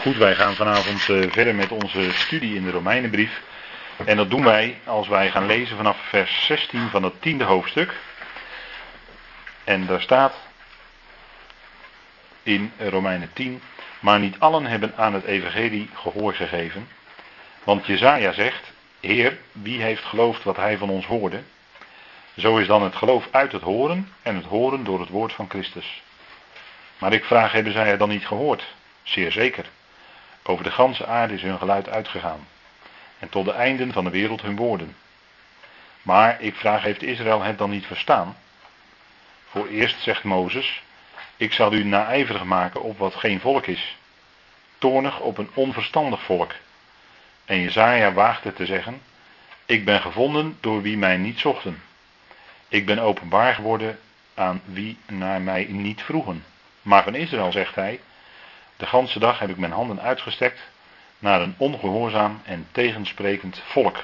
Goed, 0.00 0.16
wij 0.16 0.34
gaan 0.34 0.54
vanavond 0.54 1.08
uh, 1.08 1.30
verder 1.30 1.54
met 1.54 1.70
onze 1.70 2.12
studie 2.12 2.54
in 2.54 2.64
de 2.64 2.70
Romeinenbrief. 2.70 3.40
En 4.04 4.16
dat 4.16 4.30
doen 4.30 4.44
wij 4.44 4.78
als 4.84 5.08
wij 5.08 5.30
gaan 5.30 5.46
lezen 5.46 5.76
vanaf 5.76 5.96
vers 6.08 6.44
16 6.46 6.88
van 6.88 7.02
het 7.02 7.22
tiende 7.22 7.44
hoofdstuk. 7.44 7.94
En 9.64 9.86
daar 9.86 10.00
staat 10.00 10.34
in 12.42 12.72
Romeinen 12.78 13.30
10, 13.32 13.62
maar 14.00 14.18
niet 14.18 14.38
allen 14.38 14.66
hebben 14.66 14.92
aan 14.96 15.14
het 15.14 15.24
evangelie 15.24 15.88
gehoor 15.94 16.34
gegeven. 16.34 16.88
Want 17.64 17.86
Jezaja 17.86 18.32
zegt, 18.32 18.72
Heer, 19.00 19.38
wie 19.52 19.82
heeft 19.82 20.04
geloofd 20.04 20.42
wat 20.42 20.56
hij 20.56 20.78
van 20.78 20.90
ons 20.90 21.06
hoorde? 21.06 21.42
Zo 22.36 22.56
is 22.56 22.66
dan 22.66 22.82
het 22.82 22.96
geloof 22.96 23.28
uit 23.30 23.52
het 23.52 23.62
horen 23.62 24.12
en 24.22 24.36
het 24.36 24.44
horen 24.44 24.84
door 24.84 25.00
het 25.00 25.08
woord 25.08 25.32
van 25.32 25.48
Christus. 25.48 26.02
Maar 26.98 27.12
ik 27.12 27.24
vraag, 27.24 27.52
hebben 27.52 27.72
zij 27.72 27.88
het 27.88 27.98
dan 27.98 28.08
niet 28.08 28.26
gehoord? 28.26 28.74
Zeer 29.02 29.32
zeker. 29.32 29.64
Over 30.42 30.64
de 30.64 30.70
ganse 30.70 31.06
aarde 31.06 31.34
is 31.34 31.42
hun 31.42 31.58
geluid 31.58 31.88
uitgegaan. 31.88 32.46
En 33.18 33.28
tot 33.28 33.44
de 33.44 33.52
einden 33.52 33.92
van 33.92 34.04
de 34.04 34.10
wereld 34.10 34.42
hun 34.42 34.56
woorden. 34.56 34.96
Maar 36.02 36.40
ik 36.40 36.54
vraag, 36.54 36.82
heeft 36.82 37.02
Israël 37.02 37.42
het 37.42 37.58
dan 37.58 37.70
niet 37.70 37.86
verstaan? 37.86 38.36
Voor 39.50 39.66
eerst 39.66 40.02
zegt 40.02 40.24
Mozes, 40.24 40.82
ik 41.36 41.52
zal 41.52 41.72
u 41.72 41.84
naijverig 41.84 42.44
maken 42.44 42.82
op 42.82 42.98
wat 42.98 43.14
geen 43.14 43.40
volk 43.40 43.66
is. 43.66 43.96
Toornig 44.78 45.20
op 45.20 45.38
een 45.38 45.50
onverstandig 45.54 46.22
volk. 46.22 46.52
En 47.44 47.60
Jezaja 47.60 48.12
waagde 48.12 48.52
te 48.52 48.66
zeggen, 48.66 49.02
ik 49.66 49.84
ben 49.84 50.00
gevonden 50.00 50.56
door 50.60 50.82
wie 50.82 50.96
mij 50.96 51.16
niet 51.16 51.38
zochten. 51.38 51.82
Ik 52.68 52.86
ben 52.86 52.98
openbaar 52.98 53.54
geworden 53.54 53.98
aan 54.34 54.62
wie 54.64 54.96
naar 55.06 55.40
mij 55.40 55.66
niet 55.68 56.02
vroegen. 56.02 56.44
Maar 56.82 57.02
van 57.02 57.14
Israël 57.14 57.52
zegt 57.52 57.74
hij, 57.74 58.00
de 58.80 58.86
ganse 58.86 59.18
dag 59.18 59.38
heb 59.38 59.48
ik 59.48 59.56
mijn 59.56 59.72
handen 59.72 60.00
uitgestrekt 60.00 60.60
naar 61.18 61.40
een 61.40 61.54
ongehoorzaam 61.56 62.40
en 62.44 62.66
tegensprekend 62.72 63.62
volk. 63.64 63.96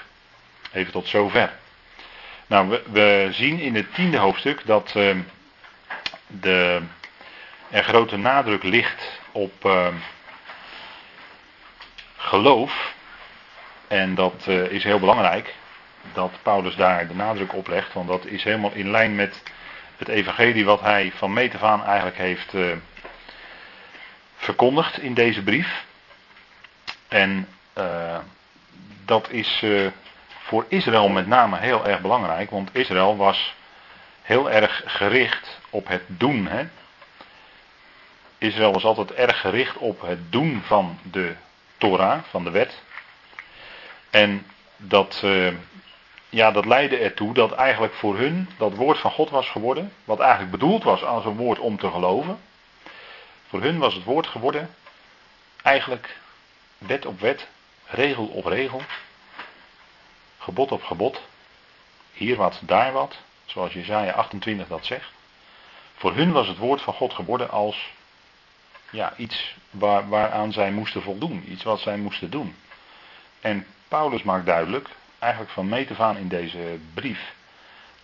Even 0.73 0.93
tot 0.93 1.09
zover. 1.09 1.53
Nou, 2.47 2.69
we, 2.69 2.83
we 2.91 3.29
zien 3.31 3.59
in 3.59 3.75
het 3.75 3.95
tiende 3.95 4.17
hoofdstuk 4.17 4.67
dat 4.67 4.93
uh, 4.97 5.17
de, 6.27 6.83
er 7.71 7.85
grote 7.85 8.17
nadruk 8.17 8.63
ligt 8.63 9.21
op 9.33 9.65
uh, 9.65 9.89
geloof. 12.17 12.95
En 13.89 14.15
dat 14.15 14.45
uh, 14.49 14.71
is 14.71 14.85
heel 14.85 15.01
belangrijk 15.01 15.55
dat 16.13 16.33
Paulus 16.43 16.77
daar 16.77 17.09
de 17.09 17.15
nadruk 17.15 17.55
op 17.55 17.69
legt, 17.69 17.93
want 17.93 18.09
dat 18.09 18.27
is 18.27 18.45
helemaal 18.45 18.73
in 18.73 18.91
lijn 18.91 19.15
met 19.15 19.43
het 19.97 20.09
evangelie 20.09 20.65
wat 20.65 20.81
hij 20.81 21.13
van 21.15 21.33
meet 21.33 21.55
eigenlijk 21.63 22.17
heeft 22.17 22.53
verkondigd 24.37 24.99
in 24.99 25.15
deze 25.15 25.43
brief. 25.43 25.85
En 27.09 27.49
uh, 27.79 28.19
dat 29.05 29.31
is 29.31 29.61
uh, 29.63 29.91
voor 30.43 30.65
Israël 30.69 31.09
met 31.09 31.27
name 31.27 31.59
heel 31.59 31.87
erg 31.87 32.01
belangrijk, 32.01 32.51
want 32.51 32.71
Israël 32.73 33.17
was 33.17 33.55
heel 34.23 34.51
erg 34.51 34.83
gericht 34.87 35.59
op 35.71 35.89
het 35.89 36.03
doen. 36.07 36.47
Hè? 36.47 36.65
Israël 38.39 38.73
was 38.73 38.85
altijd 38.85 39.13
erg 39.13 39.41
gericht 39.41 39.77
op 39.77 40.01
het 40.01 40.33
doen 40.33 40.63
van 40.65 40.99
de 41.03 41.35
Torah, 41.79 42.23
van 42.31 42.45
de 42.45 42.51
wet. 42.51 42.83
En 44.11 44.47
dat, 44.77 45.21
uh, 45.25 45.53
ja, 46.29 46.51
dat 46.51 46.65
leidde 46.65 46.97
ertoe 46.97 47.35
dat 47.35 47.53
eigenlijk 47.53 47.95
voor 47.95 48.19
hun 48.19 48.49
dat 48.57 48.75
woord 48.75 48.99
van 48.99 49.11
God 49.11 49.31
was 49.31 49.49
geworden, 49.49 49.93
wat 50.05 50.21
eigenlijk 50.21 50.51
bedoeld 50.51 50.83
was 50.83 51.05
als 51.05 51.25
een 51.25 51.37
woord 51.37 51.59
om 51.59 51.79
te 51.79 51.91
geloven. 51.91 52.39
Voor 53.49 53.63
hun 53.63 53.79
was 53.79 53.95
het 53.95 54.05
woord 54.05 54.27
geworden 54.27 54.75
eigenlijk 55.67 56.17
wet 56.79 57.07
op 57.07 57.21
wet, 57.21 57.47
regel 57.87 58.27
op 58.27 58.45
regel, 58.45 58.83
gebod 60.39 60.73
op 60.73 60.83
gebod, 60.83 61.23
hier 62.13 62.37
wat, 62.37 62.61
daar 62.63 62.93
wat, 62.93 63.17
zoals 63.45 63.73
Jezaja 63.73 64.13
28 64.13 64.69
dat 64.69 64.87
zegt. 64.87 65.11
Voor 65.97 66.15
hun 66.15 66.33
was 66.33 66.47
het 66.49 66.57
woord 66.57 66.83
van 66.83 66.95
God 66.95 67.13
geworden 67.13 67.51
als 67.51 67.93
ja, 68.91 69.17
iets 69.17 69.57
waar, 69.71 70.09
waaraan 70.09 70.53
zij 70.53 70.71
moesten 70.71 71.03
voldoen, 71.03 71.53
iets 71.53 71.63
wat 71.63 71.81
zij 71.81 71.97
moesten 71.97 72.31
doen. 72.31 72.57
En 73.41 73.67
Paulus 73.89 74.23
maakt 74.23 74.47
duidelijk, 74.47 74.89
eigenlijk 75.19 75.53
van 75.53 75.69
meet 75.69 75.91
af 75.91 76.01
aan 76.01 76.17
in 76.17 76.29
deze 76.29 76.79
brief, 76.95 77.35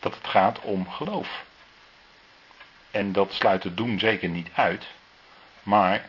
dat 0.00 0.14
het 0.14 0.26
gaat 0.26 0.60
om 0.60 0.90
geloof. 0.90 1.44
En 2.90 3.12
dat 3.12 3.32
sluit 3.32 3.64
het 3.64 3.76
doen 3.76 3.98
zeker 3.98 4.28
niet 4.28 4.48
uit. 4.54 4.86
Maar 5.62 6.08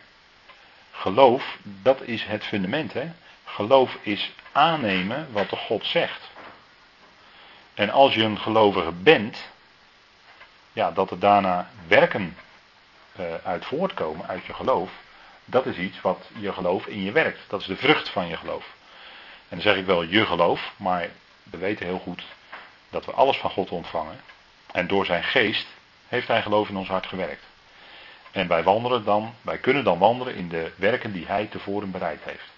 geloof, 0.90 1.56
dat 1.62 2.02
is 2.02 2.24
het 2.24 2.44
fundament. 2.44 2.92
Hè? 2.92 3.12
Geloof 3.44 3.96
is 4.00 4.32
aannemen 4.52 5.32
wat 5.32 5.50
de 5.50 5.56
God 5.56 5.86
zegt. 5.86 6.30
En 7.74 7.90
als 7.90 8.14
je 8.14 8.22
een 8.22 8.38
gelovige 8.38 8.92
bent, 8.92 9.48
ja, 10.72 10.90
dat 10.90 11.10
er 11.10 11.18
daarna 11.18 11.70
werken 11.86 12.36
uh, 13.20 13.34
uit 13.44 13.64
voortkomen, 13.64 14.26
uit 14.26 14.44
je 14.44 14.54
geloof, 14.54 14.90
dat 15.44 15.66
is 15.66 15.76
iets 15.76 16.00
wat 16.00 16.30
je 16.38 16.52
geloof 16.52 16.86
in 16.86 17.02
je 17.02 17.12
werkt. 17.12 17.40
Dat 17.48 17.60
is 17.60 17.66
de 17.66 17.76
vrucht 17.76 18.08
van 18.08 18.26
je 18.26 18.36
geloof. 18.36 18.64
En 19.48 19.60
dan 19.60 19.60
zeg 19.60 19.76
ik 19.76 19.86
wel 19.86 20.02
je 20.02 20.26
geloof, 20.26 20.72
maar 20.76 21.08
we 21.42 21.56
weten 21.58 21.86
heel 21.86 21.98
goed 21.98 22.24
dat 22.90 23.04
we 23.04 23.12
alles 23.12 23.36
van 23.36 23.50
God 23.50 23.70
ontvangen. 23.70 24.20
En 24.72 24.86
door 24.86 25.06
zijn 25.06 25.24
geest 25.24 25.66
heeft 26.08 26.28
hij 26.28 26.42
geloof 26.42 26.68
in 26.68 26.76
ons 26.76 26.88
hart 26.88 27.06
gewerkt. 27.06 27.42
En 28.34 28.48
wij 28.48 28.62
wandelen 28.62 29.04
dan, 29.04 29.34
wij 29.42 29.58
kunnen 29.58 29.84
dan 29.84 29.98
wandelen 29.98 30.34
in 30.34 30.48
de 30.48 30.72
werken 30.76 31.12
die 31.12 31.26
hij 31.26 31.46
tevoren 31.46 31.90
bereid 31.90 32.20
heeft. 32.22 32.52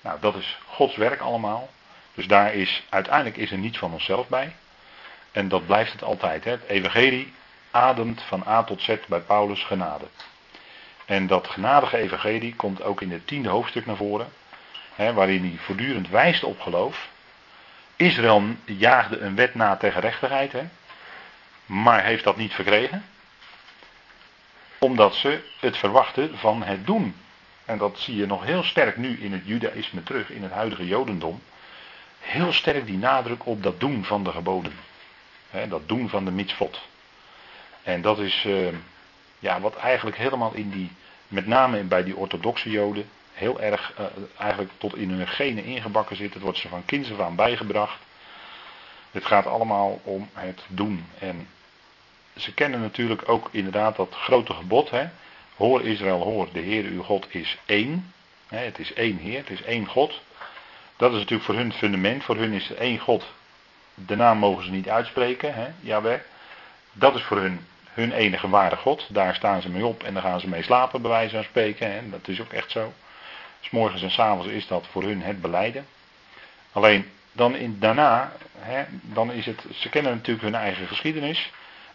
Nou, 0.00 0.20
dat 0.20 0.34
is 0.34 0.58
Gods 0.66 0.96
werk 0.96 1.20
allemaal. 1.20 1.70
Dus 2.14 2.26
daar 2.26 2.54
is, 2.54 2.82
uiteindelijk 2.88 3.36
is 3.36 3.50
er 3.50 3.58
niets 3.58 3.78
van 3.78 3.92
onszelf 3.92 4.28
bij. 4.28 4.54
En 5.32 5.48
dat 5.48 5.66
blijft 5.66 5.92
het 5.92 6.02
altijd. 6.02 6.44
Hè. 6.44 6.50
Het 6.50 6.62
evangelie 6.66 7.32
ademt 7.70 8.22
van 8.22 8.44
A 8.46 8.62
tot 8.62 8.82
Z 8.82 8.96
bij 9.08 9.20
Paulus 9.20 9.64
genade. 9.64 10.04
En 11.04 11.26
dat 11.26 11.48
genadige 11.48 11.96
evangelie 11.96 12.54
komt 12.54 12.82
ook 12.82 13.00
in 13.00 13.12
het 13.12 13.26
tiende 13.26 13.48
hoofdstuk 13.48 13.86
naar 13.86 13.96
voren. 13.96 14.32
Hè, 14.94 15.12
waarin 15.12 15.42
hij 15.42 15.58
voortdurend 15.58 16.08
wijst 16.08 16.44
op 16.44 16.60
geloof. 16.60 17.08
Israël 17.96 18.42
jaagde 18.64 19.18
een 19.18 19.34
wet 19.34 19.54
na 19.54 19.76
tegen 19.76 20.00
rechtigheid. 20.00 20.52
Hè, 20.52 20.62
maar 21.66 22.04
heeft 22.04 22.24
dat 22.24 22.36
niet 22.36 22.52
verkregen 22.52 23.04
omdat 24.82 25.14
ze 25.14 25.40
het 25.60 25.76
verwachten 25.76 26.38
van 26.38 26.62
het 26.62 26.86
doen. 26.86 27.14
En 27.64 27.78
dat 27.78 27.98
zie 27.98 28.16
je 28.16 28.26
nog 28.26 28.44
heel 28.44 28.62
sterk 28.62 28.96
nu 28.96 29.18
in 29.20 29.32
het 29.32 29.42
judaïsme 29.44 30.02
terug, 30.02 30.30
in 30.30 30.42
het 30.42 30.52
huidige 30.52 30.86
jodendom. 30.86 31.42
Heel 32.18 32.52
sterk 32.52 32.86
die 32.86 32.98
nadruk 32.98 33.46
op 33.46 33.62
dat 33.62 33.80
doen 33.80 34.04
van 34.04 34.24
de 34.24 34.30
geboden. 34.30 34.72
dat 35.68 35.88
doen 35.88 36.08
van 36.08 36.24
de 36.24 36.30
mitzvot. 36.30 36.80
En 37.82 38.00
dat 38.00 38.18
is 38.18 38.44
uh, 38.44 38.68
ja, 39.38 39.60
wat 39.60 39.76
eigenlijk 39.76 40.16
helemaal 40.16 40.54
in 40.54 40.70
die, 40.70 40.90
met 41.28 41.46
name 41.46 41.82
bij 41.82 42.04
die 42.04 42.16
orthodoxe 42.16 42.70
joden, 42.70 43.08
heel 43.32 43.60
erg 43.60 43.92
uh, 43.98 44.06
eigenlijk 44.38 44.70
tot 44.78 44.96
in 44.96 45.10
hun 45.10 45.28
genen 45.28 45.64
ingebakken 45.64 46.16
zit. 46.16 46.34
Het 46.34 46.42
wordt 46.42 46.58
ze 46.58 46.68
van 46.68 46.84
kinds 46.84 47.12
af 47.12 47.20
aan 47.20 47.36
bijgebracht. 47.36 48.00
Het 49.10 49.24
gaat 49.24 49.46
allemaal 49.46 50.00
om 50.04 50.28
het 50.32 50.62
doen. 50.68 51.06
En 51.18 51.48
ze 52.36 52.54
kennen 52.54 52.80
natuurlijk 52.80 53.28
ook 53.28 53.48
inderdaad 53.50 53.96
dat 53.96 54.14
grote 54.14 54.52
gebod. 54.52 54.90
Hè? 54.90 55.08
Hoor 55.56 55.82
Israël, 55.82 56.22
hoor, 56.22 56.48
de 56.52 56.60
Heer 56.60 56.84
uw 56.84 57.02
God 57.02 57.26
is 57.34 57.58
één. 57.66 58.12
Hè? 58.48 58.58
Het 58.58 58.78
is 58.78 58.92
één 58.92 59.16
Heer, 59.16 59.38
het 59.38 59.50
is 59.50 59.62
één 59.62 59.86
God. 59.86 60.20
Dat 60.96 61.12
is 61.12 61.18
natuurlijk 61.18 61.44
voor 61.44 61.54
hun 61.54 61.68
het 61.68 61.76
fundament. 61.76 62.24
Voor 62.24 62.36
hun 62.36 62.52
is 62.52 62.70
er 62.70 62.76
één 62.76 62.98
God. 62.98 63.24
De 63.94 64.16
naam 64.16 64.38
mogen 64.38 64.64
ze 64.64 64.70
niet 64.70 64.88
uitspreken, 64.88 65.54
hè? 65.54 65.66
Jawel. 65.80 66.20
Dat 66.92 67.14
is 67.14 67.22
voor 67.22 67.38
hun 67.38 67.66
hun 67.92 68.12
enige 68.12 68.48
ware 68.48 68.76
God. 68.76 69.06
Daar 69.08 69.34
staan 69.34 69.62
ze 69.62 69.68
mee 69.68 69.86
op 69.86 70.02
en 70.02 70.14
daar 70.14 70.22
gaan 70.22 70.40
ze 70.40 70.48
mee 70.48 70.62
slapen, 70.62 71.02
bij 71.02 71.10
wijze 71.10 71.34
van 71.34 71.44
spreken. 71.44 72.10
Dat 72.10 72.28
is 72.28 72.40
ook 72.40 72.52
echt 72.52 72.70
zo. 72.70 72.92
S 73.60 73.70
morgens 73.70 74.02
en 74.02 74.10
s 74.10 74.18
avonds 74.18 74.46
is 74.46 74.66
dat 74.66 74.86
voor 74.90 75.02
hun 75.02 75.22
het 75.22 75.40
beleiden. 75.40 75.86
Alleen 76.72 77.10
dan 77.32 77.56
in, 77.56 77.78
daarna, 77.78 78.32
hè, 78.58 78.84
dan 79.02 79.32
is 79.32 79.46
het, 79.46 79.64
ze 79.74 79.88
kennen 79.88 80.12
natuurlijk 80.12 80.44
hun 80.44 80.54
eigen 80.54 80.86
geschiedenis. 80.86 81.52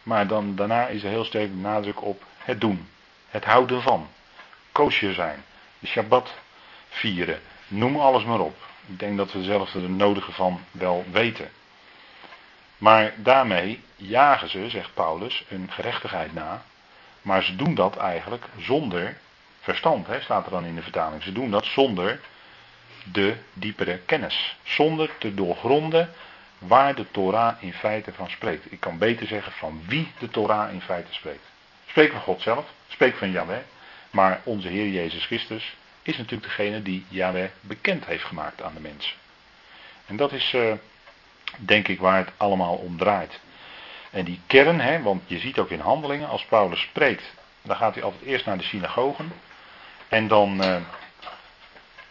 Maar 0.08 0.28
dan, 0.28 0.56
daarna 0.56 0.88
is 0.88 1.04
er 1.04 1.10
heel 1.10 1.26
sterk 1.26 1.50
de 1.50 1.58
nadruk 1.58 2.02
op 2.02 2.24
het 2.38 2.62
doen. 2.62 2.90
Het 3.30 3.46
houden 3.46 3.82
van. 3.82 4.08
Koosje 4.72 5.14
zijn. 5.14 5.44
De 5.80 5.88
Shabbat 5.88 6.34
vieren. 6.90 7.40
Noem 7.68 8.00
alles 8.00 8.24
maar 8.24 8.40
op. 8.40 8.58
Ik 8.86 9.00
denk 9.00 9.18
dat 9.18 9.32
we 9.32 9.44
zelf 9.44 9.74
er 9.74 9.90
nodige 9.90 10.32
van 10.32 10.62
wel 10.72 11.06
weten. 11.12 11.50
Maar 12.78 13.14
daarmee 13.16 13.84
jagen 13.96 14.50
ze, 14.50 14.70
zegt 14.70 14.94
Paulus, 14.94 15.46
een 15.50 15.72
gerechtigheid 15.72 16.34
na. 16.34 16.64
Maar 17.22 17.44
ze 17.44 17.56
doen 17.56 17.76
dat 17.76 17.98
eigenlijk 17.98 18.46
zonder 18.58 19.18
verstand, 19.60 20.08
hè, 20.08 20.22
staat 20.22 20.46
er 20.46 20.52
dan 20.52 20.66
in 20.66 20.76
de 20.76 20.82
vertaling. 20.82 21.24
Ze 21.24 21.32
doen 21.32 21.52
dat 21.52 21.66
zonder 21.66 22.20
de 23.04 23.36
diepere 23.54 23.98
kennis. 23.98 24.58
Zonder 24.64 25.10
te 25.18 25.34
doorgronden 25.34 26.14
waar 26.58 26.96
de 26.96 27.12
Torah 27.12 27.56
in 27.60 27.74
feite 27.74 28.14
van 28.14 28.30
spreekt. 28.30 28.72
Ik 28.72 28.80
kan 28.80 28.98
beter 28.98 29.28
zeggen 29.28 29.52
van 29.52 29.82
wie 29.88 30.12
de 30.20 30.30
Torah 30.30 30.74
in 30.74 30.82
feite 30.82 31.14
spreekt. 31.14 31.46
Spreek 31.88 32.12
van 32.12 32.22
God 32.22 32.42
zelf, 32.42 32.66
spreek 32.88 33.16
van 33.16 33.32
Yahweh, 33.32 33.60
maar 34.10 34.42
onze 34.44 34.68
Heer 34.68 34.88
Jezus 34.88 35.26
Christus 35.26 35.76
is 36.02 36.18
natuurlijk 36.18 36.44
degene 36.44 36.82
die 36.82 37.06
Yahweh 37.08 37.50
bekend 37.62 38.06
heeft 38.06 38.24
gemaakt 38.24 38.62
aan 38.62 38.74
de 38.74 38.80
mensen. 38.80 39.16
En 40.06 40.16
dat 40.16 40.32
is 40.32 40.54
uh, 40.54 40.74
denk 41.58 41.88
ik 41.88 42.00
waar 42.00 42.18
het 42.18 42.32
allemaal 42.38 42.76
om 42.76 42.98
draait. 42.98 43.40
En 44.10 44.26
die 44.26 44.40
kern, 44.48 44.80
hè, 44.80 45.02
want 45.02 45.22
je 45.26 45.40
ziet 45.40 45.60
ook 45.60 45.70
in 45.70 45.80
handelingen, 45.80 46.30
als 46.30 46.46
Paulus 46.46 46.82
spreekt, 46.82 47.24
dan 47.62 47.76
gaat 47.76 47.94
hij 47.94 48.04
altijd 48.04 48.24
eerst 48.24 48.46
naar 48.46 48.58
de 48.58 48.64
synagogen. 48.64 49.32
En 50.08 50.28
dan 50.28 50.64
uh, 50.64 50.76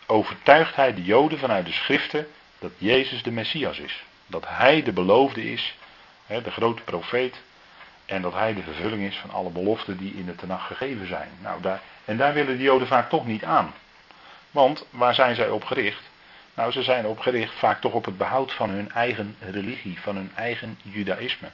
overtuigt 0.07 0.77
hij 0.77 0.95
de 0.95 1.03
Joden 1.03 1.39
vanuit 1.39 1.67
de 1.67 1.73
schriften 1.73 2.29
dat 2.59 2.71
Jezus 2.79 3.23
de 3.23 3.31
Messias 3.31 3.79
is. 3.79 4.05
Dat 4.27 4.45
hij 4.49 4.83
de 4.83 4.93
beloofde 4.93 5.53
is, 5.53 5.77
hè, 6.27 6.43
de 6.43 6.51
grote 6.51 6.83
profeet. 6.83 7.41
En 8.07 8.23
dat 8.23 8.33
hij 8.33 8.55
de 8.55 8.63
vervulling 8.63 9.03
is 9.03 9.17
van 9.17 9.31
alle 9.31 9.51
beloften 9.51 9.97
die 9.97 10.15
in 10.15 10.27
de 10.27 10.35
Tenach 10.35 10.67
gegeven 10.67 11.07
zijn. 11.07 11.29
Nou, 11.41 11.61
daar, 11.63 11.81
en 12.05 12.17
daar 12.17 12.35
willen 12.35 12.57
de 12.57 12.63
Joden 12.63 12.87
vaak 12.87 13.09
toch 13.09 13.27
niet 13.27 13.45
aan. 13.45 13.75
Want 14.51 14.87
waar 14.91 15.15
zijn 15.15 15.35
zij 15.35 15.49
op 15.49 15.65
gericht? 15.65 16.03
Nou, 16.55 16.73
ze 16.73 16.83
zijn 16.83 17.07
op 17.07 17.19
gericht 17.19 17.55
vaak 17.55 17.81
toch 17.81 17.93
op 17.93 18.05
het 18.05 18.19
behoud 18.19 18.53
van 18.53 18.71
hun 18.71 18.93
eigen 18.93 19.37
religie, 19.41 20.01
van 20.01 20.17
hun 20.17 20.31
eigen 20.35 20.79
judaïsme. 20.83 21.49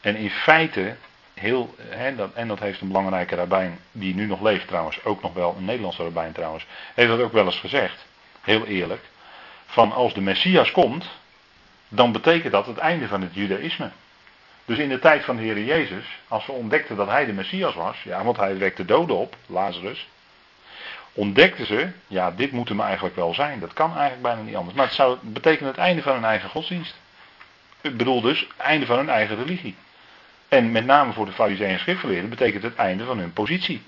En 0.00 0.16
in 0.16 0.30
feite, 0.30 0.96
heel, 1.34 1.74
dat, 2.16 2.32
en 2.32 2.48
dat 2.48 2.60
heeft 2.60 2.80
een 2.80 2.86
belangrijke 2.86 3.34
rabbijn, 3.34 3.78
die 3.92 4.14
nu 4.14 4.26
nog 4.26 4.40
leeft 4.40 4.66
trouwens, 4.66 5.04
ook 5.04 5.22
nog 5.22 5.32
wel 5.32 5.54
een 5.56 5.64
Nederlandse 5.64 6.02
rabbijn 6.02 6.32
trouwens, 6.32 6.66
heeft 6.94 7.08
dat 7.08 7.20
ook 7.20 7.32
wel 7.32 7.44
eens 7.44 7.58
gezegd, 7.58 8.06
heel 8.40 8.66
eerlijk, 8.66 9.02
van 9.66 9.92
als 9.92 10.14
de 10.14 10.20
Messias 10.20 10.70
komt, 10.70 11.06
dan 11.94 12.12
betekent 12.12 12.52
dat 12.52 12.66
het 12.66 12.78
einde 12.78 13.08
van 13.08 13.20
het 13.22 13.34
judaïsme. 13.34 13.90
Dus 14.64 14.78
in 14.78 14.88
de 14.88 14.98
tijd 14.98 15.24
van 15.24 15.36
de 15.36 15.42
Heer 15.42 15.64
Jezus, 15.64 16.04
als 16.28 16.46
we 16.46 16.52
ontdekten 16.52 16.96
dat 16.96 17.08
hij 17.08 17.24
de 17.24 17.32
Messias 17.32 17.74
was, 17.74 18.02
ja, 18.02 18.24
want 18.24 18.36
hij 18.36 18.58
wekte 18.58 18.84
doden 18.84 19.16
op, 19.16 19.36
Lazarus, 19.46 20.08
ontdekten 21.12 21.66
ze, 21.66 21.88
ja, 22.06 22.30
dit 22.30 22.52
moet 22.52 22.68
hem 22.68 22.80
eigenlijk 22.80 23.16
wel 23.16 23.34
zijn. 23.34 23.60
Dat 23.60 23.72
kan 23.72 23.90
eigenlijk 23.90 24.22
bijna 24.22 24.42
niet 24.42 24.56
anders. 24.56 24.76
Maar 24.76 24.86
het 24.86 24.94
zou 24.94 25.18
betekenen 25.22 25.70
het 25.70 25.80
einde 25.80 26.02
van 26.02 26.12
hun 26.12 26.24
eigen 26.24 26.48
godsdienst. 26.48 26.96
Ik 27.80 27.96
bedoel 27.96 28.20
dus, 28.20 28.40
het 28.40 28.56
einde 28.56 28.86
van 28.86 28.96
hun 28.96 29.08
eigen 29.08 29.36
religie. 29.36 29.76
En 30.48 30.72
met 30.72 30.84
name 30.84 31.12
voor 31.12 31.26
de 31.26 31.32
fariseeën 31.32 31.70
en 31.70 31.78
schriftgeleerden 31.78 32.30
betekent 32.30 32.62
het 32.62 32.74
einde 32.74 33.04
van 33.04 33.18
hun 33.18 33.32
positie. 33.32 33.82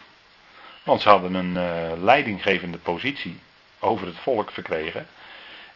Want 0.83 1.01
ze 1.01 1.09
hadden 1.09 1.35
een 1.35 1.57
uh, 1.57 2.03
leidinggevende 2.03 2.79
positie 2.79 3.39
over 3.79 4.07
het 4.07 4.17
volk 4.17 4.51
verkregen. 4.51 5.07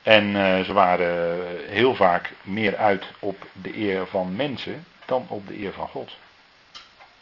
En 0.02 0.24
uh, 0.24 0.60
ze 0.60 0.72
waren 0.72 1.38
heel 1.68 1.94
vaak 1.94 2.32
meer 2.42 2.76
uit 2.76 3.04
op 3.18 3.46
de 3.52 3.78
eer 3.78 4.06
van 4.06 4.36
mensen 4.36 4.84
dan 5.06 5.26
op 5.28 5.46
de 5.46 5.62
eer 5.62 5.72
van 5.72 5.88
God. 5.88 6.16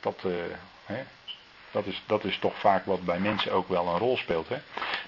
Dat, 0.00 0.22
uh, 0.26 0.32
hè, 0.86 1.02
dat, 1.70 1.86
is, 1.86 2.02
dat 2.06 2.25
is 2.25 2.38
toch 2.38 2.58
vaak 2.58 2.84
wat 2.84 3.04
bij 3.04 3.19
mensen 3.19 3.52
ook 3.52 3.69
wel 3.69 3.86
een 3.86 3.98
rol 3.98 4.16
speelt. 4.16 4.48
Hè? 4.48 4.56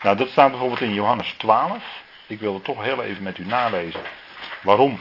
Nou, 0.02 0.16
dat 0.16 0.28
staat 0.28 0.50
bijvoorbeeld 0.50 0.80
in 0.80 0.94
Johannes 0.94 1.34
12. 1.38 2.02
Ik 2.26 2.40
wil 2.40 2.54
het 2.54 2.64
toch 2.64 2.82
heel 2.82 3.02
even 3.02 3.22
met 3.22 3.38
u 3.38 3.46
nalezen. 3.46 4.00
Waarom? 4.62 5.00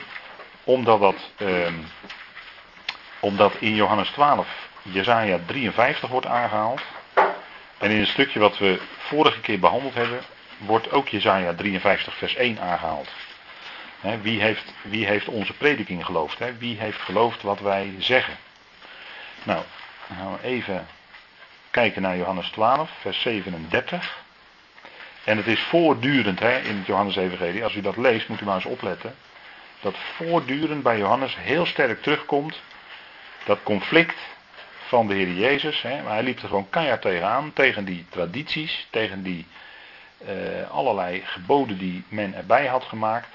Omdat 0.63 0.99
dat, 0.99 1.31
uh, 1.37 1.67
omdat 3.19 3.53
in 3.59 3.75
Johannes 3.75 4.09
12 4.09 4.69
Jezaja 4.81 5.39
53 5.45 6.09
wordt 6.09 6.25
aangehaald. 6.25 6.81
En 7.77 7.91
in 7.91 7.99
het 7.99 8.07
stukje 8.07 8.39
wat 8.39 8.57
we 8.57 8.79
vorige 8.97 9.39
keer 9.39 9.59
behandeld 9.59 9.93
hebben, 9.93 10.19
wordt 10.59 10.91
ook 10.91 11.07
Jezaja 11.07 11.53
53 11.53 12.15
vers 12.15 12.35
1 12.35 12.59
aangehaald. 12.59 13.09
wie, 14.21 14.41
heeft, 14.41 14.73
wie 14.81 15.05
heeft 15.05 15.27
onze 15.27 15.53
prediking 15.53 16.05
geloofd? 16.05 16.57
Wie 16.57 16.79
heeft 16.79 16.99
geloofd 16.99 17.41
wat 17.41 17.59
wij 17.59 17.93
zeggen? 17.97 18.37
Nou, 19.43 19.63
dan 20.07 20.17
gaan 20.17 20.31
we 20.31 20.43
even 20.43 20.87
kijken 21.71 22.01
naar 22.01 22.17
Johannes 22.17 22.49
12, 22.49 22.89
vers 23.01 23.21
37. 23.21 24.17
En 25.23 25.37
het 25.37 25.47
is 25.47 25.59
voortdurend 25.59 26.41
in 26.41 26.77
het 26.77 26.85
Johannes-evangelie. 26.85 27.63
Als 27.63 27.75
u 27.75 27.81
dat 27.81 27.97
leest, 27.97 28.27
moet 28.27 28.41
u 28.41 28.45
maar 28.45 28.55
eens 28.55 28.65
opletten. 28.65 29.15
Dat 29.81 29.95
voortdurend 30.15 30.83
bij 30.83 30.97
Johannes 30.97 31.35
heel 31.37 31.65
sterk 31.65 32.01
terugkomt. 32.01 32.61
Dat 33.45 33.63
conflict 33.63 34.17
van 34.87 35.07
de 35.07 35.13
Heer 35.13 35.31
Jezus. 35.31 35.81
Maar 35.81 36.13
hij 36.13 36.23
liep 36.23 36.41
er 36.41 36.47
gewoon 36.47 36.69
keihard 36.69 37.01
tegenaan. 37.01 37.53
Tegen 37.53 37.85
die 37.85 38.05
tradities. 38.09 38.87
Tegen 38.89 39.23
die 39.23 39.45
uh, 40.27 40.71
allerlei 40.71 41.21
geboden 41.25 41.77
die 41.77 42.03
men 42.07 42.33
erbij 42.33 42.67
had 42.67 42.83
gemaakt. 42.83 43.27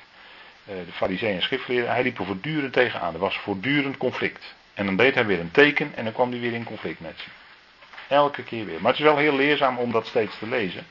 Uh, 0.69 0.75
de 0.87 0.93
fariseeën 0.93 1.35
en 1.35 1.43
schriftgeleerden. 1.43 1.91
Hij 1.91 2.03
liep 2.03 2.19
er 2.19 2.27
voortdurend 2.27 2.73
tegenaan. 2.73 3.15
Er 3.15 3.21
was 3.21 3.37
voortdurend 3.37 3.97
conflict. 3.97 4.55
En 4.75 4.87
dan 4.87 4.97
deed 4.97 5.15
hij 5.15 5.27
weer 5.27 5.41
een 5.41 5.51
teken 5.51 5.93
en 5.95 6.05
dan 6.05 6.13
kwam 6.13 6.31
hij 6.31 6.41
weer 6.41 6.53
in 6.53 6.65
conflict 6.65 7.01
met 7.01 7.19
ze. 7.19 7.29
Elke 8.09 8.43
keer 8.43 8.65
weer. 8.65 8.81
Maar 8.81 8.91
het 8.91 9.01
is 9.01 9.07
wel 9.07 9.17
heel 9.17 9.37
leerzaam 9.37 9.79
om 9.79 9.93
dat 9.93 10.07
steeds 10.07 10.39
te 10.39 10.47
lezen. 10.47 10.87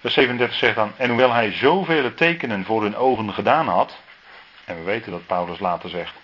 Vers 0.00 0.14
37 0.14 0.58
zegt 0.58 0.74
dan, 0.74 0.92
en 0.96 1.08
hoewel 1.08 1.32
hij 1.32 1.52
zoveel 1.52 2.14
tekenen 2.14 2.64
voor 2.64 2.82
hun 2.82 2.96
ogen 2.96 3.32
gedaan 3.32 3.68
had, 3.68 3.96
en 4.64 4.76
we 4.76 4.82
weten 4.82 5.10
dat 5.10 5.26
Paulus 5.26 5.58
later 5.58 5.90
zegt, 5.90 6.14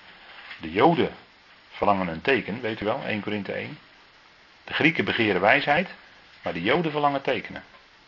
de 0.60 0.70
Joden 0.70 1.14
verlangen 1.70 2.08
een 2.08 2.20
teken, 2.20 2.60
weet 2.60 2.80
u 2.80 2.84
wel, 2.84 3.02
1 3.06 3.20
Korinthe 3.20 3.52
1. 3.52 3.78
De 4.64 4.74
Grieken 4.74 5.04
begeren 5.04 5.40
wijsheid, 5.40 5.88
maar 6.42 6.52
de 6.52 6.62
Joden 6.62 6.90
verlangen 6.90 7.22
tekenen. 7.22 7.64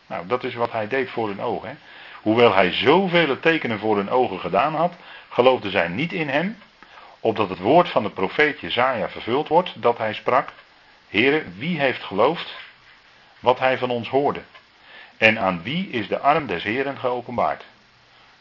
Nou, 0.07 0.27
dat 0.27 0.43
is 0.43 0.53
wat 0.53 0.71
hij 0.71 0.87
deed 0.87 1.09
voor 1.09 1.27
hun 1.27 1.41
ogen. 1.41 1.69
Hè. 1.69 1.75
Hoewel 2.21 2.53
hij 2.53 2.71
zoveel 2.71 3.39
tekenen 3.39 3.79
voor 3.79 3.95
hun 3.95 4.09
ogen 4.09 4.39
gedaan 4.39 4.75
had, 4.75 4.93
geloofden 5.29 5.71
zij 5.71 5.87
niet 5.87 6.13
in 6.13 6.29
hem, 6.29 6.57
opdat 7.19 7.49
het 7.49 7.59
woord 7.59 7.89
van 7.89 8.03
de 8.03 8.09
profeet 8.09 8.59
Jezaja 8.59 9.09
vervuld 9.09 9.47
wordt, 9.47 9.81
dat 9.81 9.97
hij 9.97 10.13
sprak, 10.13 10.49
Heren, 11.07 11.53
wie 11.57 11.79
heeft 11.79 12.03
geloofd 12.03 12.55
wat 13.39 13.59
hij 13.59 13.77
van 13.77 13.89
ons 13.89 14.09
hoorde? 14.09 14.41
En 15.17 15.39
aan 15.39 15.61
wie 15.63 15.89
is 15.89 16.07
de 16.07 16.19
arm 16.19 16.47
des 16.47 16.63
Heren 16.63 16.97
geopenbaard? 16.97 17.63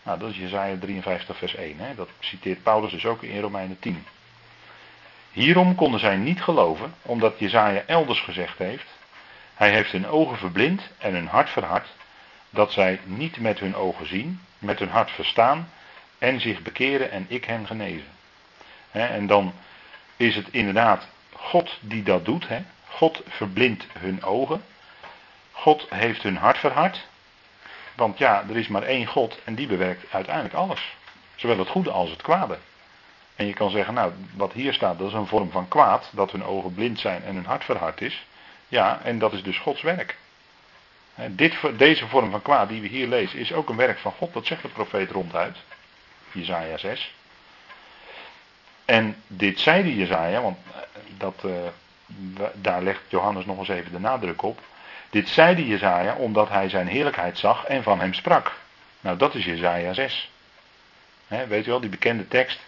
Nou, 0.02 0.18
dat 0.18 0.30
is 0.30 0.36
Jezaja 0.36 0.76
53 0.80 1.36
vers 1.36 1.54
1. 1.54 1.78
Hè? 1.78 1.94
Dat 1.94 2.08
citeert 2.18 2.62
Paulus 2.62 2.90
dus 2.90 3.06
ook 3.06 3.22
in 3.22 3.40
Romeinen 3.40 3.78
10. 3.78 4.06
Hierom 5.32 5.74
konden 5.74 6.00
zij 6.00 6.16
niet 6.16 6.42
geloven, 6.42 6.94
omdat 7.02 7.38
Jezaja 7.38 7.82
elders 7.86 8.20
gezegd 8.20 8.58
heeft, 8.58 8.86
hij 9.56 9.70
heeft 9.70 9.92
hun 9.92 10.06
ogen 10.06 10.38
verblind 10.38 10.82
en 10.98 11.14
hun 11.14 11.26
hart 11.26 11.50
verhard, 11.50 11.88
dat 12.50 12.72
zij 12.72 13.00
niet 13.04 13.40
met 13.40 13.58
hun 13.58 13.74
ogen 13.74 14.06
zien, 14.06 14.40
met 14.58 14.78
hun 14.78 14.88
hart 14.88 15.10
verstaan 15.10 15.70
en 16.18 16.40
zich 16.40 16.62
bekeren 16.62 17.10
en 17.10 17.26
ik 17.28 17.44
hen 17.44 17.66
genezen. 17.66 18.08
en 18.90 19.26
dan 19.26 19.52
is 20.16 20.34
het 20.34 20.48
inderdaad 20.50 21.06
God 21.32 21.78
die 21.80 22.02
dat 22.02 22.24
doet. 22.24 22.46
God 22.88 23.22
verblindt 23.28 23.86
hun 23.98 24.22
ogen. 24.22 24.64
God 25.52 25.86
heeft 25.90 26.22
hun 26.22 26.36
hart 26.36 26.58
verhard. 26.58 27.06
Want 27.94 28.18
ja, 28.18 28.44
er 28.48 28.56
is 28.56 28.68
maar 28.68 28.82
één 28.82 29.06
God 29.06 29.38
en 29.44 29.54
die 29.54 29.66
bewerkt 29.66 30.12
uiteindelijk 30.12 30.54
alles. 30.54 30.96
Zowel 31.34 31.58
het 31.58 31.68
goede 31.68 31.90
als 31.90 32.10
het 32.10 32.22
kwade. 32.22 32.58
En 33.36 33.46
je 33.46 33.52
kan 33.52 33.70
zeggen, 33.70 33.94
nou, 33.94 34.12
wat 34.34 34.52
hier 34.52 34.72
staat, 34.72 34.98
dat 34.98 35.08
is 35.08 35.14
een 35.14 35.26
vorm 35.26 35.50
van 35.50 35.68
kwaad, 35.68 36.10
dat 36.12 36.32
hun 36.32 36.44
ogen 36.44 36.74
blind 36.74 37.00
zijn 37.00 37.24
en 37.24 37.34
hun 37.34 37.44
hart 37.44 37.64
verhard 37.64 38.00
is. 38.00 38.25
Ja, 38.68 39.00
en 39.02 39.18
dat 39.18 39.32
is 39.32 39.42
dus 39.42 39.58
Gods 39.58 39.82
werk. 39.82 40.16
Dit, 41.30 41.54
deze 41.76 42.06
vorm 42.06 42.30
van 42.30 42.42
kwaad 42.42 42.68
die 42.68 42.80
we 42.80 42.88
hier 42.88 43.06
lezen, 43.06 43.38
is 43.38 43.52
ook 43.52 43.68
een 43.68 43.76
werk 43.76 43.98
van 43.98 44.12
God. 44.12 44.32
Dat 44.32 44.46
zegt 44.46 44.62
de 44.62 44.68
profeet 44.68 45.10
ronduit. 45.10 45.56
Jezaja 46.32 46.76
6. 46.76 47.14
En 48.84 49.22
dit 49.26 49.60
zeide 49.60 49.96
Jezaja, 49.96 50.40
want 50.40 50.58
eh, 50.72 50.80
dat, 51.16 51.42
uh, 51.44 51.52
daar 52.54 52.82
legt 52.82 53.00
Johannes 53.08 53.44
nog 53.44 53.58
eens 53.58 53.68
even 53.68 53.92
de 53.92 54.00
nadruk 54.00 54.42
op. 54.42 54.60
Dit 55.10 55.28
zeide 55.28 55.66
Jezaja 55.66 56.14
omdat 56.14 56.48
hij 56.48 56.68
zijn 56.68 56.86
heerlijkheid 56.86 57.38
zag 57.38 57.64
en 57.64 57.82
van 57.82 58.00
hem 58.00 58.14
sprak. 58.14 58.52
Nou, 59.00 59.16
dat 59.16 59.34
is 59.34 59.44
Jezaja 59.44 59.92
6. 59.92 60.30
weet 61.26 61.66
u 61.66 61.70
wel, 61.70 61.80
die 61.80 61.90
bekende 61.90 62.28
tekst. 62.28 62.60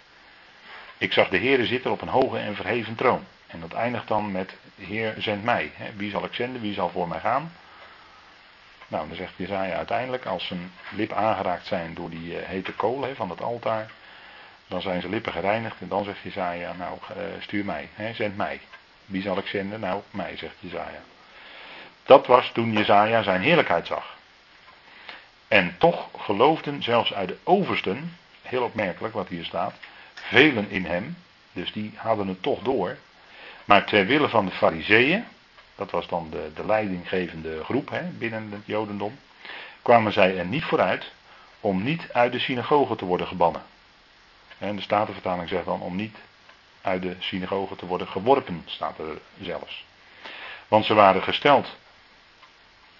Ik 0.99 1.13
zag 1.13 1.29
de 1.29 1.39
Heere 1.39 1.67
zitten 1.67 1.91
op 1.91 2.01
een 2.01 2.09
hoge 2.09 2.39
en 2.39 2.55
verheven 2.55 2.95
troon. 2.95 3.25
En 3.49 3.61
dat 3.61 3.73
eindigt 3.73 4.09
dan 4.09 4.33
met, 4.33 4.55
Heer, 4.77 5.15
zend 5.19 5.45
mij. 5.45 5.73
wie 5.97 6.11
zal 6.11 6.25
ik 6.25 6.35
zenden? 6.35 6.61
Wie 6.61 6.75
zal 6.75 6.91
voor 6.91 7.09
mij 7.09 7.21
gaan? 7.21 7.53
Nou, 8.89 9.09
dan 9.09 9.17
zegt 9.17 9.33
Jezaja 9.37 9.77
uiteindelijk, 9.77 10.27
als 10.27 10.47
zijn 10.47 10.73
lip 10.91 11.13
aangeraakt 11.13 11.67
zijn 11.67 11.95
door 11.95 12.11
die 12.11 12.39
eh, 12.39 12.49
hete 12.49 12.73
kool 12.73 13.07
van 13.15 13.31
het 13.31 13.43
altaar, 13.43 13.91
dan 14.67 14.81
zijn 14.81 15.01
zijn 15.01 15.13
lippen 15.13 15.33
gereinigd 15.33 15.81
en 15.81 15.89
dan 15.89 16.05
zegt 16.05 16.21
Jezaja, 16.23 16.73
nou 16.73 16.99
eh, 17.09 17.23
stuur 17.41 17.65
mij, 17.65 17.89
zend 18.15 18.37
mij. 18.37 18.61
Wie 19.07 19.23
zal 19.23 19.39
ik 19.39 19.47
zenden? 19.47 19.81
Nou, 19.81 20.03
mij, 20.11 20.37
zegt 20.37 20.55
Jezaja. 20.61 21.01
Dat 22.03 22.27
was 22.27 22.51
toen 22.53 22.73
Jezaja 22.73 23.23
zijn 23.23 23.41
heerlijkheid 23.41 23.87
zag. 23.87 24.17
En 25.49 25.75
toch 25.79 26.09
geloofden 26.19 26.83
zelfs 26.83 27.15
uit 27.15 27.29
de 27.29 27.37
oversten, 27.43 28.17
heel 28.43 28.63
opmerkelijk 28.63 29.15
wat 29.15 29.29
hier 29.29 29.45
staat, 29.45 29.75
velen 30.15 30.71
in 30.71 30.85
hem, 30.85 31.17
dus 31.53 31.73
die 31.73 31.93
hadden 31.97 32.29
het 32.29 32.43
toch 32.43 32.63
door. 32.63 32.97
Maar 33.69 33.85
ter 33.85 34.07
wille 34.07 34.29
van 34.29 34.47
de 34.47 34.53
fariseeën, 34.53 35.25
dat 35.75 35.91
was 35.91 36.09
dan 36.09 36.31
de, 36.31 36.51
de 36.55 36.67
leidinggevende 36.67 37.65
groep 37.65 37.91
hè, 37.91 38.03
binnen 38.03 38.51
het 38.51 38.63
jodendom, 38.65 39.19
kwamen 39.83 40.13
zij 40.13 40.39
er 40.39 40.47
niet 40.47 40.65
vooruit 40.65 41.13
om 41.61 41.83
niet 41.83 42.13
uit 42.13 42.33
de 42.33 42.39
synagoge 42.39 42.97
te 42.97 43.05
worden 43.05 43.27
gebannen. 43.27 43.63
En 44.59 44.77
de 44.77 44.83
Statenvertaling 44.83 45.49
zegt 45.49 45.65
dan 45.65 45.81
om 45.81 45.97
niet 45.97 46.17
uit 46.81 47.03
de 47.03 47.17
synagoge 47.19 47.77
te 47.77 47.87
worden 47.87 48.09
geworpen, 48.09 48.63
staat 48.67 48.99
er 48.99 49.19
zelfs. 49.41 49.85
Want 50.69 50.85
ze 50.85 50.95
waren 50.95 51.23
gesteld 51.23 51.77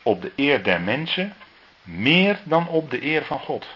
op 0.03 0.23
de 0.23 0.33
eer 0.37 0.63
der 0.63 0.81
mensen 0.81 1.35
meer 1.83 2.41
dan 2.45 2.69
op 2.69 2.91
de 2.91 3.05
eer 3.05 3.25
van 3.25 3.41
God. 3.41 3.67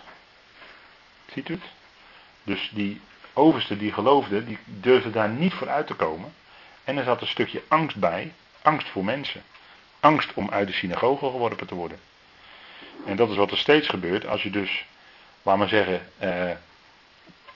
Ziet 1.32 1.48
u 1.48 1.54
het? 1.54 1.64
Dus 2.42 2.70
die 2.74 3.00
overste 3.32 3.76
die 3.76 3.92
geloofde, 3.92 4.44
die 4.44 4.58
durfde 4.64 5.10
daar 5.10 5.28
niet 5.28 5.52
voor 5.52 5.68
uit 5.68 5.86
te 5.86 5.94
komen. 5.94 6.32
En 6.84 6.98
er 6.98 7.04
zat 7.04 7.20
een 7.20 7.26
stukje 7.26 7.62
angst 7.68 7.96
bij, 7.96 8.32
angst 8.62 8.88
voor 8.88 9.04
mensen. 9.04 9.42
Angst 10.00 10.34
om 10.34 10.50
uit 10.50 10.66
de 10.66 10.72
synagoge 10.72 11.30
geworpen 11.30 11.66
te 11.66 11.74
worden. 11.74 11.98
En 13.06 13.16
dat 13.16 13.30
is 13.30 13.36
wat 13.36 13.50
er 13.50 13.58
steeds 13.58 13.88
gebeurt 13.88 14.26
als 14.26 14.42
je 14.42 14.50
dus, 14.50 14.84
laat 15.42 15.56
maar 15.56 15.68
zeggen, 15.68 16.06
eh, 16.18 16.50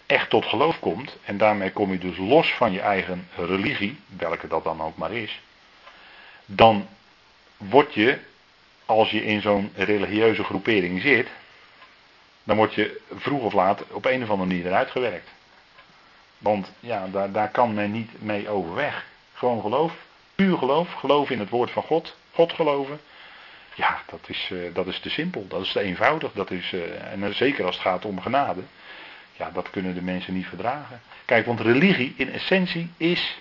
echt 0.06 0.30
tot 0.30 0.46
geloof 0.46 0.78
komt. 0.78 1.16
En 1.24 1.38
daarmee 1.38 1.72
kom 1.72 1.92
je 1.92 1.98
dus 1.98 2.16
los 2.16 2.52
van 2.52 2.72
je 2.72 2.80
eigen 2.80 3.28
religie, 3.36 3.98
welke 4.16 4.48
dat 4.48 4.64
dan 4.64 4.80
ook 4.82 4.96
maar 4.96 5.12
is. 5.12 5.40
Dan 6.46 6.88
word 7.56 7.94
je, 7.94 8.18
als 8.84 9.10
je 9.10 9.24
in 9.24 9.40
zo'n 9.40 9.72
religieuze 9.74 10.44
groepering 10.44 11.00
zit, 11.00 11.28
dan 12.44 12.56
word 12.56 12.74
je 12.74 13.00
vroeg 13.14 13.42
of 13.42 13.52
laat 13.52 13.82
op 13.90 14.04
een 14.04 14.22
of 14.22 14.30
andere 14.30 14.48
manier 14.48 14.66
eruit 14.66 14.90
gewerkt. 14.90 15.28
Want 16.38 16.72
ja, 16.80 17.06
daar, 17.06 17.32
daar 17.32 17.50
kan 17.50 17.74
men 17.74 17.92
niet 17.92 18.22
mee 18.22 18.48
overweg. 18.48 19.04
Gewoon 19.36 19.60
geloof, 19.60 19.92
puur 20.34 20.58
geloof, 20.58 20.92
geloof 20.92 21.30
in 21.30 21.38
het 21.38 21.48
woord 21.48 21.70
van 21.70 21.82
God, 21.82 22.16
God 22.32 22.52
geloven. 22.52 23.00
Ja, 23.74 24.02
dat 24.06 24.20
is, 24.26 24.50
uh, 24.52 24.74
dat 24.74 24.86
is 24.86 24.98
te 24.98 25.10
simpel, 25.10 25.46
dat 25.48 25.62
is 25.62 25.72
te 25.72 25.80
eenvoudig. 25.80 26.32
Dat 26.32 26.50
is, 26.50 26.72
uh, 26.72 27.12
en 27.12 27.22
uh, 27.22 27.28
zeker 27.28 27.64
als 27.64 27.74
het 27.74 27.84
gaat 27.84 28.04
om 28.04 28.20
genade. 28.20 28.60
Ja, 29.32 29.50
dat 29.50 29.70
kunnen 29.70 29.94
de 29.94 30.02
mensen 30.02 30.34
niet 30.34 30.46
verdragen. 30.46 31.00
Kijk, 31.24 31.46
want 31.46 31.60
religie 31.60 32.14
in 32.16 32.32
essentie 32.32 32.90
is, 32.96 33.38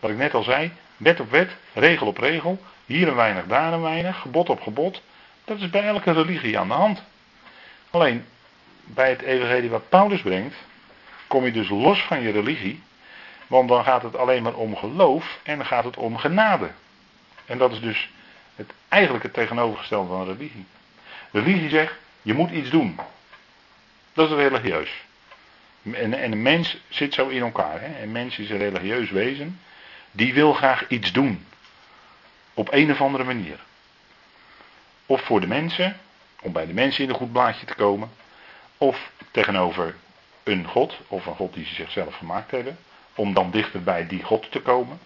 wat 0.00 0.10
ik 0.10 0.16
net 0.16 0.34
al 0.34 0.42
zei, 0.42 0.72
wet 0.96 1.20
op 1.20 1.30
wet, 1.30 1.50
regel 1.72 2.06
op 2.06 2.18
regel. 2.18 2.58
Hier 2.84 3.08
een 3.08 3.14
weinig, 3.14 3.46
daar 3.46 3.72
een 3.72 3.82
weinig, 3.82 4.20
gebod 4.20 4.48
op 4.48 4.60
gebod. 4.60 5.02
Dat 5.44 5.60
is 5.60 5.70
bij 5.70 5.82
elke 5.82 6.12
religie 6.12 6.58
aan 6.58 6.68
de 6.68 6.74
hand. 6.74 7.02
Alleen, 7.90 8.24
bij 8.84 9.08
het 9.08 9.22
evangelie 9.22 9.70
wat 9.70 9.88
Paulus 9.88 10.20
brengt, 10.20 10.56
kom 11.26 11.44
je 11.44 11.52
dus 11.52 11.68
los 11.68 12.02
van 12.02 12.20
je 12.20 12.30
religie. 12.30 12.82
Want 13.46 13.68
dan 13.68 13.84
gaat 13.84 14.02
het 14.02 14.16
alleen 14.16 14.42
maar 14.42 14.54
om 14.54 14.76
geloof 14.76 15.38
en 15.42 15.56
dan 15.56 15.66
gaat 15.66 15.84
het 15.84 15.96
om 15.96 16.16
genade. 16.16 16.70
En 17.44 17.58
dat 17.58 17.72
is 17.72 17.80
dus 17.80 18.10
het, 18.54 18.72
eigenlijk 18.88 19.24
het 19.24 19.32
tegenovergestelde 19.32 20.08
van 20.08 20.24
religie. 20.24 20.64
Religie 21.30 21.68
zegt, 21.68 21.94
je 22.22 22.34
moet 22.34 22.50
iets 22.50 22.70
doen. 22.70 22.98
Dat 24.12 24.30
is 24.30 24.36
religieus. 24.36 25.04
En, 25.82 26.14
en 26.14 26.32
een 26.32 26.42
mens 26.42 26.76
zit 26.88 27.14
zo 27.14 27.28
in 27.28 27.42
elkaar. 27.42 27.80
Hè? 27.80 28.02
Een 28.02 28.12
mens 28.12 28.38
is 28.38 28.50
een 28.50 28.58
religieus 28.58 29.10
wezen. 29.10 29.60
Die 30.10 30.34
wil 30.34 30.52
graag 30.52 30.88
iets 30.88 31.12
doen. 31.12 31.46
Op 32.54 32.72
een 32.72 32.90
of 32.90 33.00
andere 33.00 33.24
manier. 33.24 33.58
Of 35.06 35.22
voor 35.22 35.40
de 35.40 35.46
mensen, 35.46 35.96
om 36.42 36.52
bij 36.52 36.66
de 36.66 36.74
mensen 36.74 37.04
in 37.04 37.10
een 37.10 37.16
goed 37.16 37.32
blaadje 37.32 37.66
te 37.66 37.74
komen. 37.74 38.10
Of 38.78 39.10
tegenover 39.30 39.94
een 40.42 40.66
God, 40.66 40.98
of 41.08 41.26
een 41.26 41.34
God 41.34 41.54
die 41.54 41.66
ze 41.66 41.74
zichzelf 41.74 42.16
gemaakt 42.16 42.50
hebben. 42.50 42.78
Om 43.16 43.34
dan 43.34 43.50
dichter 43.50 43.82
bij 43.82 44.06
die 44.06 44.22
God 44.22 44.50
te 44.50 44.60
komen. 44.60 44.98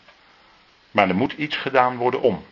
Maar 0.91 1.09
er 1.09 1.15
moet 1.15 1.33
iets 1.33 1.57
gedaan 1.57 1.97
worden 1.97 2.21
om. 2.21 2.45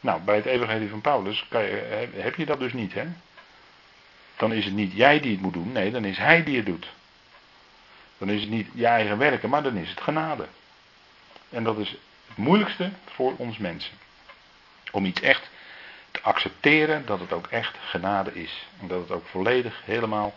Nou, 0.00 0.20
bij 0.20 0.36
het 0.36 0.44
evangelie 0.44 0.88
van 0.88 1.00
Paulus 1.00 1.46
je, 1.50 2.08
heb 2.14 2.34
je 2.34 2.46
dat 2.46 2.58
dus 2.58 2.72
niet, 2.72 2.94
hè? 2.94 3.06
Dan 4.36 4.52
is 4.52 4.64
het 4.64 4.74
niet 4.74 4.92
jij 4.92 5.20
die 5.20 5.32
het 5.32 5.40
moet 5.40 5.52
doen, 5.52 5.72
nee, 5.72 5.90
dan 5.90 6.04
is 6.04 6.18
hij 6.18 6.44
die 6.44 6.56
het 6.56 6.66
doet. 6.66 6.86
Dan 8.18 8.30
is 8.30 8.40
het 8.40 8.50
niet 8.50 8.68
je 8.74 8.86
eigen 8.86 9.18
werken, 9.18 9.48
maar 9.48 9.62
dan 9.62 9.76
is 9.76 9.90
het 9.90 10.00
genade. 10.00 10.46
En 11.50 11.64
dat 11.64 11.78
is 11.78 11.90
het 11.90 12.36
moeilijkste 12.36 12.90
voor 13.04 13.34
ons 13.36 13.58
mensen. 13.58 13.92
Om 14.90 15.04
iets 15.04 15.20
echt 15.20 15.50
te 16.10 16.22
accepteren 16.22 17.06
dat 17.06 17.20
het 17.20 17.32
ook 17.32 17.46
echt 17.46 17.76
genade 17.80 18.34
is. 18.34 18.66
En 18.80 18.88
dat 18.88 19.00
het 19.00 19.10
ook 19.10 19.26
volledig 19.26 19.82
helemaal 19.84 20.34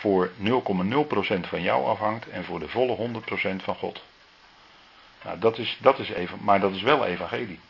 voor 0.00 0.30
0,0% 0.38 1.40
van 1.40 1.62
jou 1.62 1.86
afhangt 1.86 2.28
en 2.28 2.44
voor 2.44 2.58
de 2.58 2.68
volle 2.68 2.96
100% 2.96 3.56
van 3.56 3.74
God. 3.74 4.02
Nou, 5.24 5.38
dat 5.38 5.58
is, 5.58 5.78
dat 5.80 5.98
is 5.98 6.08
even, 6.08 6.38
maar 6.42 6.60
dat 6.60 6.74
is 6.74 6.82
wel 6.82 7.06
evangelie. 7.06 7.60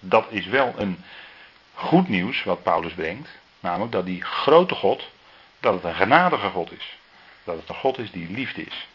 Dat 0.00 0.26
is 0.28 0.46
wel 0.46 0.74
een 0.76 1.04
goed 1.74 2.08
nieuws 2.08 2.44
wat 2.44 2.62
Paulus 2.62 2.92
brengt. 2.92 3.28
Namelijk 3.60 3.92
dat 3.92 4.06
die 4.06 4.22
grote 4.22 4.74
God, 4.74 5.10
dat 5.60 5.74
het 5.74 5.84
een 5.84 5.94
genadige 5.94 6.48
God 6.48 6.72
is. 6.72 6.96
Dat 7.44 7.56
het 7.56 7.68
een 7.68 7.74
God 7.74 7.98
is 7.98 8.10
die 8.10 8.30
liefde 8.30 8.62
is. 8.62 8.86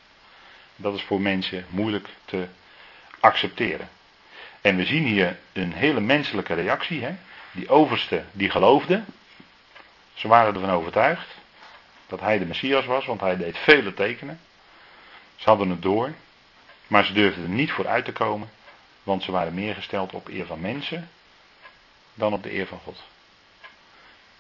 Dat 0.76 0.94
is 0.94 1.02
voor 1.04 1.22
mensen 1.22 1.66
moeilijk 1.70 2.08
te 2.26 2.48
accepteren. 3.20 3.90
En 4.62 4.76
we 4.76 4.86
zien 4.86 5.04
hier 5.04 5.40
een 5.54 5.74
hele 5.74 6.00
menselijke 6.00 6.54
reactie. 6.54 7.04
Hè? 7.04 7.16
Die 7.52 7.70
overste 7.70 8.24
die 8.32 8.50
geloofde. 8.50 9.04
Ze 10.14 10.28
waren 10.28 10.54
ervan 10.54 10.70
overtuigd 10.70 11.42
dat 12.14 12.22
hij 12.22 12.40
de 12.40 12.46
Messias 12.46 12.86
was, 12.86 13.06
want 13.06 13.22
hij 13.22 13.38
deed 13.38 13.58
vele 13.58 13.94
tekenen. 13.94 14.40
Ze 15.36 15.50
hadden 15.50 15.70
het 15.70 15.82
door, 15.82 16.14
maar 16.88 17.06
ze 17.06 17.14
durfden 17.14 17.44
er 17.44 17.50
niet 17.50 17.72
voor 17.72 17.88
uit 17.88 18.06
te 18.06 18.12
komen, 18.12 18.50
want 19.04 19.24
ze 19.24 19.32
waren 19.32 19.54
meer 19.54 19.76
gesteld 19.76 20.14
op 20.14 20.28
eer 20.28 20.46
van 20.46 20.62
mensen 20.62 21.10
dan 22.14 22.34
op 22.34 22.44
de 22.44 22.54
eer 22.54 22.68
van 22.68 22.80
God. 22.84 23.04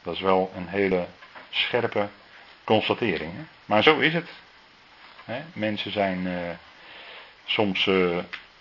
Dat 0.01 0.13
is 0.13 0.19
wel 0.19 0.51
een 0.55 0.67
hele 0.67 1.07
scherpe 1.49 2.07
constatering. 2.63 3.33
Hè? 3.35 3.43
Maar 3.65 3.83
zo 3.83 3.99
is 3.99 4.13
het. 4.13 4.29
Hè? 5.25 5.41
Mensen 5.53 5.91
zijn 5.91 6.25
uh, 6.25 6.49
soms 7.45 7.85
uh, 7.85 8.17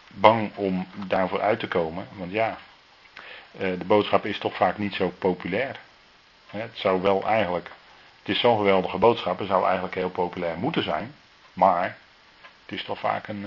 bang 0.09 0.57
om 0.57 0.87
daarvoor 1.07 1.40
uit 1.40 1.61
te 1.61 1.69
komen. 1.69 2.09
Want 2.12 2.33
ja, 2.33 2.59
uh, 3.54 3.61
de 3.61 3.85
boodschap 3.85 4.26
is 4.26 4.38
toch 4.38 4.57
vaak 4.57 4.78
niet 4.78 4.95
zo 4.95 5.09
populair. 5.19 5.81
Hè? 6.50 6.61
Het 6.61 6.78
zou 6.78 7.02
wel 7.02 7.26
eigenlijk. 7.26 7.71
Het 8.23 8.35
is 8.35 8.41
zo'n 8.41 8.57
geweldige 8.57 8.99
boodschap. 8.99 9.38
Het 9.38 9.49
zou 9.49 9.64
eigenlijk 9.64 9.95
heel 9.95 10.11
populair 10.11 10.59
moeten 10.59 10.83
zijn. 10.83 11.14
Maar 11.52 11.97
het 12.64 12.79
is 12.79 12.85
toch 12.85 12.99
vaak 12.99 13.29
een, 13.29 13.47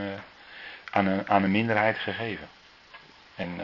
aan, 0.91 1.05
een, 1.05 1.29
aan 1.29 1.43
een 1.43 1.51
minderheid 1.51 1.97
gegeven. 1.97 2.47
En 3.35 3.59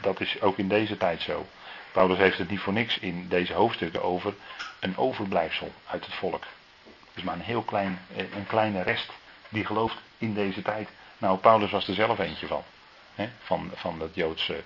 dat 0.00 0.20
is 0.20 0.40
ook 0.40 0.58
in 0.58 0.68
deze 0.68 0.96
tijd 0.96 1.20
zo. 1.20 1.46
Paulus 1.92 2.18
heeft 2.18 2.38
het 2.38 2.50
niet 2.50 2.60
voor 2.60 2.72
niks 2.72 2.98
in 2.98 3.28
deze 3.28 3.52
hoofdstukken 3.52 4.02
over 4.02 4.34
een 4.80 4.96
overblijfsel 4.96 5.72
uit 5.86 6.04
het 6.04 6.14
volk. 6.14 6.44
Dus 7.14 7.22
maar 7.22 7.34
een 7.34 7.40
heel 7.40 7.62
klein, 7.62 7.98
eh, 8.16 8.32
een 8.36 8.46
kleine 8.46 8.82
rest 8.82 9.12
die 9.48 9.64
gelooft 9.64 9.96
in 10.18 10.34
deze 10.34 10.62
tijd. 10.62 10.88
Nou, 11.18 11.38
Paulus 11.38 11.70
was 11.70 11.88
er 11.88 11.94
zelf 11.94 12.18
eentje 12.18 12.46
van. 12.46 12.62
Hè? 13.14 13.28
Van, 13.42 13.70
van, 13.74 14.00
het 14.00 14.14
Joodse, 14.14 14.62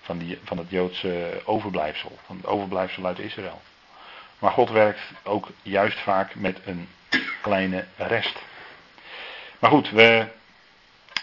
van, 0.00 0.18
die, 0.18 0.38
van 0.44 0.58
het 0.58 0.70
Joodse 0.70 1.40
overblijfsel. 1.44 2.18
Van 2.26 2.36
het 2.36 2.46
overblijfsel 2.46 3.06
uit 3.06 3.18
Israël. 3.18 3.60
Maar 4.38 4.50
God 4.50 4.70
werkt 4.70 5.00
ook 5.22 5.48
juist 5.62 5.98
vaak 5.98 6.34
met 6.34 6.58
een 6.64 6.88
kleine 7.42 7.84
rest. 7.96 8.38
Maar 9.58 9.70
goed, 9.70 9.90
we, 9.90 10.26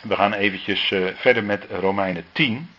we 0.01 0.15
gaan 0.15 0.33
eventjes 0.33 0.91
uh, 0.91 1.15
verder 1.15 1.43
met 1.43 1.65
Romeinen 1.69 2.25
10. 2.31 2.69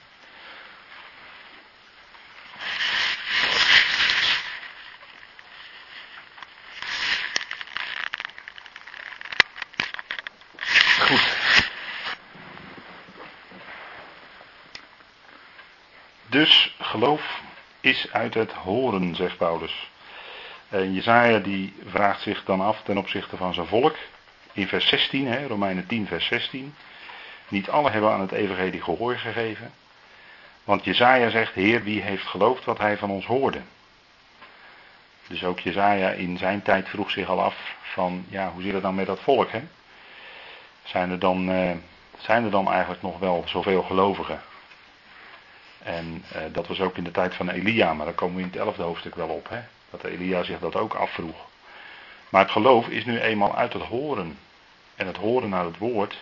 Dus 16.34 16.74
geloof 16.80 17.40
is 17.80 18.12
uit 18.12 18.34
het 18.34 18.52
horen, 18.52 19.14
zegt 19.14 19.36
Paulus. 19.36 19.90
En 20.74 20.92
Jezaja 20.92 21.38
die 21.38 21.72
vraagt 21.86 22.20
zich 22.20 22.44
dan 22.44 22.60
af 22.60 22.82
ten 22.82 22.98
opzichte 22.98 23.36
van 23.36 23.54
zijn 23.54 23.66
volk. 23.66 23.96
In 24.52 24.68
vers 24.68 24.88
16, 24.88 25.26
hè, 25.26 25.46
Romeinen 25.46 25.86
10, 25.86 26.06
vers 26.06 26.26
16. 26.26 26.74
Niet 27.48 27.70
alle 27.70 27.90
hebben 27.90 28.10
aan 28.10 28.20
het 28.20 28.32
evangelie 28.32 28.82
gehoor 28.82 29.16
gegeven. 29.16 29.72
Want 30.64 30.84
Jezaja 30.84 31.30
zegt, 31.30 31.54
Heer, 31.54 31.82
wie 31.82 32.00
heeft 32.00 32.26
geloofd 32.26 32.64
wat 32.64 32.78
hij 32.78 32.96
van 32.96 33.10
ons 33.10 33.26
hoorde? 33.26 33.60
Dus 35.26 35.44
ook 35.44 35.60
Jezaja 35.60 36.10
in 36.10 36.38
zijn 36.38 36.62
tijd 36.62 36.88
vroeg 36.88 37.10
zich 37.10 37.28
al 37.28 37.42
af 37.42 37.74
van, 37.82 38.24
ja, 38.28 38.50
hoe 38.50 38.62
zit 38.62 38.72
het 38.72 38.82
dan 38.82 38.94
met 38.94 39.06
dat 39.06 39.20
volk, 39.20 39.50
hè? 39.50 39.62
Zijn 40.82 41.10
er 41.10 41.18
dan, 41.18 41.50
uh, 41.50 41.70
zijn 42.18 42.44
er 42.44 42.50
dan 42.50 42.70
eigenlijk 42.70 43.02
nog 43.02 43.18
wel 43.18 43.42
zoveel 43.46 43.82
gelovigen? 43.82 44.40
En 45.82 46.24
uh, 46.36 46.42
dat 46.52 46.66
was 46.66 46.80
ook 46.80 46.96
in 46.96 47.04
de 47.04 47.10
tijd 47.10 47.34
van 47.34 47.48
Elia, 47.48 47.94
maar 47.94 48.06
daar 48.06 48.14
komen 48.14 48.36
we 48.36 48.42
in 48.42 48.48
het 48.48 48.56
elfde 48.56 48.82
hoofdstuk 48.82 49.14
wel 49.14 49.28
op. 49.28 49.48
Hè? 49.48 49.60
Dat 50.00 50.10
Elia 50.10 50.42
zich 50.42 50.58
dat 50.58 50.76
ook 50.76 50.94
afvroeg. 50.94 51.36
Maar 52.28 52.42
het 52.42 52.50
geloof 52.50 52.88
is 52.88 53.04
nu 53.04 53.20
eenmaal 53.20 53.56
uit 53.56 53.72
het 53.72 53.82
horen. 53.82 54.38
En 54.94 55.06
het 55.06 55.16
horen 55.16 55.48
naar 55.48 55.64
het 55.64 55.78
woord 55.78 56.16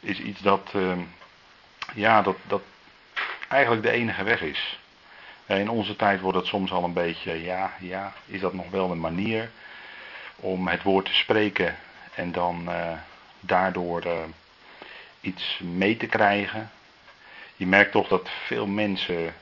is 0.00 0.18
iets 0.20 0.40
dat, 0.40 0.72
uh, 0.76 0.92
ja, 1.94 2.22
dat, 2.22 2.36
dat 2.46 2.62
eigenlijk 3.48 3.82
de 3.82 3.90
enige 3.90 4.22
weg 4.22 4.40
is. 4.40 4.78
In 5.46 5.68
onze 5.70 5.96
tijd 5.96 6.20
wordt 6.20 6.38
het 6.38 6.46
soms 6.46 6.72
al 6.72 6.84
een 6.84 6.92
beetje, 6.92 7.42
ja, 7.44 7.72
ja, 7.80 8.12
is 8.26 8.40
dat 8.40 8.52
nog 8.52 8.70
wel 8.70 8.90
een 8.90 9.00
manier 9.00 9.50
om 10.36 10.68
het 10.68 10.82
woord 10.82 11.04
te 11.04 11.14
spreken 11.14 11.76
en 12.14 12.32
dan 12.32 12.64
uh, 12.68 12.92
daardoor 13.40 14.06
uh, 14.06 14.12
iets 15.20 15.60
mee 15.62 15.96
te 15.96 16.06
krijgen. 16.06 16.70
Je 17.56 17.66
merkt 17.66 17.92
toch 17.92 18.08
dat 18.08 18.28
veel 18.46 18.66
mensen 18.66 19.34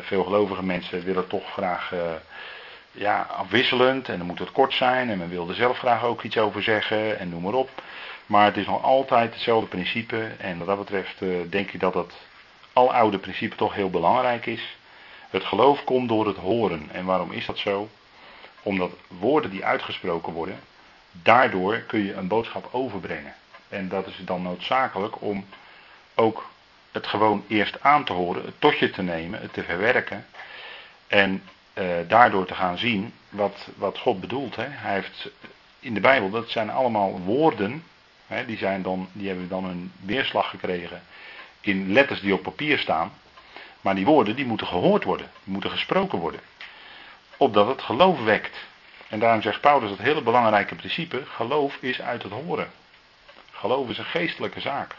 veel 0.00 0.24
gelovige 0.24 0.62
mensen 0.62 1.04
willen 1.04 1.26
toch 1.26 1.52
graag 1.52 1.92
ja, 2.92 3.22
afwisselend 3.22 4.08
en 4.08 4.18
dan 4.18 4.26
moet 4.26 4.38
het 4.38 4.52
kort 4.52 4.72
zijn 4.72 5.10
en 5.10 5.18
men 5.18 5.28
wil 5.28 5.48
er 5.48 5.54
zelf 5.54 5.78
graag 5.78 6.04
ook 6.04 6.22
iets 6.22 6.38
over 6.38 6.62
zeggen 6.62 7.18
en 7.18 7.28
noem 7.28 7.42
maar 7.42 7.52
op. 7.52 7.70
Maar 8.26 8.44
het 8.44 8.56
is 8.56 8.66
nog 8.66 8.82
altijd 8.82 9.32
hetzelfde 9.34 9.68
principe 9.68 10.30
en 10.38 10.58
wat 10.58 10.66
dat 10.66 10.78
betreft 10.78 11.18
denk 11.50 11.70
ik 11.70 11.80
dat 11.80 11.92
dat 11.92 12.12
oude 12.72 13.18
principe 13.18 13.56
toch 13.56 13.74
heel 13.74 13.90
belangrijk 13.90 14.46
is. 14.46 14.76
Het 15.30 15.44
geloof 15.44 15.84
komt 15.84 16.08
door 16.08 16.26
het 16.26 16.36
horen. 16.36 16.88
En 16.92 17.04
waarom 17.04 17.32
is 17.32 17.46
dat 17.46 17.58
zo? 17.58 17.88
Omdat 18.62 18.90
woorden 19.08 19.50
die 19.50 19.64
uitgesproken 19.64 20.32
worden, 20.32 20.60
daardoor 21.10 21.78
kun 21.78 22.04
je 22.04 22.14
een 22.14 22.28
boodschap 22.28 22.68
overbrengen. 22.70 23.34
En 23.68 23.88
dat 23.88 24.06
is 24.06 24.16
dan 24.24 24.42
noodzakelijk 24.42 25.20
om 25.20 25.46
ook 26.14 26.44
het 26.94 27.06
gewoon 27.06 27.44
eerst 27.48 27.80
aan 27.80 28.04
te 28.04 28.12
horen, 28.12 28.44
het 28.44 28.60
tot 28.60 28.78
je 28.78 28.90
te 28.90 29.02
nemen, 29.02 29.40
het 29.40 29.52
te 29.52 29.62
verwerken. 29.62 30.26
En 31.06 31.42
eh, 31.72 31.86
daardoor 32.08 32.46
te 32.46 32.54
gaan 32.54 32.78
zien 32.78 33.12
wat, 33.28 33.68
wat 33.76 33.98
God 33.98 34.20
bedoelt. 34.20 34.56
Hè. 34.56 34.66
Hij 34.68 34.94
heeft 34.94 35.30
in 35.80 35.94
de 35.94 36.00
Bijbel, 36.00 36.30
dat 36.30 36.50
zijn 36.50 36.70
allemaal 36.70 37.20
woorden, 37.20 37.84
hè, 38.26 38.46
die, 38.46 38.56
zijn 38.56 38.82
dan, 38.82 39.08
die 39.12 39.28
hebben 39.28 39.48
dan 39.48 39.64
een 39.64 39.92
weerslag 40.00 40.50
gekregen 40.50 41.02
in 41.60 41.92
letters 41.92 42.20
die 42.20 42.34
op 42.34 42.42
papier 42.42 42.78
staan. 42.78 43.12
Maar 43.80 43.94
die 43.94 44.04
woorden 44.04 44.36
die 44.36 44.46
moeten 44.46 44.66
gehoord 44.66 45.04
worden, 45.04 45.30
die 45.44 45.52
moeten 45.52 45.70
gesproken 45.70 46.18
worden. 46.18 46.40
Opdat 47.36 47.66
het 47.66 47.82
geloof 47.82 48.24
wekt. 48.24 48.56
En 49.08 49.18
daarom 49.18 49.42
zegt 49.42 49.60
Paulus 49.60 49.88
dat 49.88 49.98
hele 49.98 50.22
belangrijke 50.22 50.74
principe: 50.74 51.22
geloof 51.26 51.76
is 51.80 52.00
uit 52.00 52.22
het 52.22 52.32
horen. 52.32 52.70
Geloof 53.50 53.88
is 53.88 53.98
een 53.98 54.04
geestelijke 54.04 54.60
zaak. 54.60 54.94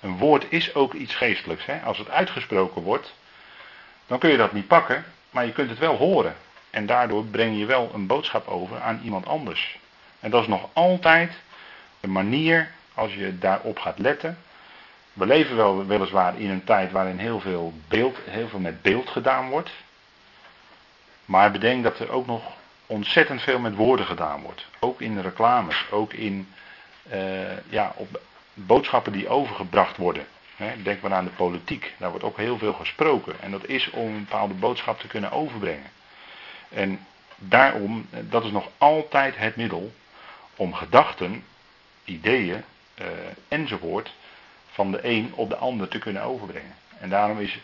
Een 0.00 0.18
woord 0.18 0.46
is 0.48 0.74
ook 0.74 0.92
iets 0.92 1.14
geestelijks. 1.14 1.66
Hè? 1.66 1.80
Als 1.80 1.98
het 1.98 2.10
uitgesproken 2.10 2.82
wordt, 2.82 3.14
dan 4.06 4.18
kun 4.18 4.30
je 4.30 4.36
dat 4.36 4.52
niet 4.52 4.66
pakken, 4.66 5.04
maar 5.30 5.46
je 5.46 5.52
kunt 5.52 5.70
het 5.70 5.78
wel 5.78 5.96
horen. 5.96 6.36
En 6.70 6.86
daardoor 6.86 7.24
breng 7.24 7.58
je 7.58 7.66
wel 7.66 7.90
een 7.94 8.06
boodschap 8.06 8.48
over 8.48 8.80
aan 8.80 9.00
iemand 9.04 9.26
anders. 9.26 9.78
En 10.20 10.30
dat 10.30 10.42
is 10.42 10.48
nog 10.48 10.68
altijd 10.72 11.32
de 12.00 12.08
manier, 12.08 12.70
als 12.94 13.14
je 13.14 13.38
daarop 13.38 13.78
gaat 13.78 13.98
letten, 13.98 14.38
we 15.12 15.26
leven 15.26 15.56
wel 15.56 15.86
weliswaar 15.86 16.40
in 16.40 16.50
een 16.50 16.64
tijd 16.64 16.92
waarin 16.92 17.18
heel 17.18 17.40
veel, 17.40 17.72
beeld, 17.88 18.16
heel 18.24 18.48
veel 18.48 18.58
met 18.58 18.82
beeld 18.82 19.08
gedaan 19.08 19.48
wordt. 19.48 19.70
Maar 21.24 21.50
bedenk 21.50 21.82
dat 21.82 21.98
er 21.98 22.10
ook 22.10 22.26
nog 22.26 22.42
ontzettend 22.86 23.42
veel 23.42 23.58
met 23.58 23.74
woorden 23.74 24.06
gedaan 24.06 24.42
wordt. 24.42 24.66
Ook 24.78 25.00
in 25.00 25.20
reclames, 25.20 25.84
ook 25.90 26.12
in 26.12 26.48
uh, 27.12 27.70
ja, 27.70 27.92
op 27.96 28.20
boodschappen 28.66 29.12
die 29.12 29.28
overgebracht 29.28 29.96
worden. 29.96 30.26
Denk 30.82 31.00
maar 31.00 31.12
aan 31.12 31.24
de 31.24 31.30
politiek, 31.30 31.94
daar 31.96 32.10
wordt 32.10 32.24
ook 32.24 32.36
heel 32.36 32.58
veel 32.58 32.72
gesproken. 32.72 33.40
En 33.40 33.50
dat 33.50 33.66
is 33.66 33.90
om 33.90 34.06
een 34.06 34.24
bepaalde 34.24 34.54
boodschap 34.54 35.00
te 35.00 35.06
kunnen 35.06 35.30
overbrengen. 35.30 35.90
En 36.68 37.06
daarom, 37.36 38.08
dat 38.10 38.44
is 38.44 38.50
nog 38.50 38.68
altijd 38.78 39.36
het 39.36 39.56
middel 39.56 39.92
om 40.56 40.74
gedachten, 40.74 41.44
ideeën 42.04 42.64
uh, 43.00 43.06
enzovoort 43.48 44.12
van 44.70 44.90
de 44.90 44.98
een 45.02 45.32
op 45.34 45.48
de 45.48 45.56
ander 45.56 45.88
te 45.88 45.98
kunnen 45.98 46.22
overbrengen. 46.22 46.74
En 46.98 47.08
daarom 47.08 47.38
is 47.38 47.58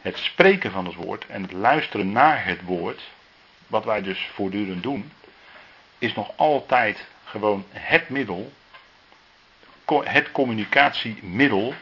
het 0.00 0.18
spreken 0.18 0.70
van 0.70 0.84
het 0.84 0.94
woord 0.94 1.26
en 1.26 1.42
het 1.42 1.52
luisteren 1.52 2.12
naar 2.12 2.44
het 2.44 2.62
woord, 2.62 3.02
wat 3.66 3.84
wij 3.84 4.02
dus 4.02 4.30
voortdurend 4.34 4.82
doen, 4.82 5.12
is 5.98 6.14
nog 6.14 6.32
altijd 6.36 7.06
gewoon 7.24 7.64
het 7.70 8.08
middel, 8.08 8.52
het 9.98 10.32
communicatiemiddel 10.32 11.74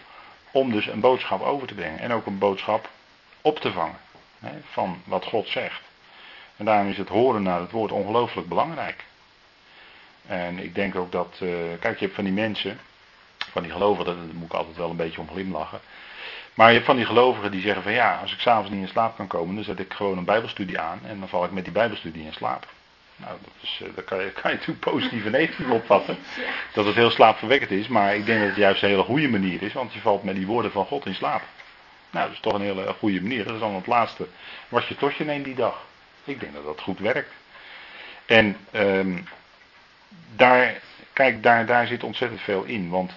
om 0.51 0.73
dus 0.73 0.87
een 0.87 1.01
boodschap 1.01 1.43
over 1.43 1.67
te 1.67 1.75
brengen 1.75 1.99
en 1.99 2.13
ook 2.13 2.27
een 2.27 2.39
boodschap 2.39 2.91
op 3.43 3.59
te 3.59 3.73
vangen 3.73 3.99
hè, 4.39 4.51
van 4.71 5.03
wat 5.05 5.25
God 5.25 5.49
zegt. 5.49 5.81
En 6.57 6.65
daarom 6.65 6.91
is 6.91 6.99
het 6.99 7.09
horen 7.09 7.43
naar 7.43 7.61
het 7.61 7.71
woord 7.71 7.93
ongelooflijk 7.93 8.49
belangrijk. 8.49 9.05
En 10.27 10.59
ik 10.59 10.75
denk 10.75 10.95
ook 10.95 11.13
dat, 11.13 11.39
uh, 11.43 11.51
kijk, 11.81 11.99
je 11.99 12.05
hebt 12.05 12.15
van 12.15 12.25
die 12.25 12.33
mensen, 12.33 12.79
van 13.37 13.63
die 13.63 13.73
gelovigen, 13.73 14.05
daar 14.05 14.35
moet 14.35 14.47
ik 14.47 14.53
altijd 14.53 14.77
wel 14.77 14.91
een 14.91 14.97
beetje 14.97 15.21
om 15.21 15.29
glimlachen. 15.29 15.81
Maar 16.55 16.69
je 16.69 16.75
hebt 16.75 16.87
van 16.87 16.97
die 16.97 17.07
gelovigen 17.07 17.51
die 17.51 17.61
zeggen 17.61 17.83
van 17.83 17.93
ja, 17.93 18.19
als 18.21 18.33
ik 18.33 18.41
s'avonds 18.41 18.71
niet 18.71 18.81
in 18.81 18.89
slaap 18.89 19.17
kan 19.17 19.27
komen, 19.27 19.55
dan 19.55 19.65
zet 19.65 19.79
ik 19.79 19.93
gewoon 19.93 20.19
een 20.19 20.25
bijbelstudie 20.25 20.79
aan 20.79 21.01
en 21.05 21.19
dan 21.19 21.29
val 21.29 21.45
ik 21.45 21.51
met 21.51 21.65
die 21.65 21.73
bijbelstudie 21.73 22.25
in 22.25 22.33
slaap. 22.33 22.67
Nou, 23.19 23.37
dat, 23.43 23.53
is, 23.61 23.81
eh, 23.83 23.89
dat 23.95 24.05
kan, 24.05 24.19
je, 24.19 24.31
kan 24.41 24.51
je 24.51 24.57
natuurlijk 24.57 24.91
positief 24.91 25.25
en 25.25 25.31
negatief 25.31 25.71
opvatten. 25.71 26.19
Dat 26.75 26.85
het 26.85 26.95
heel 26.95 27.11
slaapverwekkend 27.11 27.71
is, 27.71 27.89
maar 27.89 28.15
ik 28.15 28.27
denk 28.27 28.39
dat 28.39 28.49
het 28.49 28.57
juist 28.57 28.83
een 28.83 28.89
hele 28.89 29.03
goede 29.03 29.29
manier 29.29 29.63
is, 29.63 29.73
want 29.73 29.93
je 29.93 30.01
valt 30.01 30.23
met 30.23 30.35
die 30.35 30.47
woorden 30.47 30.73
van 30.73 30.87
God 30.87 31.07
in 31.07 31.15
slaap. 31.15 31.43
Nou, 32.11 32.27
dat 32.27 32.35
is 32.35 32.41
toch 32.41 32.53
een 32.53 32.61
hele 32.61 32.95
goede 32.99 33.21
manier. 33.21 33.45
Dat 33.45 33.55
is 33.55 33.61
dan 33.61 33.75
het 33.75 33.87
laatste 33.87 34.27
wat 34.69 34.87
je 34.87 34.97
tot 34.97 35.17
je 35.17 35.25
neemt 35.25 35.45
die 35.45 35.55
dag. 35.55 35.87
Ik 36.25 36.41
denk 36.41 36.55
dat 36.55 36.65
dat 36.65 36.81
goed 36.81 36.99
werkt. 36.99 37.33
En 38.27 38.57
um, 38.73 39.29
daar, 40.37 40.81
kijk, 41.13 41.43
daar, 41.43 41.67
daar 41.67 41.87
zit 41.87 42.05
ontzettend 42.05 42.41
veel 42.41 42.65
in. 42.65 42.89
Want 42.89 43.13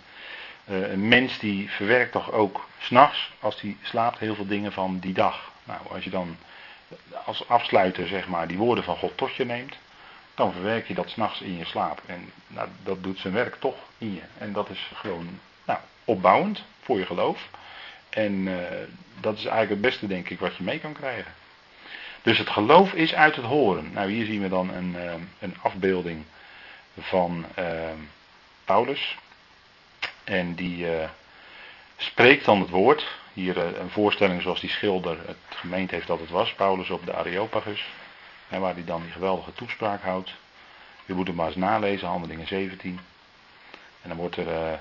uh, 0.70 0.92
een 0.92 1.08
mens 1.08 1.40
die 1.40 1.70
verwerkt 1.70 2.12
toch 2.12 2.32
ook 2.32 2.68
s'nachts, 2.80 3.32
als 3.40 3.62
hij 3.62 3.78
slaapt, 3.82 4.20
heel 4.20 4.36
veel 4.36 4.48
dingen 4.48 4.72
van 4.72 5.00
die 5.00 5.14
dag. 5.14 5.52
Nou, 5.64 5.80
als 5.90 6.04
je 6.04 6.10
dan 6.10 6.38
als 7.26 7.48
afsluiter, 7.48 8.08
zeg 8.08 8.28
maar, 8.28 8.48
die 8.48 8.58
woorden 8.58 8.84
van 8.84 8.98
God 8.98 9.18
tot 9.18 9.36
je 9.36 9.46
neemt, 9.46 9.76
dan 10.36 10.52
verwerk 10.52 10.88
je 10.88 10.94
dat 10.94 11.10
s'nachts 11.10 11.42
in 11.42 11.58
je 11.58 11.66
slaap. 11.66 12.02
En 12.06 12.32
nou, 12.48 12.70
dat 12.84 13.04
doet 13.04 13.20
zijn 13.20 13.34
werk 13.34 13.56
toch 13.56 13.76
in 13.98 14.14
je. 14.14 14.22
En 14.38 14.54
dat 14.54 14.70
is 14.70 14.92
gewoon 14.94 15.40
nou, 15.66 15.80
opbouwend 16.06 16.64
voor 16.82 16.98
je 16.98 17.06
geloof. 17.06 17.50
En 18.10 18.34
uh, 18.34 18.58
dat 19.20 19.34
is 19.38 19.46
eigenlijk 19.46 19.70
het 19.70 19.82
beste, 19.82 20.08
denk 20.08 20.30
ik, 20.30 20.40
wat 20.40 20.56
je 20.56 20.64
mee 20.64 20.80
kan 20.80 20.94
krijgen. 20.94 21.34
Dus 22.22 22.38
het 22.38 22.50
geloof 22.50 22.94
is 22.94 23.14
uit 23.14 23.36
het 23.36 23.46
horen. 23.46 23.92
Nou, 23.94 24.12
hier 24.12 24.26
zien 24.26 24.42
we 24.42 24.50
dan 24.50 24.74
een, 24.74 24.96
uh, 24.96 25.14
een 25.40 25.56
afbeelding 25.62 26.24
van 27.00 27.46
uh, 27.60 27.66
Paulus. 28.66 29.18
En 30.24 30.56
die 30.56 30.88
spreekt 31.98 32.46
dan 32.46 32.60
het 32.60 32.70
woord. 32.70 33.08
Hier 33.34 33.58
een 33.58 33.90
voorstelling 33.90 34.42
zoals 34.42 34.60
die 34.60 34.70
schilder 34.70 35.18
het 35.26 35.38
gemeend 35.50 35.92
heeft 35.92 36.08
dat 36.08 36.20
het 36.20 36.30
was. 36.30 36.54
Paulus 36.54 36.90
op 36.90 37.06
de 37.06 37.14
Areopagus. 37.14 37.86
En 38.52 38.62
waar 38.62 38.74
hij 38.74 38.86
dan 38.86 39.02
die 39.02 39.12
geweldige 39.12 39.54
toespraak 39.54 40.02
houdt. 40.02 40.34
Je 41.06 41.14
moet 41.14 41.28
het 41.28 41.36
maar 41.36 41.48
eens 41.48 41.56
nalezen, 41.56 42.08
handelingen 42.08 42.48
17. 42.48 43.00
En 44.02 44.10
dan 44.10 44.18
wordt 44.18 44.38
er 44.38 44.48
uh, 44.48 44.78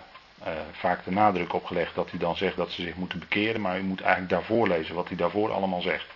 vaak 0.73 1.05
de 1.05 1.11
nadruk 1.11 1.53
op 1.53 1.65
gelegd 1.65 1.95
dat 1.95 2.11
hij 2.11 2.19
dan 2.19 2.37
zegt 2.37 2.57
dat 2.57 2.71
ze 2.71 2.83
zich 2.83 2.95
moeten 2.95 3.19
bekeren. 3.19 3.61
Maar 3.61 3.79
u 3.79 3.83
moet 3.83 4.01
eigenlijk 4.01 4.31
daarvoor 4.33 4.69
lezen 4.69 4.95
wat 4.95 5.09
hij 5.09 5.17
daarvoor 5.17 5.53
allemaal 5.53 5.81
zegt. 5.81 6.07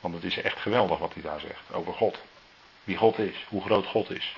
Want 0.00 0.14
het 0.14 0.24
is 0.24 0.40
echt 0.40 0.58
geweldig 0.58 0.98
wat 0.98 1.14
hij 1.14 1.22
daar 1.22 1.40
zegt 1.40 1.72
over 1.72 1.92
God. 1.92 2.18
Wie 2.84 2.96
God 2.96 3.18
is, 3.18 3.44
hoe 3.48 3.62
groot 3.62 3.86
God 3.86 4.10
is. 4.10 4.36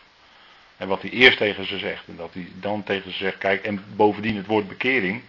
En 0.76 0.88
wat 0.88 1.02
hij 1.02 1.10
eerst 1.10 1.38
tegen 1.38 1.66
ze 1.66 1.78
zegt. 1.78 2.08
En 2.08 2.16
dat 2.16 2.34
hij 2.34 2.48
dan 2.54 2.82
tegen 2.82 3.12
ze 3.12 3.18
zegt, 3.18 3.38
kijk, 3.38 3.64
en 3.64 3.84
bovendien 3.96 4.36
het 4.36 4.46
woord 4.46 4.68
bekering, 4.68 5.22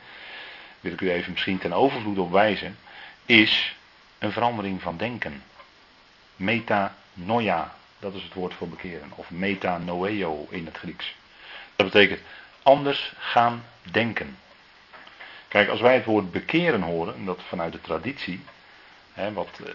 wil 0.79 0.91
ik 0.91 1.01
u 1.01 1.11
even 1.11 1.31
misschien 1.31 1.57
ten 1.57 1.73
overvloed 1.73 2.17
op 2.17 2.31
wijzen, 2.31 2.77
is 3.25 3.75
een 4.19 4.31
verandering 4.31 4.81
van 4.81 4.97
denken. 4.97 5.43
Metanoia, 7.13 7.73
dat 7.99 8.13
is 8.13 8.23
het 8.23 8.33
woord 8.33 8.53
voor 8.53 8.69
bekeren. 8.69 9.11
Of 9.15 9.31
metanoeo 9.31 10.47
in 10.49 10.65
het 10.65 10.77
Grieks. 10.77 11.15
Dat 11.75 11.91
betekent 11.91 12.19
anders 12.63 13.13
gaan 13.17 13.63
denken. 13.81 14.37
Kijk, 15.47 15.69
als 15.69 15.81
wij 15.81 15.93
het 15.93 16.05
woord 16.05 16.31
bekeren 16.31 16.81
horen, 16.81 17.15
en 17.15 17.25
dat 17.25 17.41
vanuit 17.47 17.71
de 17.71 17.81
traditie, 17.81 18.43
hè, 19.13 19.33
wat 19.33 19.59
eh, 19.65 19.73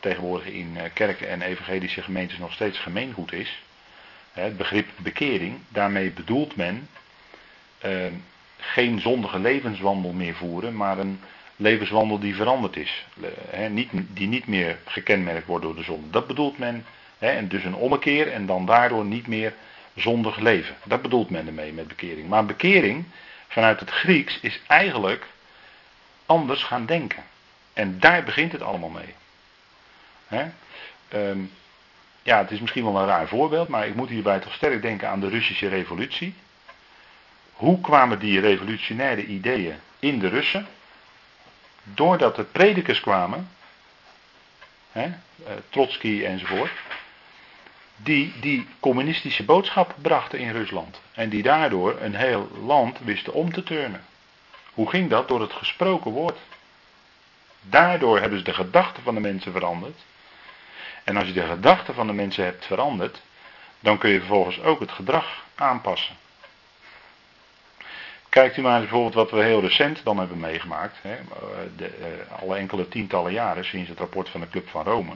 tegenwoordig 0.00 0.46
in 0.46 0.76
eh, 0.76 0.90
kerken 0.92 1.28
en 1.28 1.42
evangelische 1.42 2.02
gemeentes 2.02 2.38
nog 2.38 2.52
steeds 2.52 2.78
gemeengoed 2.78 3.32
is, 3.32 3.62
het 4.32 4.56
begrip 4.56 4.88
bekering, 4.96 5.58
daarmee 5.68 6.10
bedoelt 6.10 6.56
men 6.56 6.88
uh, 7.84 8.06
geen 8.56 9.00
zondige 9.00 9.38
levenswandel 9.38 10.12
meer 10.12 10.34
voeren, 10.34 10.76
maar 10.76 10.98
een 10.98 11.20
levenswandel 11.58 12.18
die 12.18 12.34
veranderd 12.34 12.76
is. 12.76 13.06
Niet, 13.68 13.90
die 13.92 14.26
niet 14.26 14.46
meer 14.46 14.78
gekenmerkt 14.84 15.46
wordt 15.46 15.64
door 15.64 15.74
de 15.74 15.82
zonde. 15.82 16.10
Dat 16.10 16.26
bedoelt 16.26 16.58
men, 16.58 16.86
en 17.18 17.48
dus 17.48 17.64
een 17.64 17.74
ommekeer 17.74 18.32
en 18.32 18.46
dan 18.46 18.66
daardoor 18.66 19.04
niet 19.04 19.26
meer 19.26 19.54
zondig 19.94 20.36
leven. 20.36 20.76
Dat 20.84 21.02
bedoelt 21.02 21.30
men 21.30 21.46
ermee 21.46 21.72
met 21.72 21.88
bekering. 21.88 22.28
Maar 22.28 22.46
bekering 22.46 23.04
vanuit 23.48 23.80
het 23.80 23.90
Grieks 23.90 24.40
is 24.40 24.60
eigenlijk 24.66 25.26
anders 26.26 26.62
gaan 26.62 26.86
denken. 26.86 27.22
En 27.72 27.98
daar 27.98 28.24
begint 28.24 28.52
het 28.52 28.62
allemaal 28.62 28.88
mee. 28.88 29.14
He? 30.26 30.44
Um, 31.14 31.50
ja, 32.22 32.38
het 32.38 32.50
is 32.50 32.60
misschien 32.60 32.84
wel 32.84 32.96
een 32.96 33.06
raar 33.06 33.28
voorbeeld, 33.28 33.68
maar 33.68 33.86
ik 33.86 33.94
moet 33.94 34.08
hierbij 34.08 34.38
toch 34.38 34.52
sterk 34.54 34.82
denken 34.82 35.08
aan 35.08 35.20
de 35.20 35.28
Russische 35.28 35.68
revolutie. 35.68 36.34
Hoe 37.52 37.80
kwamen 37.80 38.18
die 38.18 38.40
revolutionaire 38.40 39.24
ideeën 39.26 39.74
in 39.98 40.18
de 40.18 40.28
Russen? 40.28 40.66
Doordat 41.94 42.38
er 42.38 42.44
predikers 42.44 43.00
kwamen, 43.00 43.50
hè, 44.92 45.02
eh, 45.02 45.52
Trotsky 45.68 46.24
enzovoort, 46.24 46.72
die 47.96 48.32
die 48.40 48.66
communistische 48.80 49.44
boodschap 49.44 49.94
brachten 50.00 50.38
in 50.38 50.52
Rusland. 50.52 51.00
En 51.12 51.28
die 51.28 51.42
daardoor 51.42 52.00
een 52.00 52.14
heel 52.14 52.50
land 52.64 52.98
wisten 52.98 53.32
om 53.32 53.52
te 53.52 53.62
turnen. 53.62 54.04
Hoe 54.72 54.88
ging 54.88 55.10
dat? 55.10 55.28
Door 55.28 55.40
het 55.40 55.52
gesproken 55.52 56.10
woord. 56.10 56.38
Daardoor 57.60 58.20
hebben 58.20 58.38
ze 58.38 58.44
de 58.44 58.54
gedachten 58.54 59.02
van 59.02 59.14
de 59.14 59.20
mensen 59.20 59.52
veranderd. 59.52 60.00
En 61.04 61.16
als 61.16 61.26
je 61.26 61.32
de 61.32 61.46
gedachten 61.46 61.94
van 61.94 62.06
de 62.06 62.12
mensen 62.12 62.44
hebt 62.44 62.66
veranderd, 62.66 63.20
dan 63.80 63.98
kun 63.98 64.10
je 64.10 64.18
vervolgens 64.18 64.60
ook 64.60 64.80
het 64.80 64.90
gedrag 64.90 65.44
aanpassen. 65.54 66.16
Kijkt 68.28 68.56
u 68.56 68.62
maar 68.62 68.72
eens 68.72 68.88
bijvoorbeeld 68.88 69.14
wat 69.14 69.30
we 69.30 69.42
heel 69.42 69.60
recent 69.60 70.00
dan 70.04 70.18
hebben 70.18 70.40
meegemaakt. 70.40 70.96
Hè, 71.02 71.16
de, 71.76 71.98
uh, 71.98 72.42
alle 72.42 72.56
enkele 72.56 72.88
tientallen 72.88 73.32
jaren 73.32 73.64
sinds 73.64 73.88
het 73.88 73.98
rapport 73.98 74.28
van 74.28 74.40
de 74.40 74.48
Club 74.48 74.68
van 74.68 74.84
Rome. 74.84 75.12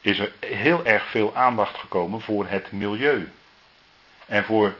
Is 0.00 0.18
er 0.18 0.32
heel 0.40 0.84
erg 0.84 1.06
veel 1.06 1.36
aandacht 1.36 1.78
gekomen 1.78 2.20
voor 2.20 2.46
het 2.48 2.72
milieu. 2.72 3.32
En 4.26 4.44
voor 4.44 4.74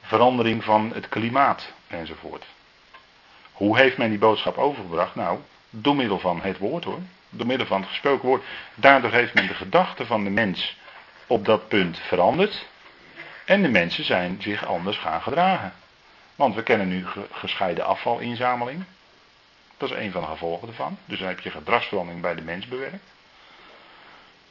verandering 0.00 0.64
van 0.64 0.90
het 0.94 1.08
klimaat 1.08 1.72
enzovoort. 1.86 2.44
Hoe 3.52 3.78
heeft 3.78 3.96
men 3.96 4.08
die 4.08 4.18
boodschap 4.18 4.58
overgebracht? 4.58 5.14
Nou, 5.14 5.38
door 5.70 5.96
middel 5.96 6.18
van 6.18 6.40
het 6.42 6.58
woord 6.58 6.84
hoor. 6.84 7.00
Door 7.30 7.46
middel 7.46 7.66
van 7.66 7.80
het 7.80 7.88
gesproken 7.88 8.28
woord. 8.28 8.44
Daardoor 8.74 9.10
heeft 9.10 9.34
men 9.34 9.46
de 9.46 9.54
gedachten 9.54 10.06
van 10.06 10.24
de 10.24 10.30
mens 10.30 10.76
op 11.26 11.44
dat 11.44 11.68
punt 11.68 11.98
veranderd. 11.98 12.66
En 13.44 13.62
de 13.62 13.68
mensen 13.68 14.04
zijn 14.04 14.36
zich 14.42 14.66
anders 14.66 14.96
gaan 14.96 15.22
gedragen. 15.22 15.72
Want 16.36 16.54
we 16.54 16.62
kennen 16.62 16.88
nu 16.88 17.06
gescheiden 17.30 17.86
afvalinzameling. 17.86 18.84
Dat 19.76 19.90
is 19.90 19.96
een 19.96 20.10
van 20.10 20.20
de 20.20 20.26
gevolgen 20.26 20.68
ervan. 20.68 20.98
Dus 21.04 21.18
dan 21.18 21.28
heb 21.28 21.40
je 21.40 21.50
gedragsverandering 21.50 22.22
bij 22.22 22.34
de 22.34 22.42
mens 22.42 22.66
bewerkt. 22.66 23.12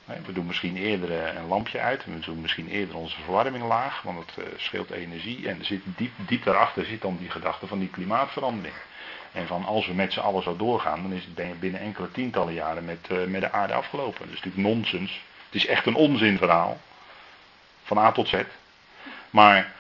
We 0.06 0.34
doen 0.34 0.46
misschien 0.46 0.78
eerder 0.78 1.36
een 1.36 1.48
lampje 1.48 1.80
uit. 1.80 2.06
We 2.06 2.20
doen 2.20 2.42
misschien 2.42 2.68
eerder 2.68 2.96
onze 2.96 3.22
verwarming 3.22 3.68
laag. 3.68 4.02
Want 4.02 4.20
het 4.20 4.46
eh, 4.46 4.54
scheelt 4.58 4.90
energie. 4.90 5.48
En 5.50 5.66
zit 5.66 5.82
diep, 5.86 6.12
diep 6.28 6.44
daarachter 6.44 6.86
zit 6.86 7.02
dan 7.02 7.18
die 7.18 7.30
gedachte 7.30 7.68
van 7.68 7.80
die 7.80 7.90
klimaatverandering. 7.90 8.76
En 9.32 9.48
van 9.48 9.66
als 9.66 9.88
we 9.88 9.94
met 9.94 10.14
z'n 10.14 10.20
allen 10.20 10.44
zo 10.44 10.56
doorgaan, 10.56 11.02
dan 11.02 11.14
is 11.14 11.26
het 11.36 11.60
binnen 11.60 11.82
enkele 11.82 12.12
tientallen 12.12 12.54
jaren 12.54 12.86
met, 12.86 13.08
uh, 13.12 13.26
met 13.26 13.42
de 13.42 13.52
aarde 13.52 13.74
afgelopen. 13.74 14.20
Dat 14.20 14.36
is 14.36 14.44
natuurlijk 14.44 14.68
nonsens. 14.68 15.22
Het 15.46 15.56
is 15.56 15.66
echt 15.66 15.86
een 15.86 15.96
onzinverhaal. 15.96 16.80
Van 17.84 17.98
A 17.98 18.12
tot 18.12 18.28
Z. 18.28 18.44
Maar 19.30 19.72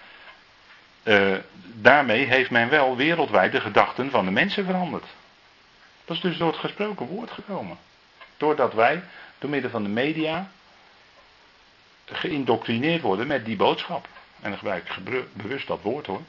uh, 1.04 1.38
daarmee 1.63 2.26
heeft 2.26 2.50
men 2.50 2.70
wel 2.70 2.96
wereldwijd 2.96 3.52
de 3.52 3.62
gedachten 3.62 4.10
van 4.10 4.26
de 4.26 4.32
mensen 4.32 4.66
veranderd. 4.66 5.06
Dat 6.06 6.16
is 6.16 6.22
dus 6.22 6.38
door 6.38 6.52
het 6.52 6.60
gesproken 6.60 7.06
woord 7.06 7.32
gekomen. 7.32 7.78
Doordat 8.38 8.74
wij 8.74 9.04
door 9.39 9.50
middel 9.50 9.70
van 9.70 9.84
de 9.84 9.89
media 9.89 10.50
geïndoctrineerd 12.06 13.02
worden 13.02 13.28
met 13.28 13.46
die 13.46 13.56
boodschap. 13.56 14.08
En 14.42 14.50
dan 14.50 14.58
gebruik 14.58 14.89
ik 14.89 15.24
bewust 15.34 15.68
dat 15.68 15.82
woord 15.82 16.06
hoor. 16.06 16.22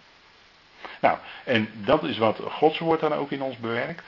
Nou, 1.00 1.18
en 1.44 1.68
dat 1.72 2.02
is 2.02 2.18
wat 2.18 2.38
Gods 2.48 2.78
woord 2.78 3.00
dan 3.00 3.14
ook 3.14 3.30
in 3.30 3.42
ons 3.42 3.56
bewerkt. 3.56 4.02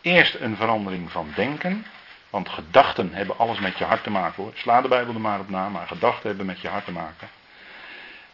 Eerst 0.00 0.34
een 0.34 0.56
verandering 0.56 1.10
van 1.10 1.32
denken. 1.34 1.86
Want 2.30 2.48
gedachten 2.48 3.12
hebben 3.12 3.38
alles 3.38 3.58
met 3.58 3.78
je 3.78 3.84
hart 3.84 4.02
te 4.02 4.10
maken 4.10 4.42
hoor. 4.42 4.52
Sla 4.54 4.80
de 4.80 4.88
Bijbel 4.88 5.14
er 5.14 5.20
maar 5.20 5.40
op 5.40 5.48
na, 5.48 5.68
maar 5.68 5.86
gedachten 5.86 6.28
hebben 6.28 6.46
met 6.46 6.60
je 6.60 6.68
hart 6.68 6.84
te 6.84 6.92
maken. 6.92 7.28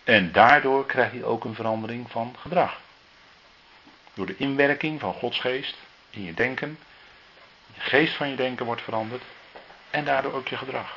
En 0.04 0.32
daardoor 0.32 0.86
krijg 0.86 1.12
je 1.12 1.24
ook 1.24 1.44
een 1.44 1.54
verandering 1.54 2.10
van 2.10 2.34
gedrag. 2.38 2.80
Door 4.14 4.26
de 4.26 4.36
inwerking 4.36 5.00
van 5.00 5.14
Gods 5.14 5.40
geest 5.40 5.76
in 6.10 6.24
je 6.24 6.34
denken. 6.34 6.78
De 7.74 7.80
geest 7.80 8.14
van 8.14 8.28
je 8.28 8.36
denken 8.36 8.66
wordt 8.66 8.82
veranderd. 8.82 9.22
En 9.90 10.04
daardoor 10.04 10.32
ook 10.32 10.48
je 10.48 10.56
gedrag. 10.56 10.96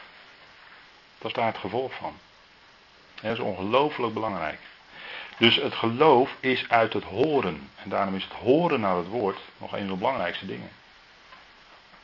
Dat 1.18 1.28
is 1.28 1.34
daar 1.34 1.46
het 1.46 1.58
gevolg 1.58 1.94
van. 1.94 2.14
Dat 3.22 3.32
is 3.32 3.40
ongelooflijk 3.40 4.14
belangrijk. 4.14 4.60
Dus 5.38 5.56
het 5.56 5.74
geloof 5.74 6.36
is 6.40 6.70
uit 6.70 6.94
het 6.94 7.04
horen. 7.04 7.70
En 7.76 7.90
daarom 7.90 8.16
is 8.16 8.24
het 8.24 8.34
horen 8.34 8.80
naar 8.80 8.96
het 8.96 9.08
woord 9.08 9.40
nog 9.58 9.72
een 9.72 9.80
van 9.80 9.88
de 9.88 9.96
belangrijkste 9.96 10.46
dingen. 10.46 10.70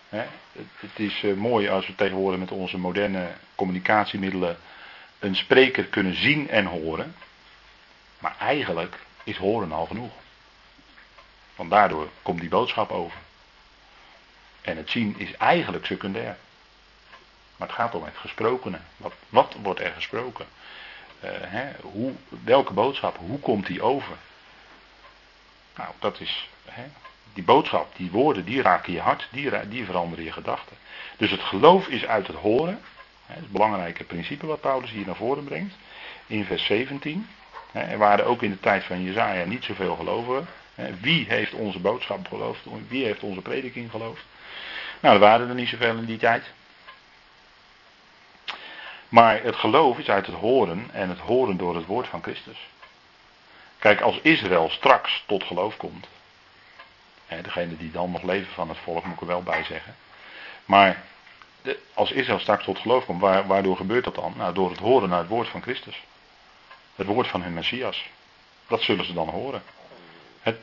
het, 0.09 0.99
is 0.99 1.23
eh, 1.23 1.33
mooi 1.33 1.69
als 1.69 1.87
we 1.87 1.95
tegenwoordig 1.95 2.39
met 2.39 2.51
onze 2.51 2.77
moderne 2.77 3.31
communicatiemiddelen 3.55 4.57
een 5.19 5.35
spreker 5.35 5.85
kunnen 5.85 6.15
zien 6.15 6.49
en 6.49 6.65
horen. 6.65 7.15
Maar 8.19 8.35
eigenlijk 8.39 8.95
is 9.23 9.37
horen 9.37 9.71
al 9.71 9.85
genoeg. 9.85 10.11
Want 11.55 11.69
daardoor 11.69 12.09
komt 12.21 12.39
die 12.39 12.49
boodschap 12.49 12.91
over. 12.91 13.19
En 14.61 14.77
het 14.77 14.89
zien 14.89 15.15
is 15.17 15.33
eigenlijk 15.33 15.85
secundair. 15.85 16.37
Maar 17.55 17.67
het 17.67 17.77
gaat 17.77 17.95
om 17.95 18.03
het 18.03 18.17
gesprokene. 18.17 18.79
Wat, 19.29 19.55
wordt 19.61 19.79
er 19.79 19.91
gesproken? 19.91 20.45
Uh, 21.23 21.29
hè, 21.31 21.71
hoe, 21.81 22.13
welke 22.43 22.73
boodschap? 22.73 23.17
Hoe 23.17 23.39
komt 23.39 23.65
die 23.65 23.81
over? 23.81 24.15
Nou, 25.75 25.89
dat 25.99 26.19
is. 26.19 26.49
Hè, 26.65 26.83
die 27.33 27.43
boodschap, 27.43 27.95
die 27.95 28.11
woorden, 28.11 28.45
die 28.45 28.61
raken 28.61 28.93
je 28.93 28.99
hart, 28.99 29.27
die, 29.31 29.67
die 29.67 29.85
veranderen 29.85 30.25
je 30.25 30.31
gedachten. 30.31 30.77
Dus 31.17 31.31
het 31.31 31.41
geloof 31.41 31.87
is 31.87 32.05
uit 32.05 32.27
het 32.27 32.35
horen. 32.35 32.81
Het 33.33 33.51
belangrijke 33.51 34.03
principe 34.03 34.45
wat 34.45 34.61
Paulus 34.61 34.91
hier 34.91 35.05
naar 35.05 35.15
voren 35.15 35.43
brengt. 35.43 35.75
In 36.27 36.45
vers 36.45 36.65
17. 36.65 37.29
Hè, 37.71 37.81
er 37.81 37.97
waren 37.97 38.25
ook 38.25 38.41
in 38.41 38.49
de 38.49 38.59
tijd 38.59 38.83
van 38.83 39.03
Jezaja 39.03 39.45
niet 39.45 39.63
zoveel 39.63 39.95
gelovigen. 39.95 40.47
Wie 40.99 41.25
heeft 41.27 41.53
onze 41.53 41.79
boodschap 41.79 42.27
geloofd? 42.27 42.65
Wie 42.87 43.05
heeft 43.05 43.23
onze 43.23 43.41
prediking 43.41 43.91
geloofd? 43.91 44.23
Nou, 44.99 45.13
er 45.13 45.21
waren 45.21 45.49
er 45.49 45.55
niet 45.55 45.69
zoveel 45.69 45.97
in 45.97 46.05
die 46.05 46.17
tijd. 46.17 46.43
Maar 49.09 49.43
het 49.43 49.55
geloof 49.55 49.97
is 49.97 50.09
uit 50.09 50.25
het 50.25 50.35
horen 50.35 50.87
en 50.91 51.09
het 51.09 51.19
horen 51.19 51.57
door 51.57 51.75
het 51.75 51.85
woord 51.85 52.07
van 52.07 52.21
Christus. 52.21 52.67
Kijk, 53.79 54.01
als 54.01 54.19
Israël 54.21 54.69
straks 54.69 55.23
tot 55.25 55.43
geloof 55.43 55.77
komt. 55.77 56.07
Degene 57.41 57.77
die 57.77 57.91
dan 57.91 58.11
nog 58.11 58.21
leven 58.21 58.53
van 58.53 58.69
het 58.69 58.77
volk, 58.77 59.05
moet 59.05 59.13
ik 59.13 59.21
er 59.21 59.27
wel 59.27 59.43
bij 59.43 59.63
zeggen. 59.63 59.95
Maar 60.65 61.03
de, 61.69 61.79
als 61.93 62.11
Israël 62.11 62.39
straks 62.39 62.63
tot 62.63 62.79
geloof 62.79 63.05
komt, 63.05 63.21
waardoor 63.21 63.77
gebeurt 63.77 64.03
dat 64.03 64.15
dan? 64.15 64.33
Nou, 64.37 64.53
door 64.53 64.69
het 64.69 64.79
horen 64.79 65.09
naar 65.09 65.19
het 65.19 65.27
woord 65.27 65.47
van 65.47 65.61
Christus. 65.61 66.03
Het 66.95 67.07
woord 67.07 67.27
van 67.27 67.41
hun 67.41 67.53
Messias. 67.53 68.09
Dat 68.67 68.81
zullen 68.81 69.05
ze 69.05 69.13
dan 69.13 69.29
horen. 69.29 69.61
Het, 70.41 70.57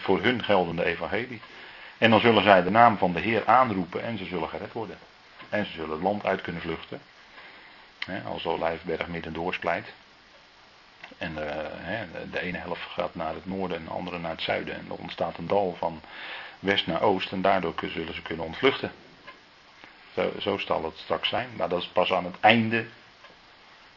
voor 0.00 0.22
hun 0.22 0.44
geldende 0.44 0.84
evangelie. 0.84 1.40
En 1.98 2.10
dan 2.10 2.20
zullen 2.20 2.42
zij 2.42 2.62
de 2.62 2.70
naam 2.70 2.98
van 2.98 3.12
de 3.12 3.20
Heer 3.20 3.46
aanroepen 3.46 4.02
en 4.02 4.18
ze 4.18 4.24
zullen 4.24 4.48
gered 4.48 4.72
worden. 4.72 4.98
En 5.48 5.66
ze 5.66 5.72
zullen 5.72 5.90
het 5.90 6.02
land 6.02 6.26
uit 6.26 6.40
kunnen 6.40 6.62
vluchten. 6.62 7.00
Hè, 8.06 8.22
als 8.22 8.46
Olijfberg 8.46 9.06
midden 9.06 9.32
doorsplijt. 9.32 9.92
En 11.18 11.32
uh, 11.32 11.40
de 12.30 12.40
ene 12.40 12.58
helft 12.58 12.82
gaat 12.82 13.14
naar 13.14 13.34
het 13.34 13.46
noorden 13.46 13.76
en 13.76 13.84
de 13.84 13.90
andere 13.90 14.18
naar 14.18 14.30
het 14.30 14.42
zuiden. 14.42 14.74
En 14.74 14.86
er 14.88 14.96
ontstaat 14.96 15.38
een 15.38 15.46
dal 15.46 15.76
van 15.78 16.00
west 16.58 16.86
naar 16.86 17.02
oost. 17.02 17.32
En 17.32 17.42
daardoor 17.42 17.74
zullen 17.86 18.14
ze 18.14 18.22
kunnen 18.22 18.46
ontvluchten. 18.46 18.92
Zo, 20.16 20.32
zo 20.40 20.58
zal 20.58 20.84
het 20.84 20.96
straks 20.96 21.28
zijn. 21.28 21.48
Maar 21.56 21.68
dat 21.68 21.80
is 21.80 21.86
pas 21.86 22.12
aan 22.12 22.24
het 22.24 22.36
einde 22.40 22.84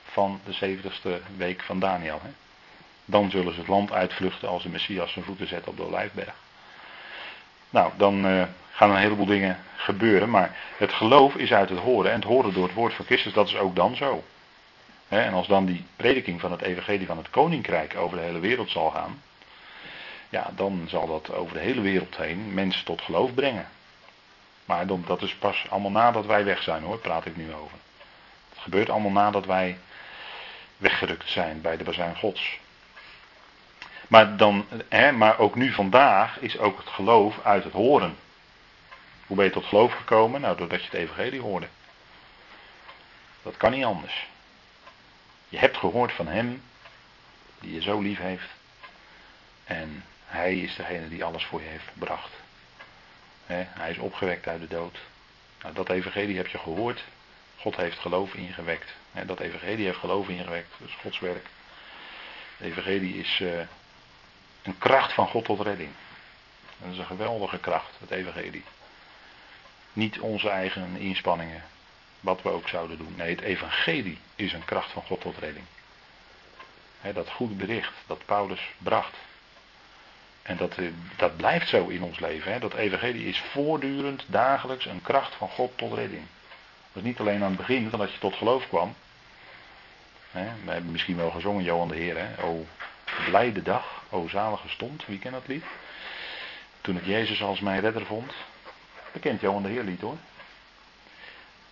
van 0.04 0.42
de 0.46 0.78
70ste 0.78 1.36
week 1.38 1.62
van 1.62 1.80
Daniel. 1.80 2.20
Hè. 2.24 2.30
Dan 3.06 3.30
zullen 3.30 3.54
ze 3.54 3.60
het 3.60 3.68
land 3.68 3.92
uitvluchten 3.92 4.50
als 4.50 4.64
de 4.64 4.70
Messias 4.70 5.12
zijn 5.12 5.26
voeten 5.26 5.48
zet 5.48 5.68
op 5.68 5.78
de 5.78 5.86
Olijfberg. 5.86 6.34
Nou, 7.70 7.92
dan 7.98 8.26
uh, 8.26 8.44
gaan 8.72 8.90
een 8.90 8.98
heleboel 8.98 9.26
dingen 9.26 9.60
gebeuren. 9.76 10.30
Maar 10.30 10.58
het 10.78 10.94
geloof 10.94 11.36
is 11.36 11.54
uit 11.54 11.70
het 11.70 11.80
horen. 11.80 12.12
En 12.12 12.16
het 12.16 12.30
horen 12.30 12.54
door 12.54 12.64
het 12.64 12.74
woord 12.74 12.94
van 12.94 13.06
Christus, 13.06 13.34
dat 13.34 13.48
is 13.48 13.58
ook 13.58 13.76
dan 13.76 13.96
zo. 13.96 14.24
en 15.08 15.34
als 15.34 15.48
dan 15.48 15.66
die 15.66 15.86
prediking 15.96 16.40
van 16.40 16.52
het 16.52 16.62
evangelie 16.62 17.08
van 17.08 17.18
het 17.18 17.30
koninkrijk 17.30 17.98
over 17.98 18.18
de 18.18 18.24
hele 18.24 18.40
wereld 18.40 18.70
zal 18.70 18.90
gaan. 18.90 19.22
Ja, 20.30 20.52
dan 20.56 20.86
zal 20.88 21.08
dat 21.08 21.34
over 21.34 21.54
de 21.54 21.64
hele 21.64 21.82
wereld 21.82 22.18
heen 22.18 22.54
mensen 22.54 22.86
tot 22.86 23.02
geloof 23.02 23.34
brengen. 23.34 23.68
Maar 24.70 24.86
dat 24.88 25.22
is 25.22 25.36
pas 25.36 25.66
allemaal 25.70 25.92
nadat 25.92 26.26
wij 26.26 26.44
weg 26.44 26.64
zijn 26.64 26.84
hoor, 26.84 26.98
praat 26.98 27.26
ik 27.26 27.36
nu 27.36 27.54
over. 27.54 27.78
Het 28.50 28.60
gebeurt 28.60 28.90
allemaal 28.90 29.12
nadat 29.12 29.46
wij 29.46 29.78
weggerukt 30.78 31.30
zijn 31.30 31.62
bij 31.62 31.78
de 31.78 31.84
bazuin 31.84 32.16
gods. 32.16 32.60
Maar, 34.08 34.38
dan, 34.38 34.66
hè, 34.90 35.12
maar 35.12 35.40
ook 35.40 35.56
nu 35.56 35.74
vandaag 35.74 36.40
is 36.40 36.58
ook 36.58 36.78
het 36.78 36.88
geloof 36.88 37.40
uit 37.44 37.64
het 37.64 37.74
horen. 37.74 38.18
Hoe 39.28 39.36
ben 39.36 39.46
je 39.46 39.52
tot 39.52 39.66
geloof 39.66 39.94
gekomen? 39.94 40.42
Nou, 40.42 40.58
doordat 40.58 40.80
je 40.80 40.86
het 40.86 41.00
evangelie 41.00 41.42
hoorde. 41.42 41.68
Dat 43.44 43.58
kan 43.58 43.72
niet 43.72 43.86
anders. 43.86 44.28
Je 45.48 45.58
hebt 45.58 45.78
gehoord 45.78 46.12
van 46.12 46.28
hem, 46.28 46.64
die 47.60 47.74
je 47.74 47.82
zo 47.82 48.00
lief 48.00 48.20
heeft. 48.20 48.50
En 49.64 50.06
hij 50.26 50.56
is 50.56 50.76
degene 50.76 51.10
die 51.10 51.24
alles 51.24 51.46
voor 51.46 51.62
je 51.62 51.68
heeft 51.68 51.88
gebracht. 51.94 52.32
Hij 53.56 53.90
is 53.90 53.98
opgewekt 53.98 54.48
uit 54.48 54.62
de 54.62 54.68
dood. 54.68 54.98
Nou, 55.62 55.74
dat 55.74 55.90
evangelie 55.90 56.38
heb 56.38 56.48
je 56.48 56.58
gehoord. 56.58 57.04
God 57.58 57.76
heeft 57.76 58.00
geloof 58.00 58.34
ingewekt. 58.34 58.94
dat 59.26 59.40
evangelie 59.40 59.86
heeft 59.86 59.98
geloof 59.98 60.28
ingewekt. 60.28 60.70
Dat 60.78 60.88
is 60.88 60.96
Gods 60.96 61.20
werk. 61.20 61.46
De 62.58 62.66
evangelie 62.66 63.16
is 63.16 63.40
uh, 63.40 63.60
een 64.62 64.78
kracht 64.78 65.14
van 65.14 65.28
God 65.28 65.46
tot 65.46 65.60
redding. 65.60 65.92
Dat 66.78 66.92
is 66.92 66.98
een 66.98 67.06
geweldige 67.06 67.58
kracht, 67.58 67.96
het 68.00 68.12
evangelie. 68.12 68.64
Niet 69.94 70.20
onze 70.20 70.50
eigen 70.50 70.96
inspanningen, 70.98 71.64
wat 72.20 72.42
we 72.42 72.50
ook 72.50 72.68
zouden 72.68 72.98
doen. 72.98 73.14
Nee, 73.16 73.30
het 73.30 73.42
evangelie 73.42 74.18
is 74.36 74.54
een 74.54 74.66
kracht 74.66 74.92
van 74.92 75.04
God 75.04 75.22
tot 75.22 75.38
redding. 75.38 75.66
dat 77.14 77.30
goede 77.30 77.54
bericht 77.54 77.94
dat 78.08 78.26
Paulus 78.26 78.72
bracht. 78.78 79.16
En 80.50 80.58
dat, 80.58 80.78
eh, 80.78 80.86
dat 81.16 81.38
blijft 81.38 81.68
zo 81.68 81.88
in 81.88 82.04
ons 82.04 82.20
leven. 82.20 82.52
Hè? 82.52 82.60
Dat 82.60 82.74
evangelie 82.74 83.26
is 83.26 83.40
voortdurend, 83.40 84.24
dagelijks 84.28 84.86
een 84.86 85.02
kracht 85.02 85.36
van 85.36 85.50
God 85.50 85.72
tot 85.78 85.94
redding. 85.94 86.22
Dat 86.94 87.04
is 87.04 87.10
niet 87.10 87.20
alleen 87.20 87.44
aan 87.44 87.50
het 87.50 87.58
begin, 87.58 87.90
dat 87.90 88.12
je 88.12 88.20
tot 88.20 88.36
geloof 88.36 88.68
kwam. 88.68 88.96
Hè? 90.32 90.48
We 90.66 90.72
hebben 90.72 90.92
misschien 90.92 91.18
wel 91.18 91.32
gezongen, 91.32 91.64
Johan 91.64 91.88
de 91.88 91.96
Heer. 91.96 92.18
Hè? 92.18 92.44
O 92.44 92.66
blijde 93.26 93.62
dag, 93.62 94.04
o 94.10 94.28
zalige 94.28 94.70
stond. 94.70 95.06
Wie 95.06 95.20
kent 95.20 95.34
dat 95.34 95.48
lied? 95.48 95.64
Toen 96.82 96.98
ik 96.98 97.06
Jezus 97.06 97.42
als 97.42 97.60
mijn 97.60 97.82
redder 97.82 98.06
vond. 98.06 98.34
Bekend 99.12 99.42
Johan 99.42 99.64
de 99.64 99.70
Heer 99.70 99.84
lied 99.84 100.02
hoor. 100.02 100.18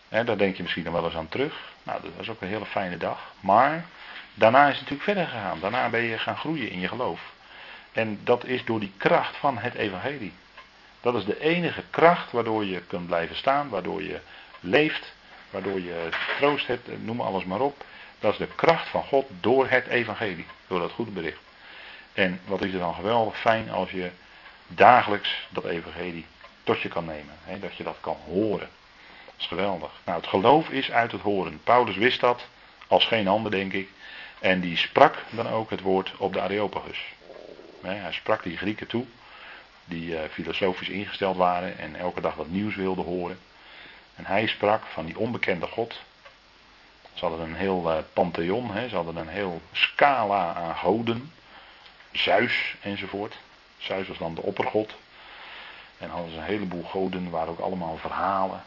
Hè, 0.10 0.24
daar 0.24 0.38
denk 0.38 0.56
je 0.56 0.63
misschien 0.63 0.84
nog 0.84 0.94
wel 0.94 1.06
eens 1.06 1.16
aan 1.16 1.30
terug. 1.30 1.74
Nou, 1.84 2.02
dat 2.02 2.12
was 2.16 2.30
ook 2.30 2.42
een 2.42 2.48
hele 2.48 2.66
fijne 2.66 2.98
dag. 2.98 3.34
Maar 3.40 3.86
daarna 4.34 4.63
is 4.63 4.80
het 4.80 4.90
natuurlijk 4.90 5.04
verder 5.04 5.28
gegaan. 5.28 5.60
Daarna 5.60 5.90
ben 5.90 6.02
je 6.02 6.18
gaan 6.18 6.38
groeien 6.38 6.70
in 6.70 6.80
je 6.80 6.88
geloof. 6.88 7.36
En 7.98 8.20
dat 8.24 8.46
is 8.46 8.66
door 8.66 8.80
die 8.80 8.92
kracht 8.98 9.38
van 9.38 9.58
het 9.58 9.74
evangelie. 9.74 10.34
Dat 11.02 11.16
is 11.16 11.26
de 11.26 11.40
enige 11.40 11.84
kracht 11.90 12.32
waardoor 12.32 12.66
je 12.66 12.82
kunt 12.82 13.08
blijven 13.08 13.36
staan, 13.36 13.70
waardoor 13.70 14.04
je 14.04 14.20
leeft, 14.60 15.14
waardoor 15.50 15.80
je 15.80 16.10
troost 16.38 16.68
hebt, 16.68 17.04
noem 17.04 17.22
alles 17.22 17.46
maar 17.46 17.60
op. 17.60 17.84
Dat 18.20 18.32
is 18.32 18.38
de 18.38 18.48
kracht 18.56 18.88
van 18.88 19.04
God 19.04 19.26
door 19.40 19.70
het 19.70 19.88
evangelie, 19.88 20.46
door 20.68 20.80
dat 20.80 20.92
goede 20.92 21.12
bericht. 21.12 21.40
En 22.14 22.40
wat 22.46 22.62
is 22.62 22.74
er 22.74 22.80
dan 22.80 22.94
geweldig 22.94 23.40
fijn 23.40 23.72
als 23.72 23.92
je 23.92 24.12
dagelijks 24.68 25.48
dat 25.50 25.66
evangelie 25.66 26.26
tot 26.64 26.82
je 26.82 26.90
kan 26.90 27.06
nemen. 27.06 27.36
Hè, 27.44 27.60
dat 27.60 27.76
je 27.76 27.84
dat 27.84 27.98
kan 28.00 28.18
horen. 28.26 28.70
Dat 29.26 29.36
is 29.38 29.46
geweldig. 29.46 29.92
Nou, 30.04 30.18
het 30.18 30.28
geloof 30.30 30.70
is 30.70 30.92
uit 30.92 31.12
het 31.12 31.22
horen. 31.22 31.62
Paulus 31.64 31.96
wist 31.96 32.20
dat 32.20 32.46
als 32.88 33.06
geen 33.06 33.28
ander, 33.28 33.52
denk 33.52 33.74
ik. 33.74 33.90
En 34.40 34.60
die 34.60 34.78
sprak 34.78 35.16
dan 35.30 35.50
ook 35.50 35.70
het 35.70 35.82
woord 35.82 36.14
op 36.18 36.34
de 36.34 36.42
Areopagus. 36.42 37.16
Hij 37.82 38.12
sprak 38.12 38.44
die 38.44 38.58
Grieken 38.58 38.88
toe, 38.88 39.06
die 39.86 40.18
eh, 40.18 40.30
filosofisch 40.30 40.90
ingesteld 40.90 41.38
waren 41.38 41.78
en 41.78 41.96
elke 41.96 42.22
dag 42.22 42.36
wat 42.36 42.50
nieuws 42.50 42.76
wilden 42.76 43.06
horen. 43.06 43.40
En 44.16 44.26
hij 44.26 44.48
sprak 44.48 44.84
van 44.86 45.06
die 45.06 45.18
onbekende 45.18 45.68
God. 45.68 46.02
Ze 47.13 47.26
hadden 47.26 47.48
een 47.48 47.56
heel 47.56 47.92
uh, 47.92 47.98
pantheon, 48.13 48.72
ze 48.90 48.96
hadden 48.96 49.16
een 49.16 49.28
heel 49.28 49.62
scala 49.72 50.54
aan 50.54 50.76
goden. 50.76 51.32
Zeus 52.12 52.76
enzovoort. 52.82 53.38
Zeus 53.78 54.08
was 54.08 54.18
dan 54.18 54.36
de 54.36 54.42
oppergod. 54.42 54.96
En 55.98 56.10
hadden 56.10 56.32
ze 56.32 56.38
een 56.38 56.44
heleboel 56.44 56.84
goden, 56.84 57.30
waar 57.30 57.48
ook 57.48 57.60
allemaal 57.60 57.98
verhalen. 57.98 58.63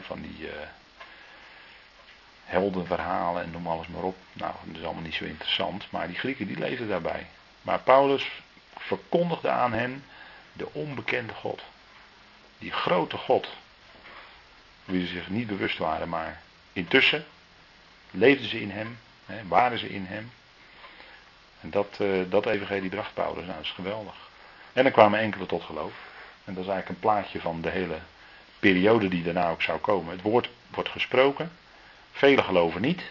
Van 0.00 0.20
die 0.20 0.38
uh, 0.40 0.50
heldenverhalen 2.44 3.42
en 3.42 3.50
noem 3.50 3.66
alles 3.66 3.86
maar 3.86 4.02
op. 4.02 4.16
Nou, 4.32 4.52
dat 4.64 4.76
is 4.76 4.84
allemaal 4.84 5.02
niet 5.02 5.14
zo 5.14 5.24
interessant. 5.24 5.86
Maar 5.90 6.06
die 6.06 6.18
Grieken 6.18 6.46
die 6.46 6.58
leefden 6.58 6.88
daarbij. 6.88 7.26
Maar 7.62 7.78
Paulus 7.78 8.30
verkondigde 8.78 9.48
aan 9.48 9.72
hen 9.72 10.04
de 10.52 10.68
onbekende 10.72 11.32
God. 11.32 11.62
Die 12.58 12.72
grote 12.72 13.16
God. 13.16 13.48
Wie 14.84 15.06
ze 15.06 15.12
zich 15.12 15.28
niet 15.28 15.46
bewust 15.46 15.78
waren, 15.78 16.08
maar 16.08 16.42
intussen 16.72 17.24
leefden 18.10 18.48
ze 18.48 18.60
in 18.60 18.70
hem, 18.70 18.98
hè, 19.26 19.46
waren 19.48 19.78
ze 19.78 19.88
in 19.88 20.04
hem. 20.04 20.32
En 21.60 21.70
dat, 21.70 21.98
uh, 22.00 22.22
dat 22.28 22.46
evangelie 22.46 22.90
bracht 22.90 23.14
Paulus. 23.14 23.44
Nou, 23.44 23.56
dat 23.56 23.64
is 23.64 23.70
geweldig. 23.70 24.14
En 24.72 24.82
dan 24.82 24.92
kwamen 24.92 25.18
enkele 25.18 25.46
tot 25.46 25.62
geloof. 25.62 25.92
En 26.44 26.54
dat 26.54 26.64
is 26.64 26.70
eigenlijk 26.70 26.88
een 26.88 27.10
plaatje 27.10 27.40
van 27.40 27.60
de 27.60 27.70
hele 27.70 27.98
periode 28.58 29.08
die 29.08 29.22
daarna 29.22 29.50
ook 29.50 29.62
zou 29.62 29.78
komen. 29.78 30.12
Het 30.12 30.22
woord 30.22 30.50
wordt 30.70 30.88
gesproken. 30.88 31.52
Velen 32.12 32.44
geloven 32.44 32.80
niet. 32.80 33.02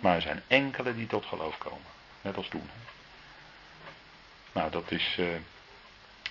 Maar 0.00 0.14
er 0.14 0.22
zijn 0.22 0.42
enkele 0.46 0.94
die 0.94 1.06
tot 1.06 1.26
geloof 1.26 1.58
komen. 1.58 1.90
Net 2.20 2.36
als 2.36 2.48
toen. 2.48 2.70
Nou, 4.52 4.70
dat 4.70 4.90
is, 4.90 5.16
uh, 5.20 5.26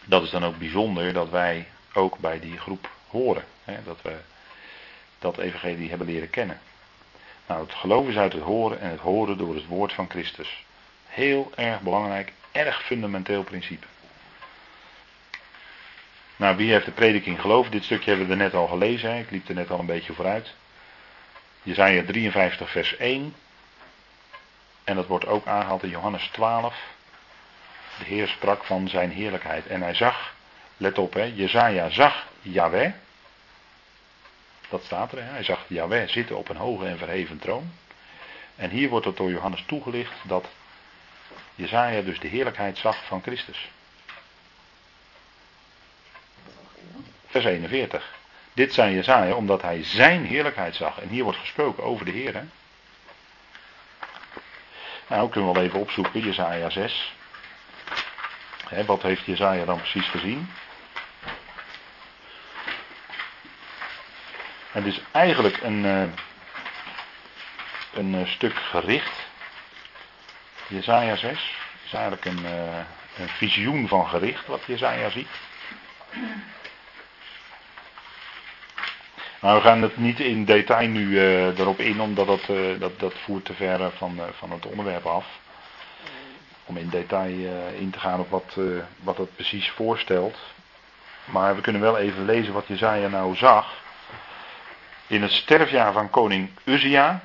dat 0.06 0.24
is 0.24 0.30
dan 0.30 0.46
ook 0.46 0.58
bijzonder 0.58 1.14
dat 1.14 1.30
wij 1.30 1.68
ook 1.94 2.18
bij 2.18 2.40
die 2.40 2.58
groep 2.58 2.90
horen. 3.08 3.44
Hè, 3.64 3.84
dat 3.84 4.02
we 4.02 4.18
dat 5.20 5.38
evangelie 5.38 5.90
hebben 5.90 6.08
leren 6.08 6.30
kennen. 6.30 6.60
Nou, 7.48 7.62
het 7.62 7.74
geloof 7.74 8.08
is 8.08 8.18
uit 8.18 8.34
het 8.34 8.42
horen 8.42 8.80
en 8.80 8.90
het 8.90 9.00
horen 9.00 9.38
door 9.38 9.56
het 9.56 9.68
woord 9.68 9.94
van 9.94 10.10
Christus. 10.10 10.66
Heel 11.08 11.52
erg 11.56 11.82
belangrijk, 11.82 12.34
erg 12.52 12.84
fundamenteel 12.84 13.44
principe. 13.44 13.88
Nou, 16.36 16.56
wie 16.56 16.72
heeft 16.72 16.86
de 16.86 16.92
prediking 16.92 17.42
geloofd? 17.42 17.72
Dit 17.72 17.84
stukje 17.84 18.10
hebben 18.10 18.28
we 18.28 18.34
er 18.34 18.40
net 18.40 18.54
al 18.54 18.68
gelezen. 18.68 19.18
Ik 19.18 19.32
liep 19.32 19.48
er 19.48 19.56
net 19.56 19.72
al 19.72 19.80
een 19.80 19.86
beetje 19.86 20.14
vooruit. 20.14 20.54
Jezaja 21.64 22.04
53 22.04 22.70
vers 22.70 22.98
1. 22.98 23.36
En 24.84 24.96
dat 24.96 25.08
wordt 25.08 25.26
ook 25.26 25.46
aangehaald 25.46 25.84
in 25.84 25.90
Johannes 25.90 26.30
12. 26.32 26.76
De 28.02 28.08
Heer 28.08 28.28
sprak 28.28 28.64
van 28.64 28.90
zijn 28.90 29.12
heerlijkheid. 29.12 29.68
En 29.68 29.82
hij 29.82 29.94
zag, 29.94 30.34
let 30.78 30.98
op 30.98 31.14
hè, 31.14 31.24
Jezaja 31.24 31.90
zag 31.90 32.28
Yahweh. 32.42 32.92
Dat 34.70 34.84
staat 34.84 35.12
er, 35.12 35.24
hè? 35.24 35.30
hij 35.30 35.44
zag 35.44 35.66
Yahweh 35.68 36.08
zitten 36.08 36.38
op 36.38 36.50
een 36.50 36.56
hoge 36.56 36.86
en 36.86 36.98
verheven 36.98 37.40
troon. 37.40 37.72
En 38.56 38.70
hier 38.70 38.90
wordt 38.90 39.06
het 39.06 39.18
door 39.18 39.32
Johannes 39.32 39.64
toegelicht 39.66 40.14
dat 40.24 40.48
Jezaja 41.56 42.02
dus 42.02 42.20
de 42.20 42.28
heerlijkheid 42.28 42.78
zag 42.78 43.06
van 43.06 43.22
Christus. 43.22 43.70
Vers 47.28 47.46
41. 47.46 48.14
Dit 48.54 48.74
zei 48.74 48.96
Jezaja 48.96 49.34
omdat 49.34 49.62
hij 49.62 49.84
zijn 49.84 50.26
heerlijkheid 50.26 50.76
zag. 50.76 51.00
En 51.00 51.08
hier 51.08 51.24
wordt 51.24 51.40
gesproken 51.40 51.84
over 51.84 52.06
de 52.06 52.12
Heer. 52.12 52.46
Nou, 55.08 55.30
kunnen 55.30 55.50
we 55.50 55.56
wel 55.56 55.68
even 55.68 55.80
opzoeken, 55.80 56.20
Jezaja 56.20 56.70
6 56.70 57.20
wat 58.86 59.02
heeft 59.02 59.26
Jezaja 59.26 59.66
dan 59.66 59.78
precies 59.78 60.08
gezien? 60.08 60.50
Het 64.72 64.86
is 64.86 65.02
eigenlijk 65.12 65.62
een, 65.62 65.86
uh, 65.86 66.04
een 67.94 68.14
uh, 68.14 68.28
stuk 68.28 68.56
gericht. 68.56 69.30
Jezaja 70.68 71.16
6 71.16 71.56
is 71.86 71.94
eigenlijk 71.94 72.26
een, 72.26 72.44
uh, 72.44 72.78
een 73.18 73.30
visioen 73.30 73.88
van 73.88 74.08
gericht 74.08 74.48
wat 74.48 74.62
Jezaja 74.66 75.10
ziet. 75.10 75.30
Maar 79.40 79.56
we 79.56 79.62
gaan 79.62 79.82
het 79.82 79.98
niet 79.98 80.20
in 80.20 80.46
detail 80.46 80.88
nu 80.88 81.20
erop 81.20 81.80
in, 81.80 82.02
omdat 82.02 82.28
dat, 82.28 82.46
dat, 82.80 83.00
dat 83.00 83.14
voert 83.14 83.46
te 83.46 83.54
ver 83.54 83.92
van, 83.92 84.20
van 84.38 84.52
het 84.52 84.66
onderwerp 84.66 85.06
af 85.06 85.26
om 86.72 86.78
in 86.78 86.90
detail 86.90 87.38
uh, 87.38 87.80
in 87.80 87.90
te 87.90 88.00
gaan 88.00 88.20
op 88.20 88.30
wat, 88.30 88.56
uh, 88.58 88.84
wat 89.04 89.18
dat 89.18 89.36
precies 89.36 89.70
voorstelt. 89.70 90.38
Maar 91.26 91.56
we 91.56 91.62
kunnen 91.62 91.82
wel 91.82 91.98
even 91.98 92.26
lezen 92.26 92.54
wat 92.54 92.68
Jezaja 92.68 93.08
nou 93.08 93.36
zag. 93.36 93.74
In 95.08 95.22
het 95.22 95.32
sterfjaar 95.32 95.94
van 95.94 96.10
koning 96.10 96.50
Uzia. 96.64 97.22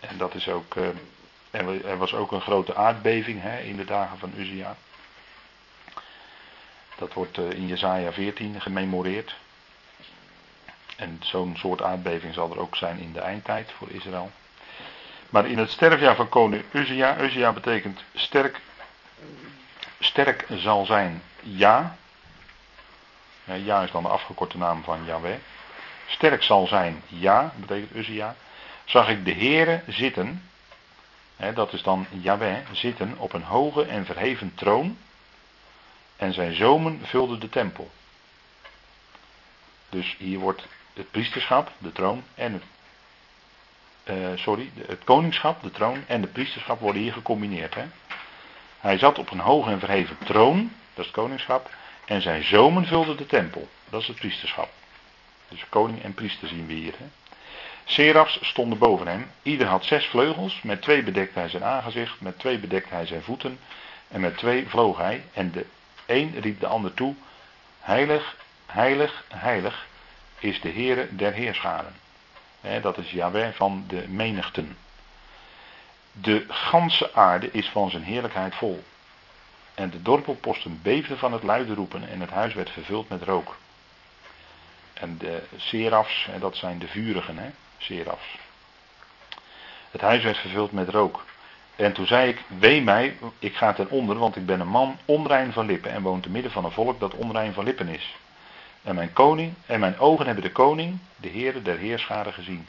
En 0.00 0.18
dat 0.18 0.34
is 0.34 0.48
ook. 0.48 0.74
Uh, 0.74 0.86
er 1.84 1.98
was 1.98 2.14
ook 2.14 2.32
een 2.32 2.40
grote 2.40 2.74
aardbeving 2.74 3.42
hè, 3.42 3.58
in 3.58 3.76
de 3.76 3.84
dagen 3.84 4.18
van 4.18 4.32
Uzia. 4.36 4.76
Dat 6.96 7.12
wordt 7.12 7.38
in 7.38 7.66
Jezaja 7.66 8.12
14 8.12 8.60
gememoreerd. 8.60 9.34
En 10.96 11.18
zo'n 11.20 11.56
soort 11.56 11.82
aardbeving 11.82 12.34
zal 12.34 12.50
er 12.50 12.58
ook 12.58 12.76
zijn 12.76 12.98
in 12.98 13.12
de 13.12 13.20
eindtijd 13.20 13.72
voor 13.72 13.90
Israël. 13.90 14.30
Maar 15.30 15.46
in 15.46 15.58
het 15.58 15.70
sterfjaar 15.70 16.16
van 16.16 16.28
koning 16.28 16.64
Uzia, 16.72 17.20
Uzia 17.20 17.52
betekent 17.52 18.02
sterk, 18.14 18.60
sterk 19.98 20.46
zal 20.48 20.86
zijn 20.86 21.22
ja. 21.40 21.96
Ja 23.44 23.82
is 23.82 23.90
dan 23.90 24.02
de 24.02 24.08
afgekorte 24.08 24.58
naam 24.58 24.82
van 24.82 25.04
Yahweh. 25.04 25.38
Sterk 26.06 26.42
zal 26.42 26.66
zijn 26.66 27.02
ja, 27.06 27.52
betekent 27.56 27.94
Uzia. 27.94 28.36
Zag 28.84 29.08
ik 29.08 29.24
de 29.24 29.32
Heere 29.32 29.82
zitten, 29.86 30.50
dat 31.54 31.72
is 31.72 31.82
dan 31.82 32.06
Yahweh, 32.10 32.56
zitten 32.72 33.14
op 33.18 33.32
een 33.32 33.42
hoge 33.42 33.84
en 33.84 34.06
verheven 34.06 34.54
troon. 34.54 34.98
En 36.16 36.32
zijn 36.32 36.54
zomen 36.54 37.00
vulden 37.04 37.40
de 37.40 37.48
tempel. 37.48 37.90
Dus 39.88 40.16
hier 40.18 40.38
wordt 40.38 40.66
het 40.94 41.10
priesterschap, 41.10 41.72
de 41.78 41.92
troon 41.92 42.24
en 42.34 42.52
het 42.52 42.62
uh, 44.10 44.28
sorry, 44.34 44.70
het 44.86 45.04
koningschap, 45.04 45.62
de 45.62 45.70
troon 45.70 46.04
en 46.06 46.20
de 46.20 46.26
priesterschap 46.26 46.80
worden 46.80 47.02
hier 47.02 47.12
gecombineerd. 47.12 47.74
Hè? 47.74 47.84
Hij 48.80 48.98
zat 48.98 49.18
op 49.18 49.30
een 49.30 49.40
hoge 49.40 49.70
en 49.70 49.78
verheven 49.78 50.16
troon, 50.24 50.72
dat 50.94 51.04
is 51.04 51.10
het 51.10 51.20
koningschap, 51.20 51.70
en 52.04 52.22
zijn 52.22 52.44
zomen 52.44 52.86
vulden 52.86 53.16
de 53.16 53.26
tempel, 53.26 53.68
dat 53.88 54.00
is 54.00 54.06
het 54.06 54.16
priesterschap. 54.16 54.68
Dus 55.48 55.64
koning 55.68 56.02
en 56.02 56.14
priester 56.14 56.48
zien 56.48 56.66
we 56.66 56.72
hier. 56.72 56.94
Hè? 56.98 57.04
Serafs 57.84 58.38
stonden 58.42 58.78
boven 58.78 59.06
hem, 59.06 59.30
ieder 59.42 59.66
had 59.66 59.84
zes 59.84 60.06
vleugels, 60.06 60.62
met 60.62 60.82
twee 60.82 61.02
bedekte 61.02 61.38
hij 61.38 61.48
zijn 61.48 61.64
aangezicht, 61.64 62.20
met 62.20 62.38
twee 62.38 62.58
bedekte 62.58 62.94
hij 62.94 63.06
zijn 63.06 63.22
voeten, 63.22 63.58
en 64.08 64.20
met 64.20 64.36
twee 64.36 64.68
vloog 64.68 64.96
hij, 64.96 65.24
en 65.32 65.52
de 65.52 65.66
een 66.06 66.40
riep 66.40 66.60
de 66.60 66.66
ander 66.66 66.94
toe, 66.94 67.14
heilig, 67.80 68.36
heilig, 68.66 69.24
heilig 69.28 69.86
is 70.38 70.60
de 70.60 70.70
Heere 70.70 71.08
der 71.10 71.32
Heerscharen 71.32 71.94
dat 72.82 72.98
is 72.98 73.10
Yahweh 73.10 73.52
van 73.52 73.84
de 73.86 74.08
menigten. 74.08 74.76
De 76.12 76.44
ganse 76.48 77.14
aarde 77.14 77.50
is 77.50 77.68
van 77.68 77.90
zijn 77.90 78.02
heerlijkheid 78.02 78.54
vol. 78.54 78.84
En 79.74 79.90
de 79.90 80.02
dorpelposten 80.02 80.82
beefden 80.82 81.18
van 81.18 81.32
het 81.32 81.42
luide 81.42 81.74
roepen 81.74 82.08
en 82.08 82.20
het 82.20 82.30
huis 82.30 82.54
werd 82.54 82.70
vervuld 82.70 83.08
met 83.08 83.22
rook. 83.22 83.56
En 84.92 85.18
de 85.18 85.42
serafs, 85.56 86.28
dat 86.38 86.56
zijn 86.56 86.78
de 86.78 86.88
vurigen, 86.88 87.38
hè, 87.38 87.50
serafs. 87.78 88.38
Het 89.90 90.00
huis 90.00 90.22
werd 90.22 90.38
vervuld 90.38 90.72
met 90.72 90.88
rook. 90.88 91.24
En 91.76 91.92
toen 91.92 92.06
zei 92.06 92.28
ik, 92.28 92.42
wee 92.58 92.82
mij, 92.82 93.16
ik 93.38 93.56
ga 93.56 93.72
ten 93.72 93.90
onder, 93.90 94.18
want 94.18 94.36
ik 94.36 94.46
ben 94.46 94.60
een 94.60 94.68
man 94.68 94.98
onrein 95.04 95.52
van 95.52 95.66
lippen 95.66 95.90
en 95.90 96.02
woon 96.02 96.20
te 96.20 96.30
midden 96.30 96.52
van 96.52 96.64
een 96.64 96.72
volk 96.72 97.00
dat 97.00 97.14
onrein 97.14 97.52
van 97.52 97.64
lippen 97.64 97.88
is. 97.88 98.14
En 98.82 98.94
mijn 98.94 99.12
koning, 99.12 99.52
en 99.66 99.80
mijn 99.80 99.98
ogen 99.98 100.26
hebben 100.26 100.44
de 100.44 100.52
koning, 100.52 100.98
de 101.16 101.28
Heere 101.28 101.62
der 101.62 101.78
Heerscharen 101.78 102.32
gezien. 102.32 102.66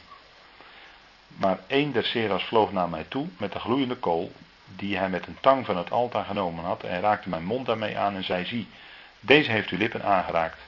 Maar 1.26 1.58
een 1.66 1.92
der 1.92 2.04
seras 2.04 2.44
vloog 2.44 2.72
naar 2.72 2.88
mij 2.88 3.04
toe 3.08 3.26
met 3.36 3.54
een 3.54 3.60
gloeiende 3.60 3.96
kool, 3.96 4.32
die 4.64 4.96
hij 4.96 5.08
met 5.08 5.26
een 5.26 5.36
tang 5.40 5.66
van 5.66 5.76
het 5.76 5.90
altaar 5.90 6.24
genomen 6.24 6.64
had, 6.64 6.82
en 6.82 7.00
raakte 7.00 7.28
mijn 7.28 7.44
mond 7.44 7.66
daarmee 7.66 7.98
aan 7.98 8.14
en 8.14 8.24
zei, 8.24 8.44
zie, 8.44 8.68
deze 9.20 9.50
heeft 9.50 9.68
uw 9.68 9.78
lippen 9.78 10.04
aangeraakt. 10.04 10.58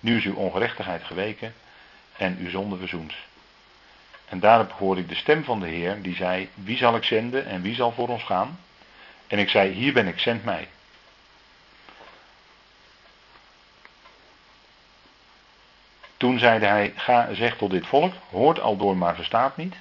Nu 0.00 0.16
is 0.16 0.24
uw 0.24 0.34
ongerechtigheid 0.34 1.04
geweken 1.04 1.54
en 2.16 2.36
uw 2.40 2.50
zonde 2.50 2.76
verzoend. 2.76 3.12
En 4.28 4.40
daarop 4.40 4.72
hoorde 4.72 5.00
ik 5.00 5.08
de 5.08 5.14
stem 5.14 5.44
van 5.44 5.60
de 5.60 5.66
Heer, 5.66 6.02
die 6.02 6.14
zei, 6.14 6.48
wie 6.54 6.76
zal 6.76 6.96
ik 6.96 7.04
zenden 7.04 7.46
en 7.46 7.62
wie 7.62 7.74
zal 7.74 7.92
voor 7.92 8.08
ons 8.08 8.22
gaan? 8.22 8.58
En 9.26 9.38
ik 9.38 9.48
zei, 9.48 9.72
hier 9.72 9.92
ben 9.92 10.06
ik, 10.06 10.18
zend 10.18 10.44
mij. 10.44 10.68
Toen 16.18 16.38
zeide 16.38 16.66
hij, 16.66 16.92
ga 16.96 17.34
zeg 17.34 17.56
tot 17.56 17.70
dit 17.70 17.86
volk, 17.86 18.12
hoort 18.30 18.60
al 18.60 18.76
door 18.76 18.96
maar 18.96 19.14
verstaat 19.14 19.56
niet. 19.56 19.74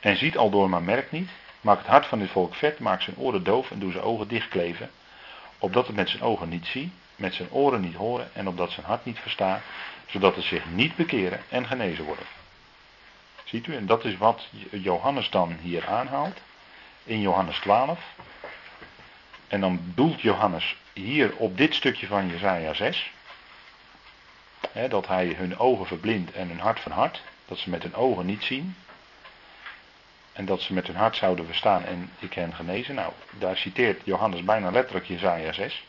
En 0.00 0.16
ziet 0.16 0.36
al 0.36 0.50
door 0.50 0.68
maar 0.68 0.82
merkt 0.82 1.12
niet. 1.12 1.30
Maak 1.60 1.78
het 1.78 1.86
hart 1.86 2.06
van 2.06 2.18
dit 2.18 2.30
volk 2.30 2.54
vet, 2.54 2.78
maak 2.78 3.02
zijn 3.02 3.16
oren 3.16 3.44
doof 3.44 3.70
en 3.70 3.78
doe 3.78 3.92
zijn 3.92 4.04
ogen 4.04 4.28
dichtkleven. 4.28 4.90
Opdat 5.58 5.86
het 5.86 5.96
met 5.96 6.08
zijn 6.08 6.22
ogen 6.22 6.48
niet 6.48 6.66
zie, 6.66 6.92
met 7.16 7.34
zijn 7.34 7.50
oren 7.50 7.80
niet 7.80 7.94
horen 7.94 8.30
en 8.32 8.48
opdat 8.48 8.70
zijn 8.70 8.86
hart 8.86 9.04
niet 9.04 9.18
verstaat, 9.18 9.60
zodat 10.06 10.34
het 10.34 10.44
zich 10.44 10.64
niet 10.70 10.96
bekeren 10.96 11.40
en 11.48 11.66
genezen 11.66 12.04
worden. 12.04 12.26
Ziet 13.44 13.66
u, 13.66 13.76
en 13.76 13.86
dat 13.86 14.04
is 14.04 14.16
wat 14.16 14.48
Johannes 14.70 15.30
dan 15.30 15.56
hier 15.60 15.86
aanhaalt 15.86 16.40
in 17.04 17.20
Johannes 17.20 17.58
12. 17.58 17.98
En 19.48 19.60
dan 19.60 19.80
doelt 19.94 20.20
Johannes 20.20 20.76
hier 20.92 21.36
op 21.36 21.56
dit 21.56 21.74
stukje 21.74 22.06
van 22.06 22.28
Jezaja 22.28 22.74
6. 22.74 23.12
Dat 24.88 25.06
hij 25.06 25.34
hun 25.36 25.58
ogen 25.58 25.86
verblindt 25.86 26.32
en 26.32 26.48
hun 26.48 26.60
hart 26.60 26.80
van 26.80 26.92
hart. 26.92 27.22
Dat 27.46 27.58
ze 27.58 27.70
met 27.70 27.82
hun 27.82 27.94
ogen 27.94 28.26
niet 28.26 28.44
zien. 28.44 28.76
En 30.32 30.44
dat 30.44 30.60
ze 30.60 30.72
met 30.72 30.86
hun 30.86 30.96
hart 30.96 31.16
zouden 31.16 31.46
verstaan 31.46 31.84
en 31.84 32.10
ik 32.18 32.32
hen 32.32 32.54
genezen. 32.54 32.94
Nou, 32.94 33.12
daar 33.30 33.56
citeert 33.56 34.00
Johannes 34.04 34.44
bijna 34.44 34.70
letterlijk 34.70 35.06
Jezaja 35.06 35.52
6. 35.52 35.84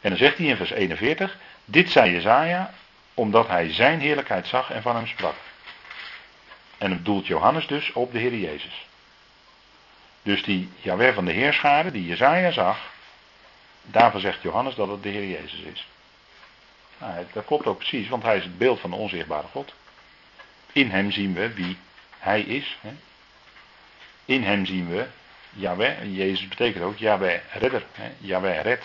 En 0.00 0.08
dan 0.10 0.18
zegt 0.18 0.38
hij 0.38 0.46
in 0.46 0.56
vers 0.56 0.70
41. 0.70 1.38
Dit 1.64 1.90
zei 1.90 2.10
Jezaja 2.10 2.70
omdat 3.14 3.48
hij 3.48 3.72
zijn 3.72 4.00
heerlijkheid 4.00 4.46
zag 4.46 4.70
en 4.70 4.82
van 4.82 4.96
hem 4.96 5.06
sprak. 5.06 5.34
En 6.78 6.90
het 6.90 7.04
doelt 7.04 7.26
Johannes 7.26 7.66
dus 7.66 7.92
op 7.92 8.12
de 8.12 8.18
Heer 8.18 8.34
Jezus. 8.34 8.86
Dus 10.22 10.42
die 10.42 10.68
Jaweh 10.80 11.14
van 11.14 11.24
de 11.24 11.32
Heerschade, 11.32 11.90
die 11.90 12.06
Jezaja 12.06 12.50
zag, 12.50 12.78
daarvan 13.82 14.20
zegt 14.20 14.42
Johannes 14.42 14.74
dat 14.74 14.88
het 14.88 15.02
de 15.02 15.08
Heer 15.08 15.28
Jezus 15.28 15.60
is. 15.60 15.86
Nou, 16.98 17.26
dat 17.32 17.44
klopt 17.44 17.66
ook 17.66 17.78
precies, 17.78 18.08
want 18.08 18.22
hij 18.22 18.36
is 18.36 18.42
het 18.42 18.58
beeld 18.58 18.80
van 18.80 18.90
de 18.90 18.96
onzichtbare 18.96 19.46
God. 19.46 19.74
In 20.72 20.90
hem 20.90 21.10
zien 21.10 21.34
we 21.34 21.52
wie 21.52 21.76
hij 22.18 22.40
is. 22.40 22.78
Hè. 22.80 22.90
In 24.24 24.42
hem 24.42 24.66
zien 24.66 24.88
we 24.88 25.06
Yahweh, 25.50 26.16
Jezus 26.16 26.48
betekent 26.48 26.84
ook 26.84 26.96
Yahweh 26.96 27.40
redder, 27.52 27.84
hè. 27.92 28.62
Red. 28.62 28.82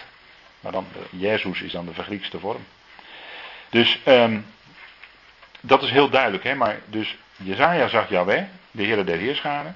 Maar 0.59 0.71
dan, 0.71 0.87
Jezus 1.09 1.61
is 1.61 1.71
dan 1.71 1.85
de 1.85 1.93
vergriekste 1.93 2.39
vorm. 2.39 2.65
Dus 3.69 3.99
um, 4.05 4.45
dat 5.61 5.83
is 5.83 5.89
heel 5.89 6.09
duidelijk, 6.09 6.43
hè? 6.43 6.55
maar 6.55 6.79
dus 6.85 7.17
Jezaja 7.35 7.87
zag 7.87 8.09
Yahweh, 8.09 8.43
de 8.71 8.83
Heer 8.83 9.05
der 9.05 9.17
Heerscharen, 9.17 9.75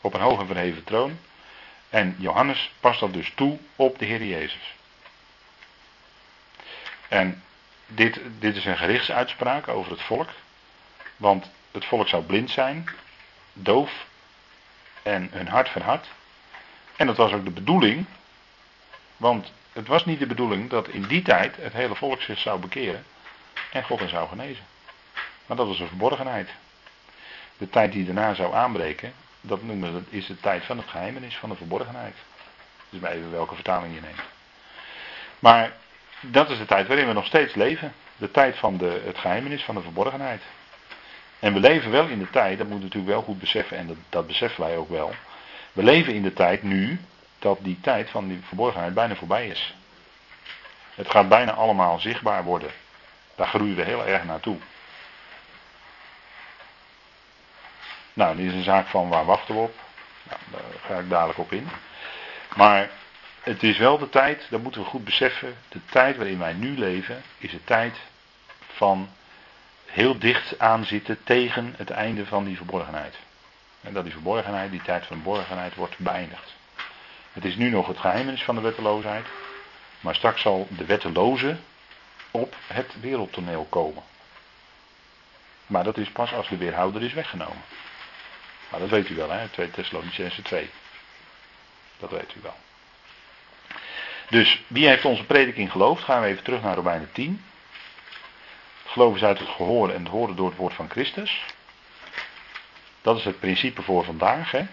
op 0.00 0.14
een 0.14 0.20
hoge 0.20 0.46
verheven 0.46 0.84
troon. 0.84 1.18
En 1.88 2.16
Johannes 2.18 2.72
past 2.80 3.00
dat 3.00 3.12
dus 3.12 3.32
toe 3.34 3.58
op 3.76 3.98
de 3.98 4.04
Heer 4.04 4.24
Jezus. 4.24 4.74
En 7.08 7.42
dit, 7.94 8.20
dit 8.38 8.56
is 8.56 8.64
een 8.64 8.76
gerichtsuitspraak 8.76 9.68
over 9.68 9.90
het 9.90 10.02
volk. 10.02 10.28
Want 11.16 11.50
het 11.70 11.84
volk 11.84 12.08
zou 12.08 12.22
blind 12.22 12.50
zijn, 12.50 12.88
doof 13.52 14.06
en 15.02 15.28
hun 15.32 15.48
hart 15.48 15.68
verhard. 15.68 16.08
En 16.96 17.06
dat 17.06 17.16
was 17.16 17.32
ook 17.32 17.44
de 17.44 17.50
bedoeling. 17.50 18.06
Want 19.16 19.52
het 19.72 19.86
was 19.86 20.04
niet 20.04 20.18
de 20.18 20.26
bedoeling 20.26 20.70
dat 20.70 20.88
in 20.88 21.02
die 21.02 21.22
tijd 21.22 21.56
het 21.56 21.72
hele 21.72 21.94
volk 21.94 22.20
zich 22.20 22.38
zou 22.38 22.60
bekeren 22.60 23.04
en 23.72 23.84
God 23.84 23.98
hen 23.98 24.08
zou 24.08 24.28
genezen. 24.28 24.64
Maar 25.46 25.56
dat 25.56 25.66
was 25.66 25.80
een 25.80 25.88
verborgenheid. 25.88 26.50
De 27.58 27.70
tijd 27.70 27.92
die 27.92 28.04
daarna 28.04 28.34
zou 28.34 28.54
aanbreken, 28.54 29.12
dat 29.40 29.62
noemen 29.62 29.94
we, 29.94 30.16
is 30.16 30.26
de 30.26 30.40
tijd 30.40 30.64
van 30.64 30.76
het 30.76 30.88
geheimenis, 30.88 31.36
van 31.36 31.48
de 31.48 31.54
verborgenheid. 31.54 32.16
Dus 32.90 33.00
maar 33.00 33.10
even 33.10 33.30
welke 33.30 33.54
vertaling 33.54 33.94
je 33.94 34.00
neemt. 34.00 34.22
Maar 35.38 35.72
dat 36.22 36.50
is 36.50 36.58
de 36.58 36.64
tijd 36.64 36.86
waarin 36.86 37.06
we 37.06 37.12
nog 37.12 37.26
steeds 37.26 37.54
leven. 37.54 37.92
De 38.16 38.30
tijd 38.30 38.56
van 38.56 38.76
de, 38.76 39.02
het 39.04 39.18
geheimenis, 39.18 39.62
van 39.62 39.74
de 39.74 39.82
verborgenheid. 39.82 40.42
En 41.38 41.52
we 41.52 41.60
leven 41.60 41.90
wel 41.90 42.06
in 42.06 42.18
de 42.18 42.30
tijd, 42.30 42.58
dat 42.58 42.66
moet 42.66 42.78
je 42.78 42.84
natuurlijk 42.84 43.12
wel 43.12 43.22
goed 43.22 43.38
beseffen, 43.38 43.76
en 43.76 43.86
dat, 43.86 43.96
dat 44.08 44.26
beseffen 44.26 44.64
wij 44.64 44.76
ook 44.76 44.88
wel. 44.88 45.14
We 45.72 45.82
leven 45.82 46.14
in 46.14 46.22
de 46.22 46.32
tijd 46.32 46.62
nu 46.62 47.00
dat 47.38 47.58
die 47.60 47.78
tijd 47.80 48.10
van 48.10 48.28
die 48.28 48.40
verborgenheid 48.42 48.94
bijna 48.94 49.14
voorbij 49.14 49.46
is. 49.46 49.74
Het 50.94 51.10
gaat 51.10 51.28
bijna 51.28 51.52
allemaal 51.52 51.98
zichtbaar 51.98 52.44
worden. 52.44 52.70
Daar 53.34 53.46
groeien 53.46 53.76
we 53.76 53.82
heel 53.82 54.06
erg 54.06 54.24
naartoe. 54.24 54.56
Nou, 58.12 58.36
dit 58.36 58.46
is 58.46 58.52
een 58.52 58.62
zaak 58.62 58.86
van 58.86 59.08
waar 59.08 59.24
wachten 59.24 59.54
we 59.54 59.60
op. 59.60 59.74
Nou, 60.22 60.40
daar 60.50 60.80
ga 60.86 60.98
ik 60.98 61.08
dadelijk 61.08 61.38
op 61.38 61.52
in. 61.52 61.68
Maar 62.56 62.90
het 63.42 63.62
is 63.62 63.78
wel 63.78 63.98
de 63.98 64.08
tijd, 64.08 64.46
dat 64.50 64.62
moeten 64.62 64.80
we 64.80 64.86
goed 64.86 65.04
beseffen, 65.04 65.56
de 65.68 65.80
tijd 65.90 66.16
waarin 66.16 66.38
wij 66.38 66.52
nu 66.52 66.78
leven, 66.78 67.22
is 67.38 67.50
de 67.50 67.64
tijd 67.64 67.96
van 68.72 69.10
heel 69.86 70.18
dicht 70.18 70.58
aanzitten 70.58 71.24
tegen 71.24 71.74
het 71.76 71.90
einde 71.90 72.26
van 72.26 72.44
die 72.44 72.56
verborgenheid. 72.56 73.16
En 73.80 73.92
dat 73.92 74.04
die 74.04 74.12
verborgenheid, 74.12 74.70
die 74.70 74.82
tijd 74.82 75.06
van 75.06 75.16
verborgenheid, 75.16 75.74
wordt 75.74 75.98
beëindigd. 75.98 76.54
Het 77.32 77.44
is 77.44 77.56
nu 77.56 77.70
nog 77.70 77.86
het 77.86 77.98
geheimnis 77.98 78.42
van 78.42 78.54
de 78.54 78.60
wetteloosheid, 78.60 79.26
maar 80.00 80.14
straks 80.14 80.42
zal 80.42 80.66
de 80.70 80.84
wetteloze 80.84 81.56
op 82.30 82.56
het 82.66 83.00
wereldtoneel 83.00 83.66
komen. 83.70 84.02
Maar 85.66 85.84
dat 85.84 85.98
is 85.98 86.08
pas 86.08 86.32
als 86.32 86.48
de 86.48 86.56
weerhouder 86.56 87.02
is 87.02 87.12
weggenomen. 87.12 87.62
Maar 88.70 88.80
dat 88.80 88.88
weet 88.88 89.08
u 89.08 89.14
wel, 89.14 89.30
hè? 89.30 89.48
2 89.48 89.70
Thessalonicense 89.70 90.42
2. 90.42 90.70
Dat 91.98 92.10
weet 92.10 92.34
u 92.34 92.40
wel. 92.42 92.56
Dus 94.32 94.62
wie 94.66 94.86
heeft 94.86 95.04
onze 95.04 95.24
prediking 95.24 95.70
geloofd? 95.70 96.04
Gaan 96.04 96.22
we 96.22 96.26
even 96.26 96.44
terug 96.44 96.62
naar 96.62 96.74
Romeinen 96.74 97.12
10. 97.12 97.44
Geloof 98.86 99.16
is 99.16 99.24
uit 99.24 99.38
het 99.38 99.48
gehoor 99.48 99.90
en 99.90 100.02
het 100.02 100.08
horen 100.08 100.36
door 100.36 100.48
het 100.48 100.56
woord 100.56 100.74
van 100.74 100.90
Christus. 100.90 101.44
Dat 103.02 103.16
is 103.16 103.24
het 103.24 103.40
principe 103.40 103.82
voor 103.82 104.04
vandaag. 104.04 104.50
Hè? 104.50 104.66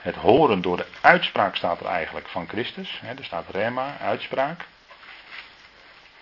Het 0.00 0.14
horen 0.14 0.60
door 0.60 0.76
de 0.76 0.86
uitspraak 1.00 1.56
staat 1.56 1.80
er 1.80 1.86
eigenlijk 1.86 2.28
van 2.28 2.48
Christus. 2.48 3.00
Hè? 3.00 3.14
Er 3.14 3.24
staat 3.24 3.50
rema, 3.50 3.98
uitspraak. 3.98 4.66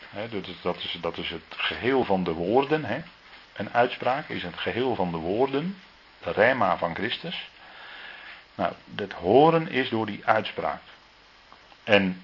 Hè? 0.09 0.29
Dat, 0.29 0.47
is, 0.47 0.61
dat, 1.01 1.17
is, 1.17 1.31
het 1.31 1.43
geheel 1.57 2.05
van 2.05 2.25
de 2.25 2.33
woorden. 2.33 2.85
Hè? 2.85 3.01
Een 3.53 3.73
uitspraak 3.73 4.29
is 4.29 4.43
het 4.43 4.59
geheel 4.59 4.95
van 4.95 5.11
de 5.11 5.17
woorden 5.17 5.79
de 6.23 6.33
rema 6.33 6.79
van 6.79 6.95
Christus. 6.95 7.49
Nou, 8.55 8.73
het 8.97 9.13
horen 9.13 9.69
is 9.69 9.89
door 9.89 10.07
die 10.07 10.21
uitspraak. 10.25 10.81
En 11.85 12.23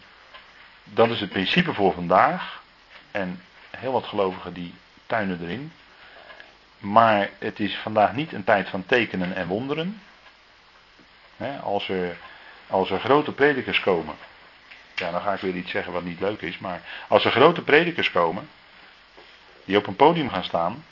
dat 0.85 1.11
is 1.11 1.21
het 1.21 1.31
principe 1.31 1.75
voor 1.75 1.93
vandaag. 1.93 2.63
En 3.11 3.43
heel 3.71 3.93
wat 3.93 4.05
gelovigen 4.05 4.53
die 4.53 4.75
tuinen 5.07 5.41
erin. 5.43 5.73
Maar 6.79 7.31
het 7.39 7.61
is 7.61 7.77
vandaag 7.77 8.13
niet 8.13 8.33
een 8.33 8.45
tijd 8.45 8.69
van 8.69 8.87
tekenen 8.87 9.35
en 9.35 9.47
wonderen. 9.47 10.01
als, 11.63 11.89
er, 11.89 12.17
als 12.67 12.91
er 12.91 13.01
grote 13.01 13.33
predikers 13.33 13.81
komen. 13.81 14.15
Ja, 14.95 15.11
dan 15.11 15.21
ga 15.21 15.33
ik 15.33 15.41
weer 15.41 15.55
iets 15.55 15.71
zeggen 15.71 15.93
wat 15.93 16.05
niet 16.05 16.21
leuk 16.21 16.41
is. 16.41 16.59
Maar 16.59 16.81
als 17.09 17.25
er 17.25 17.31
grote 17.31 17.63
predikers 17.63 18.11
komen. 18.11 18.49
Die 19.65 19.77
op 19.77 19.87
een 19.87 19.97
podium 19.97 20.31
gaan 20.31 20.45
staan. 20.45 20.85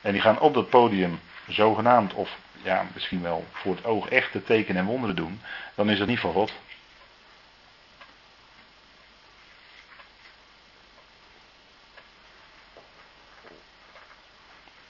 En 0.00 0.12
die 0.12 0.20
gaan 0.20 0.40
op 0.40 0.54
dat 0.54 0.70
podium 0.70 1.20
zogenaamd 1.46 2.14
of 2.14 2.36
ja, 2.62 2.86
misschien 2.94 3.22
wel 3.22 3.44
voor 3.52 3.74
het 3.74 3.84
oog 3.84 4.08
echte 4.08 4.42
tekenen 4.42 4.82
en 4.82 4.88
wonderen 4.88 5.16
doen, 5.16 5.40
dan 5.74 5.90
is 5.90 5.98
dat 5.98 6.06
niet 6.06 6.20
van 6.20 6.32
God. 6.32 6.52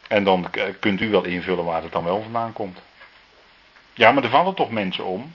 En 0.09 0.25
dan 0.25 0.51
kunt 0.81 1.01
u 1.01 1.11
wel 1.11 1.25
invullen 1.25 1.65
waar 1.65 1.83
het 1.83 1.93
dan 1.93 2.05
wel 2.05 2.23
vandaan 2.23 2.53
komt. 2.53 2.81
Ja, 3.95 4.13
maar 4.13 4.25
er 4.25 4.31
vallen 4.31 4.55
toch 4.55 4.71
mensen 4.71 5.05
om. 5.05 5.35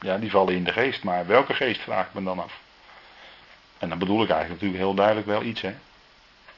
Ja, 0.00 0.18
die 0.18 0.30
vallen 0.30 0.54
in 0.54 0.64
de 0.64 0.72
geest, 0.72 1.04
maar 1.04 1.26
welke 1.26 1.54
geest 1.54 1.80
vraag 1.80 2.06
ik 2.06 2.14
me 2.14 2.22
dan 2.22 2.38
af? 2.38 2.60
En 3.78 3.88
dan 3.88 3.98
bedoel 3.98 4.22
ik 4.22 4.30
eigenlijk 4.30 4.60
natuurlijk 4.60 4.82
heel 4.82 4.94
duidelijk 4.94 5.26
wel 5.26 5.42
iets, 5.42 5.60
hè. 5.60 5.74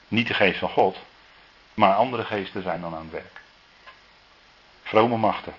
Niet 0.08 0.26
de 0.26 0.34
geest 0.34 0.58
van 0.58 0.68
God, 0.68 0.98
maar 1.74 1.94
andere 1.94 2.24
geesten 2.24 2.62
zijn 2.62 2.80
dan 2.80 2.94
aan 2.94 3.02
het 3.02 3.10
werk. 3.10 3.40
Vrome 4.82 5.16
machten. 5.16 5.54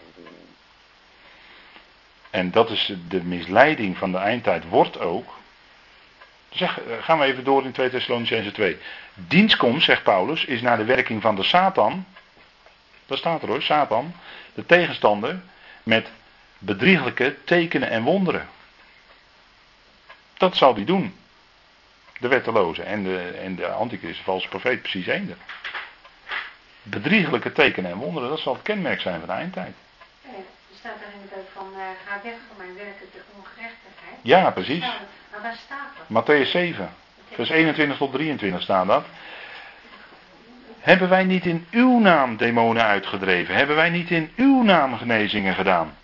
En 2.30 2.52
dat 2.52 2.70
is 2.70 2.94
de 3.08 3.24
misleiding 3.24 3.98
van 3.98 4.12
de 4.12 4.18
eindtijd, 4.18 4.68
wordt 4.68 5.00
ook. 5.00 5.34
Zeg, 6.56 6.80
eh, 6.80 7.04
gaan 7.04 7.20
we 7.20 7.26
even 7.26 7.44
door 7.44 7.64
in 7.64 7.72
2 7.72 7.90
Thessalonicense 7.90 8.52
2. 8.52 8.78
Dienstkomst, 9.14 9.86
zegt 9.86 10.04
Paulus, 10.04 10.46
is 10.46 10.62
naar 10.62 10.78
de 10.78 10.84
werking 10.86 11.22
van 11.22 11.36
de 11.36 11.44
Satan. 11.44 12.06
Dat 13.06 13.18
staat 13.18 13.42
er 13.42 13.48
hoor, 13.48 13.62
Satan. 13.62 14.14
De 14.54 14.66
tegenstander 14.66 15.42
met 15.84 16.12
bedrieglijke 16.58 17.36
tekenen 17.44 17.90
en 17.90 18.04
wonderen. 18.04 18.48
Dat 20.38 20.56
zal 20.56 20.76
hij 20.76 20.86
doen. 20.86 21.16
De 22.20 22.28
wetteloze 22.28 22.84
en 22.84 23.04
de, 23.04 23.20
en 23.20 23.56
de 23.56 23.68
antichrist, 23.68 24.18
de 24.18 24.24
valse 24.24 24.48
profeet, 24.48 24.82
precies 24.82 25.08
eender. 25.08 25.38
Bedrieglijke 26.84 27.52
tekenen 27.52 27.92
en 27.92 27.98
wonderen, 27.98 28.30
dat 28.30 28.40
zal 28.40 28.54
het 28.54 28.62
kenmerk 28.62 29.02
zijn 29.02 29.20
van 29.20 29.28
de 29.28 29.36
eindtijd. 29.36 29.74
er 30.22 30.32
staat 30.80 30.96
er 30.96 31.14
inderdaad 31.14 31.52
van, 31.54 31.68
uh, 31.72 31.80
ga 32.08 32.20
weg 32.24 32.36
van 32.48 32.58
mijn 32.58 32.76
werken 32.76 33.06
de 33.12 33.22
ongerechtigheid. 33.38 34.18
Ja, 34.22 34.52
precies. 34.52 34.86
Maar 35.42 35.56
staat 35.66 35.78
dat? 36.08 36.24
Matthäus 36.24 36.52
7, 36.52 36.90
vers 37.32 37.50
21 37.50 37.98
tot 37.98 38.14
23 38.14 38.62
staat 38.62 38.88
dat. 38.88 39.06
Hebben 40.80 41.10
wij 41.10 41.24
niet 41.24 41.46
in 41.46 41.68
uw 41.72 42.00
naam 42.00 42.38
demonen 42.38 42.84
uitgedreven? 42.84 43.56
Hebben 43.56 43.76
wij 43.76 43.90
niet 43.90 44.12
in 44.12 44.32
uw 44.36 44.64
naam 44.64 44.98
genezingen 44.98 45.56
gedaan? 45.56 45.98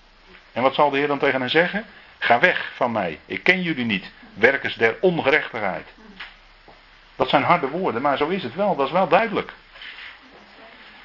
En 0.54 0.62
wat 0.62 0.74
zal 0.74 0.90
de 0.90 0.98
Heer 0.98 1.08
dan 1.08 1.20
tegen 1.20 1.40
hen 1.40 1.50
zeggen? 1.50 1.86
Ga 2.18 2.40
weg 2.40 2.72
van 2.76 2.92
mij, 2.92 3.20
ik 3.26 3.44
ken 3.44 3.62
jullie 3.62 3.86
niet, 3.86 4.12
werkers 4.34 4.76
der 4.76 4.96
ongerechtigheid. 5.02 5.88
Dat 7.16 7.30
zijn 7.30 7.44
harde 7.44 7.68
woorden, 7.68 8.02
maar 8.02 8.18
zo 8.18 8.28
is 8.28 8.44
het 8.44 8.56
wel, 8.56 8.76
dat 8.76 8.86
is 8.86 8.92
wel 8.92 9.08
duidelijk. 9.08 9.54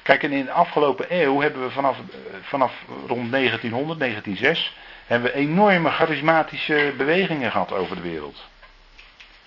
Kijk, 0.01 0.23
in 0.23 0.45
de 0.45 0.51
afgelopen 0.51 1.05
eeuw 1.09 1.41
hebben 1.41 1.61
we 1.61 1.71
vanaf, 1.71 1.97
vanaf 2.41 2.73
rond 3.07 3.31
1900, 3.31 3.99
1906, 3.99 4.75
hebben 5.07 5.31
we 5.31 5.37
enorme 5.37 5.89
charismatische 5.89 6.93
bewegingen 6.97 7.51
gehad 7.51 7.71
over 7.71 7.95
de 7.95 8.01
wereld. 8.01 8.45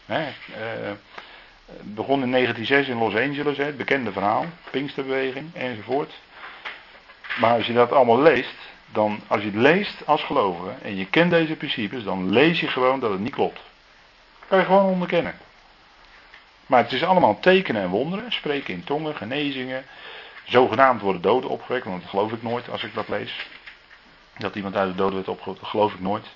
Hè, 0.06 0.22
eh, 0.22 0.90
begon 1.80 2.22
in 2.22 2.30
1906 2.30 2.88
in 2.88 2.98
Los 2.98 3.14
Angeles, 3.14 3.56
het 3.56 3.76
bekende 3.76 4.12
verhaal, 4.12 4.44
Pinksterbeweging 4.70 5.54
enzovoort. 5.54 6.12
Maar 7.38 7.54
als 7.54 7.66
je 7.66 7.72
dat 7.72 7.92
allemaal 7.92 8.20
leest, 8.20 8.54
dan 8.92 9.20
als 9.26 9.40
je 9.40 9.46
het 9.46 9.56
leest 9.56 10.06
als 10.06 10.22
gelovige 10.22 10.74
en 10.82 10.96
je 10.96 11.06
kent 11.06 11.30
deze 11.30 11.56
principes, 11.56 12.02
dan 12.02 12.30
lees 12.30 12.60
je 12.60 12.68
gewoon 12.68 13.00
dat 13.00 13.10
het 13.10 13.20
niet 13.20 13.34
klopt. 13.34 13.60
kan 14.48 14.58
je 14.58 14.64
gewoon 14.64 14.84
onderkennen. 14.84 15.34
Maar 16.66 16.82
het 16.82 16.92
is 16.92 17.04
allemaal 17.04 17.40
tekenen 17.40 17.82
en 17.82 17.88
wonderen, 17.88 18.32
spreken 18.32 18.74
in 18.74 18.84
tongen, 18.84 19.16
genezingen, 19.16 19.84
zogenaamd 20.44 21.00
worden 21.00 21.22
doden 21.22 21.50
opgewekt, 21.50 21.84
want 21.84 22.00
dat 22.00 22.10
geloof 22.10 22.32
ik 22.32 22.42
nooit 22.42 22.70
als 22.70 22.84
ik 22.84 22.94
dat 22.94 23.08
lees. 23.08 23.46
Dat 24.40 24.54
iemand 24.54 24.76
uit 24.76 24.90
de 24.90 24.96
doden 24.96 25.24
werd 25.24 25.44
dat 25.44 25.58
geloof 25.62 25.94
ik 25.94 26.00
nooit. 26.00 26.26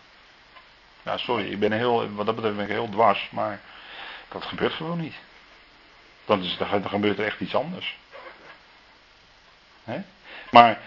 Ja, 1.02 1.16
sorry, 1.16 1.50
ik 1.50 1.59
ben 1.59 1.72
heel, 1.72 2.14
wat 2.14 2.26
dat 2.26 2.34
betreft 2.34 2.57
ben 2.57 2.64
ik 2.64 2.70
heel 2.70 2.88
dwars, 2.88 3.28
maar 3.30 3.61
dat 4.28 4.44
gebeurt 4.44 4.72
gewoon 4.72 5.00
niet. 5.00 5.14
Dan, 6.24 6.42
is, 6.42 6.57
dan 6.57 6.88
gebeurt 6.88 7.18
er 7.18 7.24
echt 7.24 7.40
iets 7.40 7.55
anders. 7.55 7.96
Maar 10.50 10.80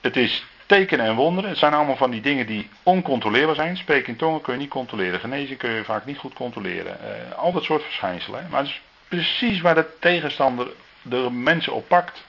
het 0.00 0.16
is 0.16 0.44
tekenen 0.66 1.06
en 1.06 1.14
wonderen. 1.14 1.50
Het 1.50 1.58
zijn 1.58 1.74
allemaal 1.74 1.96
van 1.96 2.10
die 2.10 2.20
dingen 2.20 2.46
die 2.46 2.68
oncontroleerbaar 2.82 3.54
zijn. 3.54 3.76
Spreken 3.76 4.08
in 4.08 4.16
tongen 4.16 4.40
kun 4.40 4.52
je 4.52 4.58
niet 4.58 4.70
controleren. 4.70 5.20
Genezing 5.20 5.58
kun 5.58 5.70
je 5.70 5.84
vaak 5.84 6.04
niet 6.04 6.18
goed 6.18 6.34
controleren. 6.34 6.98
Uh, 7.02 7.38
al 7.38 7.52
dat 7.52 7.62
soort 7.62 7.82
verschijnselen. 7.82 8.46
Maar 8.50 8.60
het 8.60 8.68
is 8.68 8.80
precies 9.08 9.60
waar 9.60 9.74
de 9.74 9.98
tegenstander 10.00 10.68
de 11.02 11.30
mensen 11.30 11.72
op 11.72 11.88
pakt. 11.88 12.24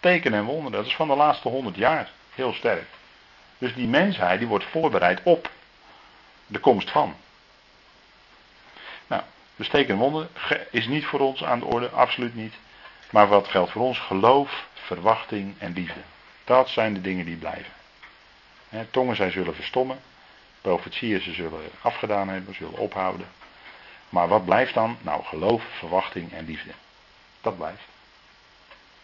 Tekenen 0.00 0.38
en 0.38 0.44
wonderen. 0.44 0.72
Dat 0.72 0.86
is 0.86 0.96
van 0.96 1.08
de 1.08 1.16
laatste 1.16 1.48
honderd 1.48 1.76
jaar. 1.76 2.10
Heel 2.36 2.52
sterk. 2.52 2.86
Dus 3.58 3.74
die 3.74 3.86
mensheid 3.86 4.38
die 4.38 4.48
wordt 4.48 4.64
voorbereid 4.64 5.20
op 5.22 5.50
de 6.46 6.58
komst 6.58 6.90
van. 6.90 7.16
Nou, 9.06 9.22
dus 9.56 9.68
en 9.68 9.96
wonderen 9.96 10.28
is 10.70 10.86
niet 10.86 11.04
voor 11.04 11.20
ons 11.20 11.44
aan 11.44 11.58
de 11.58 11.64
orde. 11.64 11.88
Absoluut 11.88 12.34
niet. 12.34 12.54
Maar 13.10 13.28
wat 13.28 13.48
geldt 13.48 13.70
voor 13.70 13.82
ons? 13.82 13.98
Geloof, 13.98 14.66
verwachting 14.74 15.54
en 15.58 15.72
liefde. 15.72 16.00
Dat 16.44 16.68
zijn 16.68 16.94
de 16.94 17.00
dingen 17.00 17.24
die 17.24 17.36
blijven. 17.36 17.72
tongen 18.90 19.16
zij 19.16 19.30
zullen 19.30 19.54
verstommen. 19.54 20.00
Profetieën 20.60 21.20
ze 21.20 21.32
zullen 21.32 21.70
afgedaan 21.80 22.28
hebben, 22.28 22.54
zullen 22.54 22.78
ophouden. 22.78 23.26
Maar 24.08 24.28
wat 24.28 24.44
blijft 24.44 24.74
dan? 24.74 24.98
Nou, 25.00 25.24
geloof, 25.24 25.62
verwachting 25.78 26.32
en 26.32 26.44
liefde. 26.44 26.70
Dat 27.40 27.56
blijft. 27.56 27.84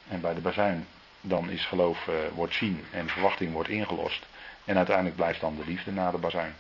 En 0.09 0.21
bij 0.21 0.35
de 0.35 0.41
bazuin, 0.41 0.87
dan 1.23 1.51
is 1.51 1.67
geloof, 1.67 2.07
uh, 2.07 2.15
wordt 2.35 2.55
zien 2.55 2.85
en 2.91 3.09
verwachting 3.09 3.53
wordt 3.53 3.69
ingelost. 3.69 4.27
En 4.65 4.77
uiteindelijk 4.77 5.17
blijft 5.17 5.41
dan 5.41 5.57
de 5.57 5.65
liefde 5.67 5.93
na 5.93 6.11
de 6.11 6.19
bazuin. 6.19 6.55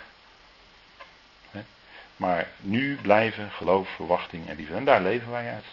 Maar 2.16 2.48
nu 2.60 2.98
blijven 3.02 3.50
geloof, 3.50 3.88
verwachting 3.88 4.48
en 4.48 4.56
liefde. 4.56 4.74
En 4.74 4.84
daar 4.84 5.02
leven 5.02 5.30
wij 5.30 5.52
uit. 5.52 5.64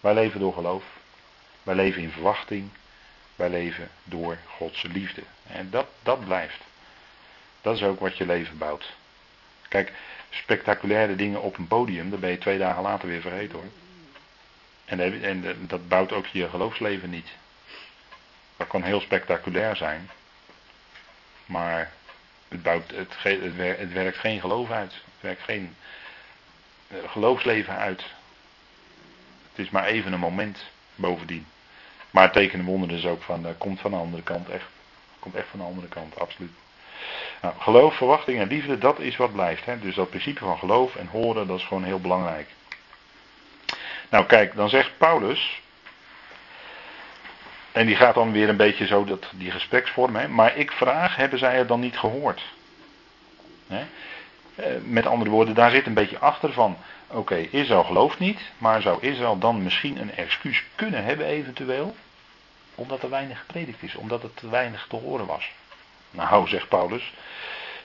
Wij 0.00 0.14
leven 0.14 0.40
door 0.40 0.52
geloof. 0.52 0.84
Wij 1.62 1.74
leven 1.74 2.02
in 2.02 2.10
verwachting. 2.10 2.70
Wij 3.36 3.50
leven 3.50 3.88
door 4.04 4.38
Gods 4.46 4.82
liefde. 4.82 5.22
En 5.46 5.70
dat, 5.70 5.86
dat 6.02 6.24
blijft. 6.24 6.60
Dat 7.60 7.76
is 7.76 7.82
ook 7.82 8.00
wat 8.00 8.16
je 8.16 8.26
leven 8.26 8.58
bouwt. 8.58 8.92
Kijk, 9.68 9.92
spectaculaire 10.30 11.16
dingen 11.16 11.42
op 11.42 11.58
een 11.58 11.66
podium, 11.66 12.10
daar 12.10 12.18
ben 12.18 12.30
je 12.30 12.38
twee 12.38 12.58
dagen 12.58 12.82
later 12.82 13.08
weer 13.08 13.20
vergeten 13.20 13.58
hoor. 13.58 13.70
En, 14.84 15.22
en 15.22 15.66
dat 15.66 15.88
bouwt 15.88 16.12
ook 16.12 16.26
je 16.26 16.48
geloofsleven 16.48 17.10
niet. 17.10 17.28
Dat 18.56 18.66
kan 18.66 18.82
heel 18.82 19.00
spectaculair 19.00 19.76
zijn. 19.76 20.10
Maar 21.46 21.92
het, 22.48 22.62
bouwt, 22.62 22.90
het, 22.90 23.14
het, 23.22 23.92
werkt 23.92 24.18
geen 24.18 24.40
geloof 24.40 24.70
uit. 24.70 24.92
Het 24.92 25.20
werkt 25.20 25.42
geen 25.42 25.76
eh, 26.88 26.96
geloofsleven 27.06 27.76
uit. 27.76 28.04
Het 29.50 29.64
is 29.64 29.70
maar 29.70 29.84
even 29.84 30.12
een 30.12 30.20
moment 30.20 30.64
bovendien. 30.94 31.46
Maar 32.10 32.32
tekenen 32.32 32.64
wonderen 32.64 32.96
is 32.96 33.06
ook 33.06 33.22
van, 33.22 33.42
dat 33.42 33.58
komt 33.58 33.80
van 33.80 33.90
de 33.90 33.96
andere 33.96 34.22
kant 34.22 34.48
echt. 34.48 34.66
Komt 35.18 35.34
echt 35.34 35.48
van 35.48 35.58
de 35.58 35.64
andere 35.64 35.88
kant, 35.88 36.18
absoluut. 36.18 36.52
Nou, 37.42 37.54
geloof, 37.58 37.96
verwachting 37.96 38.40
en 38.40 38.48
liefde, 38.48 38.78
dat 38.78 38.98
is 38.98 39.16
wat 39.16 39.32
blijft. 39.32 39.64
Hè? 39.64 39.78
Dus 39.78 39.94
dat 39.94 40.08
principe 40.08 40.40
van 40.40 40.58
geloof 40.58 40.96
en 40.96 41.06
horen, 41.06 41.46
dat 41.46 41.58
is 41.58 41.64
gewoon 41.64 41.84
heel 41.84 42.00
belangrijk. 42.00 42.48
Nou 44.08 44.26
kijk, 44.26 44.54
dan 44.54 44.68
zegt 44.68 44.98
Paulus, 44.98 45.62
en 47.74 47.86
die 47.86 47.96
gaat 47.96 48.14
dan 48.14 48.32
weer 48.32 48.48
een 48.48 48.56
beetje 48.56 48.86
zo 48.86 49.04
dat, 49.04 49.26
die 49.32 49.50
gespreksvorm, 49.50 50.16
hè, 50.16 50.28
maar 50.28 50.56
ik 50.56 50.72
vraag, 50.72 51.16
hebben 51.16 51.38
zij 51.38 51.56
het 51.56 51.68
dan 51.68 51.80
niet 51.80 51.98
gehoord? 51.98 52.42
Hè? 53.66 53.84
Eh, 54.54 54.66
met 54.84 55.06
andere 55.06 55.30
woorden, 55.30 55.54
daar 55.54 55.70
zit 55.70 55.86
een 55.86 55.94
beetje 55.94 56.18
achter 56.18 56.52
van, 56.52 56.76
oké, 57.06 57.36
Israël 57.36 57.84
gelooft 57.84 58.18
niet, 58.18 58.40
maar 58.58 58.82
zou 58.82 58.98
Israël 59.00 59.38
dan 59.38 59.62
misschien 59.62 60.00
een 60.00 60.14
excuus 60.14 60.64
kunnen 60.74 61.04
hebben 61.04 61.26
eventueel? 61.26 61.96
Omdat 62.74 63.02
er 63.02 63.10
weinig 63.10 63.38
gepredikt 63.38 63.82
is, 63.82 63.94
omdat 63.94 64.22
het 64.22 64.36
te 64.36 64.50
weinig 64.50 64.86
te 64.88 64.96
horen 64.96 65.26
was. 65.26 65.50
Nou, 66.10 66.48
zegt 66.48 66.68
Paulus, 66.68 67.12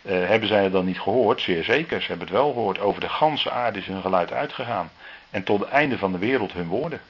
uh, 0.02 0.28
hebben 0.28 0.48
zij 0.48 0.64
het 0.64 0.72
dan 0.72 0.86
niet 0.86 1.00
gehoord? 1.00 1.42
Zeer 1.42 1.64
zeker, 1.64 2.02
ze 2.02 2.08
hebben 2.08 2.28
het 2.28 2.36
wel 2.36 2.52
gehoord. 2.52 2.80
Over 2.80 3.02
de 3.02 3.10
ganse 3.10 3.52
aarde 3.52 3.80
is 3.80 3.86
hun 3.86 4.02
geluid 4.02 4.32
uitgegaan. 4.32 4.92
En 5.30 5.44
tot 5.44 5.60
het 5.60 5.70
einde 5.70 5.98
van 5.98 6.12
de 6.12 6.18
wereld 6.18 6.54
hun 6.54 6.68
woorden. 6.68 7.02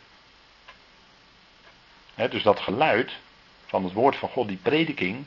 Dus 2.27 2.43
dat 2.43 2.59
geluid 2.59 3.11
van 3.65 3.83
het 3.83 3.93
woord 3.93 4.15
van 4.15 4.29
God, 4.29 4.47
die 4.47 4.59
prediking, 4.61 5.25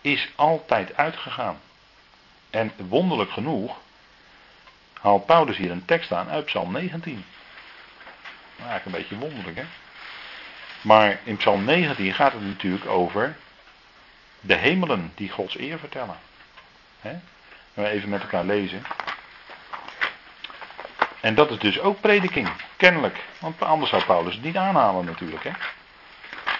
is 0.00 0.28
altijd 0.34 0.96
uitgegaan. 0.96 1.60
En 2.50 2.72
wonderlijk 2.76 3.30
genoeg 3.30 3.76
haalt 5.00 5.26
Paulus 5.26 5.56
hier 5.56 5.70
een 5.70 5.84
tekst 5.84 6.12
aan 6.12 6.28
uit 6.28 6.44
Psalm 6.44 6.72
19. 6.72 7.24
Nou, 8.56 8.70
eigenlijk 8.70 8.84
een 8.84 9.02
beetje 9.02 9.26
wonderlijk, 9.26 9.56
hè? 9.56 9.64
Maar 10.80 11.20
in 11.24 11.36
Psalm 11.36 11.64
19 11.64 12.14
gaat 12.14 12.32
het 12.32 12.42
natuurlijk 12.42 12.86
over 12.86 13.36
de 14.40 14.54
hemelen 14.54 15.12
die 15.14 15.30
Gods 15.30 15.58
eer 15.58 15.78
vertellen. 15.78 16.16
Even 17.74 18.08
met 18.08 18.22
elkaar 18.22 18.44
lezen. 18.44 18.82
En 21.20 21.34
dat 21.34 21.50
is 21.50 21.58
dus 21.58 21.80
ook 21.80 22.00
prediking, 22.00 22.48
kennelijk. 22.76 23.24
Want 23.38 23.62
anders 23.62 23.90
zou 23.90 24.04
Paulus 24.04 24.34
het 24.34 24.44
niet 24.44 24.56
aanhalen 24.56 25.04
natuurlijk. 25.04 25.44
Hè? 25.44 25.50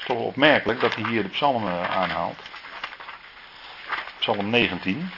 toch 0.08 0.18
opmerkelijk 0.18 0.80
dat 0.80 0.94
hij 0.94 1.08
hier 1.08 1.22
de 1.22 1.28
psalmen 1.28 1.72
eh, 1.72 1.96
aanhaalt. 1.96 2.42
Psalm 4.18 4.50
19. 4.50 5.10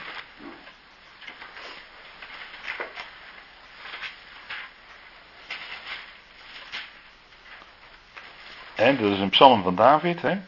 En 8.75 8.97
dat 8.97 9.11
is 9.11 9.19
een 9.19 9.29
psalm 9.29 9.63
van 9.63 9.75
David. 9.75 10.21
Hè? 10.21 10.41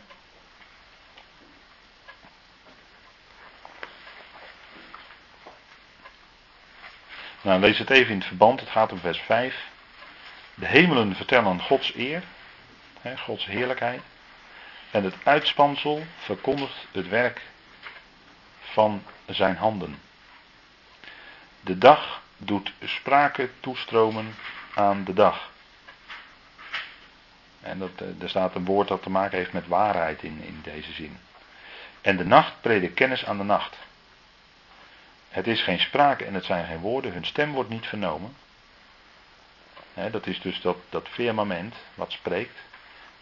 Nou, 7.41 7.59
lees 7.59 7.77
het 7.77 7.89
even 7.89 8.11
in 8.11 8.17
het 8.17 8.27
verband. 8.27 8.59
Het 8.59 8.69
gaat 8.69 8.91
om 8.91 8.99
vers 8.99 9.19
5. 9.19 9.55
De 10.53 10.65
hemelen 10.65 11.15
vertellen 11.15 11.59
Gods 11.61 11.95
eer, 11.95 12.23
hè, 13.01 13.17
Gods 13.17 13.45
heerlijkheid. 13.45 14.01
En 14.93 15.03
het 15.03 15.15
uitspansel 15.23 16.03
verkondigt 16.17 16.87
het 16.91 17.07
werk 17.07 17.41
van 18.59 19.03
zijn 19.25 19.55
handen. 19.55 19.99
De 21.61 21.77
dag 21.77 22.21
doet 22.37 22.73
sprake 22.83 23.49
toestromen 23.59 24.35
aan 24.75 25.03
de 25.03 25.13
dag. 25.13 25.51
En 27.61 27.79
dat, 27.79 27.89
eh, 27.95 28.21
er 28.21 28.29
staat 28.29 28.55
een 28.55 28.65
woord 28.65 28.87
dat 28.87 29.03
te 29.03 29.09
maken 29.09 29.37
heeft 29.37 29.53
met 29.53 29.67
waarheid 29.67 30.23
in, 30.23 30.41
in 30.43 30.59
deze 30.63 30.91
zin. 30.91 31.17
En 32.01 32.17
de 32.17 32.25
nacht 32.25 32.61
predikt 32.61 32.93
kennis 32.93 33.25
aan 33.25 33.37
de 33.37 33.43
nacht. 33.43 33.77
Het 35.29 35.47
is 35.47 35.61
geen 35.61 35.79
sprake 35.79 36.25
en 36.25 36.33
het 36.33 36.45
zijn 36.45 36.65
geen 36.65 36.79
woorden, 36.79 37.13
hun 37.13 37.25
stem 37.25 37.51
wordt 37.51 37.69
niet 37.69 37.85
vernomen. 37.85 38.35
dat 40.11 40.27
is 40.27 40.41
dus 40.41 40.61
dat, 40.61 40.77
dat 40.89 41.07
firmament 41.07 41.75
wat 41.93 42.11
spreekt. 42.11 42.59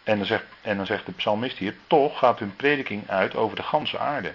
En 0.04 0.16
dan, 0.16 0.26
zegt, 0.26 0.44
en 0.60 0.76
dan 0.76 0.86
zegt 0.86 1.06
de 1.06 1.12
psalmist 1.12 1.58
hier, 1.58 1.74
toch 1.86 2.18
gaat 2.18 2.38
hun 2.38 2.56
prediking 2.56 3.10
uit 3.10 3.34
over 3.34 3.56
de 3.56 3.62
ganse 3.62 3.98
aarde. 3.98 4.34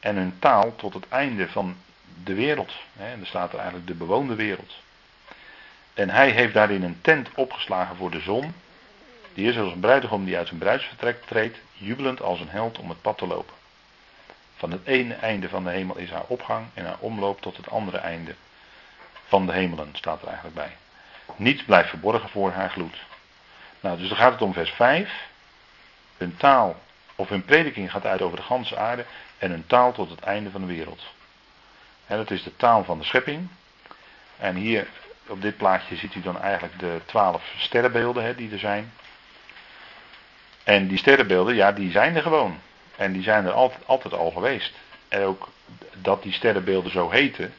En 0.00 0.16
hun 0.16 0.38
taal 0.38 0.76
tot 0.76 0.94
het 0.94 1.08
einde 1.08 1.48
van 1.48 1.76
de 2.24 2.34
wereld. 2.34 2.72
en 2.96 3.20
er 3.20 3.26
staat 3.26 3.52
er 3.52 3.58
eigenlijk 3.58 3.86
de 3.86 3.94
bewoonde 3.94 4.34
wereld. 4.34 4.74
En 5.94 6.10
hij 6.10 6.30
heeft 6.30 6.54
daarin 6.54 6.82
een 6.82 6.98
tent 7.00 7.28
opgeslagen 7.34 7.96
voor 7.96 8.10
de 8.10 8.20
zon. 8.20 8.54
Die 9.34 9.48
is 9.48 9.58
als 9.58 9.72
een 9.72 9.80
bruidegom 9.80 10.24
die 10.24 10.36
uit 10.36 10.46
zijn 10.46 10.60
bruidsvertrek 10.60 11.22
treedt, 11.24 11.58
jubelend 11.72 12.22
als 12.22 12.40
een 12.40 12.48
held 12.48 12.78
om 12.78 12.88
het 12.88 13.02
pad 13.02 13.18
te 13.18 13.26
lopen. 13.26 13.54
Van 14.56 14.70
het 14.70 14.86
ene 14.86 15.14
einde 15.14 15.48
van 15.48 15.64
de 15.64 15.70
hemel 15.70 15.96
is 15.96 16.10
haar 16.10 16.24
opgang 16.26 16.66
en 16.74 16.84
haar 16.84 16.96
omloop 16.98 17.40
tot 17.40 17.56
het 17.56 17.70
andere 17.70 17.98
einde 17.98 18.34
van 19.26 19.46
de 19.46 19.52
hemelen, 19.52 19.88
staat 19.92 20.20
er 20.20 20.26
eigenlijk 20.26 20.56
bij. 20.56 20.76
Niets 21.36 21.64
blijft 21.64 21.88
verborgen 21.88 22.28
voor 22.28 22.50
haar 22.50 22.70
gloed. 22.70 22.96
Nou, 23.86 23.98
dus 23.98 24.08
dan 24.08 24.18
gaat 24.18 24.32
het 24.32 24.42
om 24.42 24.52
vers 24.52 24.70
5. 24.70 25.28
Hun 26.16 26.36
taal, 26.36 26.76
of 27.14 27.28
hun 27.28 27.44
prediking 27.44 27.90
gaat 27.90 28.06
uit 28.06 28.22
over 28.22 28.36
de 28.36 28.42
ganse 28.42 28.76
aarde 28.76 29.04
en 29.38 29.50
hun 29.50 29.66
taal 29.66 29.92
tot 29.92 30.10
het 30.10 30.20
einde 30.20 30.50
van 30.50 30.60
de 30.60 30.66
wereld. 30.66 31.02
Dat 32.06 32.30
is 32.30 32.42
de 32.42 32.56
taal 32.56 32.84
van 32.84 32.98
de 32.98 33.04
schepping. 33.04 33.48
En 34.38 34.54
hier 34.54 34.86
op 35.26 35.42
dit 35.42 35.56
plaatje 35.56 35.96
ziet 35.96 36.14
u 36.14 36.20
dan 36.20 36.40
eigenlijk 36.40 36.78
de 36.78 37.00
twaalf 37.04 37.42
sterrenbeelden 37.56 38.24
hè, 38.24 38.34
die 38.34 38.52
er 38.52 38.58
zijn. 38.58 38.92
En 40.64 40.86
die 40.86 40.98
sterrenbeelden, 40.98 41.54
ja, 41.54 41.72
die 41.72 41.90
zijn 41.90 42.16
er 42.16 42.22
gewoon. 42.22 42.58
En 42.96 43.12
die 43.12 43.22
zijn 43.22 43.46
er 43.46 43.52
altijd, 43.52 43.86
altijd 43.86 44.14
al 44.14 44.30
geweest. 44.30 44.72
En 45.08 45.22
ook 45.22 45.48
dat 45.94 46.22
die 46.22 46.32
sterrenbeelden 46.32 46.92
zo 46.92 47.10
heten, 47.10 47.54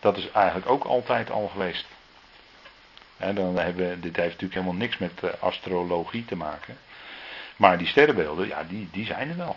dat 0.00 0.16
is 0.16 0.30
eigenlijk 0.30 0.68
ook 0.68 0.84
altijd 0.84 1.30
al 1.30 1.48
geweest. 1.48 1.86
Dan 3.16 3.58
hebben, 3.58 4.00
dit 4.00 4.16
heeft 4.16 4.32
natuurlijk 4.40 4.54
helemaal 4.54 4.74
niks 4.74 4.98
met 4.98 5.22
eh, 5.22 5.30
astrologie 5.40 6.24
te 6.24 6.36
maken. 6.36 6.78
Maar 7.56 7.78
die 7.78 7.86
sterrenbeelden, 7.86 8.46
ja, 8.46 8.64
die, 8.64 8.88
die 8.92 9.06
zijn 9.06 9.30
er 9.30 9.36
wel. 9.36 9.56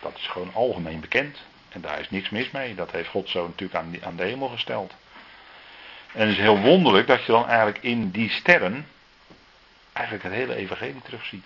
Dat 0.00 0.16
is 0.16 0.26
gewoon 0.26 0.54
algemeen 0.54 1.00
bekend. 1.00 1.38
En 1.68 1.80
daar 1.80 2.00
is 2.00 2.10
niks 2.10 2.30
mis 2.30 2.50
mee. 2.50 2.74
Dat 2.74 2.90
heeft 2.90 3.08
God 3.08 3.28
zo 3.28 3.46
natuurlijk 3.46 3.78
aan, 3.78 4.04
aan 4.04 4.16
de 4.16 4.24
hemel 4.24 4.48
gesteld. 4.48 4.94
En 6.12 6.20
het 6.20 6.30
is 6.30 6.42
heel 6.42 6.60
wonderlijk 6.60 7.06
dat 7.06 7.24
je 7.24 7.32
dan 7.32 7.46
eigenlijk 7.48 7.78
in 7.82 8.10
die 8.10 8.30
sterren 8.30 8.86
eigenlijk 9.92 10.24
het 10.24 10.34
hele 10.34 10.54
evangelie 10.54 11.02
terugziet. 11.02 11.44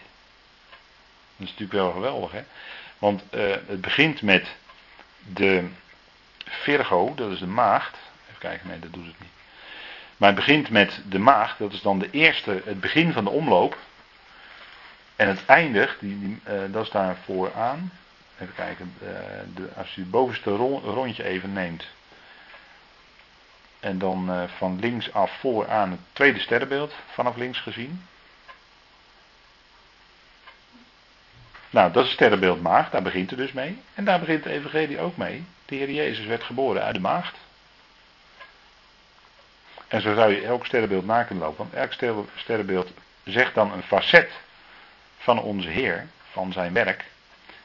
Dat 1.37 1.47
is 1.47 1.53
natuurlijk 1.53 1.73
wel 1.73 1.93
geweldig, 1.93 2.33
hè? 2.33 2.43
Want 2.99 3.23
uh, 3.31 3.51
het 3.67 3.81
begint 3.81 4.23
met 4.23 4.57
de 5.19 5.69
Virgo, 6.45 7.15
dat 7.15 7.33
is 7.33 7.39
de 7.39 7.47
maagd. 7.47 7.97
Even 8.27 8.39
kijken, 8.39 8.69
nee, 8.69 8.79
dat 8.79 8.93
doet 8.93 9.07
het 9.07 9.21
niet. 9.21 9.38
Maar 10.19 10.29
het 10.29 10.39
begint 10.39 10.71
met 10.71 11.01
de 11.09 11.19
maagd, 11.19 11.59
dat 11.59 11.73
is 11.73 11.83
dan 11.83 11.99
de 11.99 12.11
eerste, 12.11 12.63
het 12.65 12.81
begin 12.81 13.13
van 13.13 13.25
de 13.25 13.31
omloop. 13.31 13.79
En 15.17 15.29
het 15.29 15.45
eindigt, 15.47 16.01
die, 16.01 16.41
uh, 16.49 16.61
dat 16.69 16.85
is 16.85 16.91
daar 16.91 17.17
vooraan. 17.25 17.93
Even 18.39 18.55
kijken, 18.55 18.95
uh, 19.03 19.09
de, 19.55 19.69
als 19.77 19.97
u 19.97 20.01
het 20.01 20.11
bovenste 20.11 20.51
rondje 20.51 21.25
even 21.25 21.53
neemt. 21.53 21.87
En 23.81 23.99
dan 23.99 24.49
van 24.57 24.81
links 24.81 25.13
af 25.13 25.33
vooraan 25.41 25.91
het 25.91 26.01
tweede 26.13 26.39
sterrenbeeld, 26.39 26.95
vanaf 27.07 27.37
links 27.37 27.61
gezien. 27.61 28.03
Nou, 31.71 31.93
dat 31.93 32.03
is 32.03 32.09
het 32.09 32.19
sterrenbeeld 32.19 32.63
maagd, 32.63 32.93
daar 32.93 33.03
begint 33.03 33.31
het 33.31 33.39
dus 33.39 33.53
mee. 33.53 33.83
En 33.95 34.05
daar 34.05 34.19
begint 34.19 34.43
de 34.43 34.51
evangelie 34.51 35.01
ook 35.01 35.17
mee. 35.17 35.45
De 35.65 35.75
Heer 35.75 35.91
Jezus 35.91 36.27
werd 36.27 36.43
geboren 36.43 36.83
uit 36.83 36.95
de 36.95 37.01
maagd. 37.01 37.37
En 39.89 40.01
zo 40.01 40.15
zou 40.15 40.33
je 40.33 40.45
elk 40.45 40.67
sterrenbeeld 40.67 41.07
na 41.07 41.23
kunnen 41.23 41.45
lopen. 41.45 41.69
Want 41.71 41.75
elk 41.75 42.23
sterrenbeeld 42.35 42.91
zegt 43.25 43.55
dan 43.55 43.73
een 43.73 43.83
facet 43.83 44.31
van 45.19 45.41
onze 45.41 45.69
Heer, 45.69 46.07
van 46.31 46.53
zijn 46.53 46.73
werk. 46.73 47.05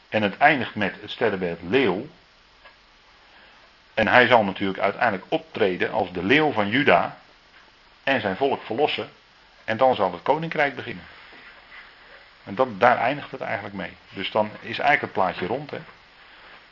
En 0.09 0.21
het 0.21 0.38
eindigt 0.38 0.76
met 0.76 0.95
het 1.01 1.11
sterrenbeeld 1.11 1.59
leeuw. 1.61 2.07
En 3.93 4.07
hij 4.07 4.28
zal 4.28 4.43
natuurlijk 4.43 4.80
uiteindelijk 4.80 5.26
optreden 5.30 5.91
als 5.91 6.11
de 6.11 6.24
leeuw 6.24 6.51
van 6.51 6.69
Juda. 6.69 7.17
En 8.03 8.21
zijn 8.21 8.36
volk 8.36 8.63
verlossen. 8.63 9.09
En 9.63 9.78
dan 9.78 9.95
zal 9.95 10.11
het 10.11 10.21
koninkrijk 10.21 10.76
beginnen. 10.76 11.03
En 12.43 12.55
dat, 12.55 12.80
daar 12.80 12.97
eindigt 12.97 13.32
het 13.32 13.41
eigenlijk 13.41 13.76
mee. 13.76 13.93
Dus 14.09 14.32
dan 14.32 14.49
is 14.59 14.80
eigenlijk 14.80 15.01
het 15.01 15.11
plaatje 15.11 15.45
rond. 15.45 15.71
Hè? 15.71 15.80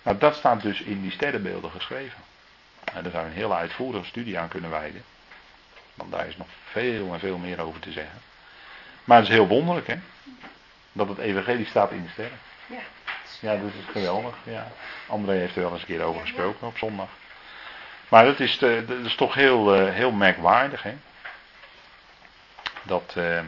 Nou, 0.03 0.17
dat 0.17 0.35
staat 0.35 0.61
dus 0.61 0.81
in 0.81 1.01
die 1.01 1.11
sterrenbeelden 1.11 1.71
geschreven. 1.71 2.19
En 2.93 3.03
daar 3.03 3.11
zou 3.11 3.23
je 3.23 3.29
een 3.29 3.37
hele 3.37 3.53
uitvoerige 3.55 4.05
studie 4.05 4.39
aan 4.39 4.47
kunnen 4.47 4.69
wijden. 4.69 5.03
Want 6.01 6.13
daar 6.13 6.27
is 6.27 6.37
nog 6.37 6.47
veel 6.63 7.13
en 7.13 7.19
veel 7.19 7.37
meer 7.37 7.61
over 7.61 7.79
te 7.79 7.91
zeggen. 7.91 8.21
Maar 9.03 9.17
het 9.17 9.27
is 9.27 9.33
heel 9.33 9.47
wonderlijk, 9.47 9.87
hè? 9.87 9.95
Dat 10.91 11.07
het 11.07 11.17
evangelie 11.17 11.65
staat 11.65 11.91
in 11.91 12.03
de 12.03 12.09
sterren. 12.09 12.39
Ja, 12.65 12.79
ja 13.39 13.55
dat 13.55 13.71
is 13.79 13.91
geweldig. 13.91 14.35
Ja. 14.43 14.71
André 15.07 15.33
heeft 15.33 15.55
er 15.55 15.61
wel 15.61 15.71
eens 15.71 15.81
een 15.81 15.87
keer 15.87 16.03
over 16.03 16.21
gesproken 16.21 16.67
op 16.67 16.77
zondag. 16.77 17.09
Maar 18.07 18.25
dat 18.25 18.39
is, 18.39 18.61
eh, 18.61 18.87
dat 18.87 18.97
is 19.05 19.15
toch 19.15 19.33
heel, 19.33 19.75
eh, 19.75 19.93
heel 19.93 20.11
merkwaardig, 20.11 20.83
hè? 20.83 20.95
Dat. 22.83 23.13
Uh, 23.17 23.39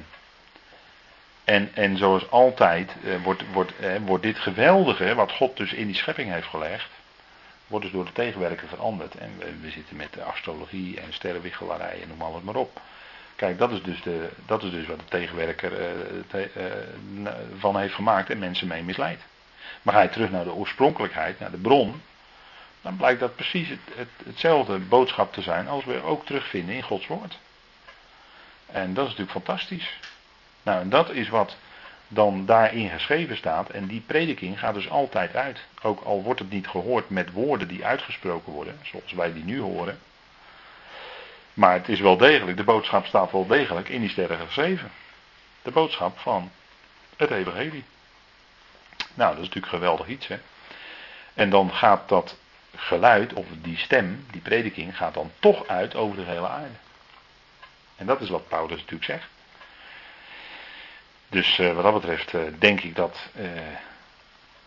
en, 1.43 1.69
en 1.73 1.97
zoals 1.97 2.29
altijd 2.29 2.95
eh, 3.03 3.23
wordt, 3.23 3.43
wordt, 3.51 3.79
eh, 3.79 3.95
wordt 4.05 4.23
dit 4.23 4.39
geweldige, 4.39 5.15
wat 5.15 5.31
God 5.31 5.57
dus 5.57 5.73
in 5.73 5.87
die 5.87 5.95
schepping 5.95 6.31
heeft 6.31 6.47
gelegd, 6.47 6.89
wordt 7.67 7.85
dus 7.85 7.93
door 7.93 8.05
de 8.05 8.11
tegenwerker 8.11 8.67
veranderd. 8.67 9.15
En 9.15 9.31
we, 9.61 9.69
zitten 9.69 9.95
met 9.95 10.13
de 10.13 10.23
astrologie 10.23 10.99
en 10.99 11.13
sterrenwichelarij 11.13 12.01
en 12.01 12.07
noem 12.07 12.21
alles 12.21 12.41
maar 12.41 12.55
op. 12.55 12.81
Kijk, 13.35 13.57
dat 13.57 13.71
is 13.71 13.83
dus, 13.83 14.01
de, 14.01 14.29
dat 14.45 14.63
is 14.63 14.71
dus 14.71 14.85
wat 14.85 14.99
de 14.99 15.05
tegenwerker 15.05 15.79
eh, 15.79 16.65
eh, 16.65 16.71
van 17.57 17.77
heeft 17.77 17.93
gemaakt 17.93 18.29
en 18.29 18.39
mensen 18.39 18.67
mee 18.67 18.83
misleidt. 18.83 19.23
Maar 19.81 19.93
ga 19.93 20.01
je 20.01 20.09
terug 20.09 20.31
naar 20.31 20.43
de 20.43 20.53
oorspronkelijkheid, 20.53 21.39
naar 21.39 21.51
de 21.51 21.57
bron, 21.57 22.01
dan 22.81 22.97
blijkt 22.97 23.19
dat 23.19 23.35
precies 23.35 23.69
het, 23.69 23.79
het, 23.95 24.09
hetzelfde 24.25 24.79
boodschap 24.79 25.33
te 25.33 25.41
zijn 25.41 25.67
als 25.67 25.85
we 25.85 26.01
ook 26.01 26.25
terugvinden 26.25 26.75
in 26.75 26.83
Gods 26.83 27.07
woord. 27.07 27.37
En 28.65 28.93
dat 28.93 29.07
is 29.07 29.15
natuurlijk 29.15 29.45
fantastisch. 29.45 29.97
Nou, 30.63 30.81
en 30.81 30.89
dat 30.89 31.09
is 31.09 31.29
wat 31.29 31.55
dan 32.13 32.45
daarin 32.45 32.89
geschreven 32.89 33.37
staat. 33.37 33.69
En 33.69 33.87
die 33.87 34.01
prediking 34.01 34.59
gaat 34.59 34.73
dus 34.73 34.89
altijd 34.89 35.35
uit. 35.35 35.59
Ook 35.81 36.03
al 36.03 36.23
wordt 36.23 36.39
het 36.39 36.49
niet 36.49 36.67
gehoord 36.67 37.09
met 37.09 37.31
woorden 37.31 37.67
die 37.67 37.85
uitgesproken 37.85 38.53
worden, 38.53 38.79
zoals 38.81 39.11
wij 39.11 39.33
die 39.33 39.43
nu 39.43 39.59
horen. 39.59 39.99
Maar 41.53 41.73
het 41.73 41.89
is 41.89 41.99
wel 41.99 42.17
degelijk, 42.17 42.57
de 42.57 42.63
boodschap 42.63 43.05
staat 43.05 43.31
wel 43.31 43.47
degelijk 43.47 43.89
in 43.89 44.01
die 44.01 44.09
sterren 44.09 44.39
geschreven. 44.39 44.91
De 45.61 45.71
boodschap 45.71 46.17
van 46.19 46.51
het 47.17 47.31
Evangelie. 47.31 47.83
Nou, 49.13 49.29
dat 49.29 49.43
is 49.43 49.47
natuurlijk 49.47 49.73
geweldig 49.73 50.07
iets, 50.07 50.27
hè. 50.27 50.39
En 51.33 51.49
dan 51.49 51.73
gaat 51.73 52.09
dat 52.09 52.37
geluid, 52.75 53.33
of 53.33 53.45
die 53.61 53.77
stem, 53.77 54.25
die 54.31 54.41
prediking, 54.41 54.97
gaat 54.97 55.13
dan 55.13 55.31
toch 55.39 55.67
uit 55.67 55.95
over 55.95 56.15
de 56.15 56.23
hele 56.23 56.47
aarde. 56.47 56.75
En 57.95 58.05
dat 58.05 58.21
is 58.21 58.29
wat 58.29 58.47
Paulus 58.47 58.77
natuurlijk 58.77 59.03
zegt. 59.03 59.27
Dus 61.33 61.57
uh, 61.57 61.73
wat 61.73 61.83
dat 61.83 61.93
betreft 61.93 62.33
uh, 62.33 62.41
denk 62.59 62.81
ik 62.81 62.95
dat 62.95 63.29
uh, 63.39 63.49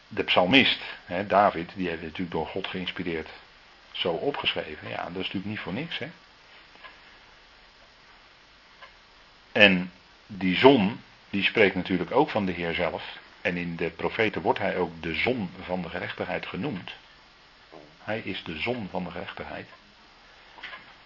de 0.09 0.23
psalmist, 0.23 0.81
hè, 1.05 1.27
David, 1.27 1.71
die 1.75 1.89
heeft 1.89 2.03
natuurlijk 2.03 2.31
door 2.31 2.47
God 2.47 2.67
geïnspireerd 2.67 3.29
zo 3.93 4.09
opgeschreven. 4.09 4.89
Ja, 4.89 5.03
dat 5.03 5.11
is 5.11 5.17
natuurlijk 5.17 5.45
niet 5.45 5.59
voor 5.59 5.73
niks. 5.73 5.99
Hè? 5.99 6.09
En 9.53 9.93
die 10.27 10.57
zon, 10.57 11.01
die 11.31 11.43
spreekt 11.43 11.75
natuurlijk 11.75 12.11
ook 12.11 12.31
van 12.31 12.47
de 12.47 12.53
Heer 12.53 12.75
zelf. 12.75 13.19
En 13.41 13.57
in 13.57 13.77
de 13.77 13.91
profeten 13.91 14.43
wordt 14.43 14.59
hij 14.59 14.77
ook 14.77 15.03
de 15.03 15.15
zon 15.15 15.51
van 15.65 15.83
de 15.83 15.89
gerechtigheid 15.89 16.47
genoemd. 16.47 16.93
Hij 18.03 18.19
is 18.19 18.45
de 18.45 18.59
zon 18.59 18.89
van 18.91 19.05
de 19.05 19.11
gerechtigheid. 19.11 19.69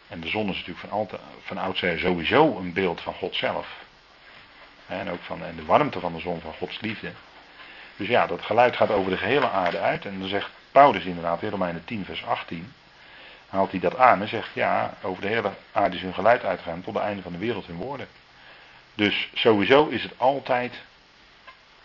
En 0.08 0.20
de 0.20 0.28
zon 0.28 0.48
is 0.48 0.56
natuurlijk 0.56 0.78
van, 0.78 0.90
altijd, 0.90 1.20
van 1.42 1.58
oudsher 1.58 1.98
sowieso 1.98 2.56
een 2.56 2.72
beeld 2.72 3.00
van 3.00 3.14
God 3.14 3.34
zelf. 3.34 3.88
En 4.90 5.10
ook 5.10 5.22
van 5.22 5.44
en 5.44 5.56
de 5.56 5.64
warmte 5.64 6.00
van 6.00 6.12
de 6.12 6.20
zon 6.20 6.40
van 6.40 6.52
Gods 6.52 6.80
liefde. 6.80 7.12
Dus 7.96 8.08
ja, 8.08 8.26
dat 8.26 8.42
geluid 8.42 8.76
gaat 8.76 8.90
over 8.90 9.10
de 9.10 9.16
gehele 9.16 9.50
aarde 9.50 9.78
uit. 9.78 10.04
En 10.04 10.18
dan 10.18 10.28
zegt 10.28 10.50
Paulus 10.72 11.04
inderdaad 11.04 11.42
in 11.42 11.50
Romeinen 11.50 11.84
10, 11.84 12.04
vers 12.04 12.24
18. 12.24 12.72
haalt 13.48 13.70
hij 13.70 13.80
dat 13.80 13.96
aan 13.96 14.20
en 14.20 14.28
zegt, 14.28 14.48
ja, 14.52 14.94
over 15.02 15.22
de 15.22 15.28
hele 15.28 15.50
aarde 15.72 15.96
is 15.96 16.02
hun 16.02 16.14
geluid 16.14 16.44
uitgegaan 16.44 16.82
tot 16.82 16.94
het 16.94 17.02
einde 17.02 17.22
van 17.22 17.32
de 17.32 17.38
wereld 17.38 17.66
hun 17.66 17.76
woorden. 17.76 18.08
Dus 18.94 19.30
sowieso 19.34 19.86
is 19.86 20.02
het 20.02 20.12
altijd 20.16 20.74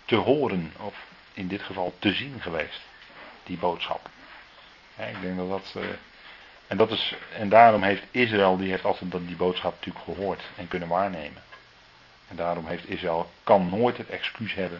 te 0.05 0.15
horen, 0.15 0.73
of 0.77 0.95
in 1.33 1.47
dit 1.47 1.61
geval 1.61 1.93
te 1.99 2.13
zien 2.13 2.41
geweest, 2.41 2.81
die 3.43 3.57
boodschap. 3.57 4.09
ik 4.95 5.21
denk 5.21 5.37
dat 5.37 5.49
dat. 5.49 5.73
Uh, 5.77 5.89
en, 6.67 6.77
dat 6.77 6.91
is, 6.91 7.15
en 7.37 7.49
daarom 7.49 7.83
heeft 7.83 8.03
Israël, 8.11 8.57
die 8.57 8.69
heeft 8.69 8.85
altijd 8.85 9.11
die 9.11 9.35
boodschap 9.35 9.73
natuurlijk 9.73 10.05
gehoord 10.05 10.41
en 10.55 10.67
kunnen 10.67 10.87
waarnemen. 10.87 11.43
En 12.27 12.35
daarom 12.35 12.67
heeft 12.67 12.89
Israël, 12.89 13.31
kan 13.43 13.69
nooit 13.69 13.97
het 13.97 14.09
excuus 14.09 14.53
hebben 14.53 14.79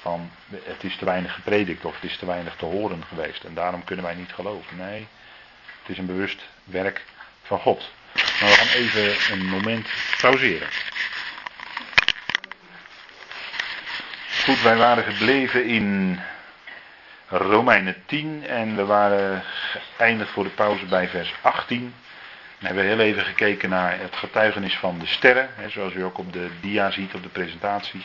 van 0.00 0.30
het 0.64 0.84
is 0.84 0.96
te 0.96 1.04
weinig 1.04 1.34
gepredikt 1.34 1.84
of 1.84 1.94
het 1.94 2.10
is 2.10 2.16
te 2.16 2.26
weinig 2.26 2.56
te 2.56 2.64
horen 2.64 3.04
geweest. 3.08 3.44
En 3.44 3.54
daarom 3.54 3.84
kunnen 3.84 4.04
wij 4.04 4.14
niet 4.14 4.32
geloven. 4.32 4.76
Nee, 4.76 5.06
het 5.80 5.88
is 5.88 5.98
een 5.98 6.06
bewust 6.06 6.42
werk 6.64 7.04
van 7.42 7.58
God. 7.58 7.90
Maar 8.14 8.48
we 8.48 8.54
gaan 8.54 8.76
even 8.76 9.32
een 9.32 9.46
moment 9.46 9.88
pauzeren. 10.20 10.68
Goed, 14.44 14.62
wij 14.62 14.76
waren 14.76 15.04
gebleven 15.04 15.64
in 15.64 16.20
Romeinen 17.28 18.02
10 18.06 18.46
en 18.46 18.76
we 18.76 18.84
waren 18.84 19.42
geëindigd 19.96 20.30
voor 20.30 20.44
de 20.44 20.50
pauze 20.50 20.84
bij 20.84 21.08
vers 21.08 21.34
18. 21.40 21.94
We 22.58 22.66
hebben 22.66 22.84
heel 22.84 23.00
even 23.00 23.24
gekeken 23.24 23.68
naar 23.68 23.98
het 23.98 24.16
getuigenis 24.16 24.76
van 24.76 24.98
de 24.98 25.06
sterren, 25.06 25.48
hè, 25.54 25.68
zoals 25.68 25.94
u 25.94 26.02
ook 26.02 26.18
op 26.18 26.32
de 26.32 26.48
dia 26.60 26.90
ziet, 26.90 27.14
op 27.14 27.22
de 27.22 27.28
presentatie. 27.28 28.04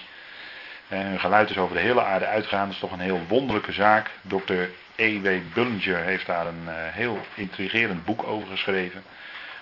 En 0.87 1.05
hun 1.05 1.19
geluid 1.19 1.49
is 1.49 1.57
over 1.57 1.75
de 1.75 1.81
hele 1.81 2.03
aarde 2.03 2.25
uitgegaan, 2.25 2.65
dat 2.65 2.73
is 2.73 2.79
toch 2.79 2.91
een 2.91 2.99
heel 2.99 3.25
wonderlijke 3.27 3.71
zaak. 3.71 4.09
Dr. 4.21 4.53
E.W. 4.95 5.27
Bullinger 5.53 5.97
heeft 5.97 6.25
daar 6.25 6.47
een 6.47 6.63
uh, 6.65 6.73
heel 6.75 7.25
intrigerend 7.33 8.05
boek 8.05 8.23
over 8.23 8.47
geschreven, 8.47 9.03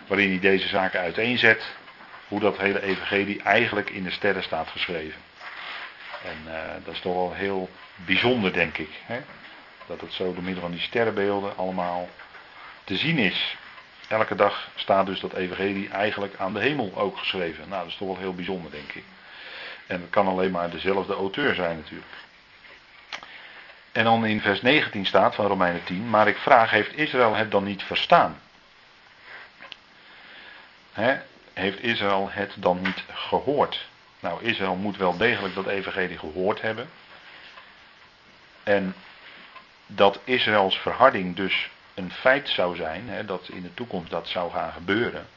waarin 0.07 0.29
hij 0.29 0.39
deze 0.39 0.67
zaken 0.67 0.99
uiteenzet, 0.99 1.75
hoe 2.27 2.39
dat 2.39 2.57
hele 2.57 2.81
evangelie 2.81 3.41
eigenlijk 3.43 3.89
in 3.89 4.03
de 4.03 4.11
sterren 4.11 4.43
staat 4.43 4.67
geschreven. 4.67 5.21
En 6.23 6.51
uh, 6.51 6.53
dat 6.83 6.93
is 6.93 6.99
toch 6.99 7.13
wel 7.13 7.33
heel 7.33 7.69
bijzonder, 7.95 8.53
denk 8.53 8.77
ik. 8.77 8.89
Hè? 9.05 9.19
Dat 9.87 10.01
het 10.01 10.13
zo 10.13 10.33
door 10.33 10.43
middel 10.43 10.61
van 10.61 10.71
die 10.71 10.81
sterrenbeelden 10.81 11.57
allemaal 11.57 12.09
te 12.83 12.97
zien 12.97 13.17
is. 13.17 13.57
Elke 14.09 14.35
dag 14.35 14.69
staat 14.75 15.05
dus 15.05 15.19
dat 15.19 15.33
evangelie 15.33 15.89
eigenlijk 15.89 16.35
aan 16.37 16.53
de 16.53 16.59
hemel 16.59 16.91
ook 16.95 17.17
geschreven. 17.17 17.69
Nou, 17.69 17.81
dat 17.81 17.91
is 17.91 17.97
toch 17.97 18.07
wel 18.07 18.17
heel 18.17 18.33
bijzonder, 18.33 18.71
denk 18.71 18.91
ik. 18.91 19.03
En 19.87 20.01
het 20.01 20.09
kan 20.09 20.27
alleen 20.27 20.51
maar 20.51 20.69
dezelfde 20.69 21.13
auteur 21.13 21.55
zijn 21.55 21.77
natuurlijk. 21.77 22.11
En 23.91 24.03
dan 24.03 24.25
in 24.25 24.41
vers 24.41 24.61
19 24.61 25.05
staat 25.05 25.35
van 25.35 25.45
Romeinen 25.45 25.83
10, 25.83 26.09
maar 26.09 26.27
ik 26.27 26.37
vraag, 26.37 26.69
heeft 26.69 26.97
Israël 26.97 27.35
het 27.35 27.51
dan 27.51 27.63
niet 27.63 27.83
verstaan? 27.83 28.39
heeft 31.53 31.83
Israël 31.83 32.29
het 32.31 32.53
dan 32.55 32.81
niet 32.81 33.03
gehoord? 33.13 33.87
Nou, 34.19 34.43
Israël 34.43 34.75
moet 34.75 34.97
wel 34.97 35.17
degelijk 35.17 35.55
dat 35.55 35.67
evangelie 35.67 36.17
gehoord 36.17 36.61
hebben. 36.61 36.89
En 38.63 38.95
dat 39.85 40.19
Israëls 40.23 40.77
verharding 40.77 41.35
dus 41.35 41.69
een 41.99 42.11
feit 42.11 42.49
zou 42.49 42.75
zijn, 42.75 43.09
hè, 43.09 43.25
dat 43.25 43.49
in 43.49 43.61
de 43.61 43.73
toekomst 43.73 44.09
dat 44.09 44.27
zou 44.27 44.51
gaan 44.51 44.71
gebeuren. 44.71 45.27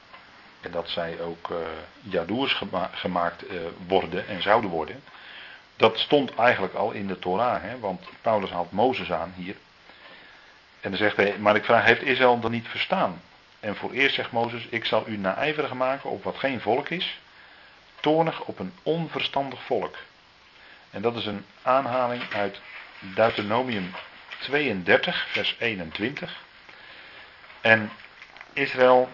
En 0.61 0.71
dat 0.71 0.89
zij 0.89 1.21
ook 1.21 1.51
uh, 1.51 1.57
jaloers 2.01 2.63
gemaakt 2.93 3.51
uh, 3.51 3.61
worden 3.87 4.29
en 4.29 4.43
zouden 4.43 4.71
worden. 4.71 5.03
Dat 5.77 5.99
stond 5.99 6.35
eigenlijk 6.35 6.75
al 6.75 6.91
in 6.91 7.07
de 7.07 7.19
Torah, 7.19 7.63
hè, 7.63 7.79
want 7.79 8.09
Paulus 8.21 8.51
haalt 8.51 8.73
Mozes 8.73 9.13
aan 9.13 9.33
hier. 9.37 9.57
En 10.81 10.91
dan 10.91 10.99
zegt 10.99 11.17
hij, 11.17 11.39
maar 11.39 11.57
ik 11.57 11.65
vraag, 11.65 11.85
heeft 11.85 12.03
Israël 12.03 12.41
dan 12.41 12.51
niet 12.51 12.69
verstaan? 12.69 13.23
En 13.61 13.77
voor 13.77 13.93
eerst 13.93 14.15
zegt 14.15 14.33
Mozes, 14.33 14.67
ik 14.67 14.85
zal 14.85 15.05
u 15.07 15.17
naijverig 15.17 15.73
maken 15.73 16.11
op 16.11 16.25
wat 16.25 16.39
geen 16.39 16.61
volk 16.61 16.89
is, 16.89 17.21
toornig 18.01 18.41
op 18.41 18.59
een 18.59 18.73
onverstandig 18.83 19.63
volk. 19.63 19.97
En 20.91 21.03
dat 21.03 21.17
is 21.17 21.27
een 21.27 21.45
aanhaling 21.63 22.23
uit 22.35 22.61
Deuteronomium 22.99 23.95
32, 24.39 25.27
vers 25.31 25.57
21. 25.59 26.41
En 27.63 27.91
Israël, 28.53 29.09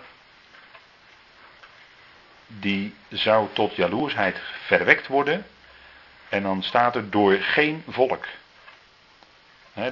die 2.46 2.94
zou 3.08 3.48
tot 3.52 3.74
jaloersheid 3.74 4.40
verwekt 4.66 5.06
worden. 5.06 5.46
En 6.28 6.42
dan 6.42 6.62
staat 6.62 6.96
er 6.96 7.10
door 7.10 7.32
geen 7.32 7.84
volk. 7.88 8.26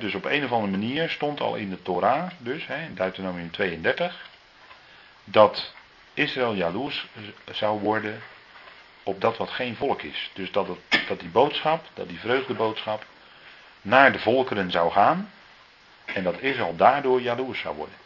dus 0.01 0.15
op 0.15 0.25
een 0.25 0.45
of 0.45 0.53
andere 0.53 0.71
manier 0.71 1.11
stond 1.11 1.41
al 1.41 1.55
in 1.55 1.71
de 1.71 1.83
Torah, 1.83 2.31
dus 2.39 2.67
in 2.67 2.95
Deuteronomium 2.95 3.51
32, 3.51 4.29
dat 5.25 5.75
Israël 6.15 6.55
jaloers 6.55 7.07
zou 7.53 7.81
worden 7.81 8.23
op 9.03 9.21
dat 9.21 9.37
wat 9.37 9.51
geen 9.51 9.77
volk 9.77 10.03
is. 10.03 10.31
Dus 10.35 10.53
dat, 10.53 10.69
dat 11.09 11.21
die 11.21 11.29
boodschap, 11.29 11.85
dat 11.95 12.09
die 12.09 12.21
vreugdeboodschap, 12.21 13.05
naar 13.83 14.13
de 14.13 14.19
volkeren 14.19 14.71
zou 14.71 14.93
gaan. 14.93 15.31
En 16.05 16.23
dat 16.23 16.41
Israël 16.41 16.77
daardoor 16.77 17.21
jaloers 17.21 17.61
zou 17.61 17.77
worden. 17.77 18.06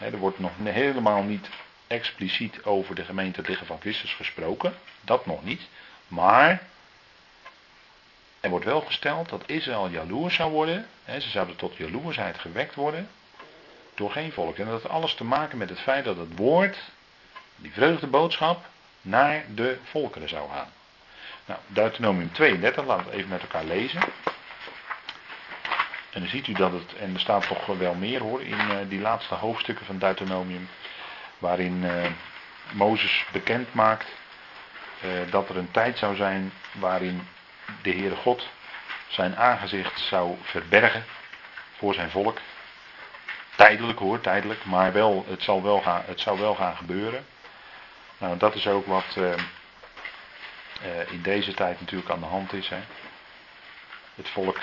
Er 0.00 0.18
wordt 0.18 0.38
nog 0.38 0.52
helemaal 0.62 1.22
niet 1.22 1.48
expliciet 1.86 2.62
over 2.64 2.94
de 2.94 3.04
gemeente 3.04 3.42
liggen 3.42 3.66
van 3.66 3.80
Christus 3.80 4.12
gesproken. 4.14 4.74
Dat 5.00 5.26
nog 5.26 5.44
niet. 5.44 5.62
Maar 6.08 6.62
er 8.40 8.50
wordt 8.50 8.64
wel 8.64 8.80
gesteld 8.80 9.28
dat 9.28 9.42
Israël 9.46 9.88
jaloers 9.88 10.34
zou 10.34 10.50
worden. 10.50 10.86
ze 11.04 11.28
zouden 11.28 11.56
tot 11.56 11.76
jaloersheid 11.76 12.38
gewekt 12.38 12.74
worden. 12.74 13.08
Door 13.94 14.10
geen 14.10 14.32
volk. 14.32 14.58
En 14.58 14.64
dat 14.64 14.74
heeft 14.74 14.92
alles 14.92 15.14
te 15.14 15.24
maken 15.24 15.58
met 15.58 15.68
het 15.68 15.80
feit 15.80 16.04
dat 16.04 16.16
het 16.16 16.36
woord, 16.36 16.76
die 17.56 17.72
vreugdeboodschap, 17.72 18.64
naar 19.00 19.44
de 19.54 19.78
volkeren 19.84 20.28
zou 20.28 20.50
gaan. 20.50 20.72
Nou, 21.46 21.60
Deuteronomium 21.66 22.32
32, 22.32 22.84
laten 22.84 23.10
we 23.10 23.16
even 23.16 23.28
met 23.28 23.40
elkaar 23.40 23.64
lezen. 23.64 24.00
En 26.10 26.20
dan 26.20 26.28
ziet 26.28 26.46
u 26.46 26.52
dat 26.52 26.72
het, 26.72 26.94
en 26.94 27.14
er 27.14 27.20
staat 27.20 27.46
toch 27.46 27.66
wel 27.66 27.94
meer 27.94 28.20
hoor, 28.20 28.42
in 28.42 28.58
uh, 28.58 28.76
die 28.88 29.00
laatste 29.00 29.34
hoofdstukken 29.34 29.86
van 29.86 29.98
Deuteronomium, 29.98 30.68
waarin 31.38 31.82
uh, 31.82 32.06
Mozes 32.72 33.24
bekend 33.32 33.74
maakt 33.74 34.06
uh, 35.04 35.30
dat 35.30 35.48
er 35.48 35.56
een 35.56 35.70
tijd 35.70 35.98
zou 35.98 36.16
zijn 36.16 36.52
waarin 36.72 37.28
de 37.82 37.90
Heere 37.90 38.16
God 38.16 38.48
zijn 39.08 39.36
aangezicht 39.36 40.00
zou 40.00 40.36
verbergen 40.42 41.04
voor 41.76 41.94
zijn 41.94 42.10
volk. 42.10 42.38
Tijdelijk 43.56 43.98
hoor, 43.98 44.20
tijdelijk, 44.20 44.64
maar 44.64 44.92
wel, 44.92 45.24
het, 45.28 45.42
zal 45.42 45.62
wel 45.62 45.80
gaan, 45.80 46.02
het 46.06 46.20
zou 46.20 46.38
wel 46.38 46.54
gaan 46.54 46.76
gebeuren. 46.76 47.26
Nou, 48.18 48.36
dat 48.36 48.54
is 48.54 48.66
ook 48.66 48.86
wat 48.86 49.16
in 51.08 51.22
deze 51.22 51.54
tijd 51.54 51.80
natuurlijk 51.80 52.10
aan 52.10 52.20
de 52.20 52.26
hand 52.26 52.52
is. 52.52 52.68
Hè. 52.68 52.78
Het 54.14 54.28
volk 54.28 54.58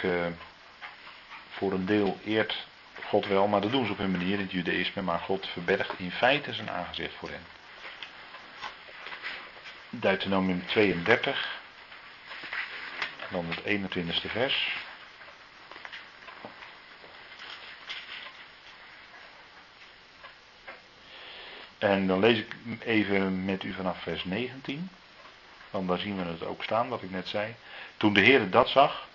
voor 1.58 1.72
een 1.72 1.86
deel 1.86 2.18
eert 2.26 2.68
God 3.04 3.26
wel, 3.26 3.48
maar 3.48 3.62
dat 3.62 3.72
doen 3.72 3.86
ze 3.86 3.92
op 3.92 3.98
hun 3.98 4.12
manier 4.12 4.34
in 4.34 4.40
het 4.40 4.52
judaïsme, 4.52 5.02
maar 5.02 5.20
God 5.20 5.48
verbergt 5.48 6.00
in 6.00 6.12
feite 6.12 6.54
zijn 6.54 6.70
aangezicht 6.70 7.14
voor 7.14 7.30
hen. 7.30 7.46
Deuteronomium 9.90 10.66
32, 10.66 11.60
en 13.20 13.28
dan 13.30 13.46
het 13.50 13.60
21ste 13.60 14.32
vers. 14.32 14.76
En 21.78 22.08
dan 22.08 22.20
lees 22.20 22.38
ik 22.38 22.56
even 22.80 23.46
met 23.46 23.64
u 23.64 23.74
vanaf 23.74 24.02
vers 24.02 24.24
19. 24.24 24.90
Want 25.70 25.88
daar 25.88 26.00
zien 26.00 26.18
we 26.18 26.24
het 26.24 26.44
ook 26.44 26.64
staan, 26.64 26.90
wat 26.90 27.04
ik 27.04 27.12
net 27.12 27.28
zei. 27.28 27.56
Toen 27.98 28.14
de 28.14 28.22
Heer 28.22 28.50
dat 28.50 28.70
zag, 28.70 29.08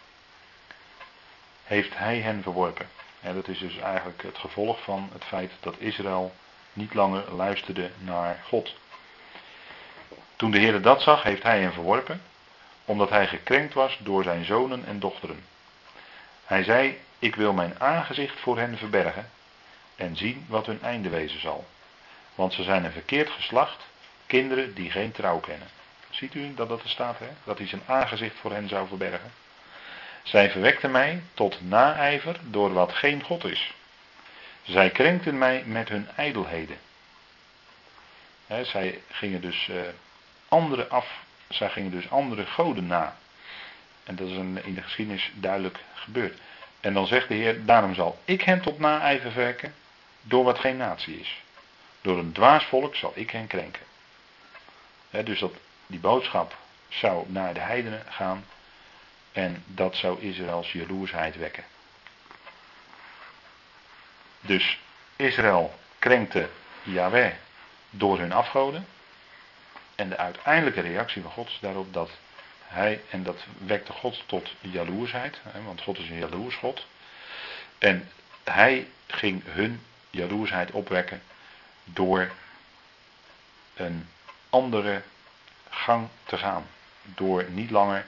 heeft 1.73 1.99
hij 1.99 2.19
hen 2.19 2.43
verworpen. 2.43 2.89
En 3.21 3.35
dat 3.35 3.49
is 3.49 3.59
dus 3.59 3.79
eigenlijk 3.79 4.23
het 4.23 4.39
gevolg 4.39 4.83
van 4.83 5.11
het 5.13 5.25
feit 5.25 5.53
dat 5.61 5.75
Israël 5.79 6.35
niet 6.73 6.95
langer 6.95 7.35
luisterde 7.35 7.91
naar 7.99 8.43
God. 8.47 8.75
Toen 10.37 10.51
de 10.51 10.59
Heer 10.59 10.83
dat 10.83 11.03
zag, 11.03 11.23
heeft 11.23 11.43
hij 11.43 11.61
hen 11.61 11.73
verworpen, 11.73 12.23
omdat 12.85 13.11
hij 13.11 13.27
gekrenkt 13.27 13.75
was 13.75 13.99
door 14.01 14.23
zijn 14.23 14.45
zonen 14.45 14.85
en 14.87 14.99
dochteren. 14.99 15.45
Hij 16.45 16.63
zei: 16.63 16.99
Ik 17.19 17.35
wil 17.35 17.53
mijn 17.53 17.81
aangezicht 17.81 18.41
voor 18.41 18.59
hen 18.59 18.79
verbergen 18.79 19.31
en 19.97 20.17
zien 20.17 20.47
wat 20.49 20.67
hun 20.67 20.83
einde 20.83 21.09
wezen 21.09 21.41
zal. 21.41 21.67
Want 22.35 22.53
ze 22.53 22.63
zijn 22.63 22.85
een 22.85 22.93
verkeerd 22.93 23.31
geslacht, 23.31 23.87
kinderen 24.27 24.75
die 24.75 24.91
geen 24.91 25.13
trouw 25.13 25.39
kennen. 25.39 25.69
Ziet 26.11 26.35
u 26.35 26.55
dat 26.55 26.69
dat 26.69 26.83
er 26.83 26.89
staat, 26.89 27.19
hè? 27.19 27.29
Dat 27.45 27.59
hij 27.59 27.67
zijn 27.67 27.83
aangezicht 27.87 28.39
voor 28.39 28.53
hen 28.53 28.69
zou 28.69 28.89
verbergen. 28.89 29.42
Zij 30.23 30.51
verwekten 30.51 30.91
mij 30.91 31.23
tot 31.35 31.69
naijver 31.69 32.37
door 32.43 32.73
wat 32.73 32.93
geen 32.93 33.23
God 33.23 33.45
is. 33.45 33.75
Zij 34.63 34.91
krenkten 34.91 35.39
mij 35.39 35.63
met 35.67 35.89
hun 35.89 36.09
ijdelheden. 36.17 36.77
zij 38.63 39.01
gingen 39.11 39.41
dus 39.41 39.69
uh, 39.69 39.81
andere 40.49 40.89
af, 40.89 41.07
zij 41.49 41.71
gingen 41.71 41.91
dus 41.91 42.11
andere 42.11 42.47
goden 42.47 42.87
na. 42.87 43.17
En 44.05 44.17
dat 44.17 44.29
is 44.29 44.37
in 44.37 44.75
de 44.75 44.83
geschiedenis 44.83 45.31
duidelijk 45.35 45.79
gebeurd. 45.95 46.39
En 46.81 46.95
dan 46.95 47.07
zegt 47.07 47.29
de 47.29 47.35
Heer, 47.35 47.65
daarom 47.65 47.95
zal 47.95 48.19
ik 48.25 48.43
hen 48.43 48.61
tot 48.61 48.79
naijver 48.79 49.33
verwekken 49.33 49.75
door 50.23 50.45
wat 50.45 50.59
geen 50.59 50.77
natie 50.77 51.21
is. 51.21 51.43
Door 52.01 52.19
een 52.19 52.33
dwaas 52.33 52.65
volk 52.65 52.95
zal 52.97 53.13
ik 53.15 53.31
hen 53.31 53.47
krenken. 53.47 53.83
dus 55.11 55.45
die 55.87 56.01
boodschap 56.01 56.57
zou 56.89 57.25
naar 57.29 57.55
de 57.55 57.61
heidenen 57.61 58.03
gaan. 58.09 58.45
En 59.33 59.65
dat 59.67 59.97
zou 59.97 60.21
Israëls 60.21 60.73
jaloersheid 60.73 61.37
wekken. 61.37 61.65
Dus 64.41 64.79
Israël 65.17 65.75
krenkte 65.99 66.49
Yahweh 66.83 67.33
door 67.91 68.19
hun 68.19 68.33
afgoden. 68.33 68.87
En 69.95 70.09
de 70.09 70.17
uiteindelijke 70.17 70.81
reactie 70.81 71.23
van 71.23 71.31
God 71.31 71.49
is 71.49 71.59
daarop 71.61 71.93
dat 71.93 72.11
hij, 72.63 73.01
en 73.11 73.23
dat 73.23 73.45
wekte 73.59 73.93
God 73.93 74.23
tot 74.27 74.51
jaloersheid, 74.61 75.41
want 75.65 75.83
God 75.83 75.99
is 75.99 76.09
een 76.09 76.19
jaloers 76.19 76.57
God. 76.57 76.87
En 77.79 78.11
hij 78.45 78.89
ging 79.07 79.43
hun 79.45 79.83
jaloersheid 80.11 80.71
opwekken 80.71 81.23
door 81.85 82.31
een 83.75 84.09
andere 84.51 85.03
gang 85.69 86.09
te 86.25 86.39
gaan. 86.39 86.67
Door 87.03 87.45
niet 87.51 87.71
langer 87.71 88.07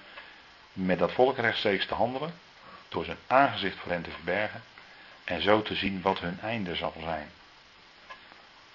met 0.75 0.99
dat 0.99 1.13
volk 1.13 1.39
rechtstreeks 1.39 1.87
te 1.87 1.95
handelen, 1.95 2.35
door 2.89 3.05
zijn 3.05 3.19
aangezicht 3.27 3.77
voor 3.77 3.93
hen 3.93 4.03
te 4.03 4.11
verbergen 4.11 4.63
en 5.25 5.43
zo 5.43 5.63
te 5.63 5.75
zien 5.75 6.03
wat 6.03 6.19
hun 6.19 6.41
einde 6.41 6.75
zal 6.75 6.95
zijn. 7.01 7.31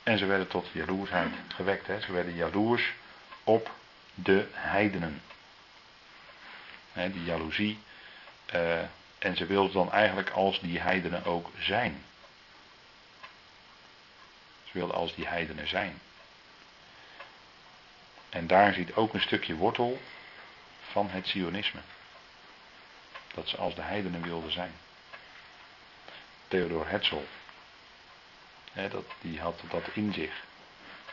En 0.04 0.18
ze 0.18 0.26
werden 0.26 0.48
tot 0.48 0.68
jaloersheid 0.72 1.34
gewekt. 1.48 1.88
Hè? 1.88 2.02
Ze 2.02 2.12
werden 2.12 2.36
jaloers 2.36 2.94
op 3.44 3.72
de 4.14 4.48
heidenen. 4.52 5.22
Hè, 6.94 7.12
die 7.12 7.24
jaloezie. 7.24 7.80
Uh, 8.54 8.80
en 9.20 9.36
ze 9.36 9.46
wilden 9.46 9.74
dan 9.74 9.92
eigenlijk 9.92 10.30
als 10.30 10.60
die 10.60 10.80
heidenen 10.80 11.26
ook 11.26 11.50
zijn. 11.60 12.04
Ze 14.64 14.72
wilden 14.72 14.96
als 14.96 15.16
die 15.16 15.28
heidenen 15.28 15.68
zijn. 15.68 16.00
En 18.30 18.48
daar 18.48 18.74
zit 18.74 18.96
ook 18.96 19.14
een 19.14 19.22
stukje 19.22 19.56
wortel 19.56 20.02
van 20.92 21.10
het 21.10 21.28
Sionisme. 21.28 21.80
Dat 23.34 23.48
ze 23.48 23.58
als 23.58 23.76
de 23.76 23.82
heidenen 23.82 24.22
wilden 24.22 24.52
zijn. 24.52 24.74
Theodor 26.48 26.88
Hetzel. 26.88 27.28
dat, 28.74 29.06
die 29.22 29.40
had 29.40 29.62
dat 29.70 29.84
in 29.94 30.14
zich. 30.14 30.44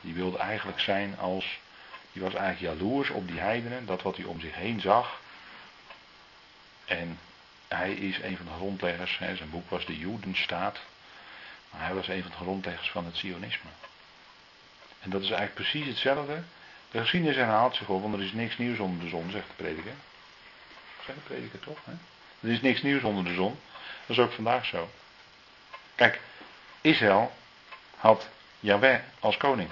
Die 0.01 0.15
wilde 0.15 0.39
eigenlijk 0.39 0.81
zijn 0.81 1.19
als. 1.19 1.59
Die 2.13 2.23
was 2.23 2.35
eigenlijk 2.35 2.79
jaloers 2.79 3.11
op 3.11 3.29
die 3.29 3.41
heidenen, 3.41 3.87
dat 3.87 4.03
wat 4.03 4.17
hij 4.17 4.25
om 4.25 4.41
zich 4.41 4.55
heen 4.55 4.81
zag. 4.81 5.21
En 6.85 7.19
hij 7.69 7.93
is 7.93 8.19
een 8.19 8.37
van 8.37 8.47
de 8.47 8.53
grondleggers, 8.53 9.17
zijn 9.17 9.51
boek 9.51 9.71
was 9.71 9.87
de 9.87 9.99
Jodenstaat. 9.99 10.79
Maar 11.71 11.81
hij 11.81 11.95
was 11.95 12.09
een 12.09 12.23
van 12.23 12.31
de 12.31 12.37
grondleggers 12.37 12.91
van 12.91 13.05
het 13.05 13.17
Sionisme. 13.17 13.71
En 15.01 15.11
dat 15.11 15.23
is 15.23 15.31
eigenlijk 15.31 15.55
precies 15.55 15.87
hetzelfde. 15.87 16.43
De 16.97 17.03
geschiedenis 17.03 17.37
herhaalt 17.37 17.77
zich 17.77 17.89
op, 17.89 18.03
want 18.03 18.15
er 18.15 18.23
is 18.23 18.33
niks 18.33 18.59
nieuws 18.59 18.79
onder 18.79 19.05
de 19.05 19.09
zon, 19.09 19.31
zegt 19.31 19.47
de 19.47 19.63
prediker. 19.63 19.93
Zegt 21.05 21.19
de 21.19 21.25
prediker 21.25 21.59
toch? 21.59 21.79
Hè? 21.85 21.93
Er 22.41 22.55
is 22.55 22.61
niks 22.61 22.83
nieuws 22.83 23.03
onder 23.03 23.25
de 23.25 23.35
zon. 23.35 23.59
Dat 24.07 24.17
is 24.17 24.23
ook 24.23 24.33
vandaag 24.33 24.67
zo. 24.67 24.91
Kijk, 25.95 26.21
Israël 26.81 27.33
had 27.97 28.29
Yahweh 28.61 28.99
als 29.21 29.37
koning. 29.37 29.69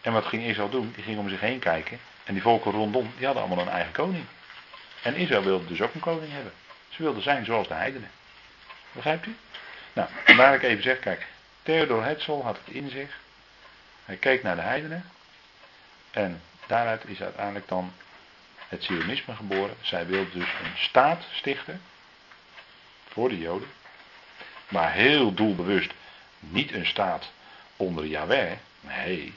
En 0.00 0.12
wat 0.12 0.24
ging 0.24 0.42
Israël 0.42 0.70
doen? 0.70 0.92
Die 0.94 1.04
ging 1.04 1.18
om 1.18 1.28
zich 1.28 1.40
heen 1.40 1.58
kijken. 1.58 1.98
En 2.24 2.32
die 2.32 2.42
volken 2.42 2.70
rondom, 2.70 3.12
die 3.16 3.26
hadden 3.26 3.44
allemaal 3.44 3.64
een 3.64 3.72
eigen 3.72 3.92
koning. 3.92 4.24
En 5.02 5.14
Israël 5.14 5.42
wilde 5.42 5.66
dus 5.66 5.80
ook 5.80 5.94
een 5.94 6.00
koning 6.00 6.32
hebben. 6.32 6.52
Ze 6.88 7.02
wilden 7.02 7.22
zijn 7.22 7.44
zoals 7.44 7.68
de 7.68 7.74
heidenen. 7.74 8.10
Begrijpt 8.92 9.26
u? 9.26 9.36
Nou, 9.92 10.08
waar 10.36 10.54
ik 10.54 10.62
even 10.62 10.82
zeg, 10.82 10.98
kijk, 10.98 11.26
Theodor 11.62 12.04
Hetzel 12.04 12.42
had 12.42 12.58
het 12.64 12.74
in 12.74 12.90
zich. 12.90 13.18
Hij 14.04 14.16
keek 14.16 14.42
naar 14.42 14.56
de 14.56 14.62
heidenen. 14.62 15.04
En 16.14 16.42
daaruit 16.66 17.04
is 17.06 17.22
uiteindelijk 17.22 17.68
dan 17.68 17.92
het 18.68 18.84
Zionisme 18.84 19.34
geboren. 19.34 19.76
Zij 19.80 20.06
wilde 20.06 20.30
dus 20.30 20.48
een 20.62 20.76
staat 20.76 21.24
stichten. 21.32 21.80
Voor 23.08 23.28
de 23.28 23.38
Joden. 23.38 23.68
Maar 24.68 24.92
heel 24.92 25.34
doelbewust 25.34 25.92
niet 26.38 26.72
een 26.72 26.86
staat 26.86 27.30
onder 27.76 28.06
Yahweh. 28.06 28.52
Nee, 28.80 29.34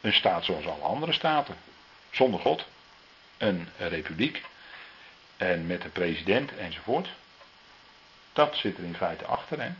een 0.00 0.12
staat 0.12 0.44
zoals 0.44 0.66
alle 0.66 0.82
andere 0.82 1.12
staten. 1.12 1.56
Zonder 2.10 2.40
God. 2.40 2.66
Een 3.38 3.68
republiek. 3.76 4.42
En 5.36 5.66
met 5.66 5.84
een 5.84 5.92
president 5.92 6.56
enzovoort. 6.56 7.08
Dat 8.32 8.56
zit 8.56 8.78
er 8.78 8.84
in 8.84 8.96
feite 8.96 9.24
achter. 9.24 9.60
Hè? 9.60 9.70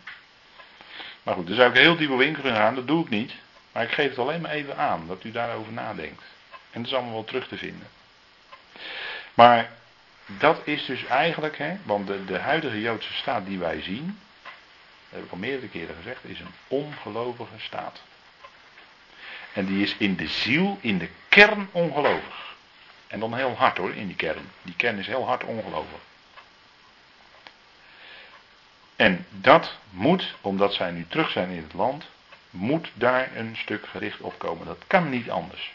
Maar 1.23 1.35
goed, 1.35 1.47
daar 1.47 1.57
zou 1.57 1.71
ik 1.71 1.77
heel 1.77 1.97
diep 1.97 2.11
op 2.11 2.21
in 2.21 2.33
kunnen 2.33 2.55
gaan. 2.55 2.75
Dat 2.75 2.87
doe 2.87 3.05
ik 3.05 3.11
niet. 3.11 3.33
Maar 3.73 3.83
ik 3.83 3.93
geef 3.93 4.09
het 4.09 4.19
alleen 4.19 4.41
maar 4.41 4.51
even 4.51 4.77
aan. 4.77 5.07
Dat 5.07 5.25
u 5.25 5.31
daarover 5.31 5.73
nadenkt. 5.73 6.23
En 6.71 6.83
dat 6.83 6.87
is 6.87 6.95
allemaal 6.95 7.13
wel 7.13 7.25
terug 7.25 7.49
te 7.49 7.57
vinden. 7.57 7.89
Maar 9.35 9.71
dat 10.27 10.61
is 10.65 10.85
dus 10.85 11.05
eigenlijk, 11.05 11.59
hè, 11.59 11.77
want 11.83 12.07
de, 12.07 12.25
de 12.25 12.39
huidige 12.39 12.81
Joodse 12.81 13.13
staat 13.13 13.47
die 13.47 13.59
wij 13.59 13.83
zien, 13.83 14.19
dat 15.09 15.19
heb 15.19 15.25
ik 15.25 15.31
al 15.31 15.39
meerdere 15.39 15.69
keren 15.69 15.97
gezegd, 15.97 16.25
is 16.25 16.41
een 16.41 16.55
ongelovige 16.69 17.59
staat. 17.59 18.01
En 19.53 19.67
die 19.67 19.83
is 19.83 19.97
in 19.97 20.17
de 20.17 20.29
ziel, 20.29 20.79
in 20.81 20.99
de 20.99 21.09
kern 21.29 21.69
ongelovig. 21.73 22.55
En 23.07 23.21
dan 23.21 23.35
heel 23.35 23.57
hard 23.57 23.77
hoor, 23.77 23.95
in 23.95 24.07
die 24.07 24.17
kern. 24.17 24.51
Die 24.63 24.77
kern 24.77 24.99
is 24.99 25.07
heel 25.07 25.27
hard 25.27 25.45
ongelovig. 25.45 26.01
En 28.97 29.27
dat 29.31 29.77
moet, 29.91 30.35
omdat 30.41 30.75
zij 30.75 30.91
nu 30.91 31.07
terug 31.09 31.31
zijn 31.31 31.51
in 31.51 31.63
het 31.63 31.73
land, 31.73 32.05
moet 32.53 32.91
daar 32.95 33.37
een 33.37 33.57
stuk 33.57 33.87
gericht 33.87 34.21
op 34.21 34.39
komen. 34.39 34.67
Dat 34.67 34.85
kan 34.87 35.09
niet 35.09 35.31
anders. 35.31 35.75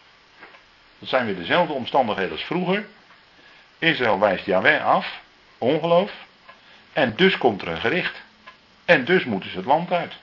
Dat 0.99 1.09
zijn 1.09 1.25
weer 1.25 1.36
dezelfde 1.36 1.73
omstandigheden 1.73 2.32
als 2.32 2.43
vroeger. 2.43 2.86
Israël 3.80 4.19
wijst 4.19 4.45
Yahweh 4.45 4.86
af, 4.86 5.21
ongeloof. 5.57 6.11
En 6.93 7.15
dus 7.15 7.38
komt 7.38 7.61
er 7.61 7.67
een 7.67 7.82
gericht. 7.82 8.21
En 8.86 9.05
dus 9.05 9.23
moeten 9.23 9.49
ze 9.49 9.57
het 9.57 9.65
land 9.65 9.91
uit. 9.91 10.13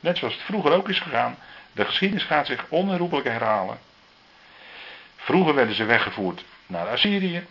Net 0.00 0.18
zoals 0.18 0.34
het 0.34 0.42
vroeger 0.42 0.72
ook 0.72 0.88
is 0.88 0.98
gegaan. 0.98 1.38
De 1.72 1.84
geschiedenis 1.84 2.24
gaat 2.24 2.46
zich 2.46 2.66
onherroepelijk 2.68 3.26
herhalen. 3.26 3.78
Vroeger 5.16 5.54
werden 5.54 5.74
ze 5.74 5.84
weggevoerd 5.84 6.44
naar 6.66 6.88
Assyrië, 6.88 7.46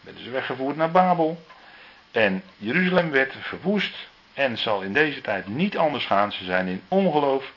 werden 0.00 0.22
ze 0.22 0.30
weggevoerd 0.30 0.76
naar 0.76 0.90
Babel. 0.90 1.44
En 2.10 2.42
Jeruzalem 2.56 3.10
werd 3.10 3.34
verwoest 3.40 4.08
en 4.34 4.58
zal 4.58 4.80
in 4.80 4.92
deze 4.92 5.20
tijd 5.20 5.46
niet 5.46 5.76
anders 5.76 6.06
gaan. 6.06 6.32
Ze 6.32 6.44
zijn 6.44 6.66
in 6.66 6.82
ongeloof 6.88 7.52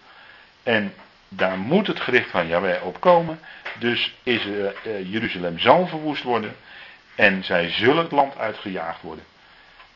en 0.64 0.94
daar 1.28 1.58
moet 1.58 1.88
het 1.88 2.00
gericht 2.00 2.30
van 2.30 2.48
Yahweh 2.48 2.86
op 2.86 3.00
komen. 3.00 3.40
Dus 3.80 4.16
is, 4.24 4.46
uh, 4.46 4.68
Jeruzalem 5.12 5.60
zal 5.60 5.88
verwoest 5.88 6.24
worden 6.24 6.56
en 7.16 7.44
zij 7.44 7.70
zullen 7.70 8.04
het 8.04 8.12
land 8.12 8.38
uitgejaagd 8.38 9.02
worden. 9.02 9.26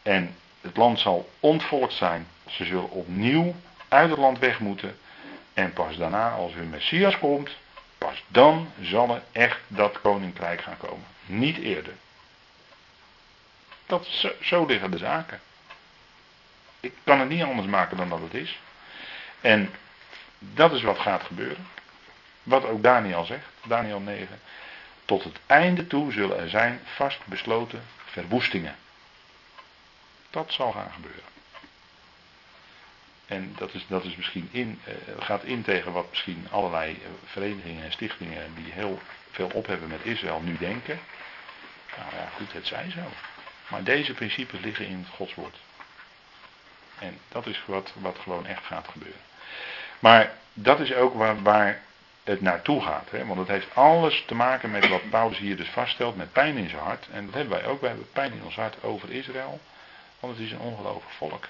En 0.02 0.36
het 0.62 0.78
land 0.78 1.00
zal 1.00 1.30
ontvolkt 1.40 1.94
zijn. 1.94 2.28
Ze 2.50 2.66
zullen 2.66 2.90
opnieuw 2.90 3.56
uit 3.88 4.10
het 4.10 4.20
land 4.20 4.40
weg 4.40 4.60
moeten. 4.60 4.98
En 5.54 5.74
pas 5.74 5.98
daarna, 5.98 6.30
als 6.30 6.54
hun 6.54 6.70
Messias 6.70 7.18
komt, 7.18 7.50
Pas 7.98 8.24
dan 8.28 8.72
zal 8.82 9.16
er 9.16 9.22
echt 9.32 9.60
dat 9.68 10.02
koninkrijk 10.02 10.62
gaan 10.62 10.78
komen. 10.78 11.06
Niet 11.26 11.58
eerder. 11.58 11.94
Dat, 13.86 14.06
zo, 14.06 14.32
zo 14.42 14.66
liggen 14.66 14.92
de 14.92 14.98
zaken. 14.98 15.40
Ik 16.80 16.94
kan 17.04 17.20
het 17.20 17.30
niet 17.30 17.44
anders 17.44 17.68
maken 17.68 17.98
dan 17.98 18.10
dat 18.10 18.22
het 18.22 18.34
is. 18.34 18.60
En 19.42 19.74
dat 20.40 20.74
is 20.74 20.82
wat 20.82 21.00
gaat 21.00 21.24
gebeuren. 21.24 21.68
Wat 22.44 22.66
ook 22.66 22.84
Daniel 22.84 23.26
zegt, 23.26 23.48
Daniel 23.68 24.00
9. 24.00 24.40
Tot 25.06 25.24
het 25.24 25.40
einde 25.46 25.88
toe 25.88 26.12
zullen 26.12 26.40
er 26.40 26.50
zijn 26.50 26.80
vastbesloten 26.84 27.84
verwoestingen. 28.06 28.76
Dat 30.30 30.54
zal 30.54 30.72
gaan 30.72 30.92
gebeuren. 30.94 31.24
En 33.26 33.54
dat 33.58 33.74
is, 33.74 33.86
dat 33.88 34.04
is 34.04 34.16
misschien 34.16 34.50
in, 34.52 34.82
uh, 34.88 34.94
gaat 35.20 35.44
in 35.44 35.62
tegen 35.62 35.92
wat 35.92 36.10
misschien 36.10 36.48
allerlei 36.52 36.92
uh, 36.92 37.08
verenigingen 37.26 37.84
en 37.84 37.92
stichtingen 37.92 38.56
die 38.56 38.72
heel 38.72 39.00
veel 39.32 39.50
op 39.54 39.68
hebben 39.68 39.88
met 39.88 40.06
Israël 40.06 40.42
nu 40.42 40.58
denken. 40.58 41.00
Nou 41.98 42.16
ja, 42.16 42.30
goed, 42.36 42.54
het 42.54 42.68
zij 42.68 42.90
zo. 42.90 43.12
Maar 43.68 43.84
deze 43.84 44.14
principes 44.14 44.60
liggen 44.60 44.88
in 44.88 44.98
het 44.98 45.16
godswoord. 45.16 45.56
En 47.00 47.20
dat 47.30 47.46
is 47.46 47.64
wat, 47.66 47.94
wat 47.96 48.18
gewoon 48.20 48.46
echt 48.46 48.66
gaat 48.66 48.88
gebeuren. 48.88 49.22
Maar 50.00 50.32
dat 50.54 50.80
is 50.80 50.94
ook 50.94 51.14
waar, 51.14 51.42
waar 51.42 51.82
het 52.24 52.42
naartoe 52.42 52.82
gaat. 52.82 53.10
Hè? 53.10 53.26
Want 53.26 53.40
het 53.40 53.48
heeft 53.48 53.76
alles 53.76 54.24
te 54.28 54.36
maken 54.36 54.72
met 54.72 54.88
wat 54.88 55.10
Paulus 55.10 55.38
hier 55.38 55.58
dus 55.58 55.70
vaststelt 55.70 56.16
met 56.16 56.32
pijn 56.32 56.58
in 56.58 56.70
zijn 56.70 56.82
hart. 56.82 57.08
En 57.12 57.26
dat 57.26 57.34
hebben 57.34 57.58
wij 57.60 57.66
ook. 57.68 57.82
Wij 57.82 57.90
hebben 57.90 58.12
pijn 58.12 58.34
in 58.34 58.44
ons 58.44 58.56
hart 58.56 58.84
over 58.84 59.12
Israël. 59.12 59.60
Want 60.20 60.38
het 60.38 60.46
is 60.46 60.52
een 60.52 60.60
ongelovig 60.60 61.12
volk. 61.18 61.46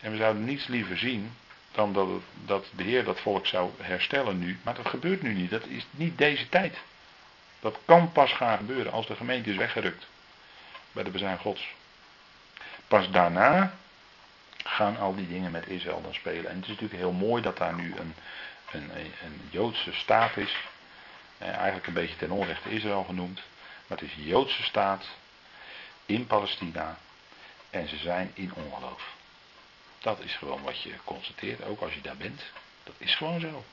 En 0.00 0.10
we 0.10 0.16
zouden 0.16 0.44
niets 0.44 0.66
liever 0.66 0.98
zien 0.98 1.36
dan 1.72 1.92
dat, 1.92 2.08
dat 2.44 2.66
de 2.76 2.82
Heer 2.82 3.04
dat 3.04 3.20
volk 3.20 3.46
zou 3.46 3.70
herstellen 3.80 4.38
nu. 4.38 4.58
Maar 4.62 4.74
dat 4.74 4.88
gebeurt 4.88 5.22
nu 5.22 5.34
niet. 5.34 5.50
Dat 5.50 5.66
is 5.66 5.86
niet 5.90 6.18
deze 6.18 6.48
tijd. 6.48 6.78
Dat 7.60 7.78
kan 7.84 8.12
pas 8.12 8.32
gaan 8.32 8.56
gebeuren 8.56 8.92
als 8.92 9.06
de 9.06 9.16
gemeente 9.16 9.50
is 9.50 9.56
weggerukt 9.56 10.06
bij 10.92 11.02
de 11.02 11.10
bezuin 11.10 11.38
Gods. 11.38 11.74
Pas 12.88 13.10
daarna 13.10 13.74
gaan 14.64 14.98
al 14.98 15.14
die 15.14 15.28
dingen 15.28 15.50
met 15.50 15.66
Israël 15.66 16.02
dan 16.02 16.14
spelen. 16.14 16.50
En 16.50 16.54
het 16.54 16.62
is 16.62 16.68
natuurlijk 16.68 17.00
heel 17.00 17.12
mooi 17.12 17.42
dat 17.42 17.56
daar 17.56 17.74
nu 17.74 17.94
een, 17.96 18.14
een, 18.72 18.90
een 19.24 19.48
Joodse 19.50 19.92
staat 19.92 20.36
is. 20.36 20.56
eigenlijk 21.38 21.86
een 21.86 21.92
beetje 21.92 22.16
ten 22.16 22.30
onrechte 22.30 22.70
Israël 22.70 23.04
genoemd. 23.04 23.40
Maar 23.86 23.98
het 23.98 24.08
is 24.10 24.16
een 24.16 24.24
Joodse 24.24 24.62
staat 24.62 25.06
in 26.06 26.26
Palestina. 26.26 26.98
En 27.70 27.88
ze 27.88 27.96
zijn 27.96 28.30
in 28.34 28.54
ongeloof. 28.54 29.14
Dat 29.98 30.20
is 30.20 30.34
gewoon 30.34 30.62
wat 30.62 30.82
je 30.82 30.94
constateert, 31.04 31.64
ook 31.64 31.80
als 31.80 31.94
je 31.94 32.00
daar 32.00 32.16
bent. 32.16 32.42
Dat 32.84 32.94
is 32.98 33.14
gewoon 33.14 33.40
zo. 33.40 33.64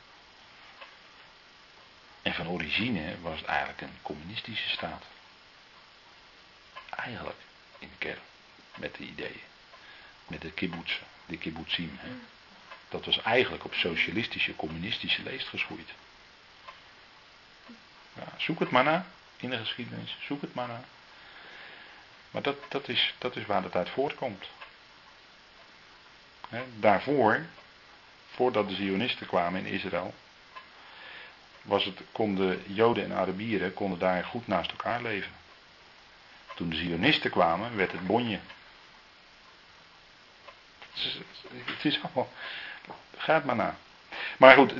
En 2.21 2.33
van 2.33 2.47
origine 2.47 3.21
was 3.21 3.39
het 3.39 3.47
eigenlijk 3.47 3.81
een 3.81 3.97
communistische 4.01 4.69
staat. 4.69 5.03
Eigenlijk, 6.89 7.39
in 7.79 7.89
de 7.89 7.97
kern, 7.97 8.19
met 8.75 8.95
de 8.95 9.03
ideeën. 9.03 9.48
Met 10.29 10.41
de 10.41 10.51
kibbutzen, 10.51 11.05
de 11.25 11.37
kibbutzim. 11.37 11.97
Hè. 11.99 12.09
Dat 12.89 13.05
was 13.05 13.21
eigenlijk 13.21 13.65
op 13.65 13.73
socialistische, 13.73 14.55
communistische 14.55 15.23
leest 15.23 15.47
geschoeid. 15.47 15.89
Ja, 18.13 18.33
zoek 18.37 18.59
het 18.59 18.69
maar 18.69 18.83
na 18.83 19.05
in 19.37 19.49
de 19.49 19.57
geschiedenis. 19.57 20.17
Zoek 20.27 20.41
het 20.41 20.53
maar 20.53 20.67
na. 20.67 20.81
Maar 22.31 22.41
dat, 22.41 22.57
dat, 22.67 22.87
is, 22.87 23.13
dat 23.17 23.35
is 23.35 23.45
waar 23.45 23.63
het 23.63 23.75
uit 23.75 23.89
voortkomt. 23.89 24.49
daarvoor, 26.75 27.45
voordat 28.29 28.69
de 28.69 28.75
Zionisten 28.75 29.27
kwamen 29.27 29.65
in 29.65 29.73
Israël, 29.73 30.13
was 31.61 31.85
het, 31.85 32.01
konden 32.11 32.73
Joden 32.73 33.03
en 33.03 33.11
Arabieren 33.11 33.73
konden 33.73 33.99
daar 33.99 34.23
goed 34.23 34.47
naast 34.47 34.71
elkaar 34.71 35.01
leven. 35.01 35.31
Toen 36.55 36.69
de 36.69 36.75
Zionisten 36.75 37.31
kwamen, 37.31 37.75
werd 37.75 37.91
het 37.91 38.07
bonje. 38.07 38.39
Het 41.65 41.85
is, 41.85 41.95
het 41.95 42.03
allemaal. 42.03 42.31
Gaat 43.17 43.43
maar 43.43 43.55
na. 43.55 43.75
Maar 44.37 44.55
goed, 44.55 44.73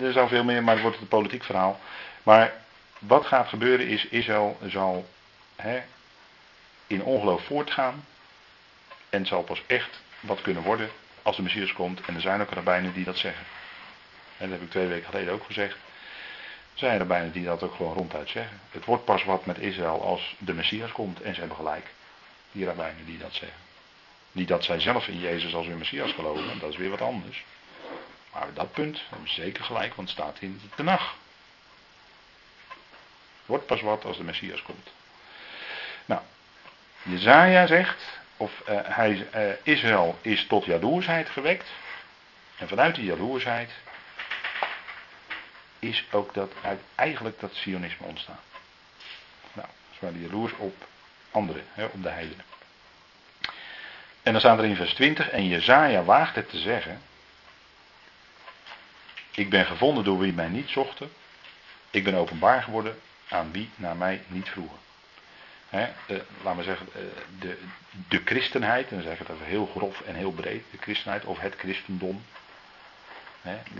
er 0.00 0.12
zou 0.12 0.28
veel 0.28 0.44
meer, 0.44 0.64
maar 0.64 0.74
het 0.74 0.82
wordt 0.82 1.00
een 1.00 1.08
politiek 1.08 1.44
verhaal. 1.44 1.80
Maar 2.22 2.52
wat 2.98 3.26
gaat 3.26 3.48
gebeuren 3.48 3.86
is, 3.86 4.06
Israël 4.06 4.58
zal 4.66 5.08
hè, 5.56 5.82
in 6.86 7.02
ongeloof 7.02 7.44
voortgaan. 7.44 8.04
En 9.08 9.26
zal 9.26 9.42
pas 9.42 9.62
echt 9.66 10.00
wat 10.20 10.42
kunnen 10.42 10.62
worden 10.62 10.90
als 11.22 11.36
de 11.36 11.42
Messias 11.42 11.72
komt. 11.72 12.00
En 12.00 12.14
er 12.14 12.20
zijn 12.20 12.40
ook 12.40 12.50
rabbijnen 12.50 12.92
die 12.92 13.04
dat 13.04 13.18
zeggen. 13.18 13.44
En 14.36 14.50
dat 14.50 14.58
heb 14.58 14.62
ik 14.62 14.70
twee 14.70 14.86
weken 14.86 15.06
geleden 15.06 15.32
ook 15.32 15.44
gezegd. 15.44 15.74
Er 15.74 16.80
zijn 16.80 16.98
rabbijnen 16.98 17.32
die 17.32 17.44
dat 17.44 17.62
ook 17.62 17.74
gewoon 17.74 17.94
ronduit 17.94 18.28
zeggen. 18.28 18.60
Het 18.70 18.84
wordt 18.84 19.04
pas 19.04 19.24
wat 19.24 19.46
met 19.46 19.58
Israël 19.58 20.02
als 20.02 20.36
de 20.38 20.52
Messias 20.52 20.92
komt. 20.92 21.20
En 21.20 21.34
ze 21.34 21.40
hebben 21.40 21.56
gelijk. 21.56 21.86
Die 22.52 22.64
rabbijnen 22.64 23.04
die 23.04 23.18
dat 23.18 23.32
zeggen. 23.32 23.63
Niet 24.34 24.48
dat 24.48 24.64
zij 24.64 24.80
zelf 24.80 25.08
in 25.08 25.18
Jezus 25.18 25.54
als 25.54 25.66
hun 25.66 25.78
Messias 25.78 26.12
geloven. 26.12 26.58
Dat 26.58 26.70
is 26.70 26.76
weer 26.76 26.90
wat 26.90 27.00
anders. 27.00 27.44
Maar 28.32 28.54
dat 28.54 28.72
punt 28.72 29.02
hebben 29.08 29.28
ze 29.28 29.34
zeker 29.34 29.64
gelijk. 29.64 29.94
Want 29.94 30.08
het 30.08 30.18
staat 30.18 30.36
in 30.40 30.60
de 30.76 30.82
nacht. 30.82 31.14
Wordt 33.46 33.66
pas 33.66 33.80
wat 33.80 34.04
als 34.04 34.16
de 34.16 34.24
Messias 34.24 34.62
komt. 34.62 34.92
Nou, 36.04 36.20
Jezaja 37.02 37.66
zegt, 37.66 38.02
of 38.36 38.62
uh, 38.68 38.78
hij, 38.82 39.28
uh, 39.34 39.52
Israël 39.62 40.18
is 40.20 40.46
tot 40.46 40.64
jaloersheid 40.64 41.28
gewekt. 41.28 41.68
En 42.56 42.68
vanuit 42.68 42.94
die 42.94 43.04
jaloersheid 43.04 43.70
is 45.78 46.04
ook 46.10 46.34
dat 46.34 46.52
eigenlijk 46.94 47.40
dat 47.40 47.54
sionisme 47.54 48.06
ontstaan. 48.06 48.40
Nou, 49.52 49.68
ze 49.90 49.98
waren 50.00 50.20
jaloers 50.20 50.52
op 50.56 50.86
anderen, 51.30 51.64
hè, 51.72 51.84
op 51.84 52.02
de 52.02 52.08
heidenen. 52.08 52.44
En 54.24 54.32
dan 54.32 54.40
staat 54.40 54.58
er 54.58 54.64
in 54.64 54.76
vers 54.76 54.94
20, 54.94 55.30
en 55.30 55.48
Jezaja 55.48 56.02
waagt 56.02 56.34
het 56.34 56.48
te 56.48 56.58
zeggen, 56.58 57.00
ik 59.30 59.50
ben 59.50 59.66
gevonden 59.66 60.04
door 60.04 60.18
wie 60.18 60.32
mij 60.32 60.48
niet 60.48 60.68
zochten, 60.68 61.12
ik 61.90 62.04
ben 62.04 62.14
openbaar 62.14 62.62
geworden 62.62 63.00
aan 63.28 63.52
wie 63.52 63.70
naar 63.74 63.96
mij 63.96 64.22
niet 64.26 64.48
vroegen. 64.48 64.78
Uh, 65.74 65.86
laten 66.42 66.56
we 66.56 66.62
zeggen, 66.62 66.88
uh, 66.96 67.02
de, 67.40 67.58
de 68.08 68.22
christenheid, 68.24 68.88
en 68.88 68.94
dan 68.94 69.04
zeg 69.04 69.12
ik 69.12 69.18
het 69.18 69.28
even 69.28 69.46
heel 69.46 69.66
grof 69.66 70.00
en 70.00 70.14
heel 70.14 70.32
breed, 70.32 70.64
de 70.70 70.78
christenheid 70.80 71.24
of 71.24 71.40
het 71.40 71.54
christendom. 71.54 72.24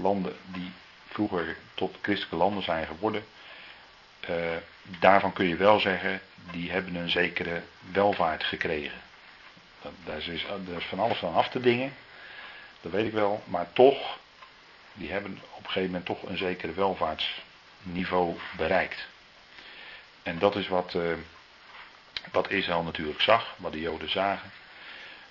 Landen 0.00 0.36
die 0.46 0.72
vroeger 1.08 1.56
tot 1.74 1.96
christelijke 2.00 2.36
landen 2.36 2.62
zijn 2.62 2.86
geworden, 2.86 3.24
uh, 4.30 4.36
daarvan 4.98 5.32
kun 5.32 5.48
je 5.48 5.56
wel 5.56 5.80
zeggen, 5.80 6.20
die 6.50 6.70
hebben 6.70 6.94
een 6.94 7.10
zekere 7.10 7.62
welvaart 7.92 8.44
gekregen. 8.44 9.00
Daar, 10.04 10.28
is, 10.28 10.46
van 10.78 10.98
alles 10.98 11.18
van 11.18 11.34
af 11.34 11.48
te 11.48 11.60
dingen, 11.60 11.94
dat 12.80 12.92
weet 12.92 13.06
ik 13.06 13.12
wel, 13.12 13.42
maar 13.46 13.72
toch, 13.72 14.18
die 14.92 15.10
hebben 15.10 15.40
op 15.50 15.58
een 15.58 15.66
gegeven 15.66 15.86
moment 15.86 16.06
toch 16.06 16.22
een 16.22 16.36
zekere 16.36 16.72
welvaartsniveau 16.72 18.36
bereikt. 18.56 19.06
En 20.22 20.38
dat 20.38 20.56
is 20.56 20.68
wat, 20.68 20.94
uh, 20.94 21.12
wat 22.32 22.50
Israël 22.50 22.82
natuurlijk 22.82 23.20
zag, 23.20 23.54
wat 23.56 23.72
de 23.72 23.80
Joden 23.80 24.10
zagen. 24.10 24.50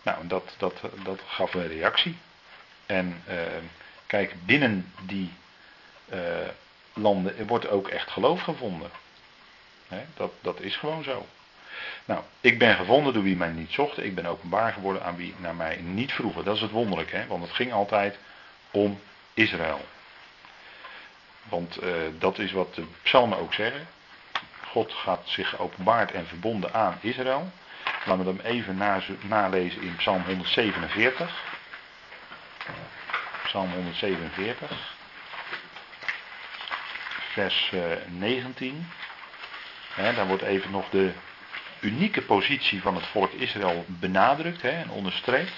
Nou, 0.01 0.27
dat, 0.27 0.55
dat, 0.57 0.81
dat 1.03 1.21
gaf 1.27 1.53
een 1.53 1.67
reactie. 1.67 2.17
En 2.85 3.23
uh, 3.29 3.35
kijk, 4.07 4.45
binnen 4.45 4.91
die 5.01 5.33
uh, 6.13 6.19
landen 6.93 7.47
wordt 7.47 7.67
ook 7.67 7.87
echt 7.87 8.11
geloof 8.11 8.41
gevonden. 8.41 8.91
Dat, 10.13 10.31
dat 10.41 10.59
is 10.59 10.75
gewoon 10.75 11.03
zo. 11.03 11.27
Nou, 12.05 12.21
ik 12.41 12.59
ben 12.59 12.75
gevonden 12.75 13.13
door 13.13 13.23
wie 13.23 13.35
mij 13.35 13.49
niet 13.49 13.71
zocht. 13.71 14.03
Ik 14.03 14.15
ben 14.15 14.25
openbaar 14.25 14.73
geworden 14.73 15.03
aan 15.03 15.15
wie 15.15 15.35
naar 15.37 15.55
mij 15.55 15.77
niet 15.81 16.11
vroegen. 16.11 16.43
Dat 16.43 16.55
is 16.55 16.61
het 16.61 16.71
wonderlijke, 16.71 17.15
hè? 17.15 17.27
want 17.27 17.43
het 17.43 17.51
ging 17.51 17.73
altijd 17.73 18.17
om 18.71 18.99
Israël. 19.33 19.85
Want 21.43 21.83
uh, 21.83 21.93
dat 22.19 22.39
is 22.39 22.51
wat 22.51 22.75
de 22.75 22.85
psalmen 23.01 23.37
ook 23.37 23.53
zeggen. 23.53 23.87
God 24.67 24.93
gaat 24.93 25.21
zich 25.25 25.59
openbaard 25.59 26.11
en 26.11 26.27
verbonden 26.27 26.73
aan 26.73 26.97
Israël. 27.01 27.51
Laten 28.05 28.25
we 28.25 28.31
hem 28.31 28.53
even 28.53 28.77
nalezen 29.27 29.81
in 29.81 29.95
Psalm 29.95 30.23
147. 30.23 31.43
Psalm 33.43 33.71
147. 33.71 34.95
Vers 37.31 37.71
19. 38.07 38.89
He, 39.93 40.13
daar 40.13 40.27
wordt 40.27 40.43
even 40.43 40.71
nog 40.71 40.89
de 40.89 41.11
unieke 41.83 42.21
positie 42.21 42.81
van 42.81 42.95
het 42.95 43.05
volk 43.05 43.31
Israël 43.31 43.85
benadrukt 43.87 44.61
he, 44.61 44.69
en 44.69 44.89
onderstreept. 44.89 45.53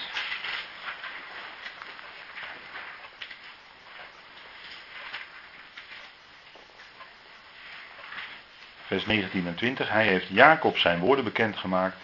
vers 8.86 9.06
19 9.06 9.46
en 9.46 9.54
20. 9.54 9.88
Hij 9.88 10.06
heeft 10.06 10.28
Jacob 10.28 10.78
zijn 10.78 10.98
woorden 10.98 11.24
bekendgemaakt, 11.24 11.96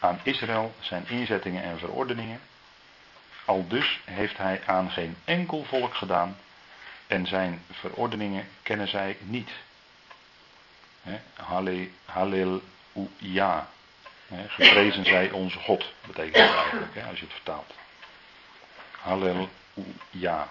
aan 0.00 0.20
Israël 0.22 0.74
zijn 0.80 1.08
inzettingen 1.08 1.62
en 1.62 1.78
verordeningen. 1.78 2.40
Al 3.44 3.68
dus 3.68 4.00
heeft 4.04 4.36
hij 4.36 4.60
aan 4.66 4.90
geen 4.90 5.16
enkel 5.24 5.64
volk 5.64 5.94
gedaan 5.94 6.36
en 7.06 7.26
zijn 7.26 7.62
verordeningen 7.70 8.48
kennen 8.62 8.88
zij 8.88 9.16
niet. 9.20 9.50
Halleluja. 12.92 13.68
Geprezen 14.48 15.04
zij 15.04 15.30
onze 15.30 15.58
God, 15.58 15.92
betekent 16.06 16.34
dat 16.34 16.56
eigenlijk, 16.56 17.06
als 17.08 17.18
je 17.18 17.24
het 17.24 17.34
vertaalt. 17.34 17.74
Halleluja. 19.00 20.48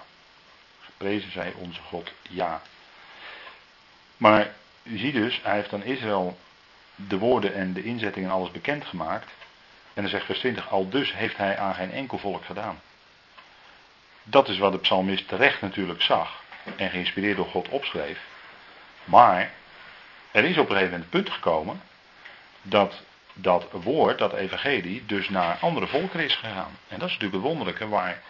Geprezen 0.82 1.32
zij 1.32 1.54
onze 1.54 1.82
God, 1.82 2.12
ja. 2.30 2.62
Maar 4.18 4.54
u 4.84 4.98
ziet 4.98 5.14
dus, 5.14 5.40
hij 5.44 5.56
heeft 5.56 5.74
aan 5.74 5.84
Israël 5.84 6.38
de 6.96 7.18
woorden 7.18 7.54
en 7.54 7.74
de 7.74 7.84
inzetting 7.84 8.26
en 8.26 8.32
alles 8.32 8.52
bekendgemaakt. 8.52 9.32
En 9.94 10.02
dan 10.02 10.12
zegt 10.12 10.26
vers 10.26 10.40
20, 10.40 10.70
al 10.70 10.90
dus 10.90 11.14
heeft 11.14 11.38
hij 11.38 11.58
aan 11.58 11.76
geen 11.76 11.92
enkel 11.92 12.18
volk 12.18 12.46
gedaan. 12.46 12.82
Dat 14.24 14.50
is 14.50 14.58
wat 14.58 14.72
de 14.72 14.80
psalmist 14.80 15.28
terecht 15.28 15.62
natuurlijk 15.62 16.02
zag 16.02 16.44
en 16.76 16.90
geïnspireerd 16.90 17.38
door 17.38 17.46
God 17.46 17.70
opschreef. 17.70 18.20
Maar 19.04 19.52
er 20.32 20.44
is 20.44 20.58
op 20.58 20.70
een 20.70 20.76
gegeven 20.76 20.92
moment 20.92 21.10
punt 21.10 21.30
gekomen 21.30 21.82
dat 22.62 23.02
dat 23.34 23.68
woord, 23.72 24.18
dat 24.18 24.34
evangelie, 24.34 25.06
dus 25.06 25.30
naar 25.30 25.58
andere 25.62 25.88
volkeren 25.88 26.26
is 26.26 26.36
gegaan. 26.36 26.78
En 26.88 27.00
dat 27.00 27.08
is 27.08 27.14
natuurlijk 27.14 27.44
het 27.44 27.52
wonderlijke 27.52 27.88
waar 27.88 28.22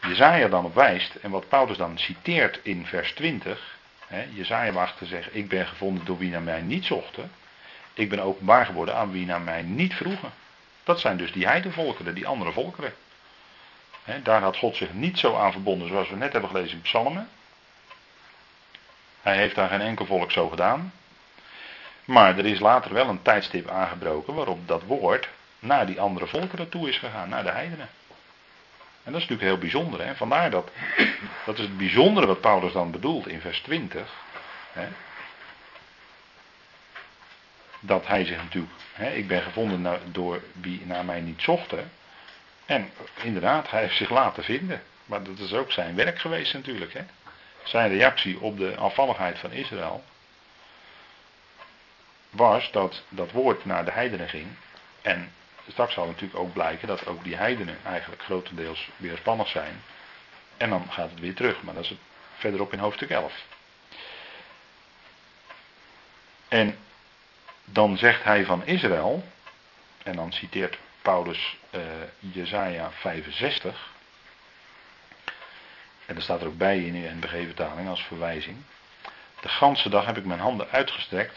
Jezaja 0.00 0.48
dan 0.48 0.64
op 0.64 0.74
wijst 0.74 1.14
en 1.14 1.30
wat 1.30 1.48
Paulus 1.48 1.76
dan 1.76 1.98
citeert 1.98 2.60
in 2.62 2.86
vers 2.86 3.12
20. 3.12 3.78
He, 4.06 4.24
Jezaja 4.32 4.72
wacht 4.72 4.98
te 4.98 5.06
zeggen, 5.06 5.36
ik 5.36 5.48
ben 5.48 5.66
gevonden 5.66 6.04
door 6.04 6.18
wie 6.18 6.30
naar 6.30 6.42
mij 6.42 6.60
niet 6.60 6.84
zochten. 6.84 7.30
Ik 7.94 8.08
ben 8.08 8.20
openbaar 8.20 8.66
geworden 8.66 8.96
aan 8.96 9.12
wie 9.12 9.26
naar 9.26 9.40
mij 9.40 9.62
niet 9.62 9.94
vroegen. 9.94 10.32
Dat 10.84 11.00
zijn 11.00 11.16
dus 11.16 11.32
die 11.32 11.46
heidenvolkeren, 11.46 12.14
die 12.14 12.26
andere 12.26 12.52
volkeren. 12.52 12.94
daar 14.22 14.42
had 14.42 14.56
God 14.56 14.76
zich 14.76 14.92
niet 14.92 15.18
zo 15.18 15.36
aan 15.36 15.52
verbonden 15.52 15.88
zoals 15.88 16.08
we 16.08 16.16
net 16.16 16.32
hebben 16.32 16.50
gelezen 16.50 16.76
in 16.76 16.82
Psalmen. 16.82 17.28
Hij 19.20 19.36
heeft 19.36 19.54
daar 19.54 19.68
geen 19.68 19.80
enkel 19.80 20.06
volk 20.06 20.30
zo 20.30 20.48
gedaan. 20.48 20.92
Maar 22.10 22.38
er 22.38 22.46
is 22.46 22.60
later 22.60 22.94
wel 22.94 23.08
een 23.08 23.22
tijdstip 23.22 23.68
aangebroken 23.68 24.34
waarop 24.34 24.68
dat 24.68 24.82
woord 24.82 25.28
naar 25.58 25.86
die 25.86 26.00
andere 26.00 26.26
volkeren 26.26 26.68
toe 26.68 26.88
is 26.88 26.98
gegaan, 26.98 27.28
naar 27.28 27.42
de 27.42 27.50
heidenen. 27.50 27.88
En 29.02 29.12
dat 29.12 29.14
is 29.14 29.28
natuurlijk 29.28 29.42
heel 29.42 29.58
bijzonder. 29.58 30.06
Hè? 30.06 30.14
Vandaar 30.14 30.50
dat, 30.50 30.70
dat 31.46 31.58
is 31.58 31.64
het 31.64 31.76
bijzondere 31.76 32.26
wat 32.26 32.40
Paulus 32.40 32.72
dan 32.72 32.90
bedoelt 32.90 33.28
in 33.28 33.40
vers 33.40 33.60
20. 33.60 34.12
Hè? 34.72 34.88
Dat 37.80 38.06
hij 38.06 38.24
zich 38.24 38.36
natuurlijk, 38.36 38.72
hè, 38.92 39.10
ik 39.10 39.28
ben 39.28 39.42
gevonden 39.42 40.00
door 40.12 40.42
wie 40.60 40.82
naar 40.86 41.04
mij 41.04 41.20
niet 41.20 41.42
zochten. 41.42 41.90
En 42.66 42.90
inderdaad, 43.22 43.70
hij 43.70 43.80
heeft 43.80 43.96
zich 43.96 44.10
laten 44.10 44.44
vinden. 44.44 44.82
Maar 45.04 45.22
dat 45.22 45.38
is 45.38 45.52
ook 45.52 45.72
zijn 45.72 45.94
werk 45.94 46.18
geweest 46.18 46.54
natuurlijk. 46.54 46.92
Hè? 46.92 47.02
Zijn 47.62 47.90
reactie 47.90 48.40
op 48.40 48.58
de 48.58 48.76
afvalligheid 48.76 49.38
van 49.38 49.52
Israël 49.52 50.04
was 52.30 52.70
dat 52.72 53.02
dat 53.08 53.32
woord 53.32 53.64
naar 53.64 53.84
de 53.84 53.90
heidenen 53.90 54.28
ging. 54.28 54.46
En 55.02 55.32
straks 55.68 55.94
zal 55.94 56.06
natuurlijk 56.06 56.38
ook 56.38 56.52
blijken 56.52 56.88
dat 56.88 57.06
ook 57.06 57.24
die 57.24 57.36
heidenen 57.36 57.78
eigenlijk 57.84 58.22
grotendeels 58.22 58.90
weerspannig 58.96 59.48
zijn. 59.48 59.82
En 60.56 60.70
dan 60.70 60.86
gaat 60.90 61.10
het 61.10 61.20
weer 61.20 61.34
terug, 61.34 61.62
maar 61.62 61.74
dat 61.74 61.84
is 61.84 61.94
verderop 62.34 62.72
in 62.72 62.78
hoofdstuk 62.78 63.10
11. 63.10 63.44
En 66.48 66.78
dan 67.64 67.96
zegt 67.96 68.24
hij 68.24 68.44
van 68.44 68.66
Israël, 68.66 69.24
en 70.02 70.16
dan 70.16 70.32
citeert 70.32 70.78
Paulus 71.02 71.56
uh, 71.70 71.80
Jezaja 72.18 72.90
65. 72.90 73.90
En 76.06 76.16
er 76.16 76.22
staat 76.22 76.40
er 76.40 76.46
ook 76.46 76.56
bij 76.56 76.78
in 76.78 76.92
de 76.92 77.14
NBG-vertaling 77.14 77.88
als 77.88 78.02
verwijzing. 78.02 78.56
De 79.40 79.48
ganse 79.48 79.88
dag 79.88 80.06
heb 80.06 80.16
ik 80.16 80.24
mijn 80.24 80.40
handen 80.40 80.70
uitgestrekt 80.70 81.36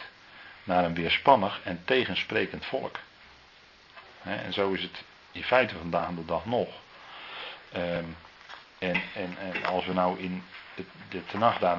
naar 0.64 0.84
een 0.84 0.94
weerspannig 0.94 1.60
en 1.64 1.82
tegensprekend 1.84 2.64
volk. 2.64 2.98
en 4.22 4.52
zo 4.52 4.72
is 4.72 4.82
het 4.82 5.02
in 5.32 5.42
feite 5.42 5.74
vandaag 5.76 6.08
de 6.08 6.24
dag 6.24 6.44
nog. 6.44 6.68
Ehm, 7.72 8.04
en, 8.78 9.02
en, 9.14 9.36
en, 9.38 9.64
als 9.64 9.86
we 9.86 9.92
nou 9.92 10.18
in 10.18 10.42
de, 11.08 11.24
Tenach 11.26 11.58
daar 11.58 11.78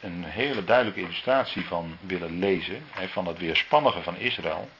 een, 0.00 0.24
hele 0.24 0.64
duidelijke 0.64 1.00
illustratie 1.00 1.64
van 1.64 1.96
willen 2.00 2.38
lezen, 2.38 2.86
van 3.06 3.26
het 3.26 3.38
weerspannige 3.38 4.02
van 4.02 4.16
Israël, 4.16 4.70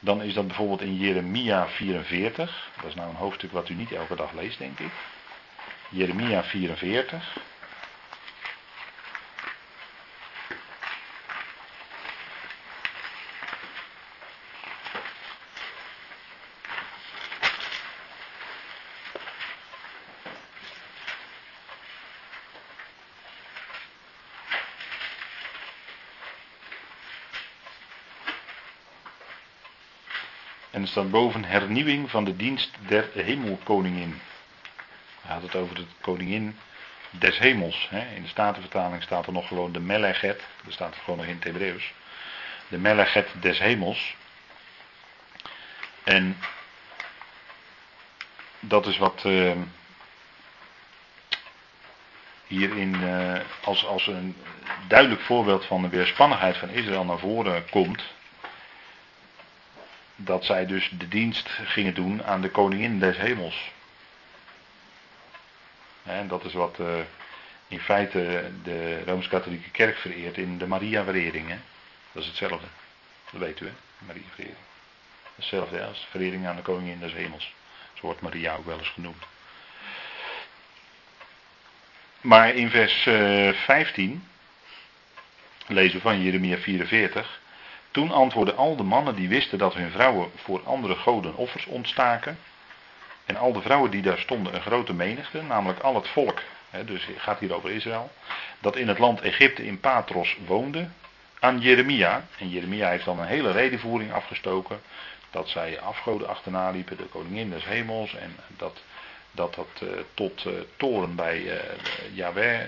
dan 0.00 0.22
is 0.22 0.34
dat 0.34 0.46
bijvoorbeeld 0.46 0.80
in 0.80 0.96
Jeremia 0.96 1.68
44. 1.68 2.70
Dat 2.76 2.84
is 2.84 2.94
nou 2.94 3.10
een 3.10 3.16
hoofdstuk 3.16 3.52
wat 3.52 3.68
u 3.68 3.74
niet 3.74 3.92
elke 3.92 4.16
dag 4.16 4.32
leest, 4.32 4.58
denk 4.58 4.78
ik. 4.78 4.92
Jeremia 5.88 6.44
44. 6.44 7.36
En 30.70 30.82
er 30.82 30.88
staat 30.88 31.10
boven 31.10 31.44
hernieuwing 31.44 32.10
van 32.10 32.24
de 32.24 32.36
dienst 32.36 32.70
der 32.86 33.08
hemelkoningin. 33.12 34.20
Hij 35.20 35.34
had 35.34 35.42
het 35.42 35.54
over 35.54 35.74
de 35.74 35.84
koningin 36.00 36.58
des 37.10 37.38
hemels. 37.38 37.86
Hè. 37.90 38.14
In 38.14 38.22
de 38.22 38.28
Statenvertaling 38.28 39.02
staat 39.02 39.26
er 39.26 39.32
nog 39.32 39.48
gewoon 39.48 39.72
de 39.72 39.80
Melechet. 39.80 40.42
Dat 40.64 40.72
staat 40.72 40.94
er 40.94 41.00
gewoon 41.00 41.18
nog 41.18 41.26
in 41.26 41.34
het 41.34 41.44
Hebreeuws. 41.44 41.92
De 42.68 42.78
Melechet 42.78 43.28
des 43.40 43.58
hemels. 43.58 44.16
En 46.04 46.36
dat 48.60 48.86
is 48.86 48.98
wat 48.98 49.24
uh, 49.26 49.52
hierin 52.46 52.94
uh, 52.94 53.40
als, 53.64 53.86
als 53.86 54.06
een 54.06 54.36
duidelijk 54.88 55.20
voorbeeld 55.20 55.64
van 55.64 55.82
de 55.82 55.88
weerspannigheid 55.88 56.56
van 56.56 56.68
Israël 56.68 57.04
naar 57.04 57.18
voren 57.18 57.68
komt 57.70 58.02
dat 60.24 60.44
zij 60.44 60.66
dus 60.66 60.90
de 60.98 61.08
dienst 61.08 61.48
gingen 61.48 61.94
doen 61.94 62.24
aan 62.24 62.40
de 62.40 62.50
koningin 62.50 62.98
des 62.98 63.16
hemels. 63.16 63.70
En 66.02 66.28
dat 66.28 66.44
is 66.44 66.52
wat 66.52 66.78
uh, 66.80 66.98
in 67.68 67.80
feite 67.80 68.50
de 68.62 69.04
Rooms-Katholieke 69.04 69.70
Kerk 69.70 69.96
vereert 69.96 70.36
in 70.36 70.58
de 70.58 70.66
Maria-verering. 70.66 71.48
Dat 72.12 72.22
is 72.22 72.28
hetzelfde. 72.28 72.66
Dat 73.30 73.40
weet 73.40 73.60
u, 73.60 73.66
hè? 73.66 73.72
Maria-verering. 73.98 74.56
Hetzelfde 75.34 75.84
als 75.84 76.06
verering 76.10 76.46
aan 76.46 76.56
de 76.56 76.62
koningin 76.62 77.00
des 77.00 77.12
hemels. 77.12 77.54
Zo 77.94 78.06
wordt 78.06 78.20
Maria 78.20 78.54
ook 78.54 78.66
wel 78.66 78.78
eens 78.78 78.88
genoemd. 78.88 79.24
Maar 82.20 82.54
in 82.54 82.70
vers 82.70 83.06
uh, 83.06 83.48
eh, 83.48 83.54
15 83.54 84.28
lezen 85.66 85.96
we 85.96 86.00
van 86.00 86.22
Jeremia 86.22 86.56
44. 86.56 87.40
Toen 87.90 88.10
antwoordden 88.10 88.56
al 88.56 88.76
de 88.76 88.82
mannen 88.82 89.14
die 89.14 89.28
wisten 89.28 89.58
dat 89.58 89.74
hun 89.74 89.90
vrouwen 89.90 90.30
voor 90.34 90.60
andere 90.64 90.94
goden 90.94 91.36
offers 91.36 91.66
ontstaken. 91.66 92.38
En 93.24 93.36
al 93.36 93.52
de 93.52 93.60
vrouwen 93.60 93.90
die 93.90 94.02
daar 94.02 94.18
stonden, 94.18 94.54
een 94.54 94.60
grote 94.60 94.92
menigte, 94.92 95.42
namelijk 95.42 95.80
al 95.80 95.94
het 95.94 96.08
volk, 96.08 96.42
hè, 96.70 96.84
dus 96.84 97.06
het 97.06 97.20
gaat 97.20 97.38
hier 97.38 97.54
over 97.54 97.70
Israël, 97.70 98.10
dat 98.60 98.76
in 98.76 98.88
het 98.88 98.98
land 98.98 99.20
Egypte 99.20 99.66
in 99.66 99.80
Patros 99.80 100.36
woonde, 100.46 100.88
aan 101.38 101.60
Jeremia. 101.60 102.24
En 102.38 102.48
Jeremia 102.48 102.88
heeft 102.88 103.04
dan 103.04 103.18
een 103.18 103.26
hele 103.26 103.50
redenvoering 103.50 104.12
afgestoken, 104.12 104.80
dat 105.30 105.48
zij 105.48 105.80
afgoden 105.80 106.28
achterna 106.28 106.70
liepen, 106.70 106.96
de 106.96 107.04
koningin 107.04 107.50
des 107.50 107.64
hemels, 107.64 108.14
en 108.14 108.36
dat 108.56 108.80
dat, 109.30 109.54
dat 109.54 109.80
uh, 109.82 109.88
tot 110.14 110.44
uh, 110.44 110.52
toren 110.76 111.14
bij 111.14 111.38
uh, 111.40 111.52
Yahweh, 112.12 112.60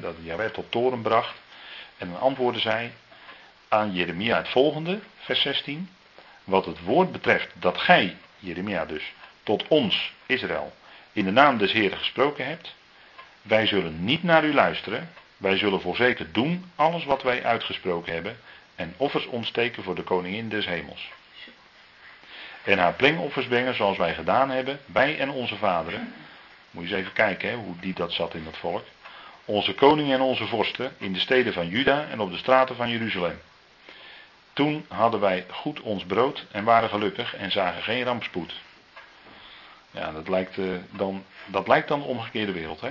dat 0.00 0.14
Yahweh 0.22 0.50
tot 0.50 0.70
toren 0.70 1.02
bracht. 1.02 1.34
En 1.98 2.10
dan 2.10 2.20
antwoordde 2.20 2.60
zij, 2.60 2.92
aan 3.68 3.92
Jeremia 3.92 4.36
het 4.36 4.48
volgende, 4.48 4.98
vers 5.16 5.40
16. 5.40 5.88
Wat 6.44 6.66
het 6.66 6.82
woord 6.82 7.12
betreft 7.12 7.48
dat 7.52 7.78
gij, 7.78 8.16
Jeremia 8.38 8.84
dus, 8.84 9.12
tot 9.42 9.68
ons, 9.68 10.12
Israël, 10.26 10.72
in 11.12 11.24
de 11.24 11.30
naam 11.30 11.58
des 11.58 11.72
Heeren 11.72 11.98
gesproken 11.98 12.46
hebt. 12.46 12.74
Wij 13.42 13.66
zullen 13.66 14.04
niet 14.04 14.22
naar 14.22 14.44
u 14.44 14.54
luisteren. 14.54 15.10
Wij 15.36 15.56
zullen 15.56 15.80
voorzeker 15.80 16.32
doen 16.32 16.70
alles 16.74 17.04
wat 17.04 17.22
wij 17.22 17.44
uitgesproken 17.44 18.12
hebben. 18.12 18.36
En 18.74 18.94
offers 18.96 19.26
ontsteken 19.26 19.82
voor 19.82 19.94
de 19.94 20.02
koningin 20.02 20.48
des 20.48 20.66
hemels. 20.66 21.10
En 22.64 22.78
haar 22.78 22.94
plengoffers 22.94 23.46
brengen 23.46 23.74
zoals 23.74 23.96
wij 23.96 24.14
gedaan 24.14 24.50
hebben, 24.50 24.80
wij 24.86 25.18
en 25.18 25.30
onze 25.30 25.56
vaderen. 25.56 26.14
Moet 26.70 26.88
je 26.88 26.90
eens 26.90 27.00
even 27.00 27.12
kijken 27.12 27.48
hè, 27.48 27.54
hoe 27.54 27.74
die 27.80 27.94
dat 27.94 28.12
zat 28.12 28.34
in 28.34 28.44
dat 28.44 28.56
volk. 28.56 28.84
Onze 29.44 29.74
koningen 29.74 30.14
en 30.14 30.20
onze 30.20 30.46
vorsten 30.46 30.94
in 30.98 31.12
de 31.12 31.20
steden 31.20 31.52
van 31.52 31.68
Juda 31.68 32.06
en 32.10 32.20
op 32.20 32.30
de 32.30 32.38
straten 32.38 32.76
van 32.76 32.90
Jeruzalem. 32.90 33.40
Toen 34.58 34.84
hadden 34.88 35.20
wij 35.20 35.44
goed 35.50 35.80
ons 35.80 36.04
brood 36.04 36.46
en 36.50 36.64
waren 36.64 36.88
gelukkig 36.88 37.34
en 37.36 37.50
zagen 37.50 37.82
geen 37.82 38.04
rampspoed. 38.04 38.54
Ja, 39.90 40.12
dat 40.12 40.28
lijkt, 40.28 40.56
uh, 40.56 40.76
dan, 40.90 41.24
dat 41.46 41.68
lijkt 41.68 41.88
dan 41.88 42.00
de 42.00 42.06
omgekeerde 42.06 42.52
wereld. 42.52 42.80
Hè? 42.80 42.90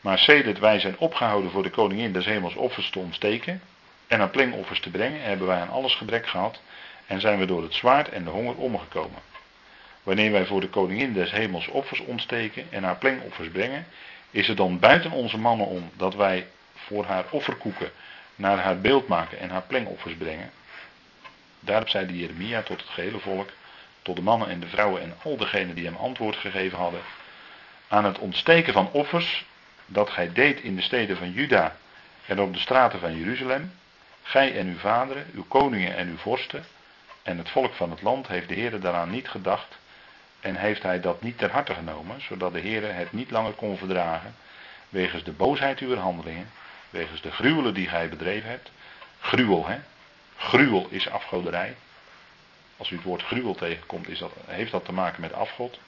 Maar 0.00 0.18
sedert 0.18 0.58
wij 0.58 0.80
zijn 0.80 0.98
opgehouden 0.98 1.50
voor 1.50 1.62
de 1.62 1.70
koningin 1.70 2.12
des 2.12 2.24
hemels 2.24 2.54
offers 2.54 2.90
te 2.90 2.98
ontsteken 2.98 3.62
en 4.06 4.18
haar 4.18 4.28
plengoffers 4.28 4.80
te 4.80 4.90
brengen, 4.90 5.22
hebben 5.22 5.46
wij 5.46 5.60
aan 5.60 5.70
alles 5.70 5.94
gebrek 5.94 6.26
gehad 6.26 6.60
en 7.06 7.20
zijn 7.20 7.38
we 7.38 7.46
door 7.46 7.62
het 7.62 7.74
zwaard 7.74 8.08
en 8.08 8.24
de 8.24 8.30
honger 8.30 8.54
omgekomen. 8.54 9.20
Wanneer 10.02 10.32
wij 10.32 10.46
voor 10.46 10.60
de 10.60 10.68
koningin 10.68 11.12
des 11.12 11.30
hemels 11.30 11.68
offers 11.68 12.00
ontsteken 12.00 12.66
en 12.70 12.84
haar 12.84 12.96
plengoffers 12.96 13.48
brengen, 13.48 13.86
is 14.30 14.48
het 14.48 14.56
dan 14.56 14.78
buiten 14.78 15.10
onze 15.10 15.38
mannen 15.38 15.66
om 15.66 15.90
dat 15.96 16.14
wij 16.14 16.46
voor 16.74 17.04
haar 17.04 17.24
offerkoeken 17.30 17.90
naar 18.34 18.58
haar 18.58 18.80
beeld 18.80 19.08
maken 19.08 19.38
en 19.38 19.50
haar 19.50 19.64
plengoffers 19.66 20.14
brengen. 20.14 20.50
Daarop 21.68 21.88
zei 21.88 22.06
de 22.06 22.18
Jeremia 22.18 22.62
tot 22.62 22.80
het 22.80 22.90
gehele 22.90 23.18
volk, 23.18 23.50
tot 24.02 24.16
de 24.16 24.22
mannen 24.22 24.48
en 24.48 24.60
de 24.60 24.66
vrouwen 24.66 25.02
en 25.02 25.14
al 25.22 25.36
degenen 25.36 25.74
die 25.74 25.84
hem 25.84 25.96
antwoord 25.96 26.36
gegeven 26.36 26.78
hadden, 26.78 27.00
aan 27.88 28.04
het 28.04 28.18
ontsteken 28.18 28.72
van 28.72 28.90
offers 28.92 29.44
dat 29.86 30.10
gij 30.10 30.32
deed 30.32 30.60
in 30.60 30.76
de 30.76 30.82
steden 30.82 31.16
van 31.16 31.32
Juda 31.32 31.76
en 32.26 32.40
op 32.40 32.52
de 32.52 32.58
straten 32.58 33.00
van 33.00 33.18
Jeruzalem, 33.18 33.72
gij 34.22 34.58
en 34.58 34.66
uw 34.66 34.78
vaderen, 34.78 35.26
uw 35.34 35.44
koningen 35.48 35.96
en 35.96 36.08
uw 36.08 36.16
vorsten 36.16 36.64
en 37.22 37.38
het 37.38 37.50
volk 37.50 37.74
van 37.74 37.90
het 37.90 38.02
land 38.02 38.28
heeft 38.28 38.48
de 38.48 38.54
Heer 38.54 38.80
daaraan 38.80 39.10
niet 39.10 39.28
gedacht 39.28 39.78
en 40.40 40.56
heeft 40.56 40.82
hij 40.82 41.00
dat 41.00 41.22
niet 41.22 41.38
ter 41.38 41.50
harte 41.50 41.74
genomen, 41.74 42.20
zodat 42.20 42.52
de 42.52 42.60
Heer 42.60 42.94
het 42.94 43.12
niet 43.12 43.30
langer 43.30 43.52
kon 43.52 43.78
verdragen, 43.78 44.34
wegens 44.88 45.24
de 45.24 45.32
boosheid 45.32 45.78
uw 45.78 45.94
handelingen, 45.94 46.50
wegens 46.90 47.20
de 47.20 47.30
gruwelen 47.30 47.74
die 47.74 47.88
gij 47.88 48.08
bedreven 48.08 48.50
hebt, 48.50 48.70
gruwel 49.20 49.66
hè, 49.66 49.78
Gruwel 50.38 50.86
is 50.90 51.08
afgoderij. 51.08 51.76
Als 52.76 52.90
u 52.90 52.94
het 52.94 53.04
woord 53.04 53.22
gruwel 53.22 53.54
tegenkomt, 53.54 54.08
is 54.08 54.18
dat, 54.18 54.32
heeft 54.46 54.70
dat 54.70 54.84
te 54.84 54.92
maken 54.92 55.20
met 55.20 55.32
afgod. 55.32 55.80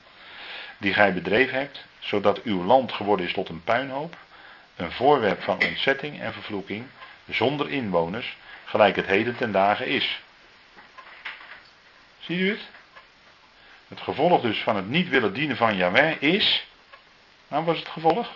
Die 0.78 0.94
gij 0.94 1.14
bedreven 1.14 1.59
hebt, 1.59 1.84
zodat 1.98 2.42
uw 2.42 2.64
land 2.64 2.92
geworden 2.92 3.26
is 3.26 3.32
tot 3.32 3.48
een 3.48 3.64
puinhoop. 3.64 4.16
Een 4.76 4.92
voorwerp 4.92 5.42
van 5.42 5.62
ontzetting 5.64 6.20
en 6.20 6.32
vervloeking, 6.32 6.86
zonder 7.28 7.70
inwoners, 7.70 8.36
gelijk 8.64 8.96
het 8.96 9.07
heden 9.07 9.36
ten 9.36 9.53
dagen 9.53 9.86
is. 9.86 10.20
Ziet 12.20 12.38
u 12.38 12.48
het? 12.48 12.61
Het 13.88 14.01
gevolg 14.01 14.40
dus 14.40 14.59
van 14.59 14.76
het 14.76 14.88
niet 14.88 15.09
willen 15.09 15.32
dienen 15.32 15.57
van 15.57 15.76
Yahweh 15.76 16.22
is. 16.22 16.66
Nou, 17.48 17.64
was 17.64 17.78
het 17.78 17.88
gevolg? 17.88 18.32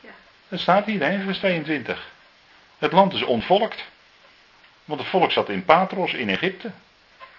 Ja. 0.00 0.10
Dat 0.48 0.60
staat 0.60 0.84
hier, 0.84 1.00
hè, 1.00 1.24
vers 1.24 1.38
22. 1.38 2.10
Het 2.78 2.92
land 2.92 3.12
is 3.12 3.22
ontvolkt. 3.22 3.84
Want 4.88 5.00
het 5.00 5.08
volk 5.08 5.32
zat 5.32 5.48
in 5.48 5.64
Patros 5.64 6.12
in 6.12 6.28
Egypte. 6.28 6.70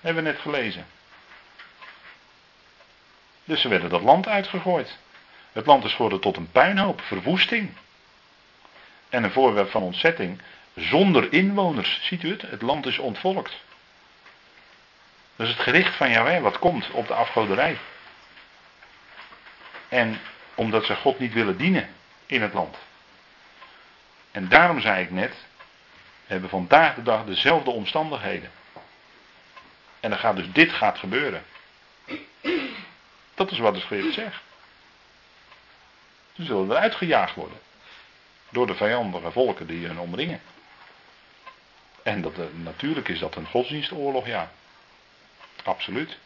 Hebben 0.02 0.24
we 0.24 0.30
net 0.30 0.40
gelezen. 0.40 0.86
Dus 3.44 3.62
ze 3.62 3.68
werden 3.68 3.90
dat 3.90 4.02
land 4.02 4.28
uitgegooid. 4.28 4.98
Het 5.52 5.66
land 5.66 5.84
is 5.84 5.92
geworden 5.92 6.20
tot 6.20 6.38
een 6.38 6.52
puinhoop, 6.52 7.02
verwoesting. 7.02 7.72
En 9.10 9.24
een 9.24 9.32
voorwerp 9.32 9.70
van 9.70 9.82
ontzetting. 9.82 10.42
Zonder 10.76 11.34
inwoners, 11.34 12.00
ziet 12.02 12.24
u 12.24 12.30
het? 12.30 12.42
Het 12.42 12.62
land 12.62 12.86
is 12.86 12.98
ontvolkt. 12.98 13.62
Dat 15.36 15.48
is 15.48 15.54
het 15.54 15.64
gericht 15.64 15.96
van 15.96 16.10
Yahweh 16.10 16.42
wat 16.42 16.60
komt 16.60 16.92
op 16.92 17.08
de 17.08 17.14
afgoderij. 17.14 17.78
En 19.88 20.20
omdat 20.56 20.86
ze 20.86 20.96
God 20.96 21.20
niet 21.20 21.34
willen 21.34 21.58
dienen 21.58 21.90
in 22.26 22.42
het 22.42 22.54
land. 22.54 22.78
En 24.32 24.48
daarom 24.48 24.82
zei 24.82 25.04
ik 25.04 25.12
net, 25.12 25.48
hebben 26.30 26.50
vandaag 26.50 26.96
de 26.96 27.02
dag 27.02 27.26
dezelfde 27.26 27.72
omstandigheden. 27.72 28.52
En 30.00 30.10
dan 30.10 30.20
gaat 30.20 30.36
dus 30.36 30.52
dit 30.52 30.72
gaat 30.72 30.98
gebeuren. 30.98 31.44
Dat 33.34 33.52
is 33.52 33.60
wat 33.60 33.74
de 33.74 33.80
schrift 33.80 34.14
zegt. 34.14 34.42
Ze 36.34 36.44
zullen 36.44 36.72
eruit 36.72 36.96
gejaagd 36.96 37.36
worden. 37.36 37.60
Door 38.50 38.68
de 38.68 38.76
vijandige 38.76 39.32
volken 39.32 39.68
die 39.68 39.88
hun 39.88 40.00
omringen. 40.00 40.42
En 42.04 42.22
dat, 42.22 42.54
natuurlijk 42.54 43.08
is 43.08 43.20
dat 43.20 43.36
een 43.36 43.48
godsdienstoorlog, 43.48 44.28
ja. 44.28 44.52
Absoluut. 45.64 46.18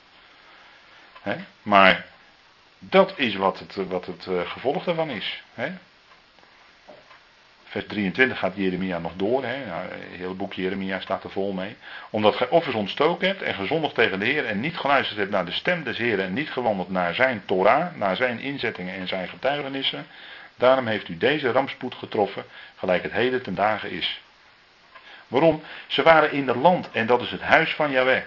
Maar 1.62 2.06
dat 2.80 3.14
is 3.18 3.36
wat 3.36 3.60
het, 3.60 3.76
wat 3.76 4.06
het 4.06 4.28
eh, 4.28 4.50
gevolg 4.50 4.84
daarvan 4.84 5.10
is. 5.10 5.44
Vers 7.74 7.86
23 7.88 8.40
gaat 8.40 8.56
Jeremia 8.56 9.00
nog 9.00 9.12
door. 9.16 9.44
Hè. 9.44 9.54
Het 9.54 10.18
hele 10.18 10.34
boek 10.34 10.54
Jeremia 10.54 11.00
staat 11.00 11.24
er 11.24 11.30
vol 11.30 11.52
mee. 11.52 11.76
Omdat 12.10 12.36
gij 12.36 12.50
offers 12.50 12.76
ontstoken 12.76 13.28
hebt 13.28 13.42
en 13.42 13.54
gezondigd 13.54 13.96
tegen 13.96 14.20
de 14.20 14.26
Heer 14.26 14.46
en 14.46 14.60
niet 14.60 14.78
geluisterd 14.78 15.20
hebt 15.20 15.32
naar 15.32 15.46
de 15.46 15.52
stem 15.52 15.84
des 15.84 15.98
Heeren 15.98 16.26
en 16.26 16.34
niet 16.34 16.52
gewandeld 16.52 16.90
naar 16.90 17.14
zijn 17.14 17.44
Torah, 17.46 17.96
naar 17.96 18.16
zijn 18.16 18.40
inzettingen 18.40 18.96
en 18.96 19.08
zijn 19.08 19.28
getuigenissen. 19.28 20.06
Daarom 20.56 20.88
heeft 20.88 21.08
u 21.10 21.18
deze 21.18 21.52
rampspoed 21.52 21.96
getroffen, 21.96 22.46
gelijk 22.76 23.04
het 23.04 23.12
heden 23.12 23.42
ten 23.42 23.56
dagen 23.56 23.92
is. 23.92 24.22
Waarom? 25.28 25.62
Ze 25.88 26.04
waren 26.04 26.32
in 26.32 26.48
het 26.48 26.58
land 26.58 26.92
en 26.92 27.06
dat 27.08 27.22
is 27.22 27.32
het 27.32 27.42
huis 27.42 27.74
van 27.74 27.92
Yahweh. 27.92 28.24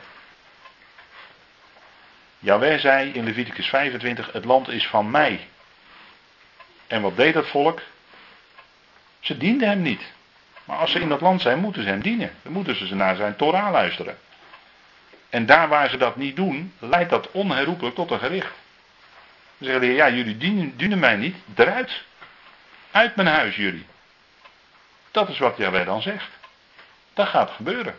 Yahweh 2.39 2.79
zei 2.79 3.11
in 3.11 3.25
Leviticus 3.25 3.69
25, 3.69 4.33
het 4.33 4.45
land 4.45 4.69
is 4.69 4.87
van 4.87 5.11
mij. 5.11 5.49
En 6.87 7.03
wat 7.03 7.17
deed 7.17 7.35
dat 7.35 7.47
volk? 7.47 7.81
Ze 9.21 9.37
dienden 9.37 9.69
hem 9.69 9.83
niet. 9.83 10.03
Maar 10.65 10.77
als 10.77 10.91
ze 10.91 11.01
in 11.01 11.09
dat 11.09 11.21
land 11.21 11.41
zijn, 11.41 11.59
moeten 11.59 11.83
ze 11.83 11.89
hem 11.89 12.03
dienen. 12.03 12.35
Dan 12.43 12.53
moeten 12.53 12.87
ze 12.87 12.95
naar 12.95 13.17
zijn 13.17 13.37
Torah 13.37 13.71
luisteren. 13.71 14.19
En 15.31 15.47
daar 15.47 15.69
waar 15.69 15.91
ze 15.91 15.97
dat 15.97 16.17
niet 16.17 16.37
doen, 16.37 16.73
leidt 16.79 17.11
dat 17.11 17.31
onherroepelijk 17.31 17.95
tot 17.95 18.11
een 18.11 18.19
gericht. 18.19 18.53
Dan 19.59 19.69
zeggen 19.69 19.93
ja, 19.93 20.11
jullie 20.11 20.37
dienen, 20.77 20.99
mij 20.99 21.17
niet, 21.17 21.37
eruit. 21.55 22.03
Uit 22.91 23.17
mijn 23.17 23.29
huis, 23.29 23.57
jullie. 23.57 23.87
Dat 25.11 25.29
is 25.29 25.39
wat 25.39 25.57
Jaweh 25.57 25.87
dan 25.87 26.03
zegt. 26.03 26.31
Dat 27.15 27.29
gaat 27.29 27.51
gebeuren. 27.51 27.99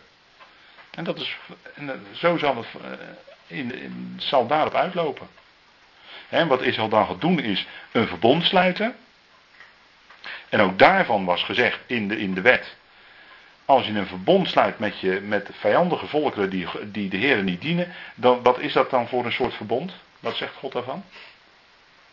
En 0.92 1.04
dat 1.04 1.20
is, 1.20 1.38
en 1.74 2.06
zo 2.12 2.38
zal 2.38 2.56
het, 2.56 2.66
eh, 2.84 3.58
in, 3.58 3.76
in, 3.76 4.16
zal 4.18 4.48
daarop 4.48 4.76
uitlopen. 4.76 5.28
En 6.30 6.48
wat 6.48 6.62
Israël 6.62 6.90
dan 6.90 7.06
gaat 7.06 7.22
doen 7.22 7.40
is 7.40 7.68
een 7.92 8.08
verbond 8.08 8.44
sluiten. 8.44 8.96
En 10.50 10.60
ook 10.60 10.80
daarvan 10.80 11.26
was 11.26 11.44
gezegd 11.44 11.80
in 11.86 12.08
de, 12.08 12.18
in 12.18 12.34
de 12.34 12.42
wet. 12.42 12.76
Als 13.66 13.86
je 13.86 13.94
een 13.94 14.08
verbond 14.08 14.48
sluit 14.48 14.80
met, 14.80 15.00
je, 15.00 15.22
met 15.22 15.50
vijandige 15.52 16.08
volkeren 16.08 16.50
die, 16.50 16.68
die 16.92 17.10
de 17.10 17.18
heren 17.18 17.46
niet 17.46 17.62
dienen, 17.62 17.94
dan, 18.16 18.44
wat 18.44 18.60
is 18.60 18.74
dat 18.74 18.90
dan 18.90 19.08
voor 19.08 19.26
een 19.26 19.32
soort 19.32 19.54
verbond? 19.54 19.94
Wat 20.20 20.36
zegt 20.36 20.56
God 20.56 20.72
daarvan? 20.72 21.04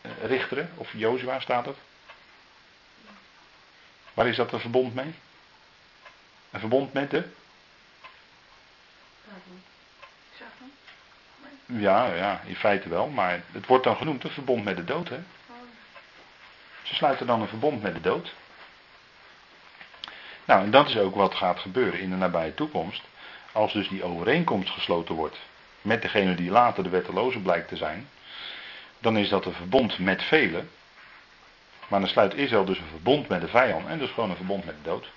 Eh, 0.01 0.11
richteren, 0.27 0.71
of 0.75 0.93
Jozua 0.93 1.41
staat 1.41 1.67
het. 1.67 1.77
Waar 4.15 4.27
is 4.27 4.37
dat 4.37 4.53
een 4.53 4.61
verbond 4.61 4.95
mee? 4.95 5.15
Een 6.51 6.61
verbond 6.61 6.93
met 6.93 7.11
de? 7.11 7.25
Ja, 11.67 12.15
ja, 12.15 12.41
in 12.47 12.57
feite 12.57 12.89
wel, 12.89 13.09
maar 13.09 13.43
het 13.53 13.67
wordt 13.67 13.85
dan 13.85 13.97
genoemd 13.97 14.25
een 14.25 14.31
verbond 14.31 14.65
met 14.65 14.77
de 14.77 14.85
dood, 14.85 15.09
hè? 15.09 15.19
Ze 16.85 16.95
sluiten 16.95 17.27
dan 17.27 17.41
een 17.41 17.49
verbond 17.49 17.83
met 17.83 17.95
de 17.95 18.01
dood. 18.01 18.33
Nou, 20.45 20.65
en 20.65 20.71
dat 20.71 20.89
is 20.89 20.97
ook 20.97 21.15
wat 21.15 21.35
gaat 21.35 21.59
gebeuren 21.59 22.01
in 22.01 22.11
de 22.11 22.17
nabije 22.17 22.55
toekomst. 22.55 23.03
Als 23.53 23.73
dus 23.73 23.89
die 23.89 24.05
overeenkomst 24.05 24.71
gesloten 24.71 25.15
wordt 25.15 25.39
met 25.81 26.03
degene 26.03 26.35
die 26.35 26.51
later 26.51 26.83
de 26.83 26.89
wetteloze 26.89 27.39
blijkt 27.39 27.69
te 27.69 27.77
zijn, 27.77 28.09
dan 28.99 29.17
is 29.17 29.29
dat 29.29 29.45
een 29.45 29.53
verbond 29.53 29.99
met 29.99 30.23
velen. 30.23 30.71
Maar 31.89 32.01
dan 32.01 32.09
sluit 32.09 32.35
Israël 32.35 32.65
dus 32.65 32.79
een 32.79 32.89
verbond 32.91 33.29
met 33.29 33.41
de 33.41 33.49
vijand 33.49 33.89
en 33.89 33.99
dus 33.99 34.11
gewoon 34.11 34.31
een 34.31 34.37
verbond 34.37 34.65
met 34.65 34.75
de 34.75 34.89
dood. 34.91 35.11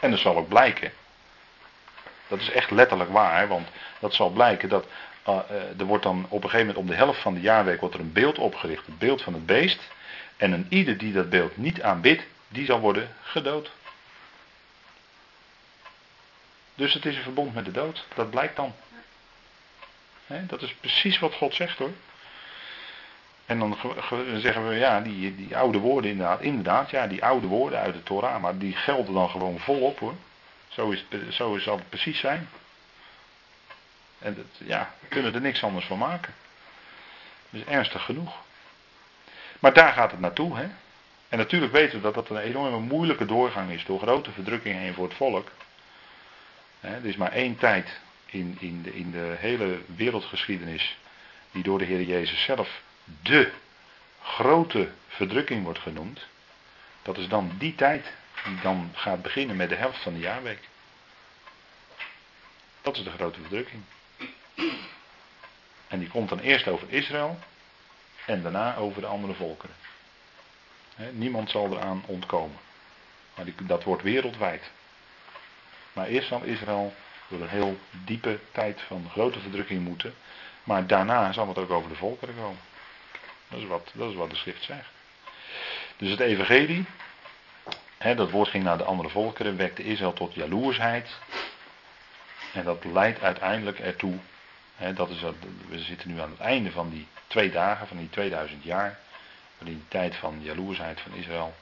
En 0.00 0.10
dat 0.10 0.18
zal 0.20 0.36
ook 0.36 0.48
blijken. 0.48 0.92
Dat 2.28 2.40
is 2.40 2.50
echt 2.50 2.70
letterlijk 2.70 3.10
waar, 3.10 3.48
want 3.48 3.68
dat 3.98 4.14
zal 4.14 4.30
blijken 4.30 4.68
dat 4.68 4.86
uh, 5.28 5.38
er 5.78 5.84
wordt 5.84 6.02
dan 6.02 6.26
op 6.28 6.44
een 6.44 6.50
gegeven 6.50 6.66
moment 6.66 6.76
om 6.76 6.86
de 6.86 7.04
helft 7.04 7.20
van 7.20 7.34
de 7.34 7.40
jaarweek 7.40 7.80
wordt 7.80 7.94
er 7.94 8.00
een 8.00 8.12
beeld 8.12 8.38
opgericht, 8.38 8.86
het 8.86 8.98
beeld 8.98 9.22
van 9.22 9.34
het 9.34 9.46
beest. 9.46 9.80
En 10.44 10.52
een 10.52 10.66
ieder 10.68 10.98
die 10.98 11.12
dat 11.12 11.30
beeld 11.30 11.56
niet 11.56 11.82
aanbidt, 11.82 12.22
die 12.48 12.64
zal 12.64 12.80
worden 12.80 13.14
gedood. 13.22 13.70
Dus 16.74 16.94
het 16.94 17.06
is 17.06 17.16
een 17.16 17.22
verbond 17.22 17.54
met 17.54 17.64
de 17.64 17.70
dood. 17.70 18.06
Dat 18.14 18.30
blijkt 18.30 18.56
dan. 18.56 18.74
dat 20.26 20.62
is 20.62 20.74
precies 20.74 21.18
wat 21.18 21.34
God 21.34 21.54
zegt 21.54 21.78
hoor. 21.78 21.92
En 23.46 23.58
dan 23.58 23.76
zeggen 24.36 24.68
we, 24.68 24.74
ja, 24.74 25.00
die, 25.00 25.36
die 25.36 25.56
oude 25.56 25.78
woorden 25.78 26.10
inderdaad, 26.10 26.40
inderdaad, 26.40 26.90
ja, 26.90 27.06
die 27.06 27.24
oude 27.24 27.46
woorden 27.46 27.78
uit 27.78 27.94
de 27.94 28.02
Torah, 28.02 28.40
maar 28.40 28.58
die 28.58 28.76
gelden 28.76 29.14
dan 29.14 29.30
gewoon 29.30 29.58
volop 29.58 29.98
hoor. 29.98 30.14
Zo, 30.68 30.90
is, 30.90 31.04
zo 31.30 31.58
zal 31.58 31.76
het 31.76 31.88
precies 31.88 32.18
zijn. 32.18 32.48
En 34.18 34.50
ja, 34.58 34.94
we 35.00 35.06
kunnen 35.06 35.34
er 35.34 35.40
niks 35.40 35.62
anders 35.62 35.86
van 35.86 35.98
maken. 35.98 36.34
Dat 37.50 37.60
is 37.60 37.66
ernstig 37.66 38.04
genoeg. 38.04 38.43
Maar 39.64 39.72
daar 39.72 39.92
gaat 39.92 40.10
het 40.10 40.20
naartoe. 40.20 40.56
Hè? 40.56 40.66
En 41.28 41.38
natuurlijk 41.38 41.72
weten 41.72 41.96
we 41.96 42.02
dat 42.02 42.14
dat 42.14 42.30
een 42.30 42.36
enorme 42.36 42.78
moeilijke 42.78 43.26
doorgang 43.26 43.70
is 43.70 43.84
door 43.84 44.00
grote 44.00 44.30
verdrukking 44.30 44.78
heen 44.78 44.94
voor 44.94 45.04
het 45.04 45.16
volk. 45.16 45.50
Er 46.80 47.04
is 47.04 47.16
maar 47.16 47.32
één 47.32 47.56
tijd 47.56 48.00
in, 48.26 48.56
in, 48.60 48.82
de, 48.82 48.94
in 48.94 49.10
de 49.10 49.36
hele 49.38 49.80
wereldgeschiedenis 49.96 50.96
die 51.50 51.62
door 51.62 51.78
de 51.78 51.84
Heer 51.84 52.02
Jezus 52.02 52.44
zelf 52.44 52.82
de 53.22 53.52
grote 54.22 54.90
verdrukking 55.08 55.62
wordt 55.62 55.78
genoemd. 55.78 56.26
Dat 57.02 57.18
is 57.18 57.28
dan 57.28 57.52
die 57.58 57.74
tijd 57.74 58.12
die 58.44 58.60
dan 58.62 58.90
gaat 58.94 59.22
beginnen 59.22 59.56
met 59.56 59.68
de 59.68 59.74
helft 59.74 60.02
van 60.02 60.12
de 60.12 60.20
jaarweek. 60.20 60.68
Dat 62.82 62.96
is 62.96 63.04
de 63.04 63.10
grote 63.10 63.40
verdrukking. 63.40 63.82
En 65.88 65.98
die 65.98 66.08
komt 66.08 66.28
dan 66.28 66.38
eerst 66.38 66.68
over 66.68 66.86
Israël 66.90 67.38
en 68.26 68.42
daarna 68.42 68.76
over 68.76 69.00
de 69.00 69.06
andere 69.06 69.34
volkeren. 69.34 69.76
niemand 71.10 71.50
zal 71.50 71.72
eraan 71.72 72.02
ontkomen. 72.06 72.58
Dat 73.62 73.84
wordt 73.84 74.02
wereldwijd. 74.02 74.70
Maar 75.92 76.06
eerst 76.06 76.28
zal 76.28 76.42
Israël 76.42 76.94
door 77.28 77.40
een 77.40 77.48
heel 77.48 77.78
diepe 77.90 78.38
tijd 78.52 78.80
van 78.80 79.08
grote 79.10 79.40
verdrukking 79.40 79.84
moeten. 79.84 80.14
Maar 80.64 80.86
daarna 80.86 81.32
zal 81.32 81.48
het 81.48 81.58
ook 81.58 81.70
over 81.70 81.88
de 81.88 81.96
volkeren 81.96 82.34
komen. 82.36 82.60
Dat 83.48 83.58
is 83.60 83.66
wat, 83.66 83.90
dat 83.94 84.10
is 84.10 84.16
wat 84.16 84.30
de 84.30 84.36
schrift 84.36 84.62
zegt. 84.62 84.88
Dus 85.96 86.10
het 86.10 86.20
evangelie, 86.20 86.84
dat 87.98 88.30
woord 88.30 88.48
ging 88.48 88.64
naar 88.64 88.78
de 88.78 88.84
andere 88.84 89.08
volkeren, 89.08 89.56
wekte 89.56 89.84
Israël 89.84 90.12
tot 90.12 90.34
jaloersheid. 90.34 91.08
En 92.52 92.64
dat 92.64 92.84
leidt 92.84 93.20
uiteindelijk 93.20 93.78
ertoe, 93.78 94.18
dat 94.94 95.10
is, 95.10 95.20
we 95.68 95.78
zitten 95.78 96.08
nu 96.08 96.20
aan 96.20 96.30
het 96.30 96.40
einde 96.40 96.70
van 96.70 96.90
die 96.90 97.06
twee 97.26 97.50
dagen, 97.50 97.86
van 97.86 97.96
die 97.96 98.10
2000 98.10 98.64
jaar, 98.64 98.98
waarin 99.58 99.76
die 99.76 99.88
tijd 99.88 100.16
van 100.16 100.38
jaloersheid 100.42 101.00
van 101.00 101.14
Israël 101.14 101.54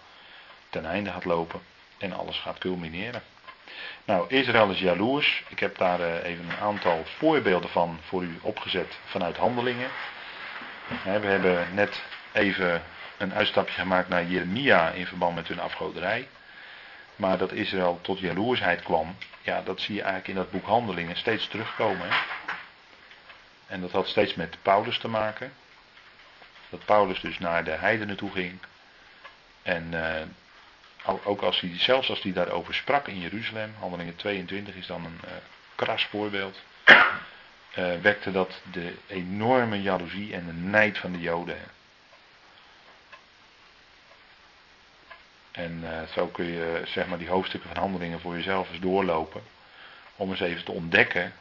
ten 0.71 0.87
einde 0.87 1.11
gaat 1.11 1.25
lopen 1.25 1.61
en 1.99 2.13
alles 2.13 2.39
gaat 2.39 2.59
culmineren. 2.59 3.23
Nou, 4.05 4.29
Israël 4.29 4.71
is 4.71 4.79
jaloers. 4.79 5.45
Ik 5.49 5.59
heb 5.59 5.79
daar 5.79 6.01
eh, 6.01 6.31
even 6.31 6.45
een 6.45 6.57
aantal 6.57 7.03
voorbeelden 7.05 7.71
van 7.71 7.99
voor 8.03 8.23
u 8.23 8.39
opgezet 8.43 8.99
vanuit 9.05 9.37
handelingen. 9.37 9.89
We 11.05 11.11
hebben 11.11 11.75
net 11.75 12.03
even 12.33 12.83
een 13.19 13.35
uitstapje 13.35 13.81
gemaakt 13.81 14.09
naar 14.09 14.25
Jeremia 14.25 14.91
in 14.91 15.07
verband 15.07 15.35
met 15.35 15.49
hun 15.49 15.61
afgoderij. 15.61 16.29
Maar 17.17 17.39
dat 17.39 17.53
Israël 17.53 17.99
tot 18.03 18.19
jaloersheid 18.19 18.83
kwam, 18.83 19.17
ja, 19.43 19.63
dat 19.63 19.81
zie 19.81 19.95
je 19.95 20.03
eigenlijk 20.03 20.29
in 20.29 20.35
dat 20.35 20.51
boek 20.51 20.67
Handelingen 20.67 21.17
steeds 21.17 21.49
terugkomen. 21.49 22.09
En 23.73 23.81
dat 23.81 23.91
had 23.91 24.09
steeds 24.09 24.35
met 24.35 24.57
Paulus 24.63 24.99
te 24.99 25.09
maken. 25.09 25.53
Dat 26.69 26.85
Paulus 26.85 27.21
dus 27.21 27.39
naar 27.39 27.65
de 27.65 27.71
heidenen 27.71 28.17
toe 28.17 28.31
ging. 28.31 28.59
En 29.63 29.93
uh, 29.93 31.17
ook 31.25 31.43
als 31.43 31.61
hij, 31.61 31.79
zelfs 31.79 32.09
als 32.09 32.23
hij 32.23 32.33
daarover 32.33 32.75
sprak 32.75 33.09
in 33.09 33.21
Jeruzalem, 33.21 33.75
handelingen 33.79 34.17
22 34.17 34.75
is 34.75 34.87
dan 34.87 35.05
een 35.05 35.21
uh, 35.25 35.31
kras 35.75 36.05
voorbeeld. 36.05 36.61
Uh, 37.79 38.01
wekte 38.01 38.33
dat 38.33 38.61
de 38.73 38.95
enorme 39.07 39.83
jaloezie 39.83 40.35
en 40.35 40.47
de 40.47 40.53
nijd 40.53 40.99
van 40.99 41.13
de 41.13 41.21
Joden. 41.21 41.59
En 45.53 45.85
zo 46.15 46.27
kun 46.27 46.45
je 46.45 46.83
zeg 46.85 47.07
maar 47.07 47.19
die 47.19 47.29
hoofdstukken 47.29 47.71
van 47.71 47.83
handelingen 47.83 48.21
voor 48.21 48.35
jezelf 48.35 48.71
eens 48.71 48.81
doorlopen. 48.81 49.43
Om 50.17 50.31
eens 50.31 50.41
even 50.41 50.65
te 50.65 50.73
ontdekken 50.73 51.33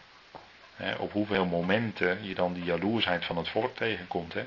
op 0.98 1.12
hoeveel 1.12 1.46
momenten 1.46 2.24
je 2.24 2.36
dan 2.36 2.54
die 2.54 2.64
jaloersheid 2.64 3.26
van 3.26 3.38
het 3.38 3.50
volk 3.50 3.76
tegenkomt. 3.76 4.34
Hè. 4.34 4.46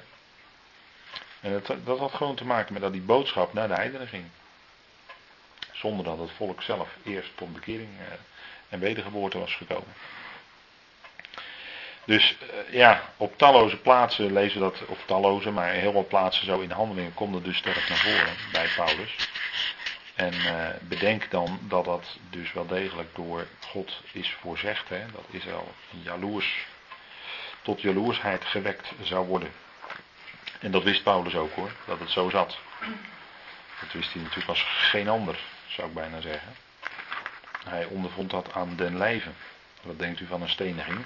En 1.40 1.52
dat, 1.52 1.76
dat 1.84 1.98
had 1.98 2.12
gewoon 2.12 2.34
te 2.34 2.44
maken 2.44 2.72
met 2.72 2.82
dat 2.82 2.92
die 2.92 3.00
boodschap 3.00 3.52
naar 3.52 3.68
de 3.68 3.74
heidenen 3.74 4.08
ging. 4.08 4.24
Zonder 5.72 6.04
dat 6.04 6.18
het 6.18 6.30
volk 6.36 6.62
zelf 6.62 6.88
eerst 7.04 7.36
tot 7.36 7.52
bekering 7.52 7.88
eh, 7.98 8.12
en 8.68 8.78
wedergeboorte 8.78 9.38
was 9.38 9.54
gekomen. 9.54 9.94
Dus 12.04 12.36
eh, 12.40 12.74
ja, 12.74 13.02
op 13.16 13.38
talloze 13.38 13.76
plaatsen 13.76 14.32
lezen 14.32 14.60
we 14.60 14.64
dat, 14.64 14.86
of 14.86 14.98
talloze, 15.06 15.50
maar 15.50 15.70
heel 15.70 15.92
wat 15.92 16.08
plaatsen 16.08 16.46
zo 16.46 16.60
in 16.60 16.68
de 16.68 16.74
handelingen 16.74 17.14
komt 17.14 17.44
dus 17.44 17.56
sterk 17.56 17.88
naar 17.88 17.98
voren 17.98 18.34
bij 18.52 18.68
Paulus. 18.76 19.16
En 20.14 20.34
uh, 20.34 20.68
bedenk 20.80 21.30
dan 21.30 21.58
dat 21.62 21.84
dat 21.84 22.18
dus 22.30 22.52
wel 22.52 22.66
degelijk 22.66 23.14
door 23.14 23.46
God 23.60 24.00
is 24.12 24.36
voorzegd. 24.40 24.88
Hè, 24.88 25.06
dat 25.12 25.24
Israël 25.30 25.74
jaloers, 25.88 26.66
tot 27.62 27.80
jaloersheid 27.80 28.44
gewekt 28.44 28.92
zou 29.02 29.26
worden. 29.26 29.50
En 30.60 30.70
dat 30.70 30.82
wist 30.82 31.02
Paulus 31.02 31.34
ook 31.34 31.52
hoor, 31.52 31.70
dat 31.86 31.98
het 31.98 32.10
zo 32.10 32.30
zat. 32.30 32.58
Dat 33.80 33.92
wist 33.92 34.12
hij 34.12 34.22
natuurlijk 34.22 34.48
als 34.48 34.62
geen 34.62 35.08
ander, 35.08 35.38
zou 35.66 35.88
ik 35.88 35.94
bijna 35.94 36.20
zeggen. 36.20 36.54
Hij 37.64 37.84
ondervond 37.84 38.30
dat 38.30 38.52
aan 38.52 38.76
den 38.76 38.96
lijve. 38.96 39.30
Wat 39.82 39.98
denkt 39.98 40.20
u 40.20 40.26
van 40.26 40.42
een 40.42 40.48
steniging? 40.48 41.04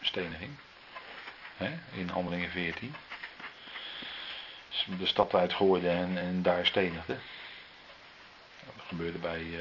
Steniging. 0.00 0.56
Hè? 1.56 1.70
In 1.92 2.08
handelingen 2.08 2.50
14. 2.50 2.94
De 4.98 5.06
stad 5.06 5.34
uitgooide 5.34 5.88
en, 5.88 6.18
en 6.18 6.42
daar 6.42 6.66
stenigde. 6.66 7.18
Dat 8.64 8.84
gebeurde 8.86 9.18
bij 9.18 9.40
uh, 9.40 9.60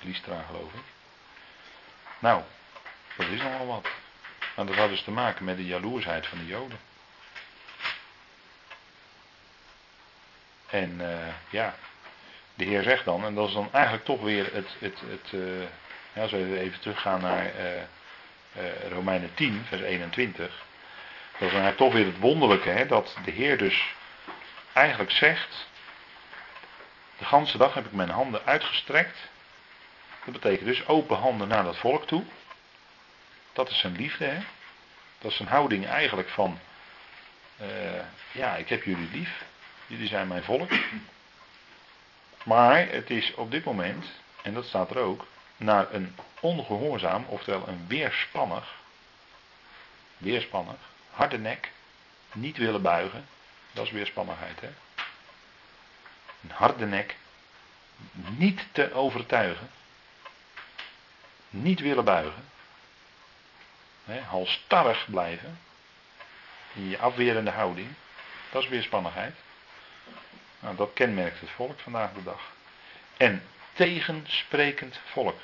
Lystra 0.00 0.42
geloof 0.46 0.72
ik. 0.72 0.82
Nou, 2.18 2.42
dat 3.16 3.26
is 3.26 3.42
nogal 3.42 3.66
wat. 3.66 3.88
Maar 4.56 4.66
dat 4.66 4.74
had 4.74 4.88
dus 4.88 5.02
te 5.02 5.10
maken 5.10 5.44
met 5.44 5.56
de 5.56 5.66
jaloersheid 5.66 6.26
van 6.26 6.38
de 6.38 6.46
Joden. 6.46 6.78
En 10.70 11.00
uh, 11.00 11.28
ja, 11.50 11.74
de 12.54 12.64
Heer 12.64 12.82
zegt 12.82 13.04
dan, 13.04 13.24
en 13.24 13.34
dat 13.34 13.48
is 13.48 13.54
dan 13.54 13.68
eigenlijk 13.72 14.04
toch 14.04 14.20
weer 14.20 14.52
het, 14.52 14.68
het, 14.78 15.00
het 15.06 15.32
uh, 15.32 15.62
ja, 16.12 16.22
als 16.22 16.30
we 16.30 16.58
even 16.58 16.80
teruggaan 16.80 17.20
naar 17.20 17.52
Romeinen 18.88 19.34
10, 19.34 19.64
vers 19.68 19.82
21. 19.82 20.46
Dat 20.46 20.52
is 21.32 21.38
dan 21.38 21.62
eigenlijk 21.62 21.76
toch 21.76 21.92
weer 21.92 22.06
het 22.06 22.18
wonderlijke, 22.18 22.68
hè, 22.68 22.86
dat 22.86 23.16
de 23.24 23.30
Heer 23.30 23.58
dus 23.58 23.94
eigenlijk 24.74 25.10
zegt, 25.10 25.66
de 27.18 27.24
ganse 27.24 27.58
dag 27.58 27.74
heb 27.74 27.86
ik 27.86 27.92
mijn 27.92 28.10
handen 28.10 28.44
uitgestrekt. 28.44 29.18
Dat 30.24 30.34
betekent 30.34 30.66
dus 30.66 30.86
open 30.86 31.16
handen 31.16 31.48
naar 31.48 31.64
dat 31.64 31.76
volk 31.76 32.06
toe. 32.06 32.24
Dat 33.52 33.70
is 33.70 33.78
zijn 33.78 33.96
liefde, 33.96 34.24
hè? 34.24 34.44
Dat 35.18 35.30
is 35.30 35.36
zijn 35.36 35.48
houding 35.48 35.86
eigenlijk 35.86 36.28
van, 36.28 36.58
uh, 37.60 37.68
ja, 38.32 38.56
ik 38.56 38.68
heb 38.68 38.82
jullie 38.82 39.10
lief, 39.10 39.44
jullie 39.86 40.08
zijn 40.08 40.28
mijn 40.28 40.42
volk. 40.42 40.70
Maar 42.44 42.88
het 42.88 43.10
is 43.10 43.34
op 43.34 43.50
dit 43.50 43.64
moment, 43.64 44.06
en 44.42 44.54
dat 44.54 44.64
staat 44.64 44.90
er 44.90 44.98
ook, 44.98 45.26
naar 45.56 45.92
een 45.92 46.16
ongehoorzaam, 46.40 47.24
oftewel 47.28 47.68
een 47.68 47.84
weerspannig, 47.88 48.74
weerspannig, 50.16 50.76
harde 51.10 51.38
nek, 51.38 51.70
niet 52.32 52.56
willen 52.56 52.82
buigen, 52.82 53.26
dat 53.74 53.86
is 53.86 53.92
weerspannigheid, 53.92 54.60
hè? 54.60 54.70
Een 56.42 56.50
harde 56.50 56.86
nek, 56.86 57.16
niet 58.12 58.66
te 58.72 58.92
overtuigen, 58.92 59.70
niet 61.50 61.80
willen 61.80 62.04
buigen, 62.04 62.44
He, 64.04 64.20
halstarrig 64.20 65.06
blijven. 65.10 65.58
In 66.72 66.88
je 66.88 66.98
afwerende 66.98 67.50
houding. 67.50 67.88
Dat 68.50 68.62
is 68.62 68.68
weerspannigheid. 68.68 69.34
Nou, 70.60 70.76
dat 70.76 70.90
kenmerkt 70.94 71.40
het 71.40 71.50
volk 71.50 71.78
vandaag 71.78 72.12
de 72.12 72.22
dag. 72.22 72.52
En 73.16 73.42
tegensprekend 73.72 75.00
volk. 75.04 75.38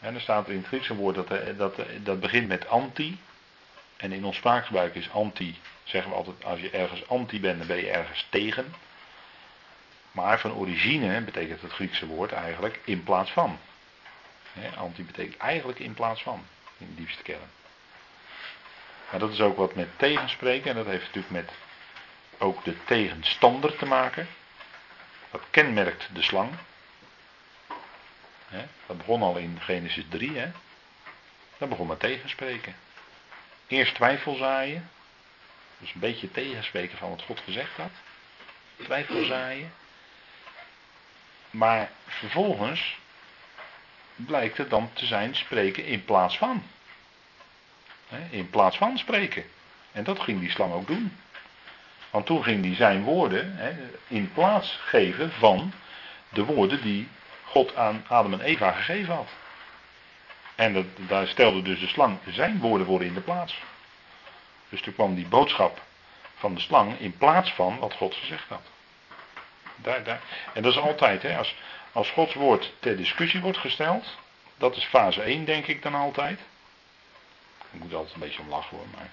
En 0.00 0.12
dan 0.12 0.22
staat 0.22 0.46
er 0.46 0.52
in 0.52 0.58
het 0.58 0.66
Griekse 0.66 0.94
woord 0.94 1.14
dat, 1.14 1.30
eh, 1.30 1.58
dat, 1.58 1.78
eh, 1.78 1.86
dat 1.98 2.20
begint 2.20 2.48
met 2.48 2.68
anti. 2.68 3.18
En 4.04 4.12
in 4.12 4.24
ons 4.24 4.36
spraakgebruik 4.36 4.94
is 4.94 5.10
anti, 5.10 5.58
zeggen 5.84 6.10
we 6.10 6.16
altijd, 6.16 6.44
als 6.44 6.60
je 6.60 6.70
ergens 6.70 7.08
anti 7.08 7.40
bent, 7.40 7.58
dan 7.58 7.66
ben 7.66 7.76
je 7.76 7.90
ergens 7.90 8.26
tegen. 8.30 8.74
Maar 10.12 10.40
van 10.40 10.54
origine 10.54 11.20
betekent 11.20 11.60
het 11.60 11.72
Griekse 11.72 12.06
woord 12.06 12.32
eigenlijk 12.32 12.80
in 12.84 13.02
plaats 13.02 13.30
van. 13.30 13.58
anti 14.76 15.04
betekent 15.04 15.36
eigenlijk 15.36 15.78
in 15.78 15.94
plaats 15.94 16.22
van 16.22 16.46
in 16.78 16.86
de 16.86 16.94
diepste 16.94 17.22
kern. 17.22 17.50
Maar 19.10 19.20
dat 19.20 19.32
is 19.32 19.40
ook 19.40 19.56
wat 19.56 19.74
met 19.74 19.88
tegenspreken 19.98 20.70
en 20.70 20.76
dat 20.76 20.86
heeft 20.86 21.04
natuurlijk 21.04 21.32
met 21.32 21.52
ook 22.38 22.64
de 22.64 22.84
tegenstander 22.84 23.76
te 23.76 23.86
maken. 23.86 24.28
Dat 25.30 25.42
kenmerkt 25.50 26.08
de 26.12 26.22
slang. 26.22 26.50
dat 28.86 28.98
begon 28.98 29.22
al 29.22 29.36
in 29.36 29.58
Genesis 29.60 30.04
3. 30.08 30.38
Hè? 30.38 30.50
Dat 31.58 31.68
begon 31.68 31.86
met 31.86 32.00
tegenspreken. 32.00 32.74
Eerst 33.74 33.94
twijfel 33.94 34.34
zaaien. 34.34 34.90
Dus 35.78 35.94
een 35.94 36.00
beetje 36.00 36.30
tegenspreken 36.30 36.98
van 36.98 37.10
wat 37.10 37.22
God 37.22 37.40
gezegd 37.40 37.76
had. 37.76 37.90
Twijfel 38.82 39.24
zaaien. 39.24 39.72
Maar 41.50 41.90
vervolgens 42.06 42.96
blijkt 44.14 44.56
het 44.56 44.70
dan 44.70 44.90
te 44.92 45.06
zijn 45.06 45.34
spreken 45.34 45.84
in 45.84 46.04
plaats 46.04 46.38
van. 46.38 46.62
In 48.30 48.50
plaats 48.50 48.76
van 48.76 48.98
spreken. 48.98 49.44
En 49.92 50.04
dat 50.04 50.20
ging 50.20 50.40
die 50.40 50.50
slang 50.50 50.72
ook 50.72 50.86
doen. 50.86 51.16
Want 52.10 52.26
toen 52.26 52.42
ging 52.42 52.64
hij 52.64 52.74
zijn 52.74 53.02
woorden 53.02 53.58
in 54.08 54.32
plaats 54.32 54.78
geven 54.84 55.32
van 55.32 55.72
de 56.28 56.44
woorden 56.44 56.82
die 56.82 57.08
God 57.44 57.76
aan 57.76 58.04
Adam 58.08 58.32
en 58.32 58.40
Eva 58.40 58.72
gegeven 58.72 59.14
had. 59.14 59.28
En 60.54 60.72
dat, 60.72 60.84
daar 60.96 61.26
stelde 61.26 61.62
dus 61.62 61.80
de 61.80 61.86
slang 61.86 62.18
zijn 62.30 62.60
woorden 62.60 62.86
voor 62.86 63.02
in 63.02 63.14
de 63.14 63.20
plaats. 63.20 63.54
Dus 64.68 64.80
toen 64.80 64.94
kwam 64.94 65.14
die 65.14 65.26
boodschap 65.26 65.82
van 66.34 66.54
de 66.54 66.60
slang 66.60 66.98
in 66.98 67.16
plaats 67.16 67.50
van 67.52 67.78
wat 67.78 67.94
God 67.94 68.14
gezegd 68.14 68.48
had. 68.48 68.62
Daar, 69.76 70.04
daar. 70.04 70.20
En 70.52 70.62
dat 70.62 70.72
is 70.72 70.78
altijd, 70.78 71.22
hè, 71.22 71.38
als, 71.38 71.54
als 71.92 72.10
Gods 72.10 72.34
woord 72.34 72.72
ter 72.80 72.96
discussie 72.96 73.40
wordt 73.40 73.58
gesteld, 73.58 74.18
dat 74.56 74.76
is 74.76 74.84
fase 74.84 75.22
1 75.22 75.44
denk 75.44 75.66
ik 75.66 75.82
dan 75.82 75.94
altijd. 75.94 76.40
Ik 77.70 77.80
moet 77.80 77.94
altijd 77.94 78.14
een 78.14 78.20
beetje 78.20 78.40
om 78.40 78.48
lachen 78.48 78.76
hoor, 78.76 78.86
maar 78.94 79.10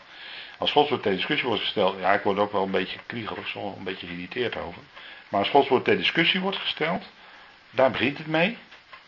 als 0.57 0.71
Gods 0.71 0.89
woord 0.89 1.01
ter 1.01 1.15
discussie 1.15 1.47
wordt 1.47 1.63
gesteld, 1.63 1.99
ja 1.99 2.13
ik 2.13 2.23
word 2.23 2.37
ook 2.37 2.51
wel 2.51 2.63
een 2.63 2.71
beetje 2.71 2.99
kriegerig, 3.05 3.47
zo 3.47 3.73
een 3.77 3.83
beetje 3.83 4.07
geïrriteerd 4.07 4.57
over. 4.57 4.81
Maar 5.29 5.39
als 5.39 5.49
Gods 5.49 5.67
woord 5.67 5.83
ter 5.83 5.97
discussie 5.97 6.39
wordt 6.39 6.57
gesteld, 6.57 7.03
daar 7.69 7.91
begint 7.91 8.17
het 8.17 8.27
mee. 8.27 8.57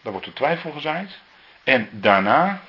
Daar 0.02 0.12
wordt 0.12 0.28
er 0.28 0.34
twijfel 0.34 0.72
gezaaid. 0.72 1.20
En 1.64 1.90
daarna 1.92 2.62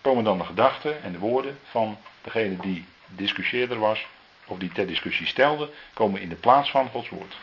komen 0.00 0.24
dan 0.24 0.38
de 0.38 0.44
gedachten 0.44 1.02
en 1.02 1.12
de 1.12 1.18
woorden 1.18 1.58
van 1.70 1.98
degene 2.22 2.56
die 2.56 2.86
discussieerder 3.06 3.78
was, 3.78 4.06
of 4.44 4.58
die 4.58 4.72
ter 4.72 4.86
discussie 4.86 5.26
stelde, 5.26 5.70
komen 5.94 6.20
in 6.20 6.28
de 6.28 6.34
plaats 6.34 6.70
van 6.70 6.88
Gods 6.88 7.08
woord. 7.08 7.36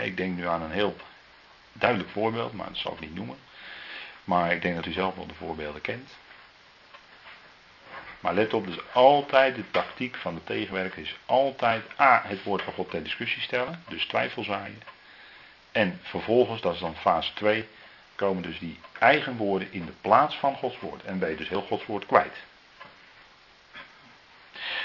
Ik 0.00 0.16
denk 0.16 0.36
nu 0.36 0.46
aan 0.46 0.62
een 0.62 0.70
heel 0.70 0.96
duidelijk 1.72 2.10
voorbeeld, 2.10 2.52
maar 2.52 2.66
dat 2.66 2.76
zal 2.76 2.92
ik 2.92 3.00
niet 3.00 3.14
noemen. 3.14 3.38
Maar 4.24 4.52
ik 4.52 4.62
denk 4.62 4.74
dat 4.74 4.86
u 4.86 4.92
zelf 4.92 5.14
wel 5.14 5.26
de 5.26 5.34
voorbeelden 5.34 5.80
kent. 5.80 6.10
Maar 8.20 8.34
let 8.34 8.54
op, 8.54 8.66
dus 8.66 8.78
altijd 8.92 9.54
de 9.54 9.70
tactiek 9.70 10.16
van 10.16 10.34
de 10.34 10.44
tegenwerker 10.44 11.02
is 11.02 11.16
altijd 11.26 11.84
A, 12.00 12.22
het 12.24 12.42
woord 12.42 12.62
van 12.62 12.72
God 12.72 12.90
ter 12.90 13.02
discussie 13.02 13.42
stellen, 13.42 13.84
dus 13.88 14.06
twijfel 14.06 14.44
zaaien. 14.44 14.82
En 15.72 16.00
vervolgens, 16.02 16.60
dat 16.60 16.74
is 16.74 16.80
dan 16.80 16.96
fase 16.96 17.32
2, 17.34 17.68
komen 18.14 18.42
dus 18.42 18.58
die 18.58 18.78
eigen 18.98 19.36
woorden 19.36 19.72
in 19.72 19.84
de 19.86 19.92
plaats 20.00 20.34
van 20.36 20.54
Gods 20.56 20.78
woord. 20.80 21.04
En 21.04 21.18
ben 21.18 21.30
je 21.30 21.36
dus 21.36 21.48
heel 21.48 21.62
Gods 21.62 21.86
woord 21.86 22.06
kwijt. 22.06 22.36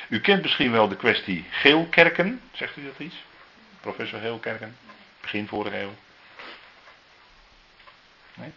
U 0.09 0.19
kent 0.21 0.41
misschien 0.41 0.71
wel 0.71 0.87
de 0.87 0.95
kwestie 0.95 1.45
geelkerken, 1.49 2.41
zegt 2.51 2.77
u 2.77 2.83
dat 2.85 2.99
iets? 2.99 3.15
Professor 3.81 4.19
Geelkerken, 4.19 4.77
begin 5.21 5.47
vorige 5.47 5.77
eeuw. 5.79 5.93
Nee? 8.33 8.51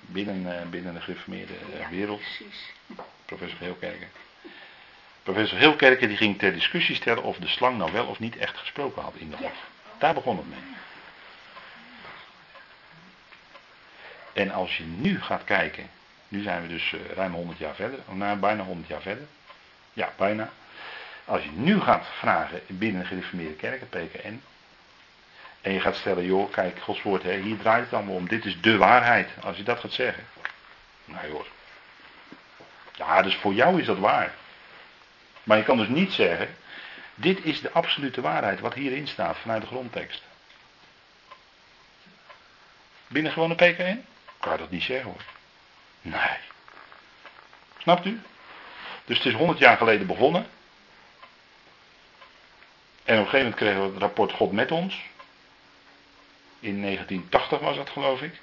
Binnen, 0.00 0.40
uh, 0.42 0.70
binnen 0.70 0.94
de 0.94 1.00
gereformeerde 1.00 1.52
Ja, 1.78 1.88
wereld. 1.88 2.20
precies. 2.20 2.70
Professor 3.24 3.58
Heelkerken. 3.58 4.08
Professor 5.22 5.58
Heelkerken 5.58 6.08
die 6.08 6.16
ging 6.16 6.38
ter 6.38 6.52
discussie 6.52 6.94
stellen 6.94 7.22
of 7.22 7.36
de 7.36 7.48
slang 7.48 7.78
nou 7.78 7.92
wel 7.92 8.06
of 8.06 8.18
niet 8.18 8.36
echt 8.36 8.56
gesproken 8.58 9.02
had 9.02 9.14
in 9.14 9.30
de 9.30 9.36
Ja. 9.40 9.42
hof. 9.42 9.56
Daar 9.98 10.14
begon 10.14 10.36
het 10.36 10.48
mee. 10.48 10.76
En 14.32 14.50
als 14.50 14.76
je 14.76 14.84
nu 14.84 15.20
gaat 15.20 15.44
kijken, 15.44 15.90
nu 16.28 16.42
zijn 16.42 16.62
we 16.62 16.68
dus 16.68 16.92
eh, 16.92 17.00
ruim 17.14 17.32
100 17.32 17.58
jaar 17.58 17.74
verder, 17.74 17.98
nou, 18.08 18.38
bijna 18.38 18.62
100 18.62 18.88
jaar 18.88 19.00
verder. 19.00 19.26
Ja, 19.92 20.12
bijna. 20.16 20.50
Als 21.24 21.42
je 21.42 21.50
nu 21.50 21.80
gaat 21.80 22.06
vragen 22.18 22.60
binnen 22.66 23.00
een 23.00 23.06
gereformeerde 23.06 23.54
kerk, 23.54 23.80
het 23.80 23.90
PKN, 23.90 24.42
en 25.60 25.72
je 25.72 25.80
gaat 25.80 25.96
stellen, 25.96 26.24
joh, 26.24 26.52
kijk, 26.52 26.78
Gods 26.80 27.02
woord, 27.02 27.22
hè, 27.22 27.36
hier 27.36 27.58
draait 27.58 27.84
het 27.84 27.94
allemaal 27.94 28.14
om, 28.14 28.28
dit 28.28 28.44
is 28.44 28.60
de 28.60 28.76
waarheid. 28.76 29.30
Als 29.42 29.56
je 29.56 29.62
dat 29.62 29.80
gaat 29.80 29.92
zeggen, 29.92 30.24
nou 31.04 31.28
joh. 31.28 31.44
Ja, 32.92 33.22
dus 33.22 33.36
voor 33.36 33.54
jou 33.54 33.80
is 33.80 33.86
dat 33.86 33.98
waar. 33.98 34.34
Maar 35.42 35.56
je 35.56 35.64
kan 35.64 35.76
dus 35.76 35.88
niet 35.88 36.12
zeggen, 36.12 36.48
dit 37.20 37.44
is 37.44 37.60
de 37.60 37.70
absolute 37.70 38.20
waarheid 38.20 38.60
wat 38.60 38.74
hierin 38.74 39.06
staat 39.06 39.36
vanuit 39.38 39.60
de 39.60 39.66
grondtekst. 39.66 40.22
Binnen 43.06 43.32
gewoon 43.32 43.50
een 43.50 43.56
PKN? 43.56 44.04
Kan 44.40 44.52
je 44.52 44.58
dat 44.58 44.70
niet 44.70 44.82
zeggen 44.82 45.10
hoor. 45.10 45.22
Nee. 46.00 46.36
Snapt 47.78 48.04
u? 48.04 48.20
Dus 49.04 49.16
het 49.16 49.26
is 49.26 49.32
100 49.32 49.58
jaar 49.58 49.76
geleden 49.76 50.06
begonnen. 50.06 50.46
En 53.04 53.18
op 53.18 53.24
een 53.24 53.30
gegeven 53.30 53.38
moment 53.38 53.54
kregen 53.54 53.80
we 53.80 53.88
het 53.88 53.98
rapport 53.98 54.32
God 54.32 54.52
met 54.52 54.70
ons. 54.70 55.02
In 56.60 56.82
1980 56.82 57.58
was 57.58 57.76
dat 57.76 57.90
geloof 57.90 58.22
ik. 58.22 58.40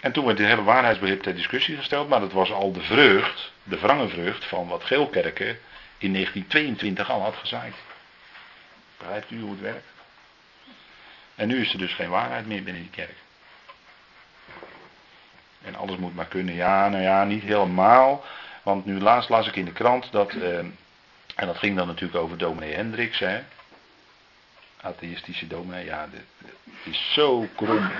En 0.00 0.12
toen 0.12 0.24
werd 0.24 0.36
de 0.36 0.46
hele 0.46 0.62
waarheidsbegrip 0.62 1.22
ter 1.22 1.34
discussie 1.34 1.76
gesteld, 1.76 2.08
maar 2.08 2.20
dat 2.20 2.32
was 2.32 2.52
al 2.52 2.72
de 2.72 2.82
vreugd, 2.82 3.52
de 3.62 3.78
wrange 3.78 4.08
vreugd 4.08 4.44
van 4.44 4.68
wat 4.68 4.84
Geelkerken 4.84 5.58
in 5.98 6.12
1922 6.12 7.10
al 7.10 7.22
had 7.22 7.36
gezaaid. 7.36 7.74
Begrijpt 8.98 9.30
u 9.30 9.40
hoe 9.40 9.50
het 9.50 9.60
werkt? 9.60 9.86
En 11.34 11.48
nu 11.48 11.60
is 11.60 11.72
er 11.72 11.78
dus 11.78 11.92
geen 11.94 12.10
waarheid 12.10 12.46
meer 12.46 12.62
binnen 12.62 12.82
die 12.82 12.90
kerk. 12.90 13.16
En 15.62 15.74
alles 15.74 15.96
moet 15.96 16.14
maar 16.14 16.26
kunnen. 16.26 16.54
Ja, 16.54 16.88
nou 16.88 17.02
ja, 17.02 17.24
niet 17.24 17.42
helemaal. 17.42 18.24
Want 18.62 18.84
nu 18.84 19.00
laatst 19.00 19.28
las 19.28 19.46
ik 19.46 19.56
in 19.56 19.64
de 19.64 19.72
krant 19.72 20.12
dat. 20.12 20.32
eh, 20.32 20.58
en 21.34 21.46
dat 21.46 21.58
ging 21.58 21.76
dan 21.76 21.86
natuurlijk 21.86 22.18
over 22.22 22.38
dominee 22.38 22.74
Hendricks, 22.74 23.18
hè. 23.18 23.42
Atheïstische 24.80 25.46
dominee, 25.46 25.84
ja, 25.84 26.06
dit, 26.10 26.24
dit 26.38 26.54
is 26.94 27.12
zo 27.12 27.48
krom. 27.56 27.90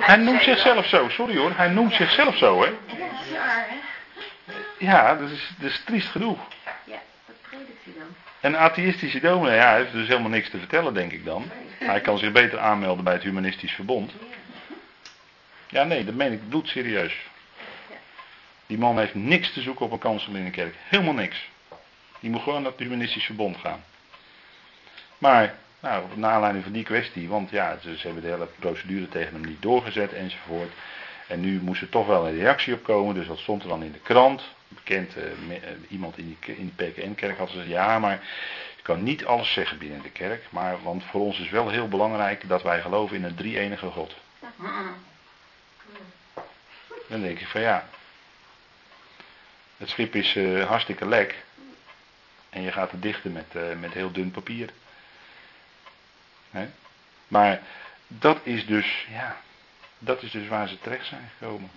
Hij 0.00 0.16
noemt 0.16 0.42
zichzelf 0.42 0.86
zo, 0.86 1.08
sorry 1.08 1.36
hoor, 1.36 1.52
hij 1.56 1.68
noemt 1.68 1.94
zichzelf 1.94 2.36
zo, 2.36 2.62
hè. 2.62 2.68
Ja, 2.68 3.66
hè? 3.68 3.76
Ja, 4.78 5.14
dat 5.14 5.30
is, 5.30 5.50
dat 5.58 5.70
is 5.70 5.82
triest 5.84 6.08
genoeg. 6.08 6.38
Ja, 6.84 6.98
wat 7.26 7.36
predikt 7.36 7.36
hij 7.36 7.36
dan? 7.36 7.36
Een 8.40 8.56
atheïstische 8.56 9.20
dominee, 9.20 9.56
ja, 9.56 9.74
heeft 9.74 9.92
dus 9.92 10.08
helemaal 10.08 10.30
niks 10.30 10.50
te 10.50 10.58
vertellen, 10.58 10.94
denk 10.94 11.12
ik 11.12 11.24
dan. 11.24 11.50
Hij 11.78 12.00
kan 12.00 12.18
zich 12.18 12.32
beter 12.32 12.58
aanmelden 12.58 13.04
bij 13.04 13.12
het 13.12 13.22
Humanistisch 13.22 13.72
Verbond. 13.72 14.12
Ja, 15.68 15.84
nee, 15.84 16.04
dat 16.04 16.14
meen 16.14 16.32
ik 16.32 16.48
bloedserieus. 16.48 17.16
Die 18.66 18.78
man 18.78 18.98
heeft 18.98 19.14
niks 19.14 19.52
te 19.52 19.60
zoeken 19.60 19.86
op 19.86 19.92
een 19.92 19.98
kansel 19.98 20.34
in 20.34 20.44
een 20.44 20.50
kerk. 20.50 20.74
Helemaal 20.88 21.14
niks. 21.14 21.48
Die 22.20 22.30
moet 22.30 22.42
gewoon 22.42 22.62
naar 22.62 22.70
het 22.70 22.80
Humanistisch 22.80 23.24
Verbond 23.24 23.56
gaan. 23.56 23.84
Maar, 25.18 25.54
nou, 25.80 26.04
naar 26.14 26.32
aanleiding 26.32 26.64
van 26.64 26.72
die 26.72 26.84
kwestie, 26.84 27.28
want 27.28 27.50
ja, 27.50 27.78
ze 27.80 27.96
hebben 28.02 28.22
de 28.22 28.28
hele 28.28 28.48
procedure 28.58 29.08
tegen 29.08 29.32
hem 29.32 29.44
niet 29.44 29.62
doorgezet 29.62 30.12
enzovoort. 30.12 30.72
En 31.26 31.40
nu 31.40 31.60
moest 31.60 31.82
er 31.82 31.88
toch 31.88 32.06
wel 32.06 32.26
een 32.26 32.36
reactie 32.36 32.74
op 32.74 32.82
komen, 32.82 33.14
dus 33.14 33.26
dat 33.26 33.38
stond 33.38 33.62
er 33.62 33.68
dan 33.68 33.82
in 33.82 33.92
de 33.92 33.98
krant. 33.98 34.42
Bekend, 34.74 35.16
eh, 35.16 35.30
eh, 35.30 35.60
iemand 35.88 36.18
in 36.18 36.38
die, 36.40 36.56
in 36.56 36.74
PKN-kerk 36.74 37.38
had 37.38 37.50
gezegd, 37.50 37.68
ja, 37.68 37.98
maar 37.98 38.20
je 38.76 38.82
kan 38.82 39.02
niet 39.02 39.24
alles 39.24 39.52
zeggen 39.52 39.78
binnen 39.78 40.02
de 40.02 40.10
kerk. 40.10 40.44
Maar, 40.50 40.82
want 40.82 41.04
voor 41.04 41.20
ons 41.20 41.38
is 41.38 41.50
wel 41.50 41.68
heel 41.68 41.88
belangrijk 41.88 42.48
dat 42.48 42.62
wij 42.62 42.80
geloven 42.80 43.16
in 43.16 43.24
een 43.24 43.34
drie-enige 43.34 43.90
God. 43.90 44.14
Dan 47.08 47.20
denk 47.20 47.38
ik 47.38 47.46
van 47.46 47.60
ja, 47.60 47.88
het 49.76 49.88
schip 49.88 50.14
is 50.14 50.36
eh, 50.36 50.66
hartstikke 50.66 51.06
lek. 51.08 51.44
En 52.50 52.62
je 52.62 52.72
gaat 52.72 52.90
het 52.90 53.02
dichten 53.02 53.32
met, 53.32 53.78
met 53.80 53.92
heel 53.92 54.12
dun 54.12 54.30
papier. 54.30 54.70
Maar 57.28 57.60
dat 58.06 58.40
is 58.42 58.66
dus, 58.66 59.06
ja, 59.10 59.40
dat 59.98 60.22
is 60.22 60.30
dus 60.30 60.48
waar 60.48 60.68
ze 60.68 60.78
terecht 60.78 61.06
zijn 61.06 61.30
gekomen. 61.38 61.70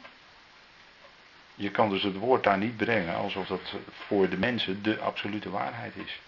Je 1.60 1.72
kan 1.72 1.90
dus 1.90 2.04
het 2.04 2.16
woord 2.16 2.44
daar 2.44 2.58
niet 2.58 2.78
brengen 2.78 3.16
alsof 3.16 3.48
dat 3.48 3.74
voor 4.08 4.30
de 4.30 4.38
mensen 4.38 4.84
de 4.84 5.00
absolute 5.00 5.50
waarheid 5.50 5.96
is. 5.96 6.20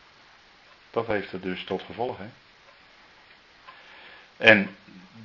Dat 0.92 1.08
heeft 1.08 1.32
het 1.32 1.42
dus 1.42 1.64
tot 1.64 1.82
gevolg. 1.82 2.18
Hè? 2.18 2.28
En 4.38 4.76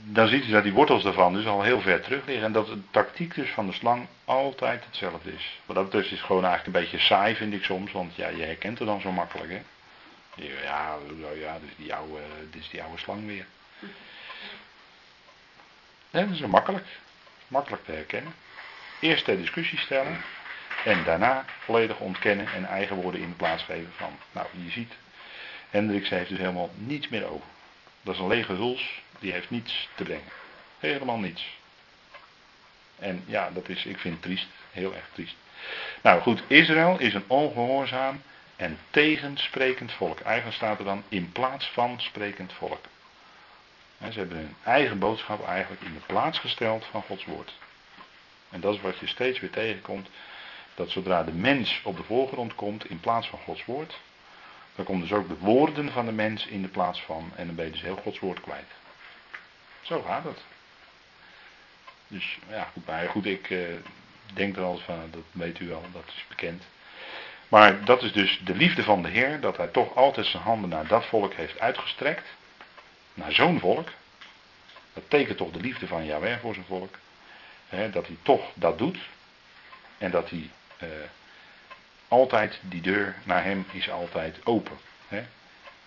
dan 0.05 0.29
ziet 0.29 0.47
u 0.47 0.51
dat 0.51 0.63
die 0.63 0.73
wortels 0.73 1.03
daarvan 1.03 1.33
dus 1.33 1.47
al 1.47 1.63
heel 1.63 1.81
ver 1.81 2.01
terug 2.01 2.27
liggen. 2.27 2.45
En 2.45 2.53
dat 2.53 2.67
de 2.67 2.81
tactiek 2.91 3.35
dus 3.35 3.51
van 3.51 3.67
de 3.67 3.73
slang 3.73 4.07
altijd 4.25 4.85
hetzelfde 4.85 5.33
is. 5.33 5.61
Wat 5.67 5.93
dat 5.93 6.05
is 6.05 6.21
gewoon 6.21 6.45
eigenlijk 6.45 6.77
een 6.77 6.83
beetje 6.83 7.07
saai 7.07 7.35
vind 7.35 7.53
ik 7.53 7.65
soms. 7.65 7.93
Want 7.93 8.15
ja, 8.15 8.29
je 8.29 8.43
herkent 8.43 8.79
het 8.79 8.89
dan 8.89 9.01
zo 9.01 9.13
makkelijk 9.13 9.51
hè. 9.51 9.63
Ja, 10.35 10.99
ja, 11.35 11.59
dit 11.59 11.71
is 11.71 11.77
die 11.77 11.95
oude, 11.95 12.21
dit 12.51 12.63
is 12.63 12.71
die 12.71 12.83
oude 12.83 12.99
slang 12.99 13.27
weer. 13.27 13.47
Dat 16.11 16.31
is 16.31 16.39
zo 16.39 16.49
makkelijk. 16.49 16.87
Makkelijk 17.49 17.85
te 17.85 17.93
herkennen. 17.93 18.35
Eerst 19.05 19.25
ter 19.25 19.37
discussie 19.37 19.79
stellen. 19.79 20.25
En 20.85 21.05
daarna 21.05 21.45
volledig 21.59 21.99
ontkennen 21.99 22.47
en 22.53 22.65
eigen 22.65 22.97
woorden 22.97 23.21
in 23.21 23.29
de 23.29 23.35
plaats 23.35 23.63
geven 23.63 23.93
van. 23.97 24.19
Nou, 24.33 24.47
je 24.65 24.71
ziet, 24.71 24.93
Hendricks 25.71 26.09
heeft 26.09 26.29
dus 26.29 26.39
helemaal 26.39 26.71
niets 26.75 27.09
meer 27.09 27.25
over. 27.25 27.47
Dat 28.03 28.15
is 28.15 28.21
een 28.21 28.27
lege 28.27 28.53
huls, 28.53 29.03
die 29.19 29.33
heeft 29.33 29.51
niets 29.51 29.89
te 29.95 30.05
brengen. 30.05 30.33
Helemaal 30.79 31.19
niets. 31.19 31.59
En 32.99 33.25
ja, 33.27 33.51
dat 33.51 33.69
is, 33.69 33.85
ik 33.85 33.99
vind 33.99 34.15
het 34.15 34.23
triest, 34.23 34.47
heel 34.71 34.95
erg 34.95 35.09
triest. 35.13 35.37
Nou 36.03 36.21
goed, 36.21 36.43
Israël 36.47 36.99
is 36.99 37.15
een 37.15 37.25
ongehoorzaam 37.27 38.23
en 38.57 38.79
tegensprekend 38.91 39.93
volk. 39.93 40.21
Eigenlijk 40.21 40.57
staat 40.57 40.79
er 40.79 40.85
dan 40.85 41.03
in 41.09 41.33
plaats 41.33 41.67
van 41.67 42.01
sprekend 42.01 42.53
volk. 42.53 42.85
Ze 44.13 44.19
hebben 44.19 44.37
hun 44.37 44.57
eigen 44.63 44.99
boodschap 44.99 45.47
eigenlijk 45.47 45.83
in 45.83 45.93
de 45.93 46.07
plaats 46.07 46.39
gesteld 46.39 46.87
van 46.91 47.03
Gods 47.03 47.25
woord. 47.25 47.53
En 48.55 48.61
dat 48.61 48.75
is 48.75 48.81
wat 48.81 48.99
je 48.99 49.07
steeds 49.07 49.41
weer 49.41 49.51
tegenkomt. 49.51 50.09
Dat 50.75 50.91
zodra 50.91 51.23
de 51.23 51.33
mens 51.33 51.81
op 51.85 51.97
de 51.97 52.03
voorgrond 52.03 52.55
komt 52.55 52.91
in 52.91 53.01
plaats 53.01 53.29
van 53.29 53.39
Gods 53.39 53.65
woord, 53.65 54.01
dan 54.75 54.85
komen 54.85 55.01
dus 55.01 55.13
ook 55.13 55.29
de 55.29 55.39
woorden 55.39 55.93
van 55.93 56.07
de 56.07 56.13
mens 56.13 56.47
in 56.47 56.63
de 56.63 56.69
plaats 56.69 57.01
van. 57.01 57.33
En 57.37 57.47
dan 57.47 57.55
ben 57.55 57.65
je 57.65 57.71
dus 57.71 57.83
heel 57.83 57.97
Gods 57.97 58.19
woord 58.19 58.41
kwijt. 58.41 58.71
Zo 59.83 60.03
gaat 60.03 60.25
het. 60.25 60.45
Dus 62.09 62.39
ja, 62.49 62.69
goed, 62.73 62.87
maar 62.87 63.09
goed 63.09 63.27
ik 63.27 63.51
eh, 63.51 63.59
denk 64.35 64.57
er 64.57 64.63
al 64.63 64.79
van, 64.79 65.09
dat 65.11 65.23
weet 65.33 65.61
u 65.61 65.69
wel, 65.69 65.83
dat 65.93 66.05
is 66.07 66.25
bekend. 66.29 66.63
Maar 67.49 67.85
dat 67.85 68.03
is 68.03 68.13
dus 68.13 68.41
de 68.45 68.55
liefde 68.55 68.83
van 68.83 69.03
de 69.03 69.09
Heer, 69.09 69.41
dat 69.41 69.57
hij 69.57 69.67
toch 69.67 69.97
altijd 69.97 70.27
zijn 70.27 70.43
handen 70.43 70.71
naar 70.71 70.87
dat 70.87 71.07
volk 71.07 71.35
heeft 71.35 71.61
uitgestrekt. 71.61 72.29
Naar 73.15 73.33
zo'n 73.33 73.61
volk. 73.61 73.89
Dat 74.93 75.11
tekent 75.11 75.37
toch 75.37 75.51
de 75.51 75.61
liefde 75.61 75.87
van 75.87 76.05
Yahweh 76.05 76.41
voor 76.41 76.55
zijn 76.55 76.67
volk. 76.67 76.95
Hè, 77.69 77.91
dat 77.91 78.07
hij 78.07 78.17
toch 78.23 78.51
dat 78.55 78.79
doet. 78.79 78.99
En 79.99 80.11
dat 80.11 80.31
hij 80.31 80.51
eh, 80.79 80.89
altijd, 82.09 82.59
die 82.63 82.81
deur 82.81 83.15
naar 83.25 83.45
hem 83.45 83.67
is 83.73 83.91
altijd 83.91 84.37
open. 84.45 84.79
Hè. 85.09 85.25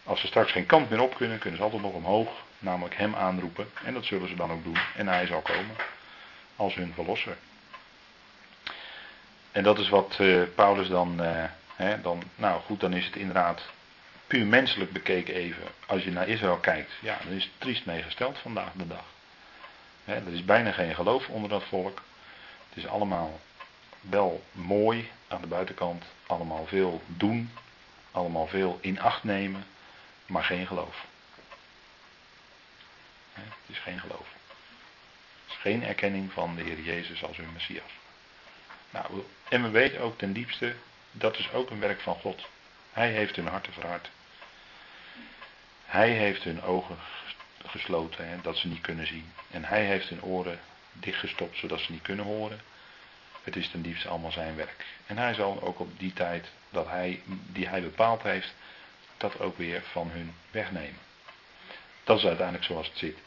Als 0.04 0.20
ze 0.20 0.28
straks 0.28 0.52
geen 0.52 0.66
kant 0.66 0.90
meer 0.90 1.02
op 1.02 1.16
kunnen, 1.16 1.40
kunnen 1.40 1.58
ze 1.58 1.66
altijd 1.66 1.82
nog 1.82 1.94
omhoog, 1.94 2.30
namelijk 2.60 2.95
hem 2.95 3.16
aanroepen. 3.16 3.70
En 3.84 3.94
dat 3.94 4.06
zullen 4.06 4.28
ze 4.28 4.36
dan 4.36 4.52
ook 4.52 4.64
doen. 4.64 4.78
En 4.95 5.08
hij 5.08 5.26
zal 5.26 5.41
komen 5.41 5.76
als 6.56 6.76
hun 6.76 6.94
verlosser. 6.94 7.38
En 9.52 9.64
dat 9.64 9.80
is 9.80 9.90
wat 9.90 10.16
eh, 10.20 10.41
Paulus 10.56 10.88
dan, 10.88 11.24
eh, 11.24 11.44
hè, 11.76 12.02
dan, 12.02 12.24
nou 12.36 12.62
goed, 12.62 12.80
dan 12.80 12.94
is 12.94 13.06
het 13.06 13.16
inderdaad 13.16 13.62
puur 14.28 14.45
menselijk 14.45 14.91
bekeken 14.91 15.34
even. 15.34 15.64
Als 15.86 16.04
je 16.04 16.12
naar 16.12 16.28
Israël 16.28 16.58
kijkt, 16.58 16.91
ja, 16.99 17.18
dan 17.24 17.34
is 17.34 17.44
het 17.44 17.54
triest 17.58 17.86
meegesteld 17.86 18.38
vandaag 18.38 18.72
de 18.74 18.88
dag. 18.88 19.04
Er 20.08 20.34
is 20.34 20.46
bijna 20.46 20.72
geen 20.72 20.96
geloof 20.96 21.28
onder 21.28 21.50
dat 21.50 21.64
volk. 21.64 22.02
Het 22.70 22.78
is 22.78 22.88
allemaal 22.88 23.40
wel 24.02 24.44
mooi 24.52 25.12
aan 25.28 25.42
de 25.42 25.48
buitenkant, 25.48 26.04
allemaal 26.28 26.66
veel 26.66 27.02
doen, 27.06 27.52
allemaal 28.12 28.48
veel 28.48 28.78
in 28.82 29.00
acht 29.00 29.24
nemen, 29.24 29.66
maar 30.26 30.44
geen 30.44 30.68
geloof. 30.68 31.06
Het 33.34 33.76
is 33.76 33.80
geen 33.80 34.00
geloof. 34.00 34.28
Het 35.46 35.56
is 35.56 35.62
geen 35.62 35.84
erkenning 35.84 36.32
van 36.32 36.56
de 36.56 36.64
Heer 36.64 36.80
Jezus 36.80 37.24
als 37.24 37.38
hun 37.38 37.54
Messias. 37.54 37.92
Nou, 38.90 39.24
en 39.50 39.64
we 39.64 39.70
weten 39.70 40.00
ook 40.00 40.18
ten 40.18 40.34
diepste, 40.34 40.76
dat 41.12 41.38
is 41.38 41.52
ook 41.52 41.70
een 41.70 41.80
werk 41.80 42.02
van 42.02 42.16
God. 42.16 42.48
Hij 42.92 43.12
heeft 43.12 43.36
hun 43.36 43.48
harten 43.48 43.74
verhard. 43.74 44.10
Hij 45.86 46.10
heeft 46.10 46.44
hun 46.44 46.62
ogen 46.62 46.98
gesloten, 47.68 48.30
hè, 48.30 48.35
dat 48.41 48.57
ze 48.57 48.68
niet 48.68 48.81
kunnen 48.81 49.07
zien. 49.07 49.31
En 49.52 49.64
hij 49.64 49.85
heeft 49.85 50.10
hun 50.10 50.23
oren 50.23 50.60
dichtgestopt, 50.94 51.57
zodat 51.57 51.80
ze 51.80 51.91
niet 51.91 52.02
kunnen 52.02 52.26
horen. 52.26 52.60
Het 53.44 53.56
is 53.56 53.69
ten 53.69 53.81
diepste 53.81 54.07
allemaal 54.07 54.31
zijn 54.31 54.56
werk. 54.56 54.85
En 55.06 55.18
hij 55.18 55.34
zal 55.34 55.61
ook 55.61 55.80
op 55.80 55.99
die 55.99 56.14
tijd 56.14 56.48
dat 56.69 56.88
hij, 56.88 57.22
die 57.26 57.68
hij 57.68 57.81
bepaald 57.81 58.23
heeft, 58.23 58.53
dat 59.18 59.39
ook 59.39 59.57
weer 59.57 59.81
van 59.91 60.10
hun 60.11 60.34
wegnemen. 60.52 60.99
Dat 62.03 62.18
is 62.18 62.26
uiteindelijk 62.26 62.65
zoals 62.65 62.88
het 62.88 62.98
zit. 62.98 63.18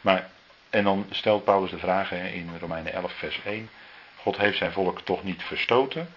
Maar, 0.00 0.30
en 0.70 0.84
dan 0.84 1.06
stelt 1.10 1.44
Paulus 1.44 1.70
de 1.70 1.78
vraag 1.78 2.08
hè, 2.08 2.28
in 2.28 2.56
Romeinen 2.60 2.92
11, 2.92 3.12
vers 3.12 3.40
1. 3.44 3.70
God 4.16 4.36
heeft 4.36 4.58
zijn 4.58 4.72
volk 4.72 5.00
toch 5.00 5.22
niet 5.22 5.42
verstoten? 5.42 6.14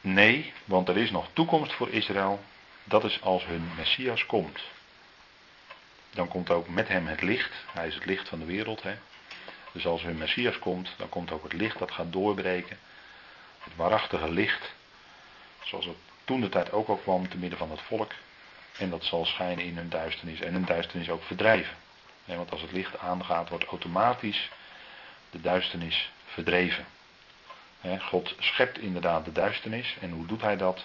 Nee, 0.00 0.52
want 0.64 0.88
er 0.88 0.96
is 0.96 1.10
nog 1.10 1.28
toekomst 1.32 1.72
voor 1.72 1.90
Israël. 1.90 2.44
Dat 2.84 3.04
is 3.04 3.22
als 3.22 3.44
hun 3.44 3.70
Messias 3.76 4.26
komt. 4.26 4.60
Dan 6.10 6.28
komt 6.28 6.50
ook 6.50 6.68
met 6.68 6.88
hem 6.88 7.06
het 7.06 7.22
licht. 7.22 7.52
Hij 7.72 7.86
is 7.86 7.94
het 7.94 8.04
licht 8.04 8.28
van 8.28 8.38
de 8.38 8.44
wereld. 8.44 8.82
Hè? 8.82 8.94
Dus 9.72 9.86
als 9.86 10.02
hun 10.02 10.18
Messias 10.18 10.58
komt, 10.58 10.94
dan 10.96 11.08
komt 11.08 11.30
ook 11.30 11.42
het 11.42 11.52
licht 11.52 11.78
dat 11.78 11.90
gaat 11.90 12.12
doorbreken. 12.12 12.78
Het 13.58 13.76
waarachtige 13.76 14.30
licht. 14.30 14.72
Zoals 15.64 15.84
het 15.84 15.96
toen 16.24 16.40
de 16.40 16.48
tijd 16.48 16.72
ook 16.72 16.88
al 16.88 16.96
kwam 16.96 17.28
te 17.28 17.36
midden 17.36 17.58
van 17.58 17.70
het 17.70 17.80
volk. 17.80 18.12
En 18.78 18.90
dat 18.90 19.04
zal 19.04 19.24
schijnen 19.24 19.64
in 19.64 19.76
hun 19.76 19.88
duisternis. 19.88 20.40
En 20.40 20.52
hun 20.52 20.64
duisternis 20.64 21.10
ook 21.10 21.22
verdrijven. 21.22 21.76
want 22.24 22.50
als 22.50 22.60
het 22.60 22.72
licht 22.72 22.98
aangaat, 22.98 23.48
wordt 23.48 23.64
automatisch 23.64 24.50
de 25.30 25.40
duisternis 25.40 26.10
verdreven. 26.26 26.86
God 28.00 28.34
schept 28.38 28.78
inderdaad 28.78 29.24
de 29.24 29.32
duisternis. 29.32 29.96
En 30.00 30.10
hoe 30.10 30.26
doet 30.26 30.40
hij 30.40 30.56
dat? 30.56 30.84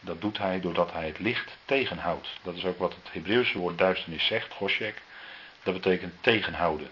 Dat 0.00 0.20
doet 0.20 0.38
hij 0.38 0.60
doordat 0.60 0.92
hij 0.92 1.06
het 1.06 1.18
licht 1.18 1.56
tegenhoudt. 1.64 2.28
Dat 2.42 2.54
is 2.54 2.64
ook 2.64 2.78
wat 2.78 2.94
het 2.94 3.12
Hebreeuwse 3.12 3.58
woord 3.58 3.78
duisternis 3.78 4.26
zegt, 4.26 4.52
Goshek. 4.52 5.02
Dat 5.62 5.74
betekent 5.74 6.14
tegenhouden. 6.20 6.90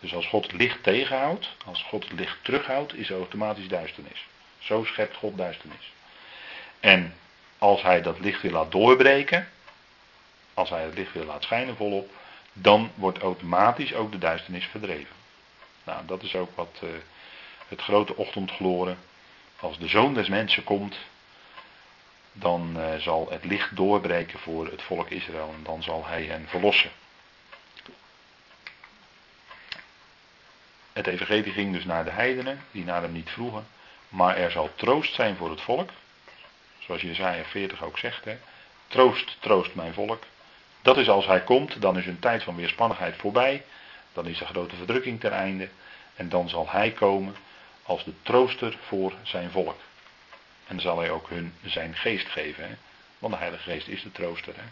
Dus 0.00 0.14
als 0.14 0.26
God 0.26 0.52
licht 0.52 0.82
tegenhoudt, 0.82 1.48
als 1.64 1.82
God 1.82 2.04
het 2.04 2.18
licht 2.18 2.36
terughoudt, 2.42 2.94
is 2.94 3.10
er 3.10 3.16
automatisch 3.16 3.68
duisternis. 3.68 4.26
Zo 4.58 4.84
schept 4.84 5.16
God 5.16 5.36
duisternis. 5.36 5.92
En 6.80 7.14
als 7.58 7.82
hij 7.82 8.02
dat 8.02 8.20
licht 8.20 8.42
weer 8.42 8.52
laat 8.52 8.72
doorbreken, 8.72 9.48
als 10.54 10.70
hij 10.70 10.82
het 10.82 10.94
licht 10.94 11.12
weer 11.12 11.24
laat 11.24 11.42
schijnen 11.42 11.76
volop, 11.76 12.10
dan 12.52 12.90
wordt 12.94 13.18
automatisch 13.18 13.94
ook 13.94 14.12
de 14.12 14.18
duisternis 14.18 14.64
verdreven. 14.64 15.16
Nou, 15.84 16.06
dat 16.06 16.22
is 16.22 16.34
ook 16.34 16.56
wat 16.56 16.80
uh, 16.84 16.90
het 17.68 17.80
grote 17.80 18.16
ochtendgloren. 18.16 18.98
Als 19.60 19.78
de 19.78 19.88
zoon 19.88 20.14
des 20.14 20.28
mensen 20.28 20.64
komt, 20.64 20.96
dan 22.32 22.74
uh, 22.76 22.94
zal 22.96 23.26
het 23.30 23.44
licht 23.44 23.76
doorbreken 23.76 24.38
voor 24.38 24.66
het 24.66 24.82
volk 24.82 25.10
Israël 25.10 25.54
en 25.56 25.62
dan 25.62 25.82
zal 25.82 26.06
hij 26.06 26.22
hen 26.22 26.48
verlossen. 26.48 26.90
Het 30.92 31.06
evangelie 31.06 31.52
ging 31.52 31.72
dus 31.72 31.84
naar 31.84 32.04
de 32.04 32.10
heidenen, 32.10 32.60
die 32.70 32.84
naar 32.84 33.02
hem 33.02 33.12
niet 33.12 33.30
vroegen. 33.30 33.66
Maar 34.08 34.36
er 34.36 34.50
zal 34.50 34.70
troost 34.74 35.14
zijn 35.14 35.36
voor 35.36 35.50
het 35.50 35.60
volk. 35.60 35.90
Zoals 36.78 37.00
Jezaja 37.00 37.44
40 37.44 37.82
ook 37.82 37.98
zegt. 37.98 38.24
Hè. 38.24 38.36
Troost, 38.86 39.36
troost 39.40 39.74
mijn 39.74 39.94
volk. 39.94 40.22
Dat 40.82 40.96
is 40.96 41.08
als 41.08 41.26
hij 41.26 41.40
komt, 41.40 41.80
dan 41.80 41.98
is 41.98 42.06
een 42.06 42.18
tijd 42.18 42.42
van 42.42 42.56
weerspannigheid 42.56 43.16
voorbij. 43.16 43.64
Dan 44.12 44.26
is 44.26 44.38
de 44.38 44.46
grote 44.46 44.76
verdrukking 44.76 45.20
ten 45.20 45.32
einde. 45.32 45.68
En 46.14 46.28
dan 46.28 46.48
zal 46.48 46.70
hij 46.70 46.90
komen 46.90 47.36
als 47.82 48.04
de 48.04 48.12
trooster 48.22 48.78
voor 48.86 49.12
zijn 49.22 49.50
volk. 49.50 49.76
En 50.70 50.80
zal 50.80 50.98
hij 50.98 51.10
ook 51.10 51.28
hun 51.28 51.54
zijn 51.64 51.96
geest 51.96 52.28
geven. 52.28 52.78
Want 53.18 53.32
de 53.32 53.38
Heilige 53.38 53.70
Geest 53.70 53.88
is 53.88 54.02
de 54.02 54.12
trooster. 54.12 54.54
Hè. 54.56 54.62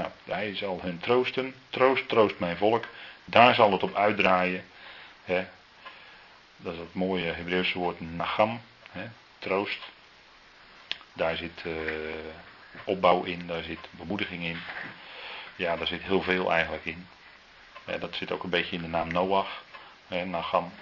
Nou, 0.00 0.12
hij 0.24 0.56
zal 0.56 0.80
hun 0.82 0.98
troosten. 0.98 1.54
Troost, 1.70 2.08
troost 2.08 2.38
mijn 2.38 2.56
volk. 2.56 2.84
Daar 3.24 3.54
zal 3.54 3.72
het 3.72 3.82
op 3.82 3.94
uitdraaien. 3.94 4.64
Hè. 5.24 5.46
Dat 6.56 6.72
is 6.72 6.78
het 6.78 6.94
mooie 6.94 7.32
Hebreeuwse 7.32 7.78
woord 7.78 8.00
nagam, 8.00 8.60
hè, 8.90 9.08
troost. 9.38 9.78
Daar 11.12 11.36
zit 11.36 11.62
uh, 11.66 11.74
opbouw 12.84 13.22
in, 13.22 13.46
daar 13.46 13.62
zit 13.62 13.88
bemoediging 13.90 14.44
in. 14.44 14.58
Ja, 15.56 15.76
daar 15.76 15.86
zit 15.86 16.02
heel 16.02 16.22
veel 16.22 16.52
eigenlijk 16.52 16.84
in. 16.84 17.06
dat 17.84 18.14
zit 18.14 18.32
ook 18.32 18.42
een 18.42 18.50
beetje 18.50 18.76
in 18.76 18.82
de 18.82 18.88
naam 18.88 19.12
Noach, 19.12 19.62
nagam. 20.08 20.72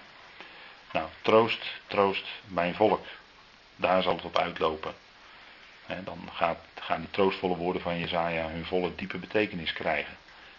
Nou, 0.92 1.08
troost, 1.22 1.64
troost 1.86 2.24
mijn 2.46 2.74
volk. 2.74 3.06
Daar 3.80 4.02
zal 4.02 4.16
het 4.16 4.24
op 4.24 4.38
uitlopen. 4.38 4.94
dan 5.86 6.28
gaat, 6.32 6.58
gaan 6.80 7.00
die 7.00 7.10
troostvolle 7.10 7.56
woorden 7.56 7.82
van 7.82 7.98
Jezaja 7.98 8.48
hun 8.48 8.64
volle 8.64 8.94
diepe 8.94 9.18
betekenis 9.18 9.72
krijgen. 9.72 10.16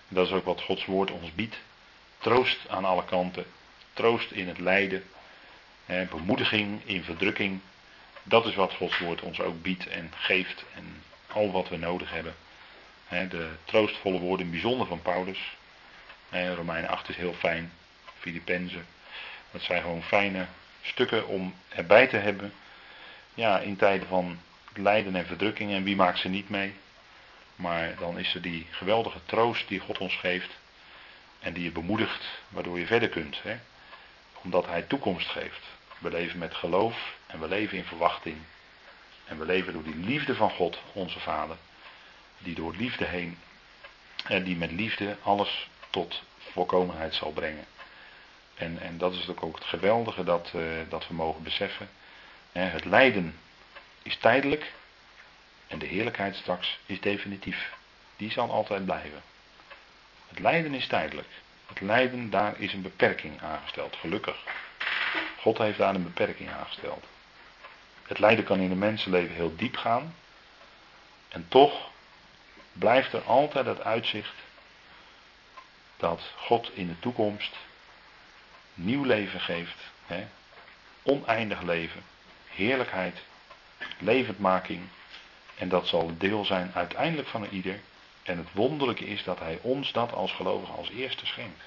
En 0.09 0.15
dat 0.15 0.25
is 0.25 0.33
ook 0.33 0.45
wat 0.45 0.61
Gods 0.61 0.85
woord 0.85 1.11
ons 1.11 1.33
biedt. 1.33 1.59
Troost 2.17 2.69
aan 2.69 2.85
alle 2.85 3.05
kanten, 3.05 3.45
troost 3.93 4.31
in 4.31 4.47
het 4.47 4.59
lijden, 4.59 5.03
hè, 5.85 6.05
bemoediging 6.05 6.81
in 6.85 7.03
verdrukking. 7.03 7.59
Dat 8.23 8.45
is 8.45 8.55
wat 8.55 8.73
Gods 8.73 8.99
woord 8.99 9.21
ons 9.21 9.39
ook 9.39 9.61
biedt 9.61 9.87
en 9.87 10.13
geeft 10.15 10.63
en 10.75 11.03
al 11.27 11.51
wat 11.51 11.69
we 11.69 11.77
nodig 11.77 12.11
hebben. 12.11 12.35
De 13.29 13.49
troostvolle 13.63 14.19
woorden, 14.19 14.51
bijzonder 14.51 14.87
van 14.87 15.01
Paulus. 15.01 15.57
Romeinen 16.29 16.89
8 16.89 17.09
is 17.09 17.15
heel 17.15 17.33
fijn, 17.33 17.71
Filippenzen. 18.19 18.85
Dat 19.51 19.61
zijn 19.61 19.81
gewoon 19.81 20.03
fijne 20.03 20.45
stukken 20.81 21.27
om 21.27 21.53
erbij 21.69 22.07
te 22.07 22.17
hebben. 22.17 22.53
Ja, 23.33 23.59
in 23.59 23.75
tijden 23.75 24.07
van 24.07 24.39
lijden 24.73 25.15
en 25.15 25.25
verdrukking. 25.25 25.71
En 25.71 25.83
wie 25.83 25.95
maakt 25.95 26.19
ze 26.19 26.27
niet 26.27 26.49
mee? 26.49 26.73
Maar 27.55 27.95
dan 27.95 28.19
is 28.19 28.35
er 28.35 28.41
die 28.41 28.67
geweldige 28.69 29.19
troost 29.25 29.67
die 29.67 29.79
God 29.79 29.97
ons 29.97 30.15
geeft. 30.15 30.49
En 31.39 31.53
die 31.53 31.63
je 31.63 31.71
bemoedigt, 31.71 32.39
waardoor 32.49 32.79
je 32.79 32.85
verder 32.85 33.09
kunt. 33.09 33.41
Hè? 33.43 33.57
Omdat 34.43 34.65
Hij 34.65 34.81
toekomst 34.81 35.27
geeft. 35.27 35.65
We 35.99 36.09
leven 36.09 36.39
met 36.39 36.55
geloof 36.55 37.15
en 37.27 37.39
we 37.39 37.47
leven 37.47 37.77
in 37.77 37.85
verwachting. 37.85 38.37
En 39.25 39.39
we 39.39 39.45
leven 39.45 39.73
door 39.73 39.83
die 39.83 39.95
liefde 39.95 40.35
van 40.35 40.49
God, 40.49 40.77
onze 40.93 41.19
Vader. 41.19 41.57
Die 42.37 42.55
door 42.55 42.75
liefde 42.75 43.05
heen, 43.05 43.37
en 44.25 44.43
die 44.43 44.55
met 44.55 44.71
liefde 44.71 45.17
alles 45.23 45.69
tot 45.89 46.23
volkomenheid 46.37 47.15
zal 47.15 47.31
brengen. 47.31 47.65
En, 48.53 48.79
en 48.79 48.97
dat 48.97 49.13
is 49.13 49.27
ook 49.35 49.55
het 49.55 49.65
geweldige 49.65 50.23
dat, 50.23 50.51
uh, 50.55 50.63
dat 50.89 51.07
we 51.07 51.13
mogen 51.13 51.43
beseffen. 51.43 51.89
Het 52.51 52.85
lijden 52.85 53.35
is 54.03 54.17
tijdelijk 54.17 54.71
en 55.67 55.79
de 55.79 55.85
heerlijkheid 55.85 56.35
straks 56.35 56.79
is 56.85 57.01
definitief. 57.01 57.73
Die 58.15 58.31
zal 58.31 58.51
altijd 58.51 58.85
blijven. 58.85 59.21
Het 60.27 60.39
lijden 60.39 60.73
is 60.73 60.87
tijdelijk. 60.87 61.27
Het 61.67 61.81
lijden, 61.81 62.29
daar 62.29 62.59
is 62.59 62.73
een 62.73 62.81
beperking 62.81 63.41
aangesteld, 63.41 63.95
gelukkig. 63.95 64.43
God 65.37 65.57
heeft 65.57 65.77
daar 65.77 65.95
een 65.95 66.03
beperking 66.03 66.49
aangesteld. 66.49 67.05
Het 68.07 68.19
lijden 68.19 68.45
kan 68.45 68.59
in 68.59 68.71
een 68.71 68.77
mensenleven 68.77 69.35
heel 69.35 69.55
diep 69.55 69.77
gaan. 69.77 70.15
En 71.27 71.45
toch 71.47 71.89
blijft 72.73 73.13
er 73.13 73.23
altijd 73.23 73.65
het 73.65 73.83
uitzicht 73.83 74.35
dat 75.97 76.21
God 76.35 76.71
in 76.73 76.87
de 76.87 76.99
toekomst 76.99 77.55
nieuw 78.73 79.03
leven 79.03 79.39
geeft. 79.39 79.77
Hè? 80.05 80.27
Oneindig 81.03 81.61
leven, 81.61 82.03
heerlijkheid, 82.51 83.19
levendmaking. 83.99 84.81
En 85.57 85.69
dat 85.69 85.87
zal 85.87 86.17
deel 86.17 86.45
zijn 86.45 86.71
uiteindelijk 86.73 87.27
van 87.27 87.45
ieder 87.45 87.79
en 88.23 88.37
het 88.37 88.53
wonderlijke 88.53 89.05
is 89.05 89.23
dat 89.23 89.39
hij 89.39 89.59
ons 89.61 89.91
dat 89.91 90.13
als 90.13 90.31
gelovigen 90.31 90.75
als 90.75 90.89
eerste 90.89 91.25
schenkt. 91.25 91.63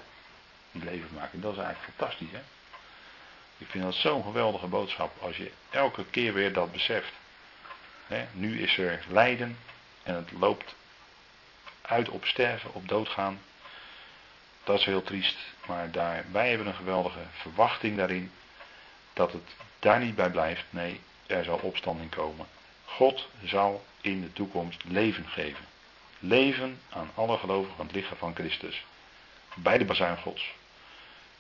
Die 0.73 0.85
levendmaking, 0.85 1.43
dat 1.43 1.53
is 1.53 1.59
eigenlijk 1.59 1.97
fantastisch 1.97 2.31
hè. 2.31 2.41
Ik 3.59 3.67
vind 3.71 3.85
dat 3.85 3.95
zo'n 3.95 4.23
geweldige 4.23 4.67
boodschap 4.67 5.23
als 5.23 5.37
je 5.37 5.53
elke 5.71 6.05
keer 6.05 6.33
weer 6.33 6.53
dat 6.53 6.73
beseft. 6.73 7.13
nu 8.33 8.63
is 8.63 8.79
er 8.79 9.05
lijden 9.09 9.59
en 10.03 10.15
het 10.15 10.33
loopt 10.33 10.75
uit 11.83 12.09
op 12.09 12.25
sterven, 12.25 12.75
op 12.75 12.89
doodgaan. 12.89 13.41
Dat 14.65 14.79
is 14.79 14.85
heel 14.85 15.03
triest, 15.03 15.37
maar 15.67 15.91
daar, 15.91 16.25
wij 16.33 16.49
hebben 16.49 16.67
een 16.67 16.75
geweldige 16.75 17.23
verwachting 17.33 17.97
daarin 17.97 18.33
dat 19.13 19.33
het 19.33 19.55
daar 19.85 20.01
niet 20.01 20.15
bij 20.15 20.31
blijft. 20.31 20.65
Nee, 20.71 21.01
er 21.27 21.45
zal 21.45 21.59
opstanding 21.63 22.11
komen. 22.11 22.47
God 22.85 23.29
zal 23.45 23.85
in 24.01 24.21
de 24.21 24.33
toekomst 24.33 24.85
leven 24.85 25.29
geven 25.29 25.65
leven 26.27 26.81
aan 26.91 27.11
alle 27.15 27.39
gelovigen 27.39 27.77
van 27.77 27.87
het 27.87 27.95
lichaam 27.95 28.17
van 28.17 28.35
Christus. 28.35 28.85
Bij 29.55 29.79
de 29.79 29.85
bazuin 29.85 30.19
Gods. 30.19 30.55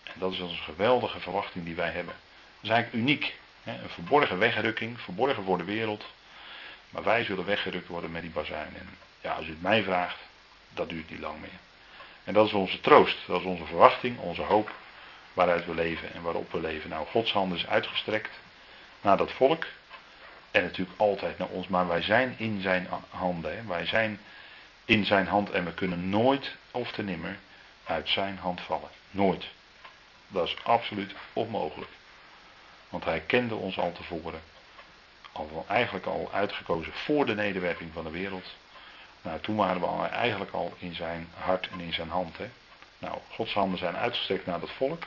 En 0.02 0.12
dat 0.14 0.32
is 0.32 0.40
onze 0.40 0.62
geweldige 0.62 1.20
verwachting 1.20 1.64
die 1.64 1.74
wij 1.74 1.90
hebben. 1.90 2.14
Dat 2.14 2.62
is 2.62 2.68
eigenlijk 2.68 3.02
uniek. 3.02 3.34
Hè? 3.62 3.82
Een 3.82 3.88
verborgen 3.88 4.38
wegrukking, 4.38 5.00
verborgen 5.00 5.44
voor 5.44 5.58
de 5.58 5.64
wereld. 5.64 6.04
Maar 6.90 7.02
wij 7.02 7.24
zullen 7.24 7.44
weggerukt 7.44 7.88
worden 7.88 8.10
met 8.10 8.22
die 8.22 8.30
bazuin. 8.30 8.76
En 8.76 8.88
ja, 9.20 9.32
als 9.32 9.46
u 9.46 9.50
het 9.50 9.62
mij 9.62 9.82
vraagt, 9.82 10.18
dat 10.74 10.88
duurt 10.88 11.10
niet 11.10 11.20
lang 11.20 11.40
meer. 11.40 11.58
En 12.24 12.34
dat 12.34 12.46
is 12.46 12.52
onze 12.52 12.80
troost, 12.80 13.16
dat 13.26 13.40
is 13.40 13.46
onze 13.46 13.64
verwachting, 13.64 14.18
onze 14.18 14.42
hoop 14.42 14.70
waaruit 15.34 15.66
we 15.66 15.74
leven 15.74 16.14
en 16.14 16.22
waarop 16.22 16.52
we 16.52 16.60
leven. 16.60 16.90
Nou, 16.90 17.06
Gods 17.06 17.32
hand 17.32 17.54
is 17.54 17.66
uitgestrekt 17.66 18.30
naar 19.00 19.16
dat 19.16 19.32
volk. 19.32 19.66
En 20.50 20.62
natuurlijk 20.62 21.00
altijd 21.00 21.38
naar 21.38 21.48
ons, 21.48 21.68
maar 21.68 21.86
wij 21.86 22.02
zijn 22.02 22.34
in 22.38 22.60
zijn 22.60 22.88
handen. 23.08 23.56
Hè? 23.56 23.64
Wij 23.66 23.86
zijn 23.86 24.20
in 24.84 25.04
zijn 25.04 25.26
hand 25.26 25.50
en 25.50 25.64
we 25.64 25.74
kunnen 25.74 26.08
nooit 26.08 26.56
of 26.70 26.92
te 26.92 27.02
nimmer 27.02 27.38
uit 27.84 28.08
zijn 28.08 28.38
hand 28.38 28.60
vallen. 28.60 28.88
Nooit. 29.10 29.46
Dat 30.28 30.46
is 30.46 30.56
absoluut 30.62 31.14
onmogelijk. 31.32 31.90
Want 32.88 33.04
hij 33.04 33.20
kende 33.20 33.54
ons 33.54 33.78
al 33.78 33.92
tevoren. 33.92 34.40
Al, 35.32 35.64
eigenlijk 35.68 36.06
al 36.06 36.30
uitgekozen 36.32 36.92
voor 36.92 37.26
de 37.26 37.34
nederwerping 37.34 37.92
van 37.92 38.04
de 38.04 38.10
wereld. 38.10 38.54
Nou, 39.22 39.40
toen 39.40 39.56
waren 39.56 39.80
we 39.80 40.06
eigenlijk 40.06 40.52
al 40.52 40.74
in 40.78 40.94
zijn 40.94 41.28
hart 41.34 41.68
en 41.68 41.80
in 41.80 41.92
zijn 41.92 42.08
hand. 42.08 42.38
Hè? 42.38 42.50
Nou, 42.98 43.18
Gods 43.28 43.52
handen 43.52 43.78
zijn 43.78 43.96
uitgestrekt 43.96 44.46
naar 44.46 44.60
dat 44.60 44.70
volk. 44.70 45.02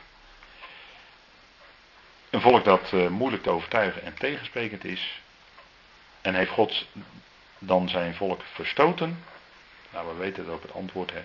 Een 2.29 2.41
volk 2.41 2.63
dat 2.63 2.91
uh, 2.93 3.07
moeilijk 3.07 3.43
te 3.43 3.49
overtuigen 3.49 4.03
en 4.03 4.13
tegensprekend 4.13 4.83
is. 4.85 5.21
En 6.21 6.35
heeft 6.35 6.51
God 6.51 6.85
dan 7.59 7.89
zijn 7.89 8.15
volk 8.15 8.41
verstoten? 8.53 9.23
Nou, 9.89 10.07
we 10.07 10.13
weten 10.13 10.43
het 10.43 10.53
ook 10.53 10.61
het 10.61 10.73
antwoord, 10.73 11.11
hè. 11.11 11.23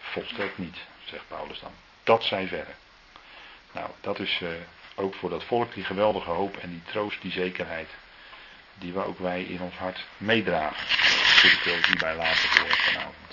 Volstrekt 0.00 0.58
niet, 0.58 0.76
zegt 1.04 1.28
Paulus 1.28 1.60
dan. 1.60 1.72
Dat 2.02 2.24
zij 2.24 2.46
verre. 2.46 2.74
Nou, 3.72 3.90
dat 4.00 4.18
is 4.18 4.40
uh, 4.42 4.48
ook 4.94 5.14
voor 5.14 5.30
dat 5.30 5.44
volk 5.44 5.74
die 5.74 5.84
geweldige 5.84 6.30
hoop 6.30 6.56
en 6.56 6.70
die 6.70 6.82
troost, 6.82 7.22
die 7.22 7.32
zekerheid. 7.32 7.88
Die 8.74 8.92
we 8.92 9.04
ook 9.04 9.18
wij 9.18 9.42
in 9.42 9.60
ons 9.60 9.74
hart 9.74 10.06
meedragen. 10.16 10.86
Dat 11.42 11.64
wil 11.64 11.74
ik 11.74 11.86
hierbij 11.86 12.16
laten 12.16 12.48
voor 12.48 12.68
vanavond. 12.68 13.23